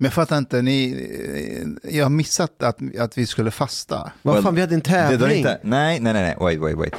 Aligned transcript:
Men 0.00 0.04
jag 0.04 0.12
fattar 0.12 0.38
inte, 0.38 0.62
ni, 0.62 0.92
eh, 1.82 1.94
jag 1.96 2.04
har 2.04 2.10
missat 2.10 2.62
att, 2.62 2.96
att 2.98 3.18
vi 3.18 3.26
skulle 3.26 3.50
fasta. 3.50 4.12
Vad 4.22 4.34
Well, 4.34 4.44
fan, 4.44 4.54
vi 4.54 4.60
hade 4.60 4.74
en 4.74 4.80
tävling. 4.80 5.36
inte, 5.36 5.60
nej, 5.62 6.00
nej, 6.00 6.12
nej, 6.12 6.22
nej, 6.22 6.36
wait, 6.40 6.60
wait, 6.60 6.76
wait. 6.76 6.94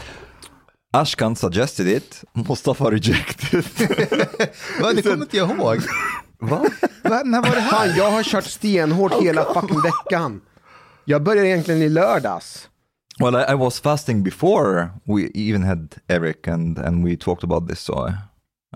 Ashkan 0.92 1.36
suggested 1.36 1.88
it, 1.88 2.24
Mustafa 2.34 2.92
rejected. 2.92 3.64
Va, 4.82 4.94
det 4.94 5.02
kommer 5.02 5.22
inte 5.22 5.38
jag 5.38 5.50
ihåg. 5.52 5.78
Va? 6.40 6.66
Va, 7.04 7.22
när 7.26 7.42
var 7.42 7.50
det 7.50 7.62
här? 7.62 7.70
Fan, 7.70 7.98
jag 7.98 8.12
har 8.12 8.24
kört 8.24 8.44
stenhårt 8.44 9.22
hela 9.22 9.46
fucking 9.54 9.82
veckan. 9.82 10.42
Jag 11.06 11.24
började 11.24 11.48
egentligen 11.48 11.82
i 11.82 11.90
lördags. 11.90 12.70
Well, 13.20 13.36
I, 13.36 13.52
I 13.52 13.56
was 13.56 13.82
fasting 13.82 14.24
before 14.24 14.90
we 15.04 15.32
even 15.34 15.64
had 15.64 15.96
Eric 16.08 16.48
and, 16.48 16.80
and 16.80 17.06
we 17.06 17.18
talked 17.18 17.44
about 17.44 17.70
this, 17.70 17.80
so 17.80 18.08
I, 18.08 18.14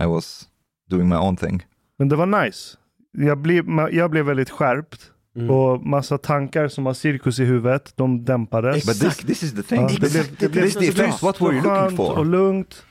I 0.04 0.06
was 0.06 0.48
doing 0.90 1.10
my 1.10 1.16
own 1.16 1.36
thing. 1.36 1.66
Men 2.00 2.10
det 2.10 2.16
var 2.16 2.26
nice. 2.26 2.78
Jag 3.18 3.38
blev, 3.38 3.66
jag 3.92 4.12
blev 4.12 4.26
väldigt 4.26 4.50
skärpt. 4.50 5.10
Mm. 5.36 5.50
Och 5.50 5.86
massa 5.86 6.18
tankar 6.18 6.68
som 6.68 6.86
har 6.86 6.94
cirkus 6.94 7.40
i 7.40 7.44
huvudet, 7.46 7.94
de 7.96 8.26
dämpades. 8.26 8.86
But 8.86 9.00
this, 9.00 9.18
this 9.18 9.44
is 9.44 9.56
the 9.56 9.64
thing. 9.64 9.82
Ja, 9.82 9.88
det 9.88 10.12
blev, 10.12 10.36
det 10.40 10.50
blev 10.50 10.64
this, 10.64 10.74
this, 10.74 10.96
this, 10.96 11.22
what 11.22 11.42
were 11.42 11.54
you 11.54 11.64
looking 11.64 11.72
skönt 11.72 12.00
och 12.00 12.16
for? 12.16 12.26
lugnt. 12.26 12.84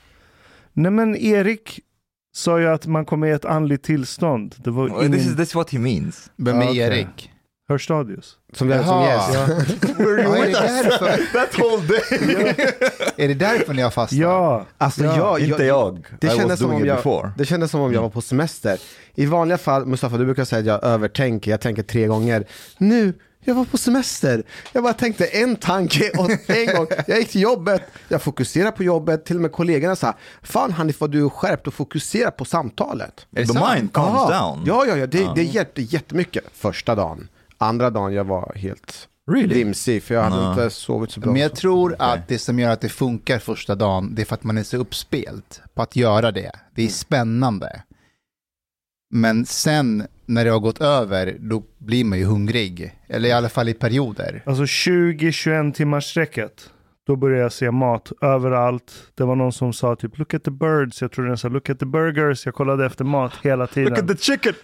Nej 0.72 0.90
men 0.92 1.16
Erik 1.16 1.80
sa 2.34 2.60
ju 2.60 2.66
att 2.68 2.86
man 2.86 3.04
kommer 3.04 3.26
i 3.26 3.30
ett 3.30 3.44
andligt 3.44 3.84
tillstånd. 3.84 4.54
Det 4.58 4.70
var 4.70 4.88
Well, 4.88 5.10
This 5.12 5.20
is 5.20 5.26
ingen... 5.26 5.36
this 5.36 5.48
is 5.48 5.54
what 5.54 5.70
he 5.70 5.78
means. 5.78 6.30
Vem 6.36 6.60
är 6.60 6.64
okej. 6.68 6.78
Erik? 6.78 7.28
Hörstadius. 7.68 8.36
Som 8.52 8.70
hade 8.70 8.84
som 8.84 9.02
gäst. 9.02 9.30
Ja. 9.34 9.40
Är, 10.02 10.46
det 10.46 10.52
därför, 10.52 11.32
That 11.32 11.58
whole 11.58 11.86
day. 11.86 12.66
är 13.16 13.28
det 13.28 13.34
därför 13.34 13.74
ni 13.74 13.82
har 13.82 13.90
fastat? 13.90 14.18
ja. 14.18 14.66
Alltså, 14.78 15.04
Ja, 15.04 15.38
jag, 15.38 15.40
Inte 15.40 15.64
jag. 15.64 16.06
Det 16.20 16.26
I 16.26 16.30
was 16.30 16.36
kändes, 16.38 16.60
som 16.60 16.70
om 16.70 16.84
jag, 16.86 16.96
before. 16.96 17.30
det 17.38 17.44
kändes 17.44 17.70
som 17.70 17.80
om 17.80 17.92
jag 17.92 18.02
var 18.02 18.10
på 18.10 18.20
semester. 18.20 18.78
I 19.14 19.26
vanliga 19.26 19.58
fall, 19.58 19.86
Mustafa, 19.86 20.16
du 20.16 20.24
brukar 20.24 20.44
säga 20.44 20.60
att 20.60 20.66
jag 20.82 20.90
övertänker, 20.92 21.50
jag 21.50 21.60
tänker 21.60 21.82
tre 21.82 22.06
gånger. 22.06 22.44
Nu, 22.78 23.14
jag 23.44 23.54
var 23.54 23.64
på 23.64 23.78
semester. 23.78 24.42
Jag 24.72 24.82
bara 24.82 24.92
tänkte 24.92 25.26
en 25.26 25.56
tanke 25.56 26.10
åt 26.18 26.30
en 26.50 26.76
gång. 26.76 26.86
Jag 27.06 27.18
gick 27.18 27.28
till 27.28 27.40
jobbet, 27.40 27.82
jag 28.08 28.22
fokuserade 28.22 28.72
på 28.72 28.82
jobbet, 28.82 29.24
till 29.24 29.36
och 29.36 29.42
med 29.42 29.52
kollegorna 29.52 29.96
sa, 29.96 30.14
fan 30.42 30.72
Hanif 30.72 31.00
vad 31.00 31.10
du 31.10 31.24
är 31.24 31.28
skärpt 31.28 31.66
och 31.66 31.74
fokuserar 31.74 32.30
på 32.30 32.44
samtalet. 32.44 33.26
Är 33.36 33.40
det 33.40 33.46
The 33.46 33.74
mind 33.74 33.92
calms 33.92 34.08
Aha. 34.08 34.48
down. 34.54 34.62
Ja, 34.66 34.86
ja, 34.86 34.96
ja, 34.96 35.06
det, 35.06 35.32
det 35.34 35.42
hjälpte 35.42 35.82
jättemycket 35.82 36.44
första 36.52 36.94
dagen. 36.94 37.28
Andra 37.58 37.90
dagen 37.90 38.12
jag 38.12 38.24
var 38.24 38.52
helt 38.56 39.08
Really? 39.30 39.54
vimsig 39.54 40.02
för 40.02 40.14
jag 40.14 40.22
hade 40.22 40.42
Ja. 40.42 40.50
inte 40.50 40.70
sovit 40.70 41.10
så 41.10 41.20
bra. 41.20 41.32
Men 41.32 41.42
jag 41.42 41.54
tror 41.56 41.96
att 41.98 42.28
det 42.28 42.38
som 42.38 42.58
gör 42.58 42.70
att 42.70 42.80
det 42.80 42.88
funkar 42.88 43.38
första 43.38 43.74
dagen, 43.74 44.14
det 44.14 44.22
är 44.22 44.26
för 44.26 44.34
att 44.34 44.44
man 44.44 44.58
är 44.58 44.62
så 44.62 44.76
uppspelt 44.76 45.60
på 45.74 45.82
att 45.82 45.96
göra 45.96 46.30
det. 46.30 46.52
Det 46.74 46.82
är 46.84 46.88
spännande. 46.88 47.82
Men 49.14 49.46
sen 49.46 50.06
när 50.26 50.44
det 50.44 50.50
har 50.50 50.60
gått 50.60 50.80
över, 50.80 51.36
då 51.40 51.62
blir 51.78 52.04
man 52.04 52.18
ju 52.18 52.24
hungrig. 52.24 52.94
Eller 53.08 53.28
i 53.28 53.32
alla 53.32 53.48
fall 53.48 53.68
i 53.68 53.74
perioder. 53.74 54.42
Alltså 54.46 54.62
20-21 54.62 55.72
timmars 55.72 56.04
sträcket. 56.04 56.70
Då 57.06 57.16
började 57.16 57.42
jag 57.42 57.52
se 57.52 57.70
mat 57.70 58.12
överallt. 58.20 58.92
Det 59.14 59.24
var 59.24 59.36
någon 59.36 59.52
som 59.52 59.72
sa 59.72 59.96
typ 59.96 60.18
look 60.18 60.34
at 60.34 60.44
the 60.44 60.50
birds. 60.50 61.02
Jag 61.02 61.12
tror 61.12 61.26
den 61.26 61.38
sa 61.38 61.48
look 61.48 61.70
at 61.70 61.78
the 61.78 61.86
burgers. 61.86 62.46
Jag 62.46 62.54
kollade 62.54 62.86
efter 62.86 63.04
mat 63.04 63.32
hela 63.42 63.66
tiden. 63.66 63.88
Look 63.88 63.98
at 63.98 64.08
the 64.08 64.16
chicken! 64.16 64.54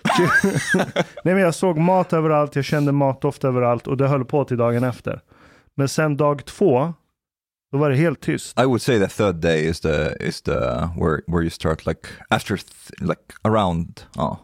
Nej 1.25 1.34
men 1.34 1.39
jag 1.39 1.55
såg 1.55 1.78
mat 1.78 2.12
överallt. 2.12 2.56
Jag 2.56 2.65
kände 2.65 2.93
matdoft 2.93 3.45
överallt. 3.45 3.87
Och 3.87 3.97
det 3.97 4.09
höll 4.09 4.25
på 4.25 4.45
till 4.45 4.56
dagen 4.56 4.84
efter. 4.84 5.20
Men 5.77 5.89
sen 5.89 6.17
dag 6.17 6.45
två. 6.45 6.95
Då 7.72 7.78
var 7.78 7.91
det 7.91 7.97
helt 7.97 8.20
tyst. 8.20 8.61
I 8.61 8.65
would 8.65 8.82
say 8.82 8.99
the 8.99 9.09
third 9.09 9.34
day 9.34 9.66
is 9.69 9.81
the 9.81 10.16
is 10.21 10.43
the 10.43 10.61
where 11.00 11.21
where 11.27 11.43
you 11.43 11.50
start 11.50 11.87
like 11.87 12.00
after 12.28 12.56
th- 12.56 13.00
like 13.00 13.22
around 13.43 14.00
oh 14.16 14.37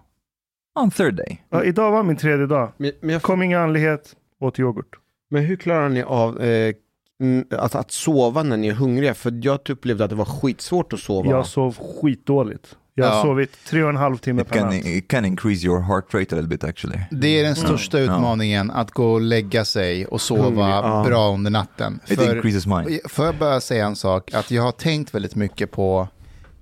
on 0.75 0.91
third 0.91 1.15
day. 1.15 1.45
Ja, 1.51 1.65
idag 1.65 1.91
var 1.93 2.03
min 2.03 2.17
tredje 2.17 2.47
dag. 2.47 2.73
men, 2.77 2.93
men, 3.01 3.11
jag, 3.13 3.23
Kom 3.23 3.43
ingen 3.43 3.61
andlighet. 3.61 4.17
Åt 4.41 4.59
yoghurt. 4.59 4.95
men 5.31 5.45
hur 5.45 5.57
klarar 5.57 5.89
ni 5.89 6.03
av 6.03 6.41
eh, 6.43 6.75
mm, 7.21 7.45
att, 7.51 7.75
att 7.75 7.91
sova 7.93 8.43
när 8.43 8.57
ni 8.57 8.69
är 8.69 8.73
hungriga? 8.73 9.15
För 9.15 9.41
jag 9.43 9.71
upplevde 9.71 10.05
att 10.05 10.11
det 10.11 10.17
var 10.17 10.25
skitsvårt 10.25 10.93
att 10.93 11.01
sova. 11.01 11.31
Jag 11.31 11.47
sov 11.47 11.77
skitdåligt. 12.03 12.77
Jag 12.97 13.07
har 13.07 13.17
Ja. 13.17 13.23
sovit 13.23 13.65
tre 13.67 13.83
och 13.83 13.89
en 13.89 13.97
halv 13.97 14.17
timme 14.17 14.43
It 14.43 14.49
per 14.49 14.59
can 14.59 14.67
natt. 14.67 14.87
it 14.87 15.09
can 15.09 15.25
increase 15.25 15.67
your 15.67 15.81
heart 15.81 16.15
rate 16.15 16.35
a 16.35 16.41
little 16.41 16.49
bit 16.49 16.65
actually. 16.65 16.99
Det 17.11 17.41
är 17.41 17.45
den 17.45 17.57
största 17.57 17.99
Ja. 18.01 18.05
utmaningen, 18.05 18.71
att 18.71 18.91
gå 18.91 19.13
och 19.13 19.21
lägga 19.21 19.65
sig 19.65 20.07
och 20.07 20.21
sova 20.21 20.81
Hungrig, 20.81 21.11
bra 21.13 21.35
under 21.35 21.51
natten. 21.51 22.01
It 22.09 22.19
För, 22.21 22.37
increases 22.37 22.67
mine. 22.67 22.99
får 23.09 23.25
jag 23.27 23.35
bara 23.37 23.61
säga 23.61 23.87
en 23.87 23.97
sak? 23.97 24.35
Att 24.35 24.51
jag 24.51 24.63
har 24.63 24.73
tänkt 24.73 25.15
väldigt 25.15 25.35
mycket 25.35 25.71
på 25.71 26.09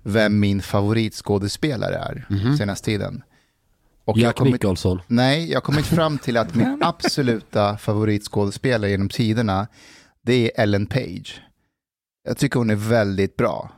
vem 0.03 0.41
min 0.41 0.62
favoritskådespelare 0.62 1.94
är 1.97 2.27
senaste 2.56 2.84
tiden. 2.84 3.23
Och 4.04 4.18
Jack 4.18 4.36
kommit, 4.36 4.52
Nicholson. 4.52 5.00
nej, 5.06 5.48
jag 5.50 5.56
har 5.56 5.60
kommit 5.60 5.86
fram 5.86 6.18
till 6.18 6.36
att 6.36 6.54
min 6.54 6.78
absoluta 6.82 7.76
favoritskådespelare 7.76 8.90
genom 8.90 9.08
tiderna, 9.08 9.66
det 10.22 10.34
är 10.58 10.62
Ellen 10.62 10.86
Page. 10.86 11.40
Jag 12.28 12.38
tycker 12.38 12.58
hon 12.58 12.70
är 12.70 12.74
väldigt 12.74 13.36
bra. 13.36 13.70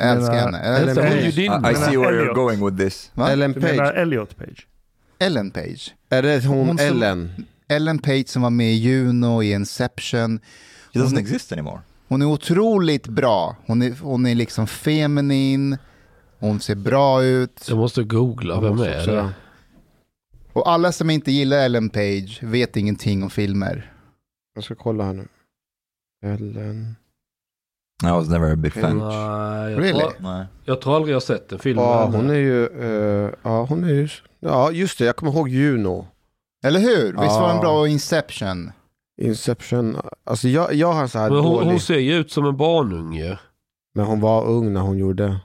Jag 0.00 0.10
älskar 0.10 0.34
henne. 0.34 0.60
Jag 0.66 0.80
älskar 0.80 1.02
henne. 1.02 1.20
I, 1.20 1.72
I 1.72 1.74
see 1.74 1.96
where 1.96 2.22
you're 2.24 2.34
going 2.34 2.64
with 2.66 2.76
this. 2.76 3.10
Va? 3.14 3.30
Ellen 3.30 3.52
Du 3.52 3.60
menar 3.60 3.84
Page, 3.86 3.96
Elliot 3.96 4.36
Page? 4.36 4.66
Ellen 5.18 5.50
Page. 5.50 5.94
är 6.10 6.22
det 6.22 6.44
hon, 6.46 6.66
Hon 6.66 6.78
som- 6.78 6.86
Ellen? 6.86 7.32
Ellen 7.68 7.98
Page 7.98 8.28
som 8.28 8.42
var 8.42 8.50
med 8.50 8.72
i 8.72 8.76
Juno, 8.76 9.42
i 9.42 9.52
Inception. 9.52 10.40
He 10.94 11.00
doesn't 11.00 11.04
Hon- 11.14 11.18
exist 11.18 11.52
anymore. 11.52 11.80
Hon 12.08 12.22
är 12.22 12.26
otroligt 12.26 13.08
bra. 13.08 13.56
Hon 13.66 13.82
är, 13.82 13.94
hon 14.02 14.26
är 14.26 14.34
liksom 14.34 14.66
feminin. 14.66 15.78
Hon 16.38 16.60
ser 16.60 16.74
bra 16.74 17.22
ut. 17.24 17.66
Jag 17.68 17.78
måste 17.78 18.02
googla, 18.02 18.60
vem 18.60 18.80
är 18.80 19.06
det? 19.06 19.28
Och 20.56 20.70
alla 20.70 20.92
som 20.92 21.10
inte 21.10 21.32
gillar 21.32 21.58
Ellen 21.58 21.88
Page 21.90 22.38
vet 22.42 22.76
ingenting 22.76 23.22
om 23.22 23.30
filmer. 23.30 23.92
Jag 24.54 24.64
ska 24.64 24.74
kolla 24.74 25.04
här 25.04 25.12
nu. 25.12 25.28
Ellen. 26.24 26.96
I 28.04 28.06
was 28.10 28.28
never 28.28 28.52
a 28.52 28.56
big 28.56 28.72
fan. 28.72 28.98
Nej, 28.98 29.72
jag, 29.72 29.80
Really? 29.82 30.00
tror, 30.00 30.12
Nej. 30.20 30.46
jag 30.64 30.80
tror 30.80 30.96
aldrig 30.96 31.14
jag 31.14 31.22
sett 31.22 31.52
en 31.52 31.58
film 31.58 31.78
Ja, 31.78 32.04
hon 32.06 32.30
är 32.30 32.34
ju, 32.34 32.66
eh, 32.66 33.30
ja 33.42 33.64
hon 33.64 33.84
är 33.84 33.88
ju, 33.88 34.08
ja 34.40 34.70
just 34.70 34.98
det, 34.98 35.04
jag 35.04 35.16
kommer 35.16 35.32
ihåg 35.32 35.48
Juno. 35.48 36.06
Eller 36.66 36.80
hur? 36.80 37.04
Visst 37.06 37.16
var 37.40 37.46
den 37.48 37.56
Ja. 37.56 37.62
bra 37.62 37.88
Inception? 37.88 38.70
Inception, 39.22 39.96
alltså 40.24 40.48
jag, 40.48 40.74
jag 40.74 40.92
har 40.92 41.06
så 41.06 41.18
här 41.18 41.30
Men 41.30 41.38
hon, 41.38 41.52
dålig, 41.52 41.66
hon 41.70 41.80
ser 41.80 41.98
ju 41.98 42.14
ut 42.14 42.30
som 42.32 42.46
en 42.46 42.56
barnunge. 42.56 43.38
men 43.94 44.06
hon 44.06 44.20
var 44.20 44.46
ung 44.46 44.72
när 44.72 44.80
hon 44.80 44.98
gjorde. 44.98 45.40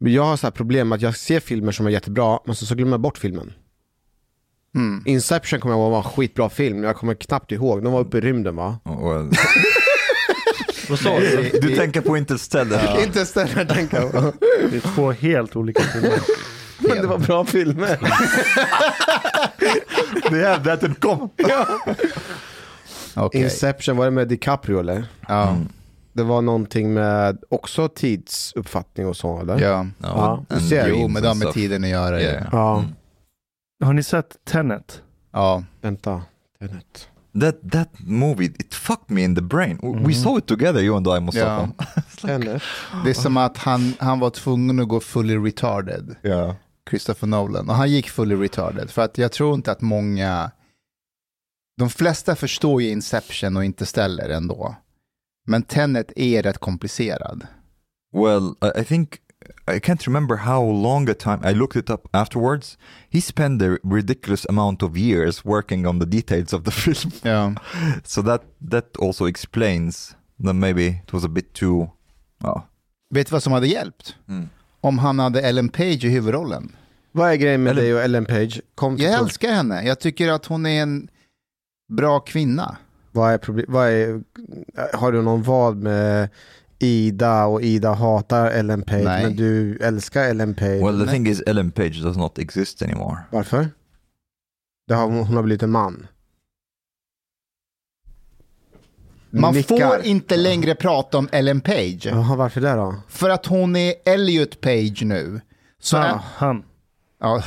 Men 0.00 0.12
jag 0.12 0.22
har 0.22 0.36
så 0.36 0.46
här 0.46 0.52
problem 0.52 0.88
med 0.88 0.96
att 0.96 1.02
jag 1.02 1.16
ser 1.16 1.40
filmer 1.40 1.72
som 1.72 1.86
är 1.86 1.90
jättebra, 1.90 2.38
men 2.44 2.54
så, 2.54 2.66
så 2.66 2.74
glömmer 2.74 2.92
jag 2.92 3.00
bort 3.00 3.18
filmen. 3.18 3.52
Mm. 4.74 5.02
Inception 5.06 5.60
kommer 5.60 5.74
jag 5.74 5.80
ihåg 5.82 5.90
var 5.90 5.98
en 5.98 6.04
skitbra 6.04 6.48
film, 6.50 6.84
jag 6.84 6.96
kommer 6.96 7.14
knappt 7.14 7.52
ihåg. 7.52 7.82
De 7.82 7.92
var 7.92 8.00
uppe 8.00 8.18
i 8.18 8.20
rymden 8.20 8.56
va? 8.56 8.78
Well, 8.84 9.30
Vad 10.88 10.98
sa 10.98 11.18
du? 11.20 11.50
du 11.62 11.76
tänker 11.76 12.00
på 12.00 12.16
Interstellar. 12.16 13.02
Inte 13.04 13.26
ställa 13.26 13.64
tänka 13.64 14.00
på. 14.00 14.32
Det 14.70 14.76
är 14.76 14.94
två 14.94 15.12
helt 15.12 15.56
olika 15.56 15.82
filmer. 15.82 16.18
Men 16.78 16.96
det 16.96 17.06
var 17.06 17.18
bra 17.18 17.44
filmer. 17.44 17.96
They 20.30 20.44
have 20.44 20.64
that 20.64 20.82
in 20.82 20.94
common. 20.94 21.30
Okej. 23.14 23.40
Inception, 23.42 23.96
var 23.96 24.04
det 24.04 24.10
med 24.10 24.28
DiCaprio 24.28 24.80
eller? 24.80 25.04
Ja. 25.28 25.48
Mm. 25.48 25.68
Det 26.16 26.22
var 26.22 26.42
någonting 26.42 26.94
med 26.94 27.38
också 27.48 27.88
tidsuppfattning 27.88 29.06
och 29.06 29.16
så 29.16 29.40
eller? 29.40 29.60
ja. 29.60 29.86
Ja, 30.02 30.44
du 30.48 30.60
ser. 30.60 30.88
Jo, 30.88 31.08
men 31.08 31.22
det 31.22 31.28
har 31.28 31.34
med 31.34 31.52
tiden 31.52 31.84
att 31.84 31.90
göra. 31.90 32.20
Yeah. 32.20 32.48
Ja, 32.52 32.78
Mm. 32.78 32.90
Har 33.84 33.92
ni 33.92 34.02
sett 34.02 34.36
Tenet? 34.44 35.02
Ja. 35.32 35.64
vänta. 35.80 36.22
Tenet. 36.60 37.08
That 37.40 37.72
that 37.72 37.88
movie 37.98 38.46
it 38.46 38.74
fucked 38.74 39.10
me 39.16 39.22
in 39.22 39.34
the 39.34 39.42
brain. 39.42 39.78
We 40.06 40.14
saw 40.14 40.38
it 40.38 40.46
together, 40.46 40.80
you 40.80 40.96
and 40.96 41.06
I, 41.06 41.20
Mustafa. 41.20 41.68
Tenet. 42.20 42.62
Det 43.04 43.10
är 43.10 43.14
som 43.14 43.36
att 43.36 43.56
han, 43.56 43.94
han 43.98 44.20
var 44.20 44.30
tvungen 44.30 44.80
att 44.80 44.88
gå 44.88 45.00
fully 45.00 45.36
retarded. 45.36 46.16
Yeah. 46.22 46.54
Christopher 46.90 47.26
Nolan. 47.26 47.68
Och 47.70 47.74
han 47.76 47.90
gick 47.90 48.10
fully 48.10 48.34
retarded. 48.34 48.90
För 48.90 49.02
att 49.02 49.18
jag 49.18 49.32
tror 49.32 49.54
inte 49.54 49.72
att 49.72 49.80
många... 49.80 50.50
De 51.78 51.90
flesta 51.90 52.36
förstår 52.36 52.82
ju 52.82 52.88
Inception 52.90 53.56
och 53.56 53.64
Interstellar 53.64 54.28
ändå. 54.28 54.76
Men 55.46 55.62
Tenet 55.62 56.12
är 56.16 56.42
rätt 56.42 56.58
komplicerad. 56.58 57.46
Well, 58.12 58.54
I, 58.80 58.84
think 58.84 59.18
I 59.68 59.78
can't 59.80 60.06
remember 60.06 60.36
how 60.36 60.72
long 60.72 61.08
a 61.10 61.14
time 61.14 61.50
I 61.50 61.54
looked 61.54 61.82
it 61.82 61.90
up 61.90 62.08
afterwards. 62.12 62.78
He 63.10 63.20
spent 63.20 63.62
a 63.62 63.78
ridiculous 63.84 64.46
amount 64.46 64.82
of 64.82 64.96
years 64.96 65.44
working 65.44 65.86
on 65.86 66.00
the 66.00 66.06
details 66.06 66.52
of 66.52 66.64
the 66.64 66.70
film, 66.94 67.12
Ja. 67.22 67.54
so 68.04 68.22
that 68.22 68.42
that 68.70 68.96
also 69.00 69.26
explains 69.28 70.16
that 70.44 70.54
maybe 70.54 70.86
it 70.86 71.12
was 71.12 71.24
a 71.24 71.28
bit 71.28 71.52
too. 71.52 71.90
Oh, 72.44 72.60
Vet 73.10 73.26
du 73.26 73.32
vad 73.32 73.42
som 73.42 73.52
hade 73.52 73.66
hjälpt? 73.66 74.14
Mm. 74.28 74.48
Om 74.80 74.98
han 74.98 75.18
hade 75.18 75.40
Ellen 75.42 75.68
Page 75.68 76.04
i 76.04 76.08
huvudrollen. 76.08 76.72
Vad 77.12 77.30
är 77.30 77.36
grejen 77.36 77.62
med 77.62 77.70
Eller- 77.70 77.82
dig 77.82 77.94
och 77.94 78.00
Ellen 78.00 78.24
Page? 78.24 78.60
Kom 78.74 78.96
Jag 78.96 79.12
älskar 79.14 79.52
henne. 79.52 79.82
Jag 79.82 80.00
tycker 80.00 80.28
att 80.28 80.46
hon 80.46 80.66
är 80.66 80.82
en 80.82 81.08
bra 81.88 82.20
kvinna. 82.20 82.76
Vad 83.16 83.32
är 83.32 83.38
problem? 83.38 83.66
Vad 83.68 83.88
är, 83.88 84.22
har 84.96 85.12
du 85.12 85.22
någon 85.22 85.42
vad 85.42 85.76
med 85.76 86.28
Ida 86.78 87.44
och 87.46 87.62
Ida 87.62 87.92
hatar 87.94 88.50
Ellen 88.50 88.82
Page 88.82 89.04
Nej. 89.04 89.22
men 89.22 89.36
du 89.36 89.78
älskar 89.78 90.24
Ellen 90.24 90.54
Page? 90.54 90.82
Well, 90.84 90.98
the 90.98 91.04
Nej. 91.04 91.14
thing 91.14 91.26
is, 91.26 91.40
Ellen 91.46 91.70
Page 91.70 92.02
does 92.02 92.16
not 92.16 92.38
exist 92.38 92.82
anymore. 92.82 93.18
Varför? 93.30 93.68
Det 94.88 94.94
har, 94.94 95.06
hon 95.06 95.36
har 95.36 95.42
blivit 95.42 95.62
en 95.62 95.70
man. 95.70 96.06
Man 99.30 99.54
Nickar. 99.54 99.88
får 99.88 100.06
inte 100.06 100.36
längre 100.36 100.74
prata 100.74 101.18
om 101.18 101.28
Ellen 101.32 101.60
Page. 101.60 102.06
Jaha, 102.06 102.36
varför 102.36 102.60
det 102.60 102.72
då? 102.74 102.94
För 103.08 103.30
att 103.30 103.46
hon 103.46 103.76
är 103.76 103.94
Elliot 104.04 104.60
Page 104.60 105.02
nu. 105.04 105.40
Så, 105.80 105.96
Han, 105.96 106.18
han. 106.22 106.64
Ja, 107.20 107.42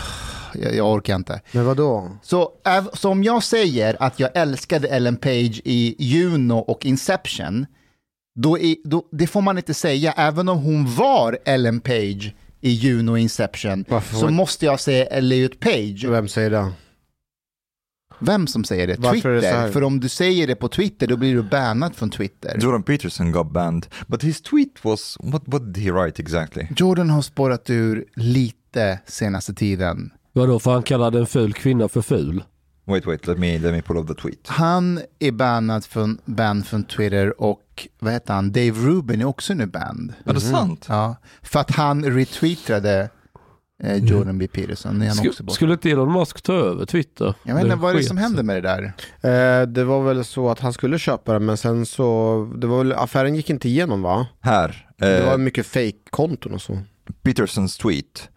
jag, 0.54 0.75
jag 0.75 0.94
orkar 0.94 1.16
inte. 1.16 1.42
Men 1.51 1.66
vad 1.66 1.77
då? 1.77 2.18
Så, 2.21 2.51
äv- 2.63 2.89
så 2.95 3.10
om 3.10 3.24
jag 3.24 3.44
säger 3.44 3.98
att 4.04 4.19
jag 4.19 4.30
älskade 4.33 4.88
Ellen 4.88 5.18
Page 5.18 5.62
i 5.66 5.95
Juno 6.00 6.54
och 6.54 6.86
Inception, 6.86 7.66
då 8.36 8.60
är, 8.60 8.75
då, 8.83 9.06
det 9.12 9.27
får 9.27 9.42
man 9.42 9.57
inte 9.57 9.74
säga. 9.74 10.12
Även 10.12 10.50
om 10.50 10.57
hon 10.57 10.95
var 10.95 11.38
Ellen 11.45 11.80
Page 11.80 12.33
i 12.62 12.69
Juno 12.69 13.12
och 13.12 13.19
Inception, 13.19 13.86
Varför 13.88 14.16
så 14.16 14.30
måste 14.30 14.66
jag 14.66 14.80
säga 14.80 15.06
Elliot 15.06 15.60
Page. 15.60 16.06
Vem 16.06 16.27
säger 16.27 16.50
det? 16.50 16.71
Vem 18.21 18.48
som 18.48 18.63
säger 18.63 18.88
det? 18.88 18.95
Varför 19.00 19.30
det 19.30 19.42
Twitter. 19.42 19.57
här? 19.57 19.71
För 19.71 19.83
om 19.83 20.00
du 20.00 20.10
säger 20.10 20.48
det 20.48 20.56
på 20.56 20.68
Twitter, 20.68 21.07
då 21.07 21.18
blir 21.18 21.36
du 21.36 21.44
bannad 21.44 21.95
från 21.95 22.10
Twitter. 22.10 22.57
Jordan 22.62 22.83
Peterson 22.83 23.31
got 23.31 23.51
banned, 23.51 23.88
but 24.07 24.24
his 24.24 24.42
tweet 24.42 24.86
was 24.86 25.18
what? 25.24 25.42
What 25.45 25.74
did 25.74 25.83
he 25.83 25.92
write 25.92 26.21
exactly? 26.21 26.68
Jordan 26.75 27.10
har 27.10 27.21
spårat 27.21 27.69
ur 27.69 28.06
lite 28.16 28.59
senaste 29.06 29.54
tiden. 29.54 30.12
Vadå, 30.33 30.60
för 30.60 30.71
han 30.71 30.83
kallade 30.83 31.19
en 31.19 31.25
ful 31.27 31.54
kvinna 31.54 31.88
för 31.89 32.01
ful? 32.01 32.44
Wait, 32.86 33.06
wait. 33.07 33.27
Let 33.27 33.38
me 33.38 33.60
let 33.60 33.74
me 33.74 33.81
pull 33.81 33.98
up 33.98 34.07
the 34.07 34.13
tweet. 34.13 34.48
Han 34.48 35.01
är 35.19 35.31
bannad 35.31 35.86
från, 35.86 36.18
banned 36.25 36.66
från 36.66 36.83
Twitter 36.83 37.42
och 37.42 37.88
vad 38.00 38.13
heter 38.13 38.33
han? 38.33 38.51
Dave 38.51 38.71
Rubin 38.71 39.21
är 39.21 39.25
också 39.25 39.54
nu 39.54 39.66
banned. 39.66 40.13
Är 40.25 40.33
det 40.33 40.39
sant? 40.42 40.86
Ja, 40.89 41.16
för 41.42 41.60
att 41.60 41.71
han 41.71 42.06
retweetade 42.06 43.10
eh, 43.83 43.95
Jordan 43.95 44.38
B. 44.38 44.48
Peterson. 44.48 45.01
Är 45.01 45.07
han 45.10 45.19
också 45.27 45.44
Sk- 45.44 45.45
borta. 45.45 45.54
skulle 45.56 45.74
inte 45.74 45.89
Elon 45.92 46.13
Musk 46.13 46.42
ta 46.42 46.54
över 46.54 46.86
Twitter? 46.86 47.33
Jag 47.44 47.56
vet 47.56 47.63
inte, 47.63 47.75
vad 47.75 47.92
är 47.94 47.98
det 47.98 48.04
som 48.04 48.18
sig. 48.18 48.24
händer 48.24 48.44
med 48.44 48.63
det 48.63 48.94
där? 49.21 49.62
Eh, 49.62 49.68
det 49.68 49.83
var 49.83 50.04
väl 50.04 50.25
så 50.25 50.50
att 50.50 50.60
han 50.60 50.74
skulle 50.74 51.00
köpa 51.00 51.33
det 51.33 51.39
men 51.39 51.57
sen 51.57 51.86
så, 51.86 52.54
det 52.57 52.68
var 52.68 52.77
väl, 52.77 52.94
affären 52.94 53.36
gick 53.36 53.50
inte 53.50 53.69
igenom 53.69 54.01
va? 54.01 54.27
Här. 54.39 54.89
Det 54.98 55.25
var 55.25 55.31
eh, 55.31 55.38
mycket 55.38 55.66
fake-konton 55.66 56.54
och 56.54 56.62
så. 56.62 56.80
Peterson's 57.24 57.81
tweet. 57.81 58.30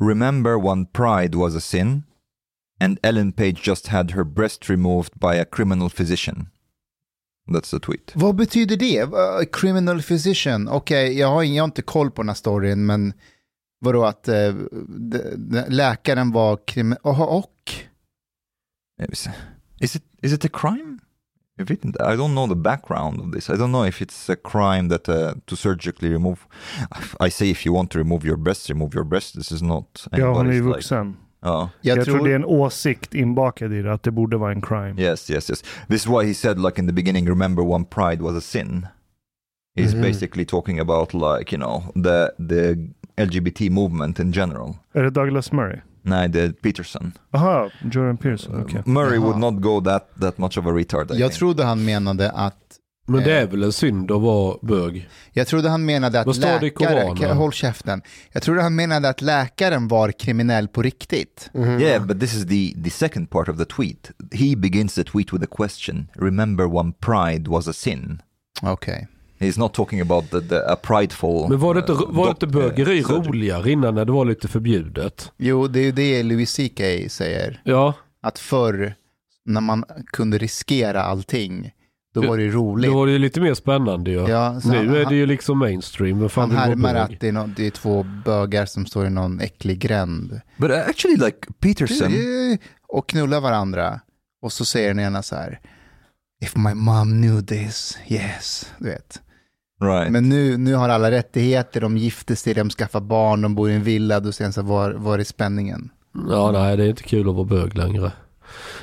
Remember 0.00 0.58
when 0.58 0.86
pride 0.86 1.34
was 1.34 1.54
a 1.56 1.60
sin? 1.60 2.02
And 2.80 2.98
Ellen 3.02 3.32
Page 3.32 3.62
just 3.62 3.86
had 3.88 4.10
her 4.10 4.24
breast 4.24 4.68
removed 4.70 5.10
by 5.20 5.34
a 5.40 5.44
criminal 5.44 5.88
physician. 5.88 6.46
That's 7.50 7.70
the 7.70 7.80
tweet. 7.80 8.12
Vad 8.14 8.36
betyder 8.36 8.76
det? 8.76 9.02
Uh, 9.02 9.44
criminal 9.52 10.02
physician? 10.02 10.68
Okej, 10.68 11.18
jag, 11.18 11.28
har 11.28 11.42
jag 11.42 11.62
har 11.62 11.68
inte 11.68 11.82
koll 11.82 12.10
på 12.10 12.22
den 12.22 12.28
här 12.28 12.34
storyn, 12.34 12.86
men 12.86 13.12
vadå 13.80 14.04
att 14.04 14.28
eh, 14.28 14.52
d- 14.88 15.36
d- 15.36 15.64
läkaren 15.68 16.32
var 16.32 16.58
kriminell? 16.66 16.98
och? 17.04 17.72
Is 19.80 19.96
it 19.96 20.02
is 20.22 20.32
it 20.32 20.44
a 20.44 20.48
crime? 20.52 20.98
If 21.58 21.70
it, 21.70 21.80
I 21.84 22.16
don't 22.16 22.32
know 22.34 22.46
the 22.46 22.54
background 22.54 23.20
of 23.20 23.32
this. 23.32 23.50
I 23.50 23.56
don't 23.56 23.70
know 23.72 23.86
if 23.86 24.02
it's 24.02 24.28
a 24.32 24.36
crime 24.36 24.88
that 24.88 25.08
uh, 25.08 25.32
to 25.46 25.56
surgically 25.56 26.08
remove. 26.12 26.36
I 27.26 27.30
say 27.30 27.50
if 27.50 27.66
you 27.66 27.74
want 27.74 27.90
to 27.90 27.98
remove 27.98 28.26
your 28.28 28.36
breast, 28.36 28.68
remove 28.70 28.94
your 28.94 29.04
breast. 29.04 29.34
This 29.34 29.52
is 29.52 29.62
not. 29.62 30.06
Ja, 30.12 30.32
hon 30.32 30.46
är 30.46 30.52
ju 30.52 30.60
anybody's, 30.60 30.66
like- 30.66 30.74
vuxen. 30.76 31.16
Ja. 31.40 31.70
Jag, 31.80 31.98
Jag, 31.98 32.04
tror, 32.04 32.14
tror 32.16 32.26
det 32.26 32.32
är 32.32 32.36
en 32.36 32.44
åsikt 32.44 33.14
inbakad 33.14 33.72
i 33.72 33.82
det, 33.82 33.92
att 33.92 34.02
det 34.02 34.10
borde 34.10 34.36
vara 34.36 34.52
en 34.52 34.60
crime. 34.62 34.94
Yes, 35.02 35.30
yes, 35.30 35.50
yes. 35.50 35.62
This 35.88 36.00
is 36.02 36.06
why 36.06 36.26
he 36.26 36.34
said, 36.34 36.58
like 36.60 36.80
in 36.80 36.86
the 36.86 36.92
beginning, 36.92 37.28
remember 37.28 37.64
when 37.64 37.84
pride 37.84 38.22
was 38.22 38.36
a 38.36 38.40
sin. 38.40 38.86
He's 39.76 39.94
Mhm. 39.94 40.02
basically 40.02 40.44
talking 40.44 40.80
about 40.80 41.14
like 41.14 41.56
you 41.56 41.58
know 41.58 41.82
the 42.04 42.30
the 42.48 42.76
LGBT 43.16 43.70
movement 43.70 44.18
in 44.20 44.32
general. 44.32 44.74
Är 44.94 45.02
det 45.02 45.10
Douglas 45.10 45.52
Murray? 45.52 45.80
No, 46.08 46.32
the 46.32 46.52
Peterson. 46.52 47.12
Aha, 47.32 47.70
Jordan 47.82 48.16
Pearson, 48.16 48.62
okej. 48.62 48.82
Murray 48.86 49.16
Jaha. 49.18 49.24
would 49.24 49.38
not 49.38 49.54
go 49.62 49.80
that 49.80 50.08
that 50.20 50.38
much 50.38 50.58
of 50.58 50.66
a 50.66 50.70
retard. 50.70 51.10
I 51.10 51.14
jag 51.14 51.30
think. 51.30 51.38
trodde 51.38 51.64
han 51.64 51.84
menade 51.84 52.30
att 52.30 52.56
Men 53.06 53.24
det 53.24 53.32
är 53.32 53.46
väl 53.46 53.62
en 53.62 53.72
synd 53.72 54.10
att 54.10 54.20
vara 54.22 54.56
bög? 54.62 55.08
Jag 55.32 55.46
trodde 55.46 55.68
han 55.68 55.84
menade 55.84 56.20
att 56.20 56.36
står 56.36 56.60
det 56.60 56.66
i 56.66 56.70
läkaren, 56.70 56.96
Koranen? 56.98 57.16
Kan- 57.16 57.36
håll 57.36 57.52
käften. 57.52 58.02
Jag 58.32 58.42
trodde 58.42 58.62
han 58.62 58.74
menade 58.74 59.08
att 59.08 59.22
läkaren 59.22 59.88
var 59.88 60.12
kriminell 60.12 60.68
på 60.68 60.82
riktigt. 60.82 61.50
Yeah, 61.54 62.06
but 62.06 62.20
this 62.20 62.34
is 62.34 62.46
the 62.46 62.82
the 62.84 62.90
second 62.90 63.30
part 63.30 63.48
of 63.48 63.58
the 63.58 63.64
tweet. 63.64 64.10
He 64.32 64.56
begins 64.56 64.94
the 64.94 65.04
tweet 65.04 65.32
with 65.32 65.44
a 65.44 65.54
question. 65.56 66.08
Remember 66.14 66.66
when 66.66 66.92
pride 66.92 67.50
was 67.50 67.68
a 67.68 67.72
sin? 67.72 68.22
Okej. 68.62 69.08
He's 69.38 69.58
not 69.58 69.74
talking 69.74 70.00
about 70.00 70.30
the, 70.30 70.40
the 70.40 70.56
a 70.56 70.76
prideful. 70.82 71.48
Men 71.48 71.58
var 71.58 71.74
det 71.74 71.80
inte, 71.80 71.92
uh, 71.92 72.10
var 72.10 72.24
det 72.24 72.30
inte 72.30 72.46
bögeri 72.46 73.00
uh, 73.00 73.08
roligare 73.10 73.70
innan 73.70 73.94
när 73.94 74.04
det 74.04 74.12
var 74.12 74.24
lite 74.24 74.48
förbjudet? 74.48 75.32
Jo, 75.36 75.68
det 75.68 75.80
är 75.80 75.84
ju 75.84 75.92
det 75.92 76.22
Louis 76.22 76.56
CK 76.56 77.10
säger. 77.12 77.60
Ja, 77.64 77.94
Att 78.22 78.38
förr, 78.38 78.94
när 79.44 79.60
man 79.60 79.84
kunde 80.06 80.38
riskera 80.38 81.02
allting, 81.02 81.70
då 82.14 82.22
var 82.22 82.36
det 82.36 82.42
ju 82.42 82.50
roligt. 82.50 82.90
då 82.90 82.96
var 82.98 83.06
det 83.06 83.12
ju 83.12 83.18
lite 83.18 83.40
mer 83.40 83.54
spännande 83.54 84.10
ju. 84.10 84.28
Ja, 84.28 84.60
nu 84.64 84.76
han- 84.76 84.96
är 84.96 85.04
det 85.04 85.14
ju 85.14 85.26
liksom 85.26 85.58
mainstream. 85.58 86.28
Fan 86.28 86.50
Han 86.50 86.68
härmar 86.68 86.94
att 86.94 87.20
det 87.20 87.28
är, 87.28 87.32
nå- 87.32 87.50
det 87.56 87.66
är 87.66 87.70
två 87.70 88.06
bögar 88.24 88.66
som 88.66 88.86
står 88.86 89.06
i 89.06 89.10
någon 89.10 89.40
äcklig 89.40 89.78
gränd. 89.78 90.40
But 90.56 90.70
uh, 90.70 90.78
actually, 90.78 91.16
like 91.16 91.38
Peterson. 91.60 92.12
Och 92.88 93.08
knullar 93.08 93.40
varandra. 93.40 94.00
Och 94.42 94.52
så 94.52 94.64
säger 94.64 94.88
den 94.88 95.00
ena 95.00 95.22
så 95.22 95.36
här. 95.36 95.60
If 96.42 96.56
my 96.56 96.74
mom 96.74 97.10
knew 97.22 97.46
this, 97.46 97.98
yes. 98.08 98.72
Du 98.78 98.84
vet. 98.84 99.20
Right. 99.80 100.12
Men 100.12 100.28
nu, 100.28 100.56
nu 100.56 100.74
har 100.74 100.88
alla 100.88 101.10
rättigheter, 101.10 101.80
de 101.80 101.96
gifter 101.96 102.34
sig, 102.34 102.54
de 102.54 102.70
skaffar 102.70 103.00
barn, 103.00 103.42
de 103.42 103.54
bor 103.54 103.70
i 103.70 103.74
en 103.74 103.82
villa. 103.82 104.20
Då 104.20 104.32
han 104.40 104.52
så 104.52 104.62
var, 104.62 104.92
var 104.92 105.18
är 105.18 105.24
spänningen? 105.24 105.90
Ja, 106.28 106.50
nej, 106.52 106.76
det 106.76 106.84
är 106.84 106.88
inte 106.88 107.02
kul 107.02 107.28
att 107.28 107.34
vara 107.34 107.44
bög 107.44 107.76
längre. 107.76 108.12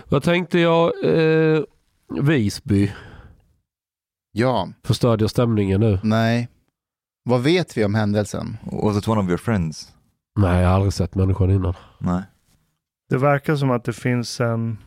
Vad 0.10 0.24
tänkte 0.24 0.60
jag? 0.60 0.92
Eh, 1.06 1.62
Visby 2.22 2.92
Ja, 4.32 4.70
förstörde 4.84 5.30
stämningen 5.30 5.80
nu. 5.82 6.00
nej. 6.04 6.50
Vad 7.24 7.42
vet 7.44 7.78
vi 7.78 7.86
om 7.86 7.96
händelsen? 7.96 8.58
Was 8.72 8.98
it 8.98 9.08
one 9.08 9.22
of 9.22 9.28
your 9.28 9.38
friends? 9.38 9.92
Nej, 10.40 10.62
jag 10.62 10.70
har 10.70 10.76
aldrig 10.76 10.94
sett 10.94 11.16
människan 11.16 11.52
innan. 11.52 11.74
No. 12.00 12.22
Det 13.10 13.18
verkar 13.18 13.56
som 13.56 13.72
att 13.72 13.84
det 13.84 13.94
finns 13.94 14.40
en 14.42 14.78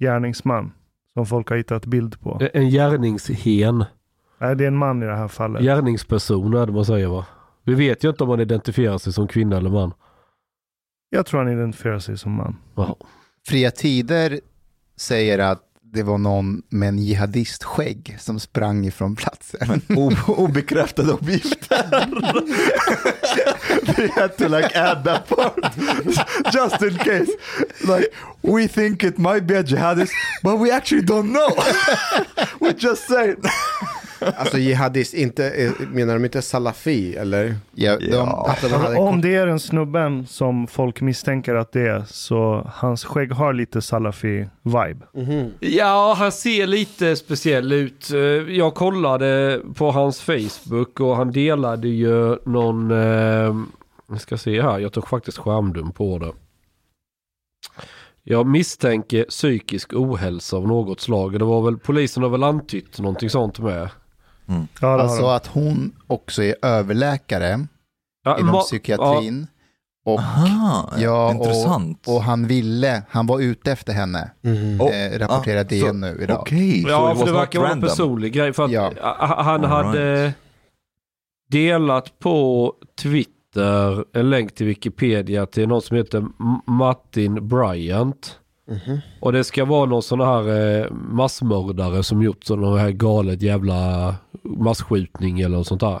gärningsman 0.00 0.72
som 1.14 1.26
folk 1.26 1.48
har 1.50 1.56
hittat 1.56 1.86
bild 1.86 2.20
på. 2.20 2.40
En 2.54 2.70
gärningshen. 2.70 3.84
Nej, 4.42 4.56
det 4.56 4.64
är 4.64 4.68
en 4.68 4.76
man 4.76 5.02
i 5.02 5.06
det 5.06 5.16
här 5.16 5.28
fallet. 5.28 5.62
Gärningsperson 5.62 6.54
är 6.54 6.66
det 6.66 6.72
man 6.72 6.84
säger 6.84 7.06
va? 7.06 7.26
Vi 7.64 7.74
vet 7.74 8.04
ju 8.04 8.08
inte 8.08 8.22
om 8.22 8.28
man 8.28 8.40
identifierar 8.40 8.98
sig 8.98 9.12
som 9.12 9.28
kvinna 9.28 9.56
eller 9.56 9.70
man. 9.70 9.92
Jag 11.10 11.26
tror 11.26 11.40
han 11.44 11.52
identifierar 11.52 11.98
sig 11.98 12.18
som 12.18 12.32
man. 12.32 12.56
Jaha. 12.74 12.94
Fria 13.46 13.70
Tider 13.70 14.40
säger 14.96 15.38
att 15.38 15.62
det 15.82 16.02
var 16.02 16.18
någon 16.18 16.62
med 16.68 16.88
en 16.88 16.98
jihadistskägg 16.98 18.16
som 18.20 18.40
sprang 18.40 18.86
ifrån 18.86 19.16
platsen. 19.16 19.80
Obekräftade 20.26 21.12
uppgifter. 21.12 22.06
They 23.96 24.08
had 24.08 24.36
to 24.38 24.48
like 24.48 24.78
add 24.78 25.04
that 25.04 25.28
part 25.28 25.76
just 26.54 26.82
in 26.82 26.98
case. 26.98 27.32
Like 27.80 28.06
we 28.40 28.68
think 28.68 29.04
it 29.04 29.18
might 29.18 29.44
be 29.46 29.58
a 29.58 29.62
jihadist, 29.62 30.12
but 30.42 30.60
we 30.60 30.70
actually 30.76 31.06
don't 31.06 31.32
know. 31.32 31.50
we 32.60 32.72
just 32.78 33.06
say. 33.08 33.34
Alltså 34.36 34.58
jihadist, 34.58 35.14
inte, 35.14 35.50
eh, 35.50 35.70
menar 35.92 36.14
de 36.14 36.24
inte 36.24 36.42
salafi 36.42 37.16
eller? 37.16 37.54
Ja, 37.74 37.98
de, 37.98 38.06
Ja. 38.06 38.46
Att 38.50 38.70
de 38.70 38.76
hade 38.76 38.96
om 38.96 39.20
det 39.20 39.34
är 39.34 39.46
den 39.46 39.60
snubben 39.60 40.26
som 40.26 40.66
folk 40.66 41.00
misstänker 41.00 41.54
att 41.54 41.72
det 41.72 41.88
är 41.88 42.04
så 42.08 42.70
hans 42.74 43.04
skägg 43.04 43.32
har 43.32 43.52
lite 43.52 43.80
salafi-vibe. 43.80 45.02
Ja, 45.60 46.14
han 46.18 46.32
ser 46.32 46.66
lite 46.66 47.16
speciell 47.16 47.72
ut. 47.72 48.10
Eh, 48.10 48.18
Jag 48.56 48.74
kollade 48.74 49.60
på 49.74 49.90
hans 49.90 50.20
Facebook 50.20 51.00
och 51.00 51.16
han 51.16 51.30
delade 51.32 51.88
ju 51.88 52.36
någon... 52.44 52.90
Eh, 52.90 53.54
jag 54.08 54.20
ska 54.20 54.36
se 54.36 54.62
här, 54.62 54.78
jag 54.78 54.92
tog 54.92 55.08
faktiskt 55.08 55.38
skärmdum 55.38 55.92
på 55.92 56.18
det. 56.18 56.32
Jag 58.24 58.46
misstänker 58.46 59.24
psykisk 59.24 59.92
ohälsa 59.94 60.56
av 60.56 60.66
något 60.68 61.00
slag. 61.00 61.38
Det 61.38 61.44
var 61.44 61.62
väl, 61.62 61.78
polisen 61.78 62.22
har 62.22 62.30
väl 62.30 62.42
antytt 62.42 62.98
någonting 62.98 63.30
sånt 63.30 63.58
med. 63.58 63.88
Ja, 64.46 64.54
det 64.80 64.86
har 64.86 64.98
alltså 64.98 65.26
att 65.26 65.46
hon 65.46 65.92
också 66.06 66.42
är 66.42 66.54
överläkare 66.62 67.66
Ja, 68.24 68.38
inom 68.40 68.60
psykiatrin. 68.60 69.46
Och, 70.04 70.18
Aha, 70.20 70.92
ja, 70.98 71.30
intressant. 71.30 72.06
och, 72.08 72.16
och 72.16 72.22
han 72.22 72.46
ville, 72.46 73.02
han 73.08 73.26
var 73.26 73.40
ute 73.40 73.72
efter 73.72 73.92
henne. 73.92 74.30
Oh, 74.80 74.96
eh, 74.96 75.18
rapporterar 75.18 75.60
ah, 75.60 75.64
DN 75.64 76.00
nu 76.00 76.18
idag. 76.22 76.40
Okej, 76.40 76.82
Ja, 76.82 76.88
så 76.88 76.90
ja 77.08 77.14
för 77.14 77.26
det 77.26 77.32
verkar 77.38 77.60
vara 77.60 77.70
en 77.72 77.80
personlig 77.80 78.32
grej. 78.32 78.52
För 78.52 78.64
att 78.64 78.70
Ja. 78.70 78.92
han 79.18 79.64
All 79.64 79.70
hade 79.70 80.22
right. 80.24 80.34
delat 81.50 82.18
på 82.18 82.72
Twitter 83.02 84.04
en 84.16 84.30
länk 84.30 84.54
till 84.54 84.66
Wikipedia 84.66 85.46
till 85.46 85.68
någon 85.68 85.82
som 85.82 85.96
heter 85.96 86.24
Martin 86.66 87.48
Bryant. 87.48 88.38
Mhm. 88.68 88.98
Och 89.20 89.32
det 89.32 89.44
ska 89.44 89.64
vara 89.64 89.86
någon 89.86 90.02
sån 90.02 90.20
här 90.20 90.80
eh, 90.80 90.90
massmördare 90.90 92.02
som 92.02 92.22
gjort 92.22 92.44
sån 92.44 92.78
här 92.78 92.90
galet 92.90 93.42
jävla 93.42 94.14
massskjutning 94.44 95.40
eller 95.40 95.56
något 95.56 95.66
sånt 95.66 95.80
där. 95.80 96.00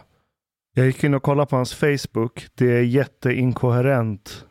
Jag 0.74 0.86
gick 0.86 1.04
in 1.04 1.14
och 1.14 1.22
kollade 1.22 1.50
på 1.50 1.56
hans 1.56 1.74
Facebook. 1.74 2.46
Det 2.54 2.70
är 2.78 2.82
jätteinkoherent 2.82 4.44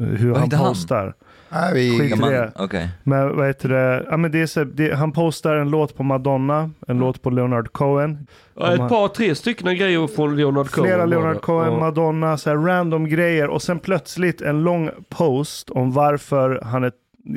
eh, 0.00 0.06
hur 0.06 0.30
Vad 0.30 0.40
han 0.40 0.52
han? 0.52 0.68
postar. 0.68 1.14
Nej, 1.48 1.74
vi, 1.74 1.98
Skit- 1.98 2.20
man- 2.20 2.30
det. 2.32 2.52
Okej. 2.56 2.88
Men 3.02 3.36
vad 3.36 3.46
heter 3.46 3.68
det? 3.68 4.06
Ja, 4.10 4.16
men 4.16 4.30
det 4.32 4.40
är 4.40 4.46
så, 4.46 4.64
det, 4.64 4.94
han 4.94 5.12
postar 5.12 5.56
en 5.56 5.70
låt 5.70 5.96
på 5.96 6.02
Madonna, 6.02 6.70
en 6.88 6.98
låt 6.98 7.22
på 7.22 7.30
Leonard 7.30 7.72
Cohen. 7.72 8.26
Ja, 8.56 8.72
ett 8.72 8.88
par, 8.88 9.08
tre 9.08 9.34
stycken 9.34 9.76
grejer 9.76 10.06
från 10.06 10.36
Leonard 10.36 10.70
Cohen. 10.70 10.86
Flera 10.90 11.06
Leonard. 11.06 11.40
Cohen, 11.40 11.72
Ja. 11.72 11.78
Madonna, 11.80 12.36
så 12.36 12.50
här 12.50 12.56
random 12.56 13.08
grejer. 13.08 13.48
Och 13.48 13.62
sen 13.62 13.78
plötsligt 13.78 14.40
en 14.40 14.62
lång 14.62 14.90
post 15.08 15.70
om 15.70 15.92
varför 15.92 16.60
han 16.64 16.84
är, 16.84 16.92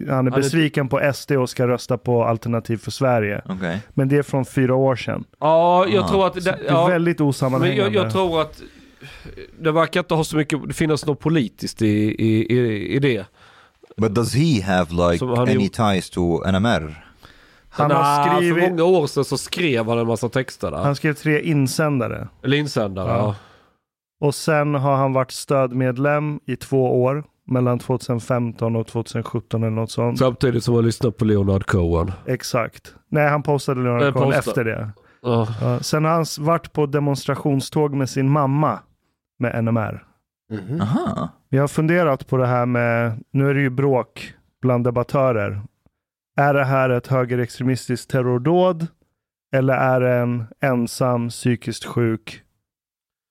han 0.10 0.28
är 0.28 0.32
är- 0.32 0.36
besviken 0.36 0.90
på 0.90 1.00
SD 1.14 1.32
och 1.32 1.50
ska 1.50 1.68
rösta 1.68 1.98
på 1.98 2.24
Alternativ 2.24 2.78
för 2.78 2.92
Sverige. 2.92 3.42
Okej. 3.46 3.80
Men 3.94 4.08
det 4.08 4.18
är 4.18 4.24
från 4.24 4.46
fyra 4.46 4.76
år 4.76 4.96
sedan. 4.96 5.24
Ja, 5.40 5.86
jag 5.88 6.04
Ah. 6.04 6.08
tror 6.08 6.28
att... 6.28 6.34
Det 6.34 6.40
Det, 6.42 6.50
är 6.50 6.58
ja, 6.68 6.88
väldigt 6.88 7.20
men 7.20 7.28
osammanhängande. 7.28 7.94
jag, 7.98 8.06
jag 8.06 8.12
tror 8.12 8.42
att 8.42 8.62
det 9.60 9.72
verkar 9.72 10.00
inte 10.00 10.14
ha 10.14 10.24
så 10.24 10.38
mycket, 10.38 10.60
det 10.68 10.74
finns 10.74 11.06
något 11.06 11.20
politiskt 11.20 11.82
i, 11.82 11.88
i, 12.26 12.54
i, 12.58 12.96
i 12.96 13.00
det. 13.00 13.26
But 13.98 14.16
does 14.16 14.36
he 14.36 14.62
have 14.64 15.12
like 15.12 15.26
any 15.26 15.54
gjort- 15.54 15.74
ties 15.74 16.10
to 16.10 16.44
NMR? 16.52 17.04
han, 17.70 17.92
har 17.92 18.24
För 18.26 18.38
skrivit, 18.38 18.70
många 18.70 18.84
år 18.84 19.08
sedan 19.08 19.26
så 19.26 19.38
skrev 19.38 19.90
han 19.90 19.98
en 19.98 20.08
massa 20.08 20.30
texter 20.30 20.72
där. 20.72 20.78
han 20.78 20.96
skrev 20.96 21.14
tre 21.14 21.42
insändare. 21.42 22.28
Eller 22.44 22.58
insändare. 22.58 23.08
Ja. 23.08 23.18
Ja. 23.18 23.36
Och 24.28 24.36
sen 24.36 24.76
har 24.76 24.96
han 24.96 25.14
varit 25.14 25.32
stödmedlem 25.32 26.40
i 26.46 26.56
två 26.56 27.04
år. 27.04 27.24
Mellan 27.48 27.80
2015 27.80 28.76
och 28.76 28.88
2017 28.88 29.64
eller 29.64 29.72
något 29.76 29.92
sånt. 29.92 30.20
Samtidigt 30.20 30.64
som 30.64 30.76
han 30.76 30.86
lyssnar 30.86 31.12
på 31.12 31.26
Leonard 31.26 31.66
Cohen. 31.66 32.12
Exakt. 32.26 32.96
Nej, 33.10 33.30
han 33.30 33.44
postade 33.44 33.82
Leonard 33.82 34.14
Cohen 34.14 34.32
posta. 34.32 34.50
efter 34.50 34.64
det. 34.64 34.90
Ja. 35.22 35.48
Ja, 35.62 35.80
sen 35.80 36.06
har 36.06 36.12
han 36.12 36.26
varit 36.40 36.74
på 36.74 36.86
demonstrationståg 36.86 37.94
med 37.94 38.10
sin 38.10 38.30
mamma 38.30 38.80
med 39.40 39.64
NMR. 39.64 40.04
Mhm. 40.52 40.82
Aha. 40.82 41.30
Vi 41.50 41.58
har 41.58 41.68
funderat 41.68 42.28
på 42.28 42.38
det 42.38 42.48
här 42.48 42.66
med, 42.66 43.24
nu 43.32 43.50
är 43.50 43.54
det 43.54 43.62
ju 43.62 43.70
bråk 43.70 44.34
bland 44.62 44.84
debattörer. 44.84 45.62
Är 46.38 46.54
det 46.54 46.66
här 46.66 46.90
ett 46.90 47.08
högerextremistiskt 47.08 48.10
terrordåd? 48.12 48.88
Eller 49.56 49.74
är 49.74 50.00
det 50.02 50.14
en 50.14 50.46
ensam 50.62 51.30
psykiskt 51.30 51.86
sjuk 51.86 52.42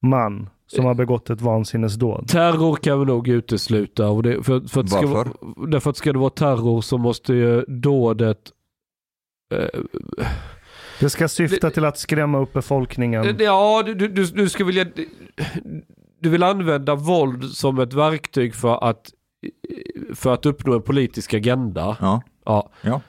man 0.06 0.50
som 0.66 0.84
har 0.84 0.94
begått 0.94 1.30
ett 1.30 1.40
vansinnesdåd? 1.40 2.28
Terror 2.28 2.76
kan 2.76 3.00
vi 3.00 3.06
nog 3.06 3.28
utesluta. 3.28 4.08
Och 4.08 4.22
det, 4.22 4.42
för, 4.42 4.60
för 4.68 4.80
att 4.80 4.90
ska, 4.90 5.06
Varför? 5.06 5.32
Därför 5.70 5.90
att 5.90 5.96
ska 5.96 6.12
det 6.12 6.18
vara 6.18 6.30
terror 6.30 6.80
så 6.80 6.98
måste 6.98 7.34
ju 7.34 7.64
dådet... 7.68 8.38
Eh, 9.54 9.80
Det 11.00 11.10
ska 11.10 11.28
syfta 11.28 11.70
till 11.70 11.84
att 11.84 11.98
skrämma 11.98 12.38
upp 12.38 12.52
befolkningen. 12.52 13.36
Ja, 13.38 13.82
du, 13.86 13.94
du, 13.94 14.08
du, 14.08 14.24
du 14.24 14.48
ska 14.48 14.64
vilja... 14.64 14.86
Du 16.20 16.30
vill 16.30 16.42
använda 16.42 16.94
våld 16.94 17.44
som 17.44 17.78
ett 17.78 17.92
verktyg 17.92 18.54
för 18.54 18.84
att, 18.84 19.10
för 20.14 20.34
att 20.34 20.46
uppnå 20.46 20.74
en 20.74 20.82
politisk 20.82 21.34
agenda. 21.34 21.96
Ja. 22.00 22.22
Ja. 22.44 22.70
Ja. 22.82 23.00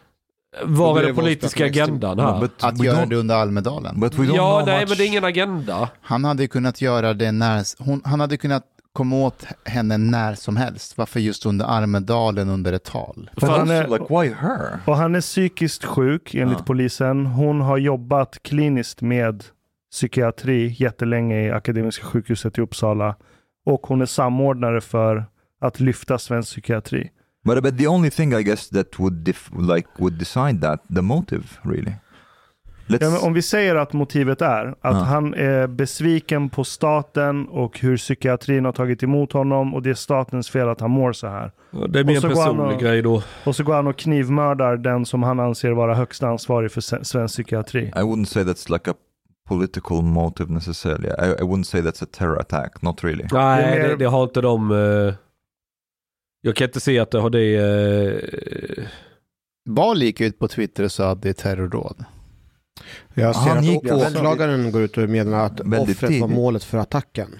Var 0.66 0.98
är 1.00 1.02
den 1.04 1.16
det 1.16 1.22
politiska 1.22 1.66
agendan 1.66 2.20
här? 2.20 2.40
But 2.40 2.64
att 2.64 2.84
göra 2.84 3.06
det 3.06 3.16
under 3.16 3.36
Almedalen. 3.36 4.00
But 4.00 4.14
we 4.20 4.24
don't 4.24 4.36
Ja, 4.36 4.56
know 4.56 4.66
nej 4.66 4.80
much. 4.80 4.90
men 4.90 4.98
det 4.98 5.04
är 5.04 5.08
ingen 5.08 5.24
agenda. 5.24 5.90
Han 6.02 6.26
hade 6.26 6.48
kunnat 6.48 6.82
göra 6.82 7.14
det 7.14 7.32
när, 7.32 7.84
hon, 7.84 8.02
han 8.06 8.20
hade 8.20 8.38
kunnat 8.38 8.64
komma 8.94 9.16
åt 9.16 9.46
henne 9.66 9.98
när 9.98 10.36
som 10.36 10.58
helst. 10.58 10.98
Varför 10.98 11.20
just 11.20 11.46
under 11.46 11.66
Almedalen 11.66 12.50
under 12.50 12.74
ett 12.74 12.84
tal? 12.84 13.30
För 13.38 13.48
han 13.48 13.70
är, 13.70 13.88
Like 13.88 14.06
why 14.22 14.34
her? 14.34 14.80
och 14.86 14.98
han 14.98 15.16
är 15.16 15.22
psykiskt 15.22 15.86
sjuk 15.86 16.36
enligt 16.36 16.58
Ja. 16.58 16.64
polisen. 16.68 17.26
Hon 17.26 17.62
har 17.62 17.78
jobbat 17.78 18.38
kliniskt 18.44 19.02
med 19.02 19.44
psykiatri 19.92 20.76
jättelänge 20.80 21.42
i 21.48 21.52
Akademiska 21.52 22.06
sjukhuset 22.06 22.58
i 22.58 22.62
Uppsala. 22.62 23.16
Och 23.66 23.88
hon 23.88 24.02
är 24.02 24.06
samordnare 24.06 24.82
för 24.82 25.26
att 25.62 25.80
lyfta 25.80 26.18
svensk 26.18 26.50
psykiatri. 26.52 27.10
But 27.48 27.64
but 27.64 27.78
the 27.78 27.88
only 27.88 28.10
thing 28.10 28.34
I 28.34 28.44
guess 28.44 28.70
that 28.70 29.00
would 29.00 29.14
def- 29.14 29.50
like 29.76 29.88
would 30.00 30.14
decide 30.20 30.62
that 30.62 30.84
the 30.96 31.02
motive 31.02 31.44
really. 31.64 31.94
Let's 32.90 33.04
Ja, 33.04 33.10
men 33.10 33.20
om 33.22 33.34
vi 33.34 33.42
säger 33.42 33.76
att 33.76 33.94
motivet 33.94 34.42
är 34.42 34.68
att 34.68 34.76
Ja. 34.82 34.92
han 34.92 35.34
är 35.34 35.68
besviken 35.68 36.50
på 36.50 36.64
staten 36.64 37.48
och 37.48 37.80
hur 37.80 37.98
psykiatrin 37.98 38.66
har 38.66 38.72
tagit 38.72 39.04
emot 39.04 39.34
honom 39.34 39.74
och 39.74 39.82
det 39.82 39.90
är 39.90 39.94
statens 39.94 40.50
fel 40.50 40.70
att 40.70 40.82
han 40.82 40.92
mår 40.92 41.14
så 41.14 41.28
här. 41.28 41.52
Det 41.90 42.00
är 42.00 42.04
mer 42.04 42.16
en 42.26 42.32
personlig 42.32 42.76
och- 42.76 42.82
grej 42.82 43.02
då. 43.02 43.24
Och 43.46 43.56
så 43.56 43.64
går 43.64 43.74
han 43.74 43.88
och 43.88 43.98
knivmördar 43.98 44.78
den 44.78 45.06
som 45.06 45.24
han 45.24 45.40
anser 45.40 45.72
vara 45.72 45.96
högsta 45.96 46.28
ansvarig 46.28 46.72
för 46.72 46.82
svensk 47.04 47.36
psykiatri. 47.36 47.82
I 47.96 48.00
wouldn't 48.00 48.26
say 48.26 48.44
that's 48.44 48.72
like 48.72 48.92
a 48.92 48.94
political 49.50 50.02
motive 50.02 50.54
necessarily. 50.54 51.08
I, 51.08 51.32
I 51.42 51.44
wouldn't 51.44 51.64
say 51.64 51.82
that's 51.82 52.04
a 52.04 52.08
terror 52.12 52.40
attack, 52.42 52.82
not 52.82 53.04
really. 53.04 53.26
Nej, 53.32 53.80
Det 53.80 53.88
det, 53.88 53.96
det 53.96 54.06
har 54.06 54.24
inte 54.24 54.42
de... 54.42 54.72
eh, 54.72 55.14
jag 56.48 56.56
kan 56.56 56.66
inte 56.68 56.80
se 56.80 57.00
att 57.00 57.12
det 57.12 57.20
har 57.20 57.30
det... 57.30 57.56
eh, 57.56 58.86
Bal 59.70 60.02
gick 60.02 60.22
ut 60.22 60.40
på 60.40 60.48
Twitter 60.48 60.84
och 60.84 60.92
sa 60.92 61.10
att 61.12 61.22
det 61.22 61.30
är 61.30 61.34
terrordåd. 61.34 62.06
Jag 63.14 63.36
ser 63.36 63.50
Han 63.50 63.58
att 63.58 63.76
också- 63.78 63.96
åklagaren 64.18 64.72
går 64.72 64.82
ut 64.82 64.98
och 64.98 65.10
menar 65.10 65.46
att 65.46 65.60
offret 65.60 66.02
var 66.02 66.08
tidigt. 66.10 66.30
målet 66.30 66.64
för 66.64 66.78
attacken. 66.78 67.36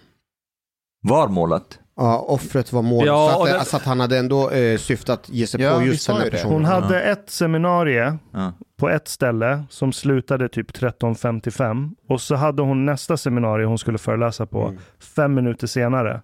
Var 1.02 1.28
målet? 1.28 1.80
Ja, 1.96 2.20
offret 2.20 2.74
var 2.74 2.82
målet. 2.82 3.08
Ja, 3.08 3.32
så, 3.34 3.44
att, 3.44 3.50
det- 3.50 3.60
alltså 3.60 3.78
att 3.78 3.84
han 3.84 4.00
hade 4.00 4.18
ändå 4.18 4.50
eh, 4.50 4.78
syftat 4.78 5.20
att 5.20 5.30
ge 5.30 5.48
sig 5.48 5.62
Ja, 5.62 5.76
på 5.80 5.86
just 5.86 6.08
den 6.08 6.16
här 6.18 6.30
personen. 6.30 6.54
Hon 6.54 6.62
Ja. 6.64 6.70
hade 6.70 7.02
ett 7.02 7.30
seminarium 7.30 8.20
Ja. 8.34 8.54
på 8.78 8.90
ett 8.90 9.08
ställe 9.08 9.64
som 9.70 9.94
slutade 9.94 10.50
typ 10.50 10.72
13.55 10.72 11.92
och 12.10 12.22
så 12.22 12.36
hade 12.36 12.62
hon 12.62 12.86
nästa 12.86 13.18
seminarium 13.18 13.70
hon 13.70 13.78
skulle 13.78 13.98
föreläsa 13.98 14.46
på 14.46 14.64
Mm. 14.68 14.80
fem 15.16 15.34
minuter 15.34 15.68
senare. 15.68 16.22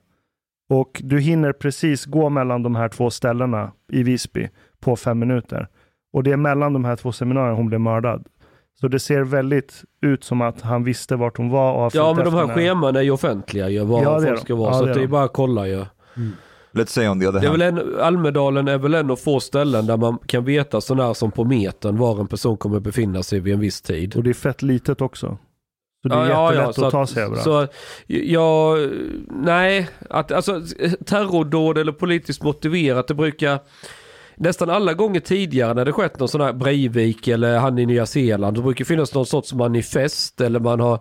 Och 0.73 1.01
du 1.03 1.19
hinner 1.19 1.53
precis 1.53 2.05
gå 2.05 2.29
mellan 2.29 2.63
de 2.63 2.75
här 2.75 2.89
två 2.89 3.09
ställena 3.09 3.71
i 3.91 4.03
Visby 4.03 4.49
på 4.79 4.95
fem 4.95 5.19
minuter. 5.19 5.67
Och 6.13 6.23
det 6.23 6.31
är 6.31 6.37
mellan 6.37 6.73
de 6.73 6.85
här 6.85 6.95
två 6.95 7.11
seminarierna 7.11 7.55
hon 7.55 7.67
blev 7.67 7.81
mördad. 7.81 8.27
Så 8.79 8.87
det 8.87 8.99
ser 8.99 9.21
väldigt 9.23 9.83
ut 10.01 10.23
som 10.23 10.41
att 10.41 10.61
han 10.61 10.83
visste 10.83 11.15
vart 11.15 11.37
hon 11.37 11.49
var 11.49 11.73
och 11.73 11.79
har 11.81 11.91
Ja 11.93 12.13
men 12.13 12.25
de 12.25 12.33
här 12.33 12.47
scheman 12.47 12.95
är 12.95 13.01
ju 13.01 13.11
offentliga 13.11 13.69
ju, 13.69 13.83
var 13.83 14.03
Ja, 14.03 14.19
folk 14.19 14.29
de. 14.29 14.37
ska 14.37 14.55
vara. 14.55 14.73
Ja, 14.73 14.79
så 14.79 14.85
det 14.85 14.91
är 14.91 14.95
det 14.95 15.03
är 15.03 15.07
bara 15.07 15.23
att 15.23 15.33
kolla 15.33 15.67
ju. 15.67 15.85
Let's 16.71 16.85
say 16.85 17.07
on 17.07 17.19
the 17.19 17.27
other 17.27 17.39
Det 17.39 17.45
är 17.47 17.49
hand. 17.49 17.61
väl 17.61 17.77
en, 17.95 17.99
Almedalen 17.99 18.67
är 18.67 18.77
väl 18.77 18.93
en 18.93 19.11
av 19.11 19.15
få 19.15 19.39
ställen 19.39 19.85
där 19.85 19.97
man 19.97 20.17
kan 20.25 20.45
veta 20.45 20.81
sånär 20.81 21.13
som 21.13 21.31
på 21.31 21.43
metern 21.43 21.97
var 21.97 22.19
en 22.19 22.27
person 22.27 22.57
kommer 22.57 22.79
befinna 22.79 23.23
sig 23.23 23.39
vid 23.39 23.53
en 23.53 23.59
viss 23.59 23.81
tid. 23.81 24.15
Och 24.15 24.23
det 24.23 24.29
är 24.29 24.33
fett 24.33 24.61
litet 24.61 25.01
också. 25.01 25.37
Så 26.03 26.09
det 26.09 26.15
är 26.15 26.51
jättelätt 26.51 26.75
så 26.75 26.85
att 26.85 26.91
ta 26.91 27.07
sig 27.07 27.23
överallt. 27.23 27.43
Så, 27.43 27.67
ja, 28.07 28.75
nej, 29.29 29.87
att, 30.09 30.31
alltså 30.31 30.61
terrordåd 31.05 31.77
eller 31.77 31.91
politiskt 31.91 32.43
motiverat, 32.43 33.07
det 33.07 33.13
brukar 33.13 33.59
nästan 34.35 34.69
alla 34.69 34.93
gånger 34.93 35.19
tidigare 35.19 35.73
när 35.73 35.85
det 35.85 35.91
skett 35.91 36.19
någon 36.19 36.29
sån 36.29 36.41
här 36.41 36.53
Breivik 36.53 37.27
eller 37.27 37.57
han 37.57 37.79
i 37.79 37.85
Nya 37.85 38.05
Zeeland, 38.05 38.57
det 38.57 38.61
brukar 38.61 38.85
finnas 38.85 39.13
någon 39.13 39.25
sorts 39.25 39.53
manifest 39.53 40.41
eller 40.41 40.59
man 40.59 40.79
har 40.79 40.99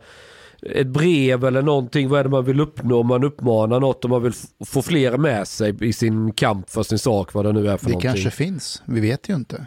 ett 0.62 0.86
brev 0.86 1.44
eller 1.44 1.62
någonting, 1.62 2.08
vad 2.08 2.20
är 2.20 2.24
det 2.24 2.30
man 2.30 2.44
vill 2.44 2.60
uppnå, 2.60 3.02
man 3.02 3.24
uppmanar 3.24 3.80
något 3.80 4.04
och 4.04 4.10
man 4.10 4.22
vill 4.22 4.32
få 4.66 4.82
fler 4.82 5.16
med 5.16 5.48
sig 5.48 5.76
i 5.80 5.92
sin 5.92 6.32
kamp 6.32 6.70
för 6.70 6.82
sin 6.82 6.98
sak, 6.98 7.34
vad 7.34 7.44
det 7.44 7.52
nu 7.52 7.68
är 7.68 7.76
för 7.76 7.86
Det 7.86 7.92
någonting. 7.92 8.10
kanske 8.10 8.30
finns, 8.30 8.82
vi 8.86 9.00
vet 9.00 9.28
ju 9.28 9.34
inte. 9.34 9.66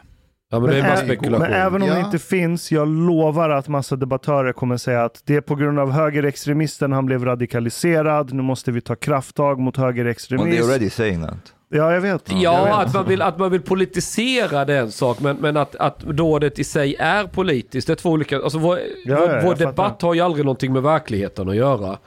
Ja, 0.56 0.60
men 0.60 0.70
det 0.70 0.78
är 0.78 0.84
bara 0.84 0.98
spekulation. 0.98 1.42
men 1.50 1.54
även 1.54 1.82
om 1.82 1.88
det 1.90 2.00
Ja. 2.00 2.06
inte 2.06 2.20
finns, 2.20 2.72
jag 2.72 2.88
lovar 2.88 3.50
att 3.50 3.68
massa 3.68 3.96
debattörer 3.96 4.54
kommer 4.54 4.78
säga 4.78 5.04
att 5.06 5.22
det 5.26 5.36
är 5.36 5.42
på 5.42 5.56
grund 5.56 5.80
av 5.80 5.92
högerextremisten 5.92 6.92
han 6.92 7.06
blev 7.06 7.26
radikaliserad, 7.26 8.34
nu 8.34 8.42
måste 8.42 8.72
vi 8.72 8.82
ta 8.82 8.96
krafttag 8.96 9.60
mot 9.60 9.78
Well, 9.78 9.84
they're 9.84 9.88
högerextremism. 9.88 10.64
already 10.64 10.90
saying 10.90 11.22
that. 11.26 11.54
Ja, 11.70 11.94
jag 11.94 12.02
vet. 12.02 12.32
jag 12.32 12.42
Ja, 12.42 12.64
vet. 12.66 12.74
att 12.88 12.94
man, 12.94 13.08
vill, 13.08 13.22
att 13.22 13.38
man 13.40 13.52
vill 13.52 13.62
politisera 13.62 14.66
det 14.66 14.74
är 14.74 14.82
en 14.82 14.92
sak, 14.92 15.20
men, 15.20 15.38
men 15.38 15.58
att, 15.58 15.76
att 15.76 16.00
dådet 16.00 16.60
i 16.60 16.64
sig 16.64 16.96
är 17.00 17.24
politiskt, 17.24 17.88
det 17.88 17.94
är 17.94 17.96
två 17.96 18.10
olika, 18.10 18.38
alltså 18.38 18.58
vår, 18.60 18.80
ja, 19.06 19.18
vår, 19.20 19.30
jag 19.30 19.44
vår 19.44 19.52
fattar. 19.56 19.66
debatt 19.66 20.02
har 20.02 20.14
ju 20.14 20.22
aldrig 20.22 20.46
någonting 20.46 20.74
med 20.74 20.84
verkligheten 20.84 21.50
att 21.50 21.56
göra. 21.56 21.98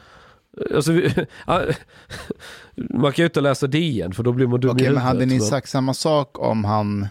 Alltså, 0.74 0.92
vi, 0.92 1.14
man 2.94 3.12
kan 3.12 3.22
ju 3.22 3.24
inte 3.24 3.40
läsa 3.40 3.66
DN 3.66 4.12
för 4.12 4.22
då 4.22 4.32
blir 4.32 4.46
man 4.46 4.60
dum 4.60 4.70
Okej, 4.70 4.86
i 4.86 4.90
men 4.90 4.98
hade 5.02 5.26
ni 5.26 5.34
men- 5.38 5.40
sagt 5.40 5.68
samma 5.68 5.94
sak 5.94 6.38
om 6.38 6.64
han 6.64 7.08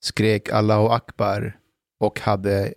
skrek 0.00 0.52
Allahu 0.52 0.88
Akbar 0.88 1.56
och 2.00 2.20
hade 2.20 2.74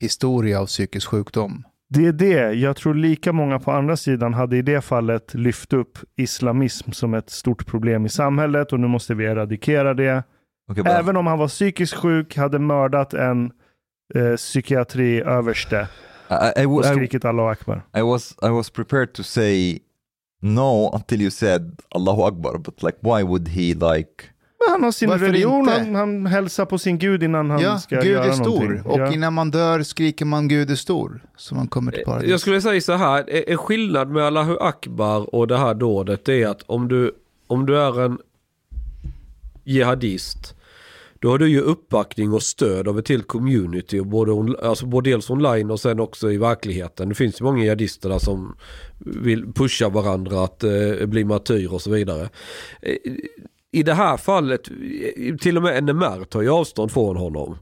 historia 0.00 0.60
av 0.60 0.66
psykisk 0.66 1.08
sjukdom? 1.08 1.64
Det 1.88 2.06
är 2.06 2.12
det. 2.12 2.52
Jag 2.52 2.76
tror 2.76 2.94
lika 2.94 3.32
många 3.32 3.58
på 3.58 3.70
andra 3.70 3.96
sidan 3.96 4.34
hade 4.34 4.56
i 4.56 4.62
det 4.62 4.80
fallet 4.80 5.34
lyft 5.34 5.72
upp 5.72 5.98
islamism 6.16 6.90
som 6.92 7.14
ett 7.14 7.30
stort 7.30 7.66
problem 7.66 8.06
i 8.06 8.08
samhället 8.08 8.72
och 8.72 8.80
nu 8.80 8.86
måste 8.86 9.14
vi 9.14 9.24
eradikera 9.24 9.94
det. 9.94 10.22
Okay, 10.70 10.84
Även 10.92 11.16
om 11.16 11.26
han 11.26 11.38
var 11.38 11.48
psykiskt 11.48 11.94
sjuk, 11.94 12.36
hade 12.36 12.58
mördat 12.58 13.14
en 13.14 13.52
eh, 14.14 14.34
psykiatriöverste 14.36 15.88
I, 16.30 16.60
I, 16.60 16.62
I, 16.62 16.66
och 16.66 16.84
skrikit 16.84 17.24
Allahu 17.24 17.48
Akbar. 17.48 17.82
I 17.96 18.02
was 18.02 18.34
I 18.42 18.48
was 18.48 18.70
prepared 18.70 19.12
to 19.12 19.22
say 19.22 19.78
No, 20.40 20.90
until 20.94 21.22
you 21.22 21.30
said 21.30 21.80
Allahu 21.94 22.22
Akbar, 22.22 22.58
but 22.58 22.82
like 22.82 22.98
why 23.00 23.22
would 23.22 23.48
he 23.48 23.74
like 23.74 24.33
Han 24.70 24.82
har 24.82 24.92
sin 24.92 25.08
Varför 25.08 25.26
religion, 25.26 25.58
inte? 25.60 25.72
han, 25.72 25.94
han 25.94 26.26
hälsar 26.26 26.64
på 26.66 26.78
sin 26.78 26.98
gud 26.98 27.22
innan 27.22 27.50
han 27.50 27.60
Ja, 27.60 27.78
ska 27.78 27.96
Gud 28.00 28.12
göra 28.12 28.24
är 28.24 28.32
stor. 28.32 28.44
någonting. 28.62 28.82
Och 28.92 29.00
ja. 29.00 29.12
innan 29.12 29.32
man 29.32 29.50
dör 29.50 29.82
skriker 29.82 30.24
man 30.24 30.48
Gud 30.48 30.70
är 30.70 30.74
stor. 30.74 31.22
Så 31.36 31.54
man 31.54 31.68
kommer 31.68 31.92
till 31.92 32.04
paradis. 32.04 32.30
Jag 32.30 32.40
skulle 32.40 32.60
säga 32.60 32.80
så 32.80 32.92
här, 32.92 33.24
en- 33.28 33.44
en 33.46 33.58
skillnad 33.58 34.10
med 34.10 34.22
Allahu 34.24 34.56
Akbar 34.60 35.34
och 35.34 35.46
det 35.46 35.58
här 35.58 35.74
dådet 35.74 36.28
är 36.28 36.46
att 36.46 36.62
om 36.66 36.88
du, 36.88 37.12
om 37.46 37.66
du 37.66 37.78
är 37.78 38.00
en 38.04 38.18
jihadist 39.64 40.54
då 41.18 41.30
har 41.30 41.38
du 41.38 41.48
ju 41.48 41.60
uppbackning 41.60 42.32
och 42.32 42.42
stöd 42.42 42.88
av 42.88 42.98
ett 42.98 43.08
helt 43.08 43.28
community, 43.28 44.00
både, 44.00 44.32
on, 44.32 44.56
alltså 44.62 44.86
både 44.86 45.10
dels 45.10 45.30
online 45.30 45.70
och 45.70 45.80
sen 45.80 46.00
också 46.00 46.32
i 46.32 46.36
verkligheten. 46.38 47.08
Det 47.08 47.14
finns 47.14 47.40
ju 47.40 47.44
många 47.44 47.62
jihadister 47.62 48.08
där 48.08 48.18
som 48.18 48.56
vill 48.98 49.52
pusha 49.52 49.88
varandra 49.88 50.44
att 50.44 50.64
eh, 50.64 51.06
bli 51.06 51.24
martyr 51.24 51.72
och 51.72 51.82
så 51.82 51.90
vidare. 51.90 52.28
I 53.74 53.82
det 53.82 53.94
här 53.94 54.16
fallet, 54.16 54.60
till 55.40 55.56
och 55.56 55.62
med 55.62 55.84
NMR 55.84 56.24
tar 56.24 56.42
ju 56.42 56.50
avstånd 56.50 56.92
från 56.92 57.16
honom. 57.16 57.58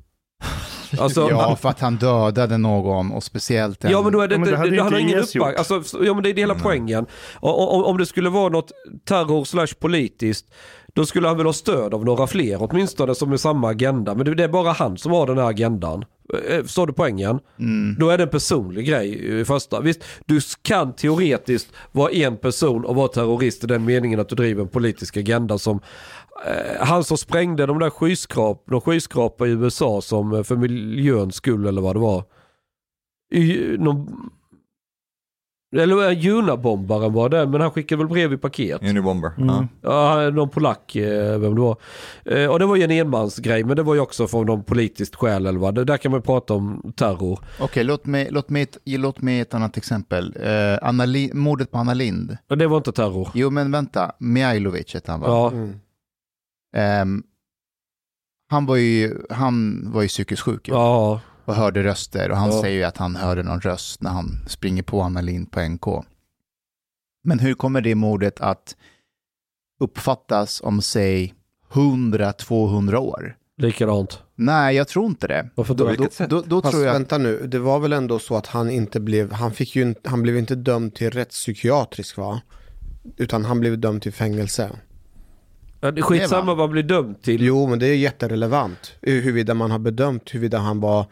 Alltså, 0.99 1.29
Ja, 1.31 1.57
för 1.57 1.69
att 1.69 1.81
han 1.81 1.97
dödade 1.97 2.59
någon 2.59 3.13
och 3.13 3.25
speciellt 3.25 3.85
en... 3.85 3.91
Ja 3.91 4.03
men 4.03 4.13
då 4.13 4.21
är 4.21 4.29
det 4.29 4.35
Ja, 4.35 4.45
det 4.45 4.57
hade 4.57 4.71
det, 4.71 4.83
han 4.83 4.93
har 4.93 5.01
ingen 5.01 5.19
uppback. 5.19 5.59
Alltså, 5.59 6.05
ja 6.05 6.15
men 6.15 6.23
det 6.23 6.31
är 6.31 6.35
det 6.35 6.41
hela 6.41 6.55
poängen. 6.55 7.07
Och, 7.35 7.75
och, 7.77 7.89
om 7.89 7.99
det 7.99 8.07
skulle 8.07 8.31
vara 8.31 8.49
något 8.49 8.73
terror 9.05 9.45
slash 9.45 9.75
politiskt, 9.81 10.47
då 10.95 11.07
skulle 11.07 11.29
han 11.29 11.37
väl 11.37 11.47
ha 11.47 11.53
stöd 11.53 11.95
av 11.95 12.05
några 12.05 12.27
fler 12.27 12.59
åtminstone 12.61 13.15
som 13.15 13.33
är 13.33 13.37
samma 13.37 13.69
agenda. 13.69 14.15
Men 14.15 14.37
det, 14.37 14.45
är 14.45 14.49
bara 14.49 14.73
han 14.73 14.99
som 14.99 15.13
har 15.13 15.27
den 15.27 15.39
här 15.39 15.51
agendan. 15.51 16.05
Eh, 16.49 16.63
Förstår 16.63 16.87
du 16.87 16.93
poängen? 16.93 17.39
Mm. 17.59 17.97
Då 17.99 18.11
är 18.11 18.19
det 18.19 18.25
en 18.25 18.31
personlig 18.31 18.87
grej 18.87 19.41
i 19.41 19.45
första. 19.45 19.81
Visst, 19.81 20.05
du 20.27 20.41
kan 20.63 20.93
teoretiskt 20.93 21.73
vara 21.93 22.11
en 22.11 22.37
person 22.37 22.85
och 22.85 22.95
vara 22.95 23.09
terrorist 23.09 23.65
i 23.65 23.67
den 23.67 23.85
meningen 23.85 24.21
att 24.21 24.29
du 24.29 24.35
driver 24.35 24.63
en 24.63 24.69
politisk 24.69 25.17
agenda 25.17 25.59
som 25.59 25.81
eh, 26.47 26.87
han 26.87 27.05
som 27.05 27.19
sprängde 27.19 27.67
de 27.67 27.79
där 27.79 27.91
skyskrap, 27.91 28.65
de 28.71 28.81
skyskrapor 28.81 29.49
i 29.49 29.51
USA 29.51 30.01
som 30.01 30.33
eh, 30.33 30.43
för 30.43 30.57
miljöns 30.57 31.35
skull 31.35 31.67
eller 31.67 31.83
vad 31.83 31.97
det 31.97 32.01
var. 32.01 32.25
I, 33.33 33.77
någon, 33.79 34.31
eller 35.77 36.11
eh, 36.11 36.19
Junabombaren 36.19 37.13
var 37.13 37.29
det, 37.29 37.47
men 37.47 37.61
han 37.61 37.71
skickade 37.71 37.99
väl 37.99 38.09
brev 38.09 38.33
i 38.33 38.37
paket. 38.37 38.83
Unibomber? 38.83 39.33
Mm. 39.39 39.49
Ja. 39.49 39.67
Ja, 40.23 40.31
någon 40.31 40.49
polack, 40.49 40.97
eh, 40.97 41.39
vem 41.39 41.55
det 41.55 41.61
var. 41.61 41.77
Eh, 42.25 42.47
Och 42.51 42.59
det 42.59 42.67
var 42.67 42.77
ju 42.77 42.83
en 42.83 42.91
enmansgrej, 42.91 43.65
men 43.65 43.77
det 43.77 43.83
var 43.83 43.95
ju 43.95 44.01
också 44.01 44.27
från 44.27 44.47
någon 44.47 44.65
politiskt 44.65 45.15
skäl 45.17 45.47
eller 45.47 45.59
vad. 45.59 45.75
Det 45.75 45.85
där 45.85 45.97
kan 45.97 46.13
man 46.13 46.23
prata 46.23 46.55
om 46.55 46.93
terror. 46.97 47.39
Okej, 47.61 47.85
låt 47.85 48.07
mig, 48.07 48.29
låt, 48.31 48.49
mig, 48.51 48.63
ett- 48.63 48.79
låt 48.85 49.21
mig 49.23 49.41
ett 49.41 49.55
annat 49.55 49.77
exempel. 49.77 50.37
Eh, 50.43 50.79
Anna 50.89 51.05
Li- 51.05 51.31
mordet 51.35 51.71
på 51.71 51.79
Anna 51.79 51.95
Lind. 51.95 52.37
Och 52.51 52.59
det 52.59 52.67
var 52.67 52.77
inte 52.77 52.93
terror. 52.93 53.29
Jo, 53.35 53.51
men 53.51 53.71
vänta. 53.73 54.13
Mihailovic 54.19 54.95
hette 54.95 55.11
han 55.11 55.21
va? 55.21 55.27
Ja, 55.29 55.51
Mm. 55.51 55.73
Ehm, 56.77 57.23
han, 58.51 58.67
var 58.67 58.77
ju, 58.77 59.19
han 59.31 59.85
var 59.93 60.03
ju 60.03 60.09
psykiskt 60.09 60.43
sjuk 60.43 60.69
ju, 60.69 60.75
ja. 60.75 61.21
Och 61.45 61.55
hörde 61.55 61.83
röster. 61.83 62.31
Och 62.31 62.37
han 62.37 62.51
Ja. 62.53 62.61
säger 62.63 62.77
ju 62.79 62.85
att 62.85 62.97
han 62.97 63.17
hörde 63.17 63.43
någon 63.43 63.61
röst 63.61 64.03
när 64.03 64.11
han 64.11 64.45
springer 64.49 64.83
på 64.83 65.03
Anna 65.03 65.21
Lind 65.21 65.51
på 65.51 65.61
NK. 65.61 65.87
Men 67.25 67.39
hur 67.39 67.55
kommer 67.55 67.81
det 67.81 67.95
mordet 67.95 68.41
att 68.41 68.77
uppfattas 69.81 70.61
om, 70.65 70.83
säg, 70.83 71.35
100-200 71.73 72.97
år? 72.97 73.37
likadant. 73.57 74.23
Nej, 74.35 74.77
jag 74.77 74.89
tror 74.89 75.07
inte 75.07 75.27
det. 75.27 75.49
Varför 75.55 75.75
Då, 75.75 75.79
då? 75.79 75.85
då, 75.85 75.91
vilket 75.91 76.13
sätt? 76.13 76.31
då, 76.31 76.43
då 76.47 76.63
Fast 76.63 76.73
tror 76.73 76.85
jag... 76.87 76.93
vänta 76.93 77.19
nu, 77.19 77.47
det 77.47 77.59
var 77.59 77.79
väl 77.79 77.93
ändå 77.93 78.19
så 78.19 78.37
att 78.37 78.47
han 78.47 78.71
inte 78.71 79.01
blev, 79.01 79.33
han 79.33 79.53
fick 79.53 79.77
ju, 79.77 79.83
inte- 79.83 80.11
han 80.11 80.23
blev 80.23 80.39
inte 80.39 80.55
dömd 80.55 80.95
till 80.95 81.11
rättspsykiatrisk 81.11 82.17
va? 82.17 82.41
Utan 83.17 83.45
han 83.45 83.61
blev 83.61 83.79
dömd 83.79 84.03
till 84.03 84.13
fängelse. 84.13 84.71
Ja, 85.81 85.91
det 85.91 86.01
är 86.01 86.03
skitsamma 86.03 86.45
vad 86.55 86.57
man 86.59 86.71
blir 86.71 86.83
dömd 86.83 87.23
till. 87.23 87.43
Jo, 87.43 87.67
men 87.67 87.79
det 87.79 87.87
är 87.87 87.97
jätterelevant. 87.97 88.93
Huruvida 89.03 89.55
man 89.55 89.71
har 89.71 89.79
bedömt 89.79 90.35
huruvida 90.35 90.59
han 90.59 90.81
var 90.81 91.07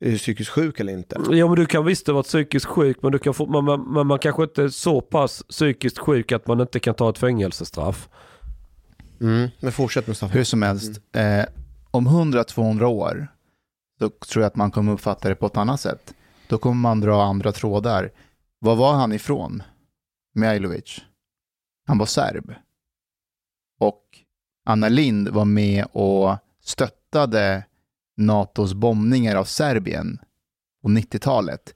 psykiskt 0.00 0.50
sjuk 0.50 0.80
eller 0.80 0.92
inte. 0.92 1.20
Ja 1.30 1.46
men 1.46 1.56
du 1.56 1.66
kan 1.66 1.84
visst 1.84 2.08
vara 2.08 2.22
psykiskt 2.22 2.66
sjuk 2.66 3.02
men, 3.02 3.12
du 3.12 3.18
kan 3.18 3.34
få, 3.34 3.46
man, 3.46 3.64
man, 3.64 3.92
man, 3.92 4.06
man 4.06 4.18
kanske 4.18 4.42
inte 4.42 4.62
är 4.62 4.68
så 4.68 5.00
pass 5.00 5.42
psykiskt 5.48 5.98
sjuk 5.98 6.32
att 6.32 6.46
man 6.46 6.60
inte 6.60 6.80
kan 6.80 6.94
ta 6.94 7.10
ett 7.10 7.18
fängelsestraff. 7.18 8.08
Mm. 9.20 9.48
Men 9.60 9.72
fortsätt 9.72 10.06
Mustafa. 10.06 10.34
Hur 10.34 10.44
som 10.44 10.62
helst, 10.62 11.00
eh, 11.12 11.44
om 11.90 12.08
100-200 12.08 12.84
år, 12.84 13.28
då 14.00 14.08
tror 14.08 14.42
jag 14.42 14.46
att 14.46 14.56
man 14.56 14.70
kommer 14.70 14.92
uppfatta 14.92 15.28
det 15.28 15.34
på 15.34 15.46
ett 15.46 15.56
annat 15.56 15.80
sätt. 15.80 16.14
Då 16.48 16.58
kommer 16.58 16.80
man 16.80 17.00
dra 17.00 17.22
andra 17.22 17.52
trådar. 17.52 18.10
Var 18.58 18.76
var 18.76 18.92
han 18.92 19.12
ifrån? 19.12 19.62
Mihailovic. 20.34 21.00
Han 21.86 21.98
var 21.98 22.06
serb. 22.06 22.54
Och 23.80 24.02
Anna 24.66 24.88
Lind 24.88 25.28
var 25.28 25.44
med 25.44 25.86
och 25.92 26.36
stöttade 26.62 27.64
NATOs 28.18 28.74
bombningar 28.74 29.36
av 29.36 29.44
Serbien 29.44 30.18
på 30.82 30.88
90-talet. 30.88 31.74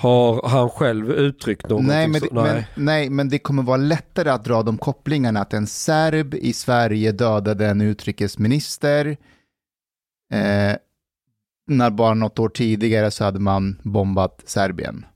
Har 0.00 0.48
han 0.48 0.70
själv 0.70 1.10
uttryckt 1.10 1.68
någonting 1.68 1.88
Nej 1.88 2.08
men, 2.08 2.20
så? 2.20 2.26
det, 2.26 2.42
men, 2.42 2.64
nej, 2.74 3.10
men 3.10 3.28
det 3.28 3.38
kommer 3.38 3.62
vara 3.62 3.76
lättare 3.76 4.30
att 4.30 4.44
dra 4.44 4.62
de 4.62 4.78
kopplingarna 4.78 5.40
att 5.40 5.54
en 5.54 5.66
serb 5.66 6.34
i 6.34 6.52
Sverige 6.52 7.12
dödade 7.12 7.66
en 7.66 7.80
utrikesminister. 7.80 9.06
Eh, 10.32 10.76
när 11.66 11.90
bara 11.90 12.14
något 12.14 12.38
år 12.38 12.48
tidigare 12.48 13.10
så 13.10 13.24
hade 13.24 13.40
man 13.40 13.80
bombat 13.82 14.42
Serbien. 14.44 15.06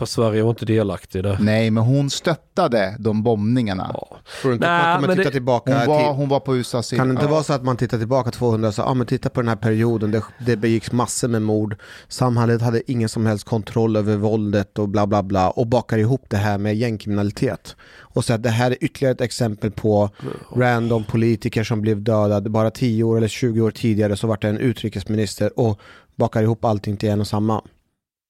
För 0.00 0.06
Sverige 0.06 0.42
var 0.42 0.50
inte 0.50 0.64
delaktig 0.64 1.18
i 1.18 1.22
det. 1.22 1.38
Nej, 1.40 1.70
men 1.70 1.82
hon 1.84 2.10
stöttade 2.10 2.96
de 2.98 3.22
bombningarna. 3.22 3.90
Ja. 3.94 4.16
Tror 4.42 4.50
du 4.50 4.54
inte 4.54 4.66
att 4.66 4.72
Nej, 4.82 4.82
man 4.86 4.94
kommer 4.94 5.08
men 5.08 5.16
titta 5.16 5.28
det- 5.28 5.32
tillbaka 5.32 5.78
Hon 5.78 5.86
var, 5.86 5.98
till... 5.98 6.06
hon 6.16 6.28
var 6.28 6.40
på 6.40 6.56
USAs 6.56 6.86
sida. 6.86 7.00
Kan 7.00 7.08
det 7.08 7.12
inte 7.12 7.24
Ja. 7.24 7.30
vara 7.30 7.42
så 7.42 7.52
att 7.52 7.64
man 7.64 7.76
tittar 7.76 7.98
tillbaka 7.98 8.30
200 8.30 8.68
och 8.68 8.74
så, 8.74 8.82
ja 8.82 8.94
men 8.94 9.06
titta 9.06 9.28
på 9.28 9.40
den 9.40 9.48
här 9.48 9.56
perioden, 9.56 10.10
det, 10.10 10.22
det 10.46 10.56
begicks 10.56 10.92
massor 10.92 11.28
med 11.28 11.42
mord, 11.42 11.76
samhället 12.08 12.62
hade 12.62 12.92
ingen 12.92 13.08
som 13.08 13.26
helst 13.26 13.44
kontroll 13.44 13.96
över 13.96 14.16
våldet 14.16 14.78
och 14.78 14.88
bla 14.88 15.06
bla 15.06 15.22
bla 15.22 15.50
och 15.50 15.66
bakar 15.66 15.98
ihop 15.98 16.24
det 16.28 16.36
här 16.36 16.58
med 16.58 16.76
gängkriminalitet. 16.76 17.76
Och 17.98 18.24
så 18.24 18.32
att 18.32 18.42
det 18.42 18.50
här 18.50 18.70
är 18.70 18.76
ytterligare 18.84 19.12
ett 19.14 19.20
exempel 19.20 19.70
på 19.70 20.10
random 20.56 21.04
politiker 21.04 21.64
som 21.64 21.80
blev 21.80 22.02
dödade 22.02 22.50
bara 22.50 22.70
10 22.70 23.04
år 23.04 23.16
eller 23.16 23.28
20 23.28 23.60
år 23.60 23.70
tidigare 23.70 24.16
så 24.16 24.26
vart 24.26 24.42
det 24.42 24.48
en 24.48 24.58
utrikesminister 24.58 25.58
och 25.60 25.80
bakar 26.16 26.42
ihop 26.42 26.64
allting 26.64 26.96
till 26.96 27.08
en 27.08 27.20
och 27.20 27.26
samma. 27.26 27.62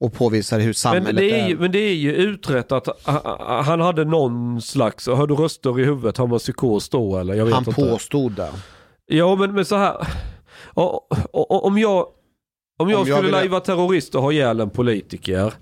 Och 0.01 0.13
påvisar 0.13 0.61
hur 0.61 0.73
samhället 0.73 1.07
Men 1.07 1.17
det, 1.17 1.31
är 1.31 1.45
är. 1.45 1.49
ju, 1.49 1.59
men 1.59 1.73
det 1.73 1.79
är 1.79 1.95
ju 1.95 2.13
utrett 2.15 2.73
att 2.73 2.87
ha- 2.87 3.13
ha- 3.13 3.63
han 3.63 3.81
hade 3.81 4.05
någon 4.05 4.63
slags, 4.63 5.07
har 5.07 5.27
du 5.27 5.35
röster 5.35 5.81
i 5.81 5.85
huvudet, 5.85 6.17
har 6.17 6.27
man 6.27 6.39
psykos 6.39 6.89
då 6.89 7.17
eller? 7.19 7.35
Jag 7.35 7.45
vet 7.45 7.55
Han 7.55 7.65
inte. 7.69 7.83
påstod 7.83 8.33
det. 8.33 8.51
Ja 9.07 9.37
men, 9.37 9.55
men 9.55 9.65
så 9.65 9.77
här. 9.77 10.07
Och, 10.75 11.13
och, 11.13 11.51
och, 11.51 11.65
om 11.65 11.79
jag, 11.79 11.99
om 12.01 12.09
jag 12.79 12.85
Om 12.87 12.91
jag 12.91 13.01
skulle 13.07 13.21
ville- 13.21 13.31
lajva 13.39 13.61
terrorist 13.61 14.15
och 14.15 14.23
ha 14.23 14.33
ihjäl 14.33 14.61
en 14.61 14.71
politiker. 14.71 15.53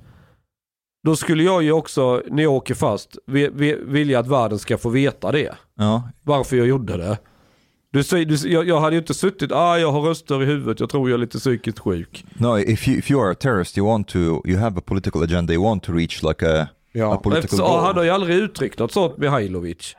Då 1.04 1.16
skulle 1.16 1.42
jag 1.42 1.62
ju 1.62 1.72
också, 1.72 2.22
när 2.30 2.42
jag 2.42 2.52
åker 2.52 2.74
fast, 2.74 3.18
vi- 3.26 3.50
vi- 3.54 3.78
vilja 3.84 4.18
att 4.18 4.26
världen 4.26 4.58
ska 4.58 4.78
få 4.78 4.88
veta 4.88 5.32
det. 5.32 5.54
Ja, 5.76 6.02
Varför 6.22 6.56
jag 6.56 6.66
gjorde 6.66 6.96
det. 6.96 7.18
Du 7.92 8.02
säger, 8.04 8.24
du, 8.26 8.48
jag, 8.48 8.68
jag 8.68 8.80
hade 8.80 8.96
ju 8.96 9.00
inte 9.00 9.14
suttit, 9.14 9.52
ah 9.52 9.78
jag 9.78 9.92
har 9.92 10.00
röster 10.00 10.42
i 10.42 10.44
huvudet, 10.46 10.80
jag 10.80 10.90
tror 10.90 11.10
jag 11.10 11.14
är 11.16 11.20
lite 11.20 11.38
psykiskt 11.38 11.78
sjuk. 11.78 12.24
no. 12.38 12.58
If 12.58 12.88
you 12.88 12.98
if 12.98 13.10
you 13.10 13.22
are 13.24 13.30
a 13.32 13.34
terrorist, 13.34 13.78
you 13.78 13.86
want 13.86 14.08
to 14.08 14.18
you 14.18 14.58
have 14.58 14.78
a 14.78 14.82
political 14.86 15.22
agenda. 15.22 15.52
You 15.52 15.62
want 15.64 15.82
to 15.82 15.92
reach 15.92 16.22
like 16.22 16.46
a, 16.46 16.60
a 16.62 16.68
Ja. 16.92 17.16
political 17.16 17.44
Eftersom, 17.44 17.66
goal. 17.66 17.84
han 17.84 17.96
har 17.96 18.04
ju 18.04 18.10
aldrig 18.10 18.36
uttryckt 18.36 18.78
något 18.78 18.92
sånt 18.92 19.18
Mihailovic. 19.18 19.96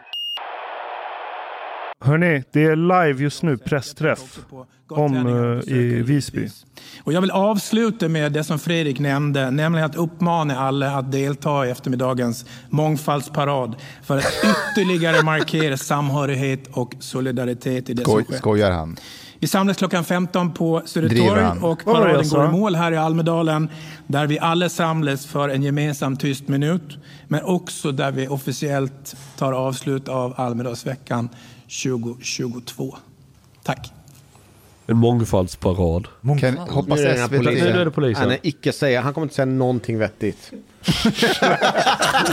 Hörni, 2.02 2.44
det 2.54 2.64
är 2.64 2.76
live 2.76 3.24
just 3.24 3.44
nu, 3.44 3.58
pressträff 3.58 4.40
om 4.92 5.16
eh, 5.68 5.74
i 5.74 6.02
Visby. 6.02 6.50
Och 7.04 7.14
jag 7.14 7.22
vill 7.22 7.32
avsluta 7.32 8.08
med 8.08 8.32
det 8.32 8.44
som 8.44 8.60
Fredrik 8.60 9.00
nämnde, 9.00 9.52
nämligen 9.52 9.86
att 9.86 9.96
uppmana 9.96 10.60
alla 10.60 10.92
att 10.92 11.12
delta 11.12 11.68
i 11.68 11.70
eftermiddagens 11.70 12.46
mångfaldsparad 12.70 13.76
för 14.04 14.18
att 14.18 14.34
ytterligare 14.74 15.24
markera 15.24 15.78
samhörighet 15.78 16.68
och 16.72 16.96
solidaritet 17.00 17.90
i 17.90 17.94
det 17.94 18.02
Skoj, 18.02 18.24
som 18.24 18.24
sker. 18.24 18.38
skojar 18.38 18.72
han? 18.72 18.98
Vi 19.40 19.48
samlas 19.48 19.78
klockan 19.78 20.04
15 20.04 20.54
på 20.54 20.82
Södertorg 20.86 21.62
och 21.62 21.86
paraden 21.86 22.30
går 22.30 22.46
i 22.46 22.52
mål 22.52 22.76
här 22.76 22.92
i 22.92 22.98
Almedalen 22.98 23.70
där 24.08 24.28
vi 24.28 24.40
alla 24.40 24.70
samlas 24.70 25.26
för 25.26 25.50
en 25.50 25.64
gemensam 25.64 26.18
tyst 26.18 26.48
minut 26.48 26.98
men 27.28 27.44
också 27.44 27.92
där 27.92 28.12
vi 28.12 28.28
officiellt 28.28 29.16
tar 29.38 29.54
avslut 29.54 30.08
av 30.08 30.34
Almedalsveckan 30.38 31.30
2022. 31.84 32.98
Tack! 33.64 33.99
En 34.90 34.98
mångfaldsparad. 34.98 36.08
Kan, 36.40 36.58
hoppas 36.58 37.00
Nu 37.00 37.06
är 37.06 37.10
det 37.16 37.18
SVT... 37.28 37.38
polisen. 37.38 37.74
Nu 37.74 37.82
är 37.82 37.86
det 37.86 37.92
polisen. 37.92 38.22
Han, 38.24 38.32
är 38.32 38.40
icke 38.42 38.72
säga, 38.72 39.02
han 39.02 39.14
kommer 39.14 39.26
inte 39.26 39.36
säga 39.36 39.46
någonting 39.46 39.98
vettigt. 39.98 40.52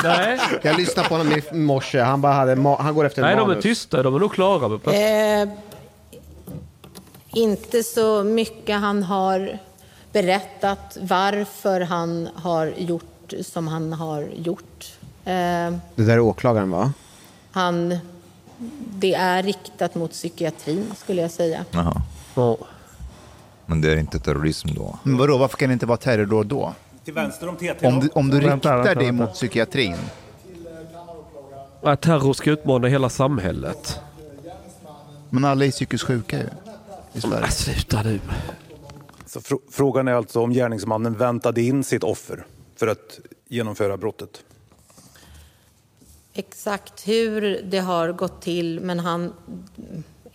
Nej, 0.03 0.39
Jag 0.63 0.77
lyssnade 0.77 1.09
på 1.09 1.15
honom 1.17 1.33
i 1.33 1.55
morse, 1.57 2.01
han, 2.01 2.21
bara 2.21 2.33
hade, 2.33 2.63
han 2.79 2.95
går 2.95 3.05
efter 3.05 3.23
Nej 3.23 3.37
de 3.37 3.41
är 3.43 3.47
manus. 3.47 3.63
tysta, 3.63 4.03
de 4.03 4.15
är 4.15 4.19
nog 4.19 4.33
klara 4.33 4.69
med 4.69 5.43
Eh, 5.43 5.49
inte 7.33 7.83
så 7.83 8.25
mycket 8.25 8.81
han 8.81 9.03
har 9.03 9.59
berättat 10.13 10.97
varför 11.01 11.81
han 11.81 12.29
har 12.35 12.73
gjort 12.77 13.33
som 13.43 13.69
han 13.69 13.93
har 13.93 14.29
gjort. 14.37 14.93
Eh, 15.25 15.33
Det 15.95 16.05
där 16.05 16.13
är 16.13 16.21
åklagaren 16.21 16.71
va? 16.71 16.93
han, 17.53 17.99
det 18.99 19.15
är 19.15 19.43
riktat 19.43 19.95
mot 19.95 20.11
psykiatrin 20.11 20.87
skulle 20.97 21.23
jag 21.23 21.31
säga. 21.31 21.65
Jaha. 21.71 22.03
Ja. 22.37 22.59
Men 23.67 23.81
det 23.81 23.93
är 23.93 23.97
inte 23.97 24.19
terrorism 24.19 24.69
då? 24.75 24.99
Men 25.03 25.17
vadå, 25.17 25.39
varför 25.39 25.57
kan 25.57 25.69
det 25.69 25.73
inte 25.73 25.87
vara 25.87 25.97
terrordåd 25.99 26.47
då? 26.47 26.75
Till 27.05 27.15
vänster 27.15 27.49
om 27.49 27.57
TT. 27.57 27.87
Om 27.87 28.01
du, 28.01 28.09
om 28.15 28.31
du 28.31 28.41
Vänta, 28.41 28.55
riktar 28.57 28.77
vänta, 28.77 28.95
det 29.01 29.07
vänta. 29.07 29.13
mot 29.25 29.33
psykiatrin. 29.35 29.97
Att 31.83 32.01
terror 32.03 32.33
ska 32.33 32.51
utmana 32.51 32.89
hela 32.89 33.09
samhället. 33.09 34.01
Men 35.31 35.45
alla 35.45 35.65
är 35.65 35.71
psykiskt 35.71 36.05
sjuka 36.05 36.39
ju. 36.39 36.47
I 37.13 37.21
Sverige. 37.21 37.51
Sluta 37.51 38.03
nu. 38.03 38.21
Så 39.27 39.41
fr- 39.41 39.61
frågan 39.71 40.09
är 40.09 40.13
alltså 40.13 40.41
om 40.43 40.53
gärningsmannen 40.53 41.15
väntade 41.15 41.63
in 41.63 41.85
sitt 41.85 42.05
offer 42.05 42.47
för 42.77 42.87
att 42.87 43.19
genomföra 43.49 43.97
brottet. 43.97 44.45
Exakt 46.33 47.09
hur 47.09 47.61
det 47.65 47.79
har 47.79 48.13
gått 48.13 48.43
till, 48.43 48.81
men 48.81 48.99
han 48.99 49.33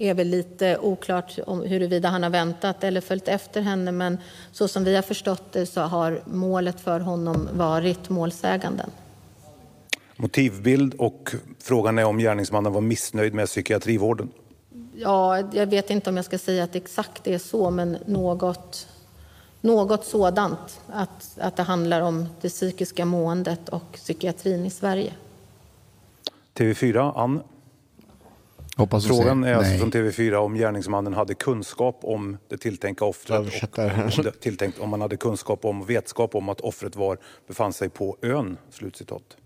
är 0.02 0.14
väl 0.14 0.28
lite 0.28 0.78
oklart 0.78 1.40
om 1.48 1.62
huruvida 1.62 2.10
han 2.10 2.24
har 2.24 2.30
väntat 2.30 2.84
eller 2.84 3.02
följt 3.02 3.28
efter 3.28 3.62
henne. 3.62 3.92
Men 3.92 4.18
så 4.52 4.68
som 4.68 4.84
vi 4.84 4.96
har 4.96 5.02
förstått 5.02 5.52
det 5.52 5.66
så 5.66 5.82
har 5.82 6.22
målet 6.26 6.82
för 6.82 7.00
honom 7.00 7.50
varit 7.54 8.10
målsäganden. 8.10 8.90
Motivbild 10.16 10.94
och 10.94 11.36
frågan 11.60 12.00
är 12.00 12.06
om 12.06 12.18
gärningsmannen 12.18 12.74
var 12.74 12.82
missnöjd 12.82 13.34
med 13.34 13.48
psykiatrivården. 13.48 14.32
Ja, 14.96 15.40
jag 15.54 15.68
vet 15.68 15.90
inte 15.90 16.10
om 16.10 16.16
jag 16.16 16.26
ska 16.26 16.38
säga 16.38 16.64
att 16.64 16.76
exakt 16.76 17.24
det 17.24 17.34
är 17.34 17.38
så, 17.38 17.70
men 17.70 17.98
något, 18.06 18.88
något 19.62 20.06
sådant. 20.06 20.82
Att, 20.88 21.38
att 21.40 21.56
det 21.56 21.64
handlar 21.64 22.02
om 22.02 22.28
det 22.42 22.50
psykiska 22.50 23.06
måendet 23.06 23.70
och 23.70 23.92
psykiatrin 23.94 24.66
i 24.66 24.70
Sverige. 24.70 25.14
TV4, 26.54 27.14
Ann. 27.16 27.42
Hoppas 28.78 29.08
Frågan 29.08 29.44
är 29.44 29.54
alltså 29.54 29.78
från 29.78 29.92
TV4 29.92 30.36
om 30.36 30.56
gärningsmannen 30.56 31.14
hade 31.14 31.34
kunskap 31.34 32.00
om 32.02 32.38
det 32.48 32.58
tilltänkta 32.58 33.06
offret 33.06 33.40
om, 33.40 34.24
det 34.24 34.32
tilltänkt, 34.32 34.80
om 34.80 34.90
man 34.90 35.02
hade 35.02 35.18
kunskap 35.18 35.66
om 35.66 35.82
och 35.82 35.90
vetskap 35.90 36.36
om 36.36 36.50
att 36.50 36.62
offret 36.62 36.96
var, 36.96 37.18
befann 37.48 37.74
sig 37.74 37.90
på 37.90 38.18
ön. 38.22 38.58
Slutcitat. 38.70 39.38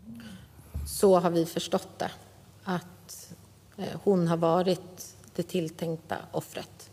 Så 0.87 1.19
har 1.19 1.29
vi 1.29 1.45
förstått 1.45 1.87
det. 1.97 2.11
Att 2.63 3.33
eh, 3.77 3.83
hon 4.03 4.27
har 4.27 4.37
varit 4.37 5.15
det 5.35 5.43
tilltänkta 5.43 6.15
offret. 6.31 6.89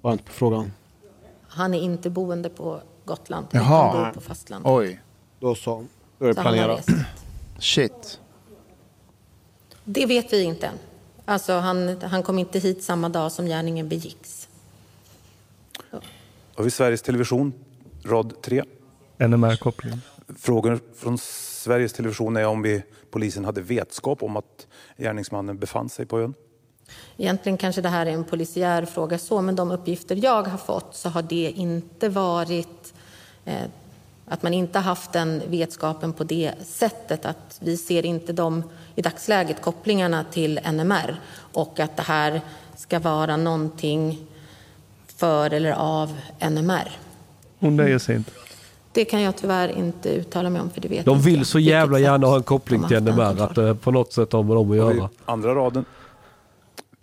Var 0.00 0.12
inte 0.12 0.24
på 0.24 0.32
frågan. 0.32 0.72
Han 1.48 1.74
är 1.74 1.80
inte 1.80 2.10
boende 2.10 2.48
på 2.48 2.80
Gotland, 3.04 3.46
Jaha. 3.50 3.90
utan 3.90 4.04
bor 4.04 4.12
på 4.12 4.20
fastlandet. 4.20 4.72
Oj, 4.72 5.00
Då 5.40 5.54
så. 5.54 5.86
Då 6.18 6.24
är 6.26 6.34
det 6.34 6.40
han 6.40 6.52
planerat. 6.52 6.86
shit. 7.58 8.20
Det 9.84 10.06
vet 10.06 10.32
vi 10.32 10.42
inte 10.42 10.66
än. 10.66 10.78
Alltså 11.32 11.52
han, 11.52 12.00
han 12.02 12.22
kom 12.22 12.38
inte 12.38 12.58
hit 12.58 12.82
samma 12.82 13.08
dag 13.08 13.32
som 13.32 13.46
gärningen 13.46 13.88
begicks. 13.88 14.48
Har 16.54 16.64
vi 16.64 16.70
Sveriges 16.70 17.02
Television, 17.02 17.52
rad 18.04 18.42
3. 18.42 18.64
NMR-koppling. 19.18 20.00
Frågor 20.38 20.80
från 20.96 21.18
Sveriges 21.18 21.92
Television 21.92 22.36
är 22.36 22.46
om 22.46 22.62
vi, 22.62 22.82
polisen 23.10 23.44
hade 23.44 23.60
vetskap 23.60 24.22
om 24.22 24.36
att 24.36 24.66
gärningsmannen 24.96 25.58
befann 25.58 25.88
sig 25.88 26.06
på 26.06 26.20
ön. 26.20 26.34
Egentligen 27.16 27.58
kanske 27.58 27.80
det 27.80 27.88
här 27.88 28.06
är 28.06 28.10
en 28.10 28.24
polisiär 28.24 28.84
fråga 28.84 29.18
så, 29.18 29.42
men 29.42 29.56
de 29.56 29.70
uppgifter 29.70 30.16
jag 30.22 30.42
har 30.42 30.58
fått 30.58 30.94
så 30.94 31.08
har 31.08 31.22
det 31.22 31.50
inte 31.50 32.08
varit 32.08 32.94
eh, 33.44 33.62
att 34.26 34.42
man 34.42 34.54
inte 34.54 34.78
haft 34.78 35.12
den 35.12 35.42
vetskapen 35.46 36.12
på 36.12 36.24
det 36.24 36.52
sättet. 36.64 37.24
Att 37.24 37.58
vi 37.60 37.76
ser 37.76 38.06
inte 38.06 38.32
de 38.32 38.62
i 38.94 39.02
dagsläget 39.02 39.62
kopplingarna 39.62 40.24
till 40.24 40.60
NMR 40.72 41.20
och 41.52 41.80
att 41.80 41.96
det 41.96 42.02
här 42.02 42.40
ska 42.76 42.98
vara 42.98 43.36
någonting 43.36 44.26
för 45.16 45.52
eller 45.52 45.72
av 45.72 46.16
NMR. 46.50 46.90
Hon 47.58 47.76
nöjer 47.76 47.98
sig 47.98 48.16
inte. 48.16 48.30
Det 48.92 49.04
kan 49.04 49.22
jag 49.22 49.36
tyvärr 49.36 49.68
inte 49.68 50.08
uttala 50.08 50.50
mig 50.50 50.62
om 50.62 50.70
för 50.70 50.80
det 50.80 50.88
vet 50.88 51.04
De 51.04 51.20
vill 51.20 51.44
så 51.44 51.58
jävla 51.58 51.98
gärna 51.98 52.26
ha 52.26 52.36
en 52.36 52.42
koppling 52.42 52.88
till 52.88 53.00
NMR 53.02 53.42
att 53.42 53.54
det 53.54 53.74
på 53.74 53.90
något 53.90 54.12
sätt 54.12 54.32
har 54.32 54.42
med 54.42 54.56
dem 54.56 54.70
att 54.70 54.76
göra. 54.76 55.08
andra 55.24 55.54
raden. 55.54 55.84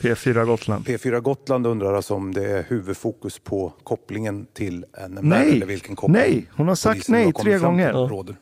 P4 0.01 0.45
Gotland. 0.45 0.85
P4 0.85 1.19
Gotland 1.19 1.67
undrar 1.67 1.93
alltså 1.93 2.13
om 2.13 2.33
det 2.33 2.51
är 2.51 2.65
huvudfokus 2.67 3.39
på 3.39 3.73
kopplingen 3.83 4.45
till 4.53 4.85
NMR 5.09 5.21
Nej. 5.21 5.51
eller 5.55 5.65
vilken 5.65 5.95
koppling 5.95 6.21
Nej. 6.21 6.45
Hon 6.55 6.67
har 6.67 6.75
sagt 6.75 7.09
nej 7.09 7.33
tre 7.33 7.57
gånger. 7.57 7.93
råder. 7.93 8.35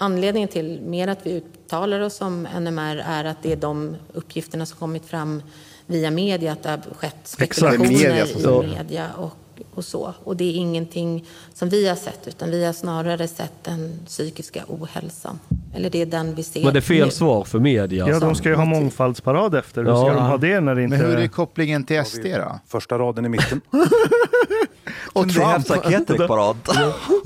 Anledningen 0.00 0.48
till 0.48 0.80
mer 0.82 1.08
att 1.08 1.26
vi 1.26 1.32
uttalar 1.32 2.00
oss 2.00 2.20
om 2.20 2.48
NMR 2.60 3.02
är 3.06 3.24
att 3.24 3.42
det 3.42 3.52
är 3.52 3.56
de 3.56 3.96
uppgifterna 4.12 4.66
som 4.66 4.78
kommit 4.78 5.06
fram 5.06 5.42
via 5.86 6.10
media, 6.10 6.52
att 6.52 6.62
det 6.62 6.68
har 6.68 6.78
skett 6.94 7.16
spekulationer 7.24 8.24
som 8.24 8.64
i 8.64 8.66
media 8.66 9.10
och, 9.16 9.32
och 9.74 9.84
så. 9.84 10.14
Och 10.24 10.36
det 10.36 10.44
är 10.44 10.52
ingenting 10.54 11.24
som 11.54 11.68
vi 11.68 11.88
har 11.88 11.96
sett, 11.96 12.28
utan 12.28 12.50
vi 12.50 12.64
har 12.64 12.72
snarare 12.72 13.28
sett 13.28 13.64
den 13.64 13.98
psykiska 14.06 14.64
ohälsan. 14.68 15.38
Eller 15.74 15.90
det 15.90 16.02
är 16.02 16.06
den 16.06 16.34
vi 16.34 16.42
ser 16.42 16.64
Men 16.64 16.72
det 16.72 16.78
är 16.78 16.80
fel 16.80 17.04
nu. 17.06 17.10
svar 17.10 17.44
för 17.44 17.58
media. 17.58 18.08
Ja, 18.08 18.18
de 18.18 18.34
ska 18.34 18.48
ju 18.48 18.54
ha 18.54 18.64
mångfaldsparad 18.64 19.54
efter. 19.54 19.84
Hur 19.84 19.90
ska 19.94 20.06
Ja. 20.06 20.14
de 20.14 20.22
ha 20.22 20.36
det 20.36 20.60
när 20.60 20.74
det 20.74 20.82
inte... 20.82 20.96
Men 20.96 21.06
hur 21.06 21.18
är 21.18 21.28
kopplingen 21.28 21.84
till 21.84 22.04
SD 22.04 22.24
då? 22.24 22.60
Första 22.66 22.98
raden 22.98 23.24
i 23.24 23.28
mitten. 23.28 23.60
Och 25.12 25.28
Trump. 25.28 25.68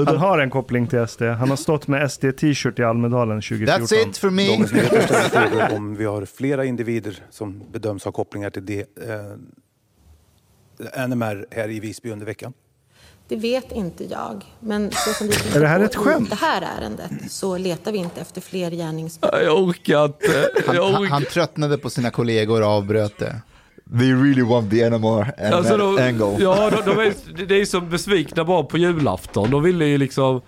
Han 0.07 0.17
har 0.17 0.39
en 0.39 0.51
koppling 0.51 0.87
till 0.87 1.07
SD. 1.09 1.23
Han 1.23 1.51
har 1.51 1.57
stått 1.57 1.89
med 1.89 2.11
SD-t-shirt 2.13 2.79
i 2.79 2.83
Almedalen 2.83 3.41
2014. 3.43 3.87
That's 3.87 4.09
it 4.09 4.17
for 4.19 4.31
me. 4.31 4.47
Dagens 4.47 4.73
Nyheter 4.73 4.99
ställer 5.29 5.49
frågor 5.51 5.77
om 5.77 5.97
vi 5.97 6.05
har 6.05 6.25
flera 6.25 6.65
individer 6.65 7.23
som 7.31 7.63
bedöms 7.73 8.05
ha 8.05 8.13
kopplingar 8.13 8.51
till 8.51 8.67
det, 8.67 8.81
eh, 8.81 8.87
NMR 11.09 11.47
här 11.51 11.71
i 11.71 11.81
Visby 11.81 12.11
under 12.11 12.27
veckan. 12.27 12.53
Det 13.29 13.37
vet 13.37 13.73
inte 13.73 14.05
jag. 14.05 14.45
Men 14.61 14.91
så 14.91 15.11
som 15.13 15.29
vi 15.29 15.35
Är 15.57 15.61
det 15.61 15.67
här 15.69 15.81
ett 15.81 15.95
skämt? 15.95 16.31
det 16.31 16.37
här 16.37 16.63
ärendet 16.79 17.11
så 17.31 17.59
letar 17.59 17.93
vi 17.93 17.99
inte 17.99 18.21
efter 18.21 18.41
fler 18.41 18.71
gärningsmän. 18.71 19.31
Jag 19.45 19.63
orkar 19.63 20.05
inte. 20.05 20.49
Han, 20.67 20.95
han, 20.95 21.07
han 21.07 21.25
tröttnade 21.25 21.79
på 21.79 21.91
sina 21.91 22.11
kollegor 22.11 22.61
och 22.63 22.69
avbröt 22.69 23.19
det. 23.19 23.43
They 23.99 24.13
really 24.13 24.43
want 24.43 24.71
the 24.71 24.91
NMR 24.91 25.35
and 25.45 25.55
Alltså 25.55 25.77
de, 25.77 25.99
angle. 25.99 26.37
ja, 26.45 26.71
de, 26.71 26.91
de 26.95 26.99
är, 27.01 27.45
det 27.47 27.61
är 27.61 27.65
som 27.65 27.91
besvikna 27.91 28.45
barn 28.45 28.67
på 28.67 28.79
julafton. 28.79 29.51
De 29.51 29.63
ville 29.63 29.87
ju 29.87 29.99
liksom... 29.99 30.41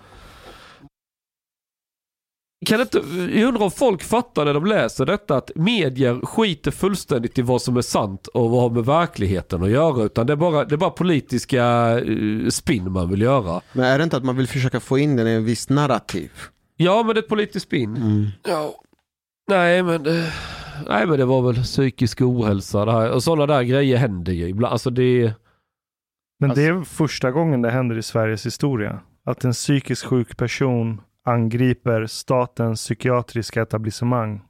Kan 2.65 2.81
inte, 2.81 2.97
jag 3.33 3.47
undrar 3.47 3.63
om 3.63 3.71
folk 3.71 4.03
fattar 4.03 4.45
när 4.45 4.53
de 4.53 4.65
läser 4.65 5.05
detta 5.05 5.37
att 5.37 5.51
medier 5.55 6.25
skiter 6.25 6.71
fullständigt 6.71 7.39
i 7.39 7.41
vad 7.41 7.61
som 7.61 7.77
är 7.77 7.81
sant 7.81 8.27
och 8.27 8.49
vad 8.49 8.61
har 8.61 8.69
med 8.69 8.85
verkligheten 8.85 9.63
att 9.63 9.69
göra. 9.69 10.03
Utan 10.03 10.27
det 10.27 10.33
är 10.33 10.37
bara, 10.37 10.65
det 10.65 10.75
är 10.75 10.77
bara 10.77 10.89
politiska 10.89 11.63
eh, 11.99 12.49
spinn 12.49 12.91
man 12.91 13.09
vill 13.09 13.21
göra. 13.21 13.61
Men 13.73 13.85
är 13.85 13.97
det 13.97 14.03
inte 14.03 14.17
att 14.17 14.23
man 14.25 14.37
vill 14.37 14.47
försöka 14.47 14.79
få 14.79 14.97
in 14.97 15.15
den 15.15 15.27
i 15.27 15.31
en 15.31 15.45
viss 15.45 15.69
narrativ? 15.69 16.31
Ja, 16.77 17.03
men 17.03 17.15
det 17.15 17.19
är 17.19 17.23
ett 17.23 17.29
politiskt 17.29 17.65
spinn. 17.65 18.31
Ja. 18.43 18.75
Nej, 19.49 19.83
men 19.83 20.03
det, 20.03 20.31
nej, 20.87 21.07
men 21.07 21.19
det 21.19 21.25
var 21.25 21.41
väl 21.41 21.63
psykisk 21.63 22.21
ohälsa 22.21 22.85
det 22.85 22.91
här. 22.91 23.11
Och 23.11 23.23
sådana 23.23 23.53
där 23.53 23.63
grejer 23.63 23.97
händer 23.97 24.33
ju 24.33 24.47
ibland. 24.47 24.71
Alltså 24.71 24.89
det... 24.89 25.33
Men 26.39 26.49
det 26.49 26.65
är 26.65 26.83
första 26.83 27.31
gången 27.31 27.61
det 27.61 27.71
händer 27.71 27.97
i 27.97 28.03
Sveriges 28.03 28.45
historia. 28.45 28.99
Att 29.25 29.43
en 29.43 29.51
psykiskt 29.51 30.03
sjuk 30.03 30.37
person 30.37 31.01
angriper 31.25 32.05
statens 32.05 32.81
psykiatriska 32.81 33.61
etablissemang 33.61 34.41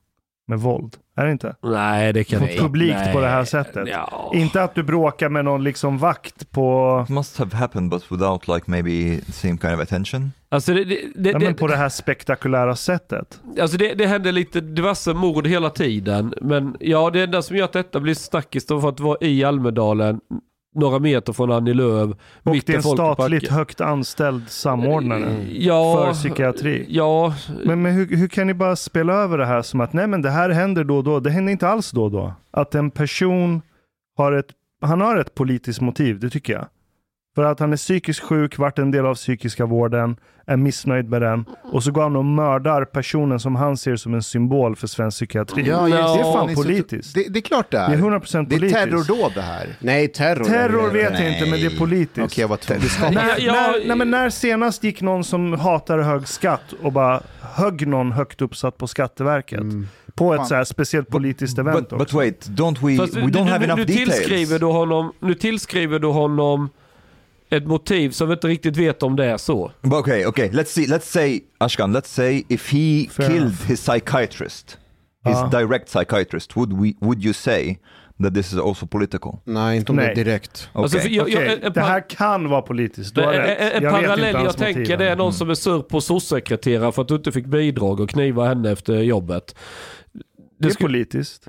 med 0.47 0.59
våld. 0.59 0.97
Är 1.17 1.25
det 1.25 1.31
inte? 1.31 1.55
Nej, 1.63 2.13
det 2.13 2.23
kan 2.23 2.39
På 2.39 2.47
publikt 2.47 3.13
på 3.13 3.19
det 3.19 3.27
här 3.27 3.43
sättet. 3.43 3.87
Ja. 3.87 4.31
Inte 4.33 4.63
att 4.63 4.75
du 4.75 4.83
bråkar 4.83 5.29
med 5.29 5.45
någon 5.45 5.63
liksom 5.63 5.97
vakt 5.97 6.51
på, 6.51 7.01
It 7.03 7.09
must 7.09 7.37
have 7.37 7.57
happened 7.57 7.89
but 7.89 8.11
without 8.11 8.47
like 8.47 8.63
maybe 8.65 9.21
same 9.21 9.57
kind 9.57 9.73
of 9.73 9.79
attention. 9.79 10.31
Alltså 10.49 10.73
det, 10.73 10.83
det, 10.83 10.97
det, 11.15 11.29
ja, 11.29 11.39
men 11.39 11.55
på 11.55 11.67
det, 11.67 11.73
det 11.73 11.77
här 11.77 11.89
spektakulära 11.89 12.75
sättet. 12.75 13.41
alltså 13.61 13.77
det, 13.77 13.93
det 13.93 14.07
händer 14.07 14.31
lite 14.31 14.61
diverse 14.61 15.13
mord 15.13 15.47
hela 15.47 15.69
tiden. 15.69 16.33
Men 16.41 16.77
ja, 16.79 17.09
det 17.09 17.23
enda 17.23 17.41
som 17.41 17.57
gör 17.57 17.65
att 17.65 17.73
detta 17.73 17.99
blir 17.99 18.13
snackis 18.13 18.65
det 18.65 18.73
var 18.73 18.81
för 18.81 18.89
att 18.89 18.99
vara 18.99 19.17
i 19.21 19.43
Almedalen, 19.43 20.19
några 20.75 20.99
meter 20.99 21.33
från 21.33 21.51
Annie 21.51 21.73
Lööf. 21.73 22.11
Och 22.43 22.55
det 22.65 22.69
är 22.69 22.75
en 22.75 22.83
statligt 22.83 23.49
högt 23.49 23.81
anställd 23.81 24.49
samordnare 24.49 25.45
ja, 25.51 25.95
för 25.95 26.13
psykiatri. 26.13 26.85
Ja, 26.89 27.35
Men, 27.65 27.81
men 27.81 27.93
hur, 27.93 28.17
hur 28.17 28.27
kan 28.27 28.47
ni 28.47 28.53
bara 28.53 28.75
spela 28.75 29.13
över 29.13 29.37
det 29.37 29.45
här 29.45 29.61
som 29.61 29.81
att 29.81 29.93
nej 29.93 30.07
men 30.07 30.21
det 30.21 30.29
här 30.29 30.49
händer 30.49 30.83
då 30.83 30.97
och 30.97 31.03
då. 31.03 31.19
Det 31.19 31.29
händer 31.29 31.51
inte 31.51 31.67
alls 31.67 31.91
då 31.91 32.03
och 32.03 32.11
då. 32.11 32.33
Att 32.51 32.75
en 32.75 32.91
person 32.91 33.61
har 34.17 34.31
ett, 34.31 34.47
han 34.81 35.01
har 35.01 35.17
ett 35.17 35.35
politiskt 35.35 35.81
motiv, 35.81 36.19
det 36.19 36.29
tycker 36.29 36.53
jag. 36.53 36.65
För 37.35 37.43
att 37.43 37.59
han 37.59 37.73
är 37.73 37.77
psykiskt 37.77 38.19
sjuk, 38.23 38.57
varit 38.57 38.79
en 38.79 38.91
del 38.91 39.05
av 39.05 39.15
psykiska 39.15 39.65
vården, 39.65 40.17
är 40.47 40.57
missnöjd 40.57 41.09
med 41.09 41.21
den. 41.21 41.45
Och 41.71 41.83
så 41.83 41.91
går 41.91 42.01
han 42.01 42.15
och 42.15 42.25
mördar 42.25 42.85
personen 42.85 43.39
som 43.39 43.55
han 43.55 43.77
ser 43.77 43.95
som 43.95 44.13
en 44.13 44.23
symbol 44.23 44.75
för 44.75 44.87
svensk 44.87 45.17
psykiatri. 45.17 45.67
Ja, 45.67 45.81
det 45.87 45.93
är 45.97 46.33
fan 46.33 46.55
politiskt. 46.55 47.15
Det, 47.15 47.27
det 47.29 47.39
är 47.39 47.41
klart 47.41 47.71
det 47.71 47.77
är. 47.77 47.89
Det 47.89 47.93
är 47.95 47.97
100% 47.97 48.45
Det 48.49 48.55
är 48.55 48.59
politiskt. 48.59 48.73
terrordåd 48.79 49.31
det 49.35 49.41
här. 49.41 49.67
Nej, 49.79 50.07
terror. 50.07 50.43
Terror 50.43 50.89
vet 50.91 51.19
jag 51.19 51.33
inte, 51.33 51.49
men 51.49 51.59
det 51.59 51.65
är 51.65 51.77
politiskt. 51.79 52.25
Okej, 52.25 52.41
jag 52.41 52.47
var 52.47 52.57
tvungen. 52.57 52.83
När, 53.13 53.39
Ja, 53.39 53.53
när, 53.53 53.87
nej, 53.87 53.97
men 53.97 54.11
när 54.11 54.29
senast 54.29 54.83
gick 54.83 55.01
någon 55.01 55.23
som 55.23 55.53
hatar 55.53 55.99
hög 55.99 56.27
skatt 56.27 56.73
och 56.83 56.91
bara 56.91 57.21
högg 57.41 57.87
någon 57.87 58.11
högt 58.11 58.41
uppsatt 58.41 58.77
på 58.77 58.87
Skatteverket? 58.87 59.61
På 60.15 60.33
ett 60.33 60.47
så 60.47 60.55
här 60.55 60.63
speciellt 60.63 61.09
politiskt 61.09 61.57
event 61.59 61.79
But, 61.79 61.89
but 61.89 62.01
också. 62.01 62.17
wait, 62.17 62.47
don't 62.49 62.87
we? 62.87 62.97
Fast 62.97 63.15
we 63.15 63.21
nu- 63.21 63.27
don't 63.27 63.47
have 63.49 63.59
nu, 63.59 63.65
enough 63.65 63.79
nu 63.79 63.85
tillskriver 63.85 64.39
details. 64.39 64.59
du 64.59 64.65
honom, 64.65 65.11
nu 65.19 65.33
tillskriver 65.33 65.99
du 65.99 66.07
honom 66.07 66.69
ett 67.57 67.67
motiv 67.67 68.09
som 68.09 68.27
vi 68.27 68.33
inte 68.33 68.47
riktigt 68.47 68.77
vet 68.77 69.03
om 69.03 69.15
det 69.15 69.25
är 69.25 69.37
så. 69.37 69.71
But 69.81 69.93
okay, 69.93 70.25
okay. 70.25 70.49
Let's 70.49 70.65
see. 70.65 70.85
Let's 70.85 71.05
say 71.11 71.39
Ashkan. 71.57 71.95
Let's 71.97 72.07
say 72.07 72.43
if 72.49 72.71
he 72.73 73.07
Fair 73.11 73.27
killed 73.27 73.41
enough. 73.41 73.67
his 73.67 73.79
psychiatrist, 73.85 74.77
his 75.25 75.35
Ja. 75.35 75.49
direct 75.59 75.85
psychiatrist, 75.87 76.57
would 76.57 76.73
we? 76.81 76.93
Would 77.01 77.23
you 77.23 77.33
say 77.33 77.77
that 78.23 78.33
this 78.33 78.53
is 78.53 78.59
also 78.59 78.85
political? 78.87 79.37
Nej, 79.43 79.77
inte 79.77 79.91
om 79.91 79.95
det 79.95 80.01
Nej. 80.03 80.11
är 80.11 80.15
direkt. 80.15 80.69
Okay. 80.73 80.83
Alltså, 80.83 80.97
jag, 80.97 81.29
jag, 81.29 81.43
Okej, 81.43 81.59
en, 81.63 81.73
det 81.73 81.81
här 81.81 82.09
kan 82.09 82.49
vara 82.49 82.61
politiskt. 82.61 83.15
Du 83.15 83.21
har 83.21 83.33
en, 83.33 83.41
rätt. 83.41 83.59
en, 83.59 83.71
en 83.77 83.83
Jag 83.83 83.91
parallell 83.93 84.33
jag 84.45 84.57
tänker 84.57 84.97
det 84.97 85.09
är 85.09 85.15
någon 85.15 85.33
som 85.33 85.49
är 85.49 85.55
sur 85.55 85.81
på 85.81 86.01
sossekreterare 86.01 86.91
för 86.91 87.01
att 87.01 87.07
du 87.07 87.15
inte 87.15 87.31
fick 87.31 87.45
bidrag 87.45 87.99
och 87.99 88.09
kniva 88.09 88.47
henne 88.47 88.71
efter 88.71 88.93
jobbet. 88.99 89.55
Det 90.59 90.67
är 90.67 90.71
skulle- 90.71 90.87
politiskt. 90.87 91.47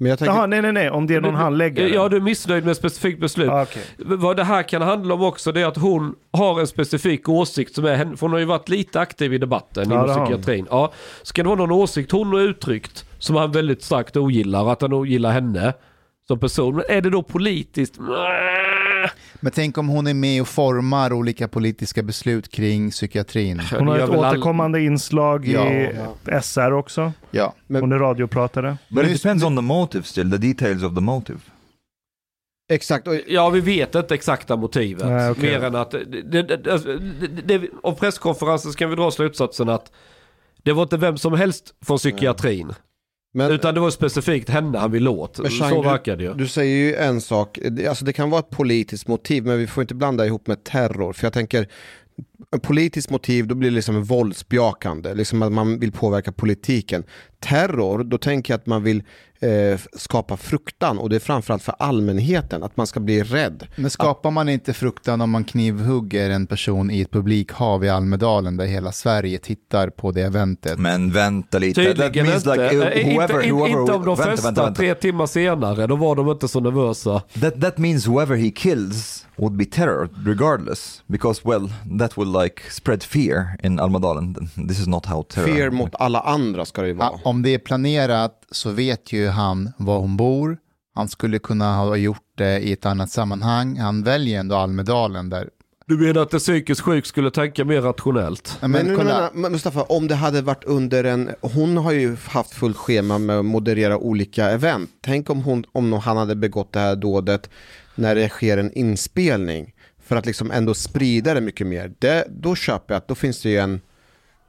Men 0.00 0.10
jag 0.10 0.18
tänker, 0.18 0.34
Jaha, 0.34 0.46
nej, 0.46 0.62
nej, 0.62 0.72
nej. 0.72 0.90
Om 0.90 1.06
det 1.06 1.14
är 1.14 1.20
någon 1.20 1.34
handläggare. 1.34 1.88
Ja, 1.88 2.08
du 2.08 2.16
är 2.16 2.20
missnöjd 2.20 2.64
med 2.64 2.70
ett 2.70 2.78
specifikt 2.78 3.20
beslut. 3.20 3.50
Ah, 3.50 3.62
okej. 3.62 3.82
Vad 3.98 4.36
det 4.36 4.44
här 4.44 4.62
kan 4.62 4.82
handla 4.82 5.14
om 5.14 5.22
också 5.22 5.52
det 5.52 5.60
är 5.60 5.66
att 5.66 5.76
hon 5.76 6.14
har 6.32 6.60
en 6.60 6.66
specifik 6.66 7.28
åsikt 7.28 7.74
som 7.74 7.84
är 7.84 7.94
henne, 7.94 8.16
för 8.16 8.20
hon 8.26 8.32
har 8.32 8.38
ju 8.38 8.44
varit 8.44 8.68
lite 8.68 9.00
aktiv 9.00 9.34
i 9.34 9.38
debatten 9.38 9.90
Ja, 9.90 10.04
inom 10.04 10.26
psykiatrin. 10.26 10.66
Ja, 10.70 10.92
så 11.22 11.32
kan 11.34 11.44
det 11.44 11.48
vara 11.48 11.58
någon 11.58 11.70
åsikt 11.72 12.12
hon 12.12 12.32
har 12.32 12.40
uttryckt 12.40 13.04
som 13.18 13.36
han 13.36 13.52
väldigt 13.52 13.82
starkt 13.82 14.16
ogillar, 14.16 14.72
att 14.72 14.82
han 14.82 14.92
ogillar 14.92 15.30
henne 15.30 15.72
som 16.28 16.38
person. 16.38 16.74
Men 16.76 16.84
är 16.88 17.00
det 17.00 17.10
då 17.10 17.22
politiskt? 17.22 17.98
Men 19.40 19.52
tänk 19.52 19.78
om 19.78 19.88
hon 19.88 20.06
är 20.06 20.14
med 20.14 20.40
och 20.42 20.48
formar 20.48 21.12
olika 21.12 21.48
politiska 21.48 22.02
beslut 22.02 22.48
kring 22.48 22.90
psykiatrin. 22.90 23.60
Hon 23.78 23.88
har 23.88 23.98
ett 23.98 24.08
väl 24.08 24.18
all- 24.24 24.32
återkommande 24.34 24.80
inslag 24.80 25.48
i 25.48 25.90
SR 26.42 26.72
också. 26.72 27.12
Ja. 27.30 27.54
Hon 27.68 27.92
är 27.92 27.98
radiopratare. 27.98 28.76
But 28.88 29.06
it 29.06 29.22
depends 29.22 29.44
on 29.44 29.56
the 29.56 29.62
motive 29.62 30.04
still, 30.04 30.30
the 30.30 30.36
details 30.38 30.82
of 30.82 30.94
the 30.94 31.00
motive. 31.00 31.38
exakt. 32.72 33.06
Ja, 33.26 33.48
vi 33.50 33.60
vet 33.60 33.94
inte 33.94 34.14
exakta 34.14 34.56
motivet. 34.56 35.06
Nej, 35.06 35.30
okej. 35.30 35.42
Mer 35.50 35.64
än 35.66 35.74
att, 35.74 35.90
det, 35.90 36.04
det, 36.22 36.42
det, 36.42 36.72
alltså, 36.72 36.98
av 37.82 37.92
presskonferensen 37.92 38.72
ska 38.72 38.86
vi 38.86 38.96
dra 38.96 39.10
slutsatsen 39.10 39.68
att 39.68 39.92
det 40.62 40.72
var 40.72 40.82
inte 40.82 40.96
vem 40.96 41.16
som 41.18 41.32
helst 41.32 41.74
från 41.84 41.98
psykiatrin. 41.98 42.72
Men, 43.32 43.52
Utan 43.52 43.74
det 43.74 43.80
var 43.80 43.90
specifikt 43.90 44.48
henne 44.48 44.78
han 44.78 44.92
ville 44.92 45.10
åt. 45.10 45.38
Men 45.38 45.50
Så 45.50 45.64
Chang, 45.64 45.82
verkar 45.82 46.16
det 46.16 46.24
ju. 46.24 46.34
Du 46.34 46.48
säger 46.48 46.76
ju 46.76 46.94
en 46.94 47.20
sak, 47.20 47.58
alltså 47.88 48.04
det 48.04 48.12
kan 48.12 48.30
vara 48.30 48.38
ett 48.38 48.50
politiskt 48.50 49.08
motiv 49.08 49.46
men 49.46 49.58
vi 49.58 49.66
får 49.66 49.82
inte 49.82 49.94
blanda 49.94 50.26
ihop 50.26 50.46
med 50.46 50.64
terror. 50.64 51.12
För 51.12 51.26
jag 51.26 51.32
tänker, 51.32 51.68
politiskt 52.62 53.10
motiv 53.10 53.46
då 53.46 53.54
blir 53.54 53.70
det 53.70 53.74
liksom 53.74 54.04
våldsbejakande, 54.04 55.14
liksom 55.14 55.42
att 55.42 55.52
man 55.52 55.78
vill 55.78 55.92
påverka 55.92 56.32
politiken. 56.32 57.04
Terror, 57.40 58.04
då 58.04 58.18
tänker 58.18 58.52
jag 58.52 58.58
att 58.58 58.66
man 58.66 58.82
vill 58.82 59.02
eh, 59.40 59.80
skapa 59.92 60.36
fruktan 60.36 60.98
och 60.98 61.08
det 61.10 61.16
är 61.16 61.20
framförallt 61.20 61.62
för 61.62 61.74
allmänheten, 61.78 62.62
att 62.62 62.76
man 62.76 62.86
ska 62.86 63.00
bli 63.00 63.22
rädd. 63.22 63.66
Men 63.76 63.90
skapar 63.90 64.30
man 64.30 64.48
inte 64.48 64.72
fruktan 64.72 65.20
om 65.20 65.30
man 65.30 65.44
knivhugger 65.44 66.30
en 66.30 66.46
person 66.46 66.90
i 66.90 67.00
ett 67.00 67.10
publikhav 67.10 67.84
i 67.84 67.88
Almedalen 67.88 68.56
där 68.56 68.66
hela 68.66 68.92
Sverige 68.92 69.38
tittar 69.38 69.90
på 69.90 70.12
det 70.12 70.22
eventet? 70.22 70.78
Men 70.78 71.12
vänta 71.12 71.58
lite. 71.58 71.84
That 71.84 71.96
Tydligen 71.96 72.26
means 72.26 72.46
inte. 72.46 72.62
like 72.62 72.76
uh, 72.76 72.84
Nej, 72.84 73.14
whoever, 73.14 73.40
inte, 73.42 73.54
whoever, 73.54 73.80
inte 73.80 73.92
om 73.92 74.04
de 74.04 74.16
vänta, 74.16 74.30
festa 74.30 74.48
vänta, 74.48 74.62
vänta. 74.64 74.78
tre 74.78 74.94
timmar 74.94 75.26
senare. 75.26 75.86
Då 75.86 75.96
var 75.96 76.16
de 76.16 76.30
inte 76.30 76.48
så 76.48 76.60
nervösa. 76.60 77.22
That 77.40 77.60
that 77.60 77.78
means 77.78 78.06
whoever 78.06 78.36
he 78.36 78.50
kills 78.50 79.26
would 79.36 79.56
be 79.56 79.64
terror 79.64 80.08
regardless, 80.24 81.02
because 81.06 81.40
well, 81.44 81.68
that 81.98 82.18
will 82.18 82.29
like 82.42 82.62
spread 82.70 83.02
fear 83.02 83.56
in 83.62 83.80
Almadalen. 83.80 84.34
This 84.68 84.80
is 84.80 84.86
not 84.86 85.06
how 85.06 85.22
terror. 85.22 85.46
Fear 85.46 85.70
mot 85.70 85.94
alla 85.94 86.20
andra 86.20 86.64
ska 86.64 86.82
det 86.82 86.88
ju 86.88 86.94
vara. 86.94 87.10
Ja, 87.12 87.20
om 87.24 87.42
det 87.42 87.54
är 87.54 87.58
planerat 87.58 88.44
så 88.50 88.70
vet 88.70 89.12
ju 89.12 89.28
han 89.28 89.72
var 89.76 89.98
hon 89.98 90.16
bor. 90.16 90.58
Han 90.94 91.08
skulle 91.08 91.38
kunna 91.38 91.76
ha 91.76 91.96
gjort 91.96 92.32
det 92.34 92.58
i 92.58 92.72
ett 92.72 92.86
annat 92.86 93.10
sammanhang. 93.10 93.78
Han 93.78 94.02
väljer 94.02 94.40
ändå 94.40 94.56
Almedalen 94.56 95.30
där. 95.30 95.48
Du 95.86 95.98
menar 95.98 96.22
att 96.22 96.32
en 96.32 96.40
psykiskt 96.40 96.80
sjuk 96.80 97.06
skulle 97.06 97.30
tänka 97.30 97.64
mer 97.64 97.80
rationellt? 97.80 98.58
Men, 98.60 98.70
Men, 98.70 98.86
nu 98.86 98.96
kolla, 98.96 99.30
men 99.34 99.52
Mustafa, 99.52 99.82
om 99.82 100.08
det 100.08 100.14
hade 100.14 100.42
varit 100.42 100.64
under 100.64 101.04
en, 101.04 101.30
hon 101.40 101.76
har 101.76 101.92
ju 101.92 102.16
haft 102.28 102.54
fullt 102.54 102.76
schema 102.76 103.18
med 103.18 103.38
att 103.38 103.44
moderera 103.44 103.98
olika 103.98 104.50
event. 104.50 104.90
Tänk 105.00 105.30
om, 105.30 105.42
hon, 105.42 105.64
om 105.72 105.92
han 105.92 106.16
hade 106.16 106.36
begått 106.36 106.72
det 106.72 106.80
här 106.80 106.96
dådet 106.96 107.50
när 107.94 108.14
det 108.14 108.28
sker 108.28 108.58
en 108.58 108.72
inspelning. 108.72 109.72
För 110.10 110.16
att 110.16 110.26
liksom 110.26 110.50
ändå 110.50 110.74
sprida 110.74 111.34
det 111.34 111.40
mycket 111.40 111.66
mer. 111.66 111.92
Det, 111.98 112.24
då 112.28 112.54
köper 112.54 112.94
jag 112.94 112.98
att 112.98 113.08
då 113.08 113.14
finns 113.14 113.42
det 113.42 113.50
ju 113.50 113.58
en, 113.58 113.80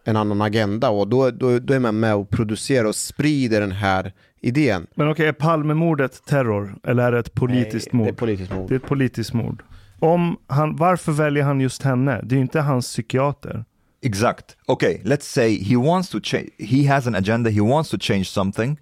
en 0.04 0.16
annan 0.16 0.42
agenda 0.42 0.90
och 0.90 1.08
då, 1.08 1.32
då, 1.32 1.60
då 1.60 1.74
är 1.74 1.80
man 1.80 2.00
med 2.00 2.16
och 2.16 2.30
producerar 2.30 2.86
och 2.86 2.96
sprider 2.96 3.62
den 3.62 3.72
här 3.72 4.14
idén. 4.40 4.88
Men 4.96 5.12
okej, 5.12 5.28
är 5.28 5.34
Palmemordet 5.34 6.26
terror? 6.26 6.76
Eller 6.84 7.04
är 7.04 7.12
det 7.12 7.20
ett 7.20 7.34
politiskt 7.34 7.94
Nej, 7.94 7.98
mord? 7.98 8.08
Det 8.08 8.12
är 8.12 8.14
politiskt 8.14 8.52
mord. 8.52 8.70
Det 8.70 8.76
är 8.76 8.80
ett 8.80 8.86
politiskt 8.86 9.34
mord. 9.34 9.64
Om 10.00 10.38
han, 10.48 10.76
varför 10.76 11.12
väljer 11.12 11.44
han 11.44 11.62
just 11.62 11.84
henne? 11.84 12.22
Det 12.24 12.36
är 12.36 12.38
ju 12.38 12.42
inte 12.42 12.62
hans 12.62 12.86
psykiater. 12.86 13.66
Exact. 14.02 14.58
Okay, 14.68 14.98
let's 15.04 15.26
say 15.34 15.64
he 15.64 15.76
wants 15.76 16.10
to 16.10 16.20
change. 16.24 16.50
He 16.60 16.88
has 16.88 17.08
an 17.08 17.16
agenda. 17.16 17.50
He 17.50 17.62
wants 17.62 17.90
to 17.90 17.98
change 18.00 18.26
something. 18.26 18.80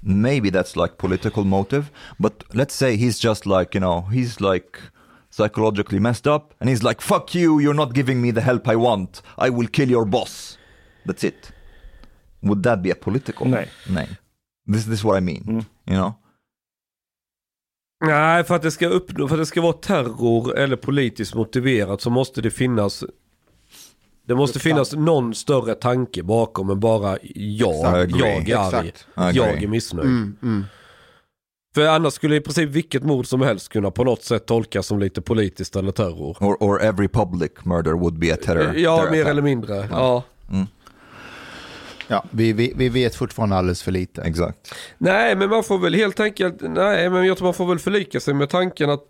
Maybe 0.00 0.50
that's 0.50 0.82
like 0.82 0.96
political 0.96 1.44
motive. 1.44 1.84
But 2.18 2.44
let's 2.52 2.74
say 2.74 2.96
he's 2.96 3.24
just 3.24 3.46
like 3.46 3.78
you 3.78 3.80
know 3.80 4.00
he's 4.12 4.52
like 4.52 4.78
psychologically 5.30 6.00
messed 6.00 6.26
up, 6.26 6.54
and 6.60 6.70
he's 6.70 6.82
like, 6.88 7.02
"Fuck 7.02 7.34
you! 7.34 7.60
You're 7.60 7.76
not 7.76 7.94
giving 7.94 8.20
me 8.20 8.32
the 8.32 8.40
help 8.40 8.68
I 8.68 8.76
want. 8.76 9.22
I 9.46 9.50
will 9.50 9.68
kill 9.68 9.90
your 9.90 10.04
boss." 10.04 10.58
That's 11.06 11.24
it. 11.24 11.52
Would 12.40 12.62
that 12.62 12.82
be 12.82 12.92
a 12.92 12.96
political? 13.00 13.48
Nej. 13.48 13.68
Nej. 13.88 14.08
This, 14.72 14.84
this 14.84 14.94
is 14.94 15.04
what 15.04 15.18
I 15.18 15.20
mean. 15.20 15.42
Mm. 15.42 15.64
You 15.86 15.96
know. 15.96 16.12
Nej, 18.04 18.44
för 18.44 18.54
att 18.54 18.62
det 18.62 18.70
ska 18.70 18.86
uppnå, 18.86 19.28
för 19.28 19.34
att 19.34 19.40
det 19.40 19.46
ska 19.46 19.60
vara 19.60 19.72
terror 19.72 20.58
eller 20.58 20.76
politiskt 20.76 21.34
motiverat 21.34 22.00
så 22.00 22.10
måste 22.10 22.40
det 22.40 22.50
finnas 22.50 23.04
det 24.26 24.34
måste 24.34 24.58
finnas 24.58 24.92
någon 24.92 25.34
större 25.34 25.74
tanke 25.74 26.22
bakom 26.22 26.70
än 26.70 26.80
bara 26.80 27.18
jag, 27.34 28.02
Exakt. 28.02 28.16
Jag 29.14 29.24
är 29.24 29.28
arg, 29.28 29.36
jag 29.36 29.62
är 29.62 29.68
missnöjd. 29.68 30.08
Mm, 30.08 30.36
mm. 30.42 30.64
För 31.74 31.86
annars 31.86 32.12
skulle 32.12 32.36
i 32.36 32.40
princip 32.40 32.70
vilket 32.70 33.02
mord 33.02 33.26
som 33.26 33.40
helst 33.40 33.68
kunna 33.68 33.90
på 33.90 34.04
något 34.04 34.22
sätt 34.22 34.46
tolkas 34.46 34.86
som 34.86 34.98
lite 34.98 35.20
politiskt 35.20 35.76
eller 35.76 35.92
terror. 35.92 36.36
Or, 36.40 36.56
or 36.60 36.82
every 36.82 37.08
public 37.08 37.52
murder 37.62 37.92
would 37.92 38.18
be 38.18 38.34
a 38.34 38.36
terror. 38.44 38.74
ja, 38.76 38.96
terror 38.96 39.10
mer 39.10 39.26
eller 39.26 39.42
mindre. 39.42 39.88
Ja. 39.90 40.22
ja, 42.08 42.24
vi, 42.30 42.52
vi, 42.52 42.72
vi 42.76 42.88
vet 42.88 43.14
fortfarande 43.14 43.56
alldeles 43.56 43.82
för 43.82 43.92
lite. 43.92 44.22
Exakt. 44.22 44.74
Nej, 44.98 45.36
men 45.36 45.50
man 45.50 45.64
får 45.64 45.78
väl 45.78 45.94
helt 45.94 46.20
enkelt, 46.20 46.56
nej, 46.60 47.10
men 47.10 47.26
jag 47.26 47.36
tror 47.36 47.46
man 47.46 47.54
får 47.54 47.66
väl 47.66 47.78
förlika 47.78 48.20
sig 48.20 48.34
med 48.34 48.48
tanken 48.48 48.90
att 48.90 49.04